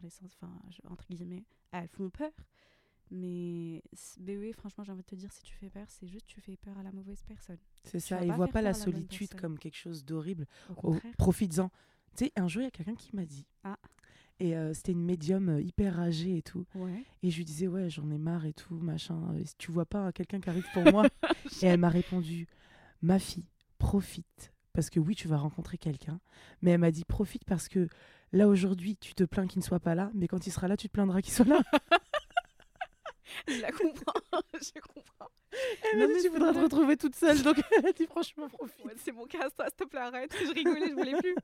en 0.00 0.06
essence, 0.06 0.30
enfin, 0.40 0.52
entre 0.90 1.06
guillemets, 1.08 1.44
elles 1.72 1.88
font 1.88 2.10
peur. 2.10 2.30
Mais, 3.10 3.82
mais 4.20 4.36
oui, 4.36 4.52
franchement, 4.52 4.84
j'ai 4.84 4.92
envie 4.92 5.02
de 5.02 5.06
te 5.06 5.14
dire, 5.16 5.32
si 5.32 5.42
tu 5.42 5.56
fais 5.56 5.70
peur, 5.70 5.86
c'est 5.88 6.06
juste 6.06 6.26
tu 6.26 6.40
fais 6.40 6.56
peur 6.56 6.78
à 6.78 6.82
la 6.82 6.92
mauvaise 6.92 7.22
personne. 7.26 7.58
C'est 7.84 7.98
ça. 8.00 8.18
pas 8.18 8.24
voit 8.36 8.46
faire 8.46 8.52
pas 8.52 8.62
la 8.62 8.74
solitude 8.74 9.34
comme 9.34 9.58
quelque 9.58 9.76
chose 9.76 10.04
d'horrible. 10.04 10.46
Oh. 10.82 10.96
Profites-en. 11.18 11.70
Tu 12.16 12.26
sais, 12.26 12.32
un 12.36 12.48
jour, 12.48 12.62
il 12.62 12.66
y 12.66 12.68
a 12.68 12.70
quelqu'un 12.70 12.94
qui 12.94 13.14
m'a 13.14 13.24
dit. 13.24 13.46
Ah. 13.64 13.78
Et 14.40 14.56
euh, 14.56 14.72
c'était 14.72 14.92
une 14.92 15.04
médium 15.04 15.50
euh, 15.50 15.60
hyper 15.60 16.00
âgée 16.00 16.38
et 16.38 16.42
tout. 16.42 16.64
Ouais. 16.74 17.04
Et 17.22 17.30
je 17.30 17.36
lui 17.36 17.44
disais, 17.44 17.68
ouais, 17.68 17.90
j'en 17.90 18.10
ai 18.10 18.16
marre 18.16 18.46
et 18.46 18.54
tout, 18.54 18.74
machin. 18.74 19.34
Et 19.38 19.44
si 19.44 19.54
tu 19.58 19.70
vois 19.70 19.84
pas 19.84 20.12
quelqu'un 20.12 20.40
qui 20.40 20.48
arrive 20.48 20.66
pour 20.72 20.82
moi 20.90 21.06
Et 21.62 21.66
elle 21.66 21.78
m'a 21.78 21.90
répondu, 21.90 22.48
ma 23.02 23.18
fille, 23.18 23.44
profite. 23.78 24.52
Parce 24.72 24.88
que 24.88 24.98
oui, 24.98 25.14
tu 25.14 25.28
vas 25.28 25.36
rencontrer 25.36 25.76
quelqu'un. 25.76 26.20
Mais 26.62 26.70
elle 26.70 26.78
m'a 26.78 26.90
dit, 26.90 27.04
profite 27.04 27.44
parce 27.44 27.68
que 27.68 27.88
là, 28.32 28.48
aujourd'hui, 28.48 28.96
tu 28.96 29.14
te 29.14 29.24
plains 29.24 29.46
qu'il 29.46 29.58
ne 29.58 29.64
soit 29.64 29.80
pas 29.80 29.94
là. 29.94 30.10
Mais 30.14 30.26
quand 30.26 30.46
il 30.46 30.52
sera 30.52 30.68
là, 30.68 30.76
tu 30.76 30.88
te 30.88 30.92
plaindras 30.92 31.20
qu'il 31.20 31.34
soit 31.34 31.46
là. 31.46 31.60
je 33.46 33.60
la 33.60 33.72
comprends. 33.72 34.20
je 34.54 34.80
comprends. 34.80 35.28
Elle 35.92 35.98
m'a 35.98 36.06
dit, 36.06 36.22
tu 36.22 36.28
voudras 36.30 36.54
te 36.54 36.60
retrouver 36.60 36.96
toute 36.96 37.14
seule. 37.14 37.42
Donc 37.42 37.60
elle 37.76 37.86
a 37.86 37.92
dit, 37.92 38.06
franchement, 38.06 38.48
profite. 38.48 38.84
Ouais, 38.86 38.94
c'est 39.04 39.12
mon 39.12 39.26
cas, 39.26 39.50
toi, 39.50 39.66
s'il 39.66 39.76
te 39.76 39.84
plaît, 39.84 40.00
arrête. 40.00 40.34
Je 40.40 40.52
rigolais, 40.52 40.88
je 40.88 40.94
voulais 40.94 41.16
plus. 41.18 41.34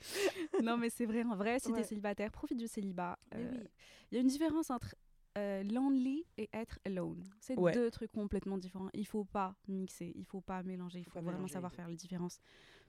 non, 0.62 0.76
mais 0.76 0.90
c'est 0.90 1.06
vrai, 1.06 1.22
en 1.24 1.36
vrai, 1.36 1.58
si 1.60 1.70
Ouais. 1.72 1.80
t'es 1.82 1.88
célibataire, 1.88 2.30
profite 2.30 2.58
du 2.58 2.66
célibat. 2.68 3.18
Euh, 3.34 3.50
oui. 3.52 3.68
Il 4.10 4.14
y 4.14 4.18
a 4.18 4.20
une 4.20 4.28
différence 4.28 4.70
entre 4.70 4.94
euh, 5.38 5.62
lonely 5.62 6.24
et 6.38 6.48
être 6.52 6.78
alone. 6.84 7.22
C'est 7.38 7.56
Ouais. 7.58 7.72
deux 7.72 7.90
trucs 7.90 8.10
complètement 8.12 8.58
différents. 8.58 8.88
Il 8.94 9.06
faut 9.06 9.24
pas 9.24 9.54
mixer, 9.68 10.12
il 10.16 10.24
faut 10.24 10.40
pas 10.40 10.62
mélanger, 10.62 10.98
il 11.00 11.04
faut 11.04 11.20
vraiment 11.20 11.46
savoir 11.48 11.72
faire 11.72 11.88
la 11.88 11.94
différence. 11.94 12.40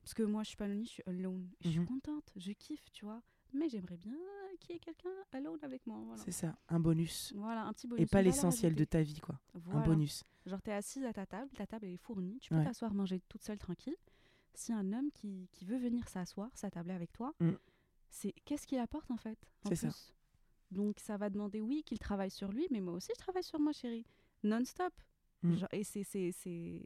Parce 0.01 0.13
que 0.15 0.23
moi, 0.23 0.41
je 0.43 0.47
suis 0.49 0.57
pas 0.57 0.67
lonely, 0.67 0.85
je 0.85 0.89
suis 0.91 1.03
alone. 1.05 1.47
Je 1.61 1.69
suis 1.69 1.79
Mhm. 1.79 1.85
contente, 1.87 2.31
je 2.35 2.51
kiffe, 2.53 2.91
tu 2.91 3.05
vois. 3.05 3.21
Mais 3.53 3.67
j'aimerais 3.69 3.97
bien 3.97 4.15
qu'il 4.59 4.73
y 4.73 4.77
ait 4.77 4.79
quelqu'un 4.79 5.09
alone 5.33 5.59
avec 5.61 5.85
moi. 5.85 5.99
Voilà, 6.05 6.23
C'est 6.23 6.31
ça, 6.31 6.55
un 6.69 6.79
bonus. 6.79 7.33
voilà 7.35 7.65
un 7.65 7.73
petit 7.73 7.85
bonus. 7.85 8.01
Et 8.01 8.05
pas 8.07 8.21
l'essentiel 8.21 8.73
de 8.73 8.85
ta 8.85 9.01
vie, 9.03 9.19
quoi. 9.19 9.39
Voilà. 9.53 9.81
Un 9.81 9.83
bonus. 9.83 10.23
Genre, 10.47 10.61
t'es 10.61 10.71
assise 10.71 11.03
à 11.03 11.13
ta 11.13 11.25
table, 11.27 11.51
ta 11.55 11.67
table 11.67 11.85
elle 11.85 11.93
est 11.93 11.97
fournie, 11.97 12.39
tu 12.39 12.49
peux 12.49 12.55
Ouais. 12.55 12.63
t'asseoir 12.63 12.93
manger 12.95 13.19
toute 13.29 13.43
seule 13.43 13.59
tranquille. 13.59 13.95
Si 14.53 14.73
un 14.73 14.91
homme 14.93 15.11
qui, 15.13 15.47
qui 15.51 15.65
veut 15.65 15.77
venir 15.77 16.07
s'asseoir, 16.09 16.49
s'attabler 16.55 16.93
avec 16.93 17.11
toi, 17.13 17.33
Mm. 17.39 17.51
c'est 18.09 18.33
qu'est-ce 18.45 18.67
qu'il 18.67 18.79
apporte 18.79 19.09
en 19.11 19.17
fait 19.17 19.39
C'est 19.67 19.75
ça. 19.75 19.89
Donc 20.71 20.99
ça 20.99 21.17
va 21.17 21.29
demander, 21.29 21.59
oui, 21.61 21.83
qu'il 21.85 21.99
travaille 21.99 22.31
sur 22.31 22.51
lui, 22.51 22.67
mais 22.71 22.79
moi 22.81 22.93
aussi 22.93 23.11
je 23.15 23.19
travaille 23.19 23.43
sur 23.43 23.59
moi, 23.59 23.73
chérie. 23.73 24.05
Non-stop. 24.43 24.93
Mm. 25.43 25.55
Et 25.71 25.83
c'est. 25.83 26.81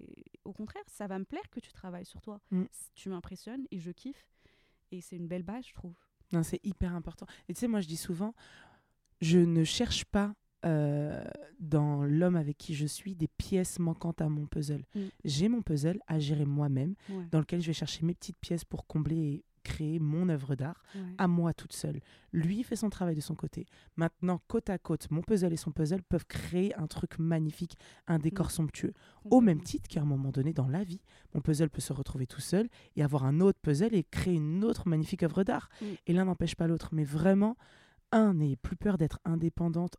Au 0.46 0.54
contraire, 0.54 0.84
ça 0.88 1.08
va 1.08 1.20
me 1.20 1.26
plaire 1.26 1.50
que 1.50 1.60
tu 1.60 1.72
travailles 1.74 2.06
sur 2.06 2.22
toi. 2.22 2.40
Mm. 2.52 2.64
Tu 2.96 3.10
m'impressionnes 3.10 3.66
et 3.72 3.80
je 3.80 3.92
kiffe. 3.92 4.28
Et 4.92 5.02
c'est 5.02 5.18
une 5.18 5.28
belle 5.28 5.44
base, 5.44 5.66
je 5.68 5.74
trouve. 5.74 5.96
Non, 6.32 6.42
c'est 6.44 6.60
hyper 6.64 6.94
important. 6.96 7.26
Et 7.50 7.54
tu 7.54 7.60
sais, 7.60 7.68
moi, 7.68 7.82
je 7.82 7.88
dis 7.88 7.98
souvent, 7.98 8.34
je 9.22 9.40
ne 9.40 9.64
cherche 9.64 10.06
pas 10.06 10.34
euh, 10.66 11.24
dans 11.60 12.04
l'homme 12.04 12.36
avec 12.36 12.58
qui 12.58 12.74
je 12.74 12.86
suis 12.86 13.16
des 13.16 13.28
pièces 13.28 13.80
manquantes 13.80 14.22
à 14.22 14.30
mon 14.30 14.46
puzzle. 14.46 14.84
Mm. 14.96 15.00
J'ai 15.24 15.50
mon 15.50 15.62
puzzle 15.62 16.00
à 16.08 16.20
gérer 16.20 16.46
moi-même, 16.46 16.96
Ouais. 17.10 17.26
dans 17.32 17.40
lequel 17.40 17.62
je 17.62 17.68
vais 17.68 17.74
chercher 17.74 18.06
mes 18.06 18.14
petites 18.14 18.38
pièces 18.40 18.66
pour 18.66 18.86
combler 18.88 19.16
et 19.18 19.46
créer 19.64 19.98
mon 19.98 20.30
œuvre 20.30 20.54
d'art 20.54 20.84
ouais. 20.94 21.02
à 21.18 21.28
moi 21.28 21.52
toute 21.52 21.74
seule. 21.74 22.00
Lui 22.32 22.62
fait 22.62 22.76
son 22.76 22.92
travail 22.92 23.16
de 23.16 23.22
son 23.22 23.34
côté. 23.34 23.66
Maintenant, 23.96 24.40
côte 24.48 24.70
à 24.70 24.78
côte, 24.78 25.10
mon 25.10 25.22
puzzle 25.22 25.54
et 25.54 25.58
son 25.58 25.72
puzzle 25.72 26.04
peuvent 26.04 26.28
créer 26.28 26.76
un 26.76 26.86
truc 26.86 27.18
magnifique, 27.18 27.76
un 28.06 28.20
décor 28.20 28.48
Mm. 28.48 28.50
somptueux. 28.52 28.94
Au 29.32 29.42
même 29.42 29.62
titre 29.64 29.88
qu'à 29.90 30.02
un 30.02 30.06
moment 30.06 30.30
donné 30.32 30.54
dans 30.54 30.68
la 30.68 30.84
vie, 30.84 31.02
mon 31.34 31.42
puzzle 31.42 31.72
peut 31.72 31.82
se 31.82 31.94
retrouver 31.94 32.28
tout 32.28 32.42
seul 32.42 32.70
et 32.96 33.02
avoir 33.04 33.24
un 33.26 33.40
autre 33.40 33.58
puzzle 33.60 33.96
et 33.96 34.04
créer 34.04 34.36
une 34.36 34.64
autre 34.64 34.88
magnifique 34.88 35.24
œuvre 35.24 35.44
d'art. 35.44 35.70
Mm. 35.82 35.86
Et 36.06 36.14
l'un 36.14 36.26
n'empêche 36.26 36.56
pas 36.56 36.68
l'autre. 36.68 36.90
Mais 36.92 37.04
vraiment, 37.04 37.58
un, 38.12 38.36
n'ayez 38.36 38.56
plus 38.58 38.76
peur 38.76 39.00
d'être 39.00 39.20
indépendante 39.26 39.98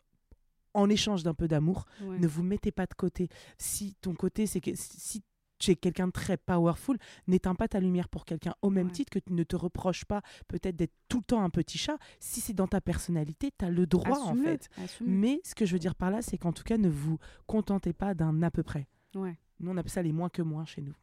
en 0.77 0.89
échange 0.89 1.23
d'un 1.23 1.35
peu 1.35 1.49
d'amour. 1.49 1.87
Ouais. 2.03 2.19
Ne 2.19 2.27
vous 2.27 2.43
mettez 2.43 2.71
pas 2.73 2.87
de 2.87 2.95
côté. 2.95 3.29
Si 3.59 3.95
ton 4.01 4.15
côté, 4.15 4.47
c'est 4.47 4.61
que 4.61 4.71
si 4.75 5.23
tu 5.59 5.71
es 5.71 5.75
quelqu'un 5.77 6.09
de 6.09 6.13
très 6.13 6.37
powerful, 6.37 6.99
n'éteins 7.27 7.55
pas 7.55 7.67
ta 7.67 7.81
lumière 7.81 8.11
pour 8.11 8.27
quelqu'un. 8.27 8.55
Au 8.61 8.69
même 8.69 8.89
Ouais. 8.89 8.93
titre 8.93 9.11
que 9.11 9.19
tu 9.19 9.33
ne 9.33 9.43
te 9.43 9.57
reproches 9.57 10.05
pas 10.05 10.21
peut-être 10.49 10.77
d'être 10.77 10.93
tout 11.09 11.19
le 11.19 11.25
temps 11.25 11.43
un 11.43 11.49
petit 11.49 11.79
chat. 11.79 11.97
Si 12.21 12.43
c'est 12.43 12.53
dans 12.53 12.67
ta 12.69 12.83
personnalité, 12.83 13.51
tu 13.59 13.65
as 13.65 13.71
le 13.71 13.87
droit 13.87 14.19
en 14.19 14.35
fait. 14.37 14.69
Mais 15.05 15.41
ce 15.45 15.55
que 15.55 15.65
je 15.65 15.73
veux 15.73 15.79
dire 15.79 15.95
par 15.95 16.11
là, 16.11 16.21
c'est 16.21 16.37
qu'en 16.37 16.53
tout 16.53 16.63
cas, 16.65 16.77
ne 16.77 16.91
vous 16.91 17.19
contentez 17.47 17.95
pas 17.95 18.13
d'un 18.13 18.43
à 18.43 18.51
peu 18.51 18.63
près. 18.63 18.87
Ouais. 19.15 19.39
Nous, 19.61 19.71
on 19.71 19.77
appelle 19.79 19.91
ça 19.91 20.03
les 20.03 20.13
moins 20.13 20.29
que 20.29 20.43
moins 20.43 20.67
chez 20.67 20.83
nous. 20.83 20.95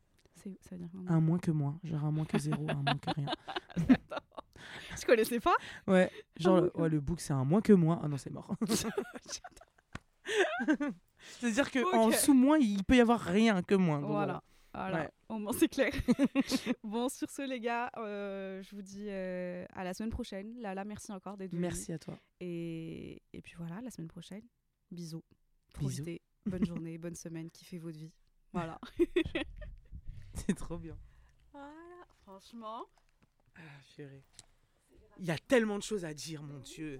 C'est, 0.43 0.57
ça 0.61 0.75
veut 0.75 0.79
dire 0.79 0.89
quoi, 0.91 1.01
Un 1.07 1.21
moins 1.21 1.39
que 1.39 1.51
moins. 1.51 1.79
Genre 1.83 2.03
un 2.03 2.11
moins 2.11 2.25
que 2.25 2.37
zéro, 2.37 2.67
un 2.69 2.73
moins 2.83 2.97
que 2.97 3.09
rien. 3.11 3.27
Je 4.99 5.05
connaissais 5.05 5.39
pas 5.39 5.55
Ouais, 5.87 6.09
genre, 6.37 6.61
le- 6.61 6.77
ouais, 6.77 6.89
le 6.89 6.99
book, 6.99 7.19
c'est 7.19 7.33
un 7.33 7.43
moins 7.43 7.61
que 7.61 7.73
moins. 7.73 7.99
Ah 8.03 8.07
non, 8.07 8.17
c'est 8.17 8.29
mort. 8.31 8.55
C'est-à-dire 11.39 11.71
qu'en 11.71 12.07
Ok. 12.07 12.15
sous 12.15 12.33
moins, 12.33 12.57
il 12.57 12.83
peut 12.83 12.95
y 12.95 13.01
avoir 13.01 13.19
rien 13.19 13.61
que 13.61 13.75
moins. 13.75 13.99
Donc 14.01 14.11
Voilà. 14.11 14.41
Voilà, 14.75 15.01
Ouais. 15.01 15.09
au 15.29 15.37
moins 15.37 15.53
c'est 15.53 15.67
clair. 15.67 15.93
bon, 16.83 17.07
sur 17.07 17.29
ce, 17.29 17.43
les 17.47 17.59
gars, 17.59 17.91
euh, 17.97 18.63
je 18.63 18.75
vous 18.75 18.81
dis 18.81 19.05
euh, 19.07 19.65
à 19.73 19.83
la 19.83 19.93
semaine 19.93 20.09
prochaine. 20.09 20.51
Lala, 20.59 20.83
merci 20.83 21.11
encore 21.11 21.37
d'être 21.37 21.51
venue. 21.51 21.61
Merci 21.61 21.93
à 21.93 21.99
toi. 21.99 22.17
Et, 22.39 23.21
et 23.33 23.41
puis 23.43 23.53
voilà, 23.55 23.81
la 23.81 23.91
semaine 23.91 24.07
prochaine. 24.07 24.41
Bisous. 24.89 25.19
Bisous. 25.19 25.23
Profitez. 25.73 26.21
Bonne 26.47 26.65
journée, 26.65 26.97
bonne 26.97 27.13
semaine, 27.15 27.51
kiffez 27.51 27.77
votre 27.77 27.99
vie. 27.99 28.11
Voilà. 28.51 28.79
C'est 30.47 30.55
trop 30.55 30.77
bien. 30.77 30.97
voilà, 31.51 32.07
franchement. 32.23 32.85
Ah, 33.55 33.61
chérie. 33.95 34.23
Il 35.19 35.25
y 35.25 35.31
a 35.31 35.37
tellement 35.37 35.77
de 35.77 35.83
choses 35.83 36.05
à 36.05 36.13
dire, 36.13 36.41
mon 36.41 36.59
Dieu. 36.59 36.99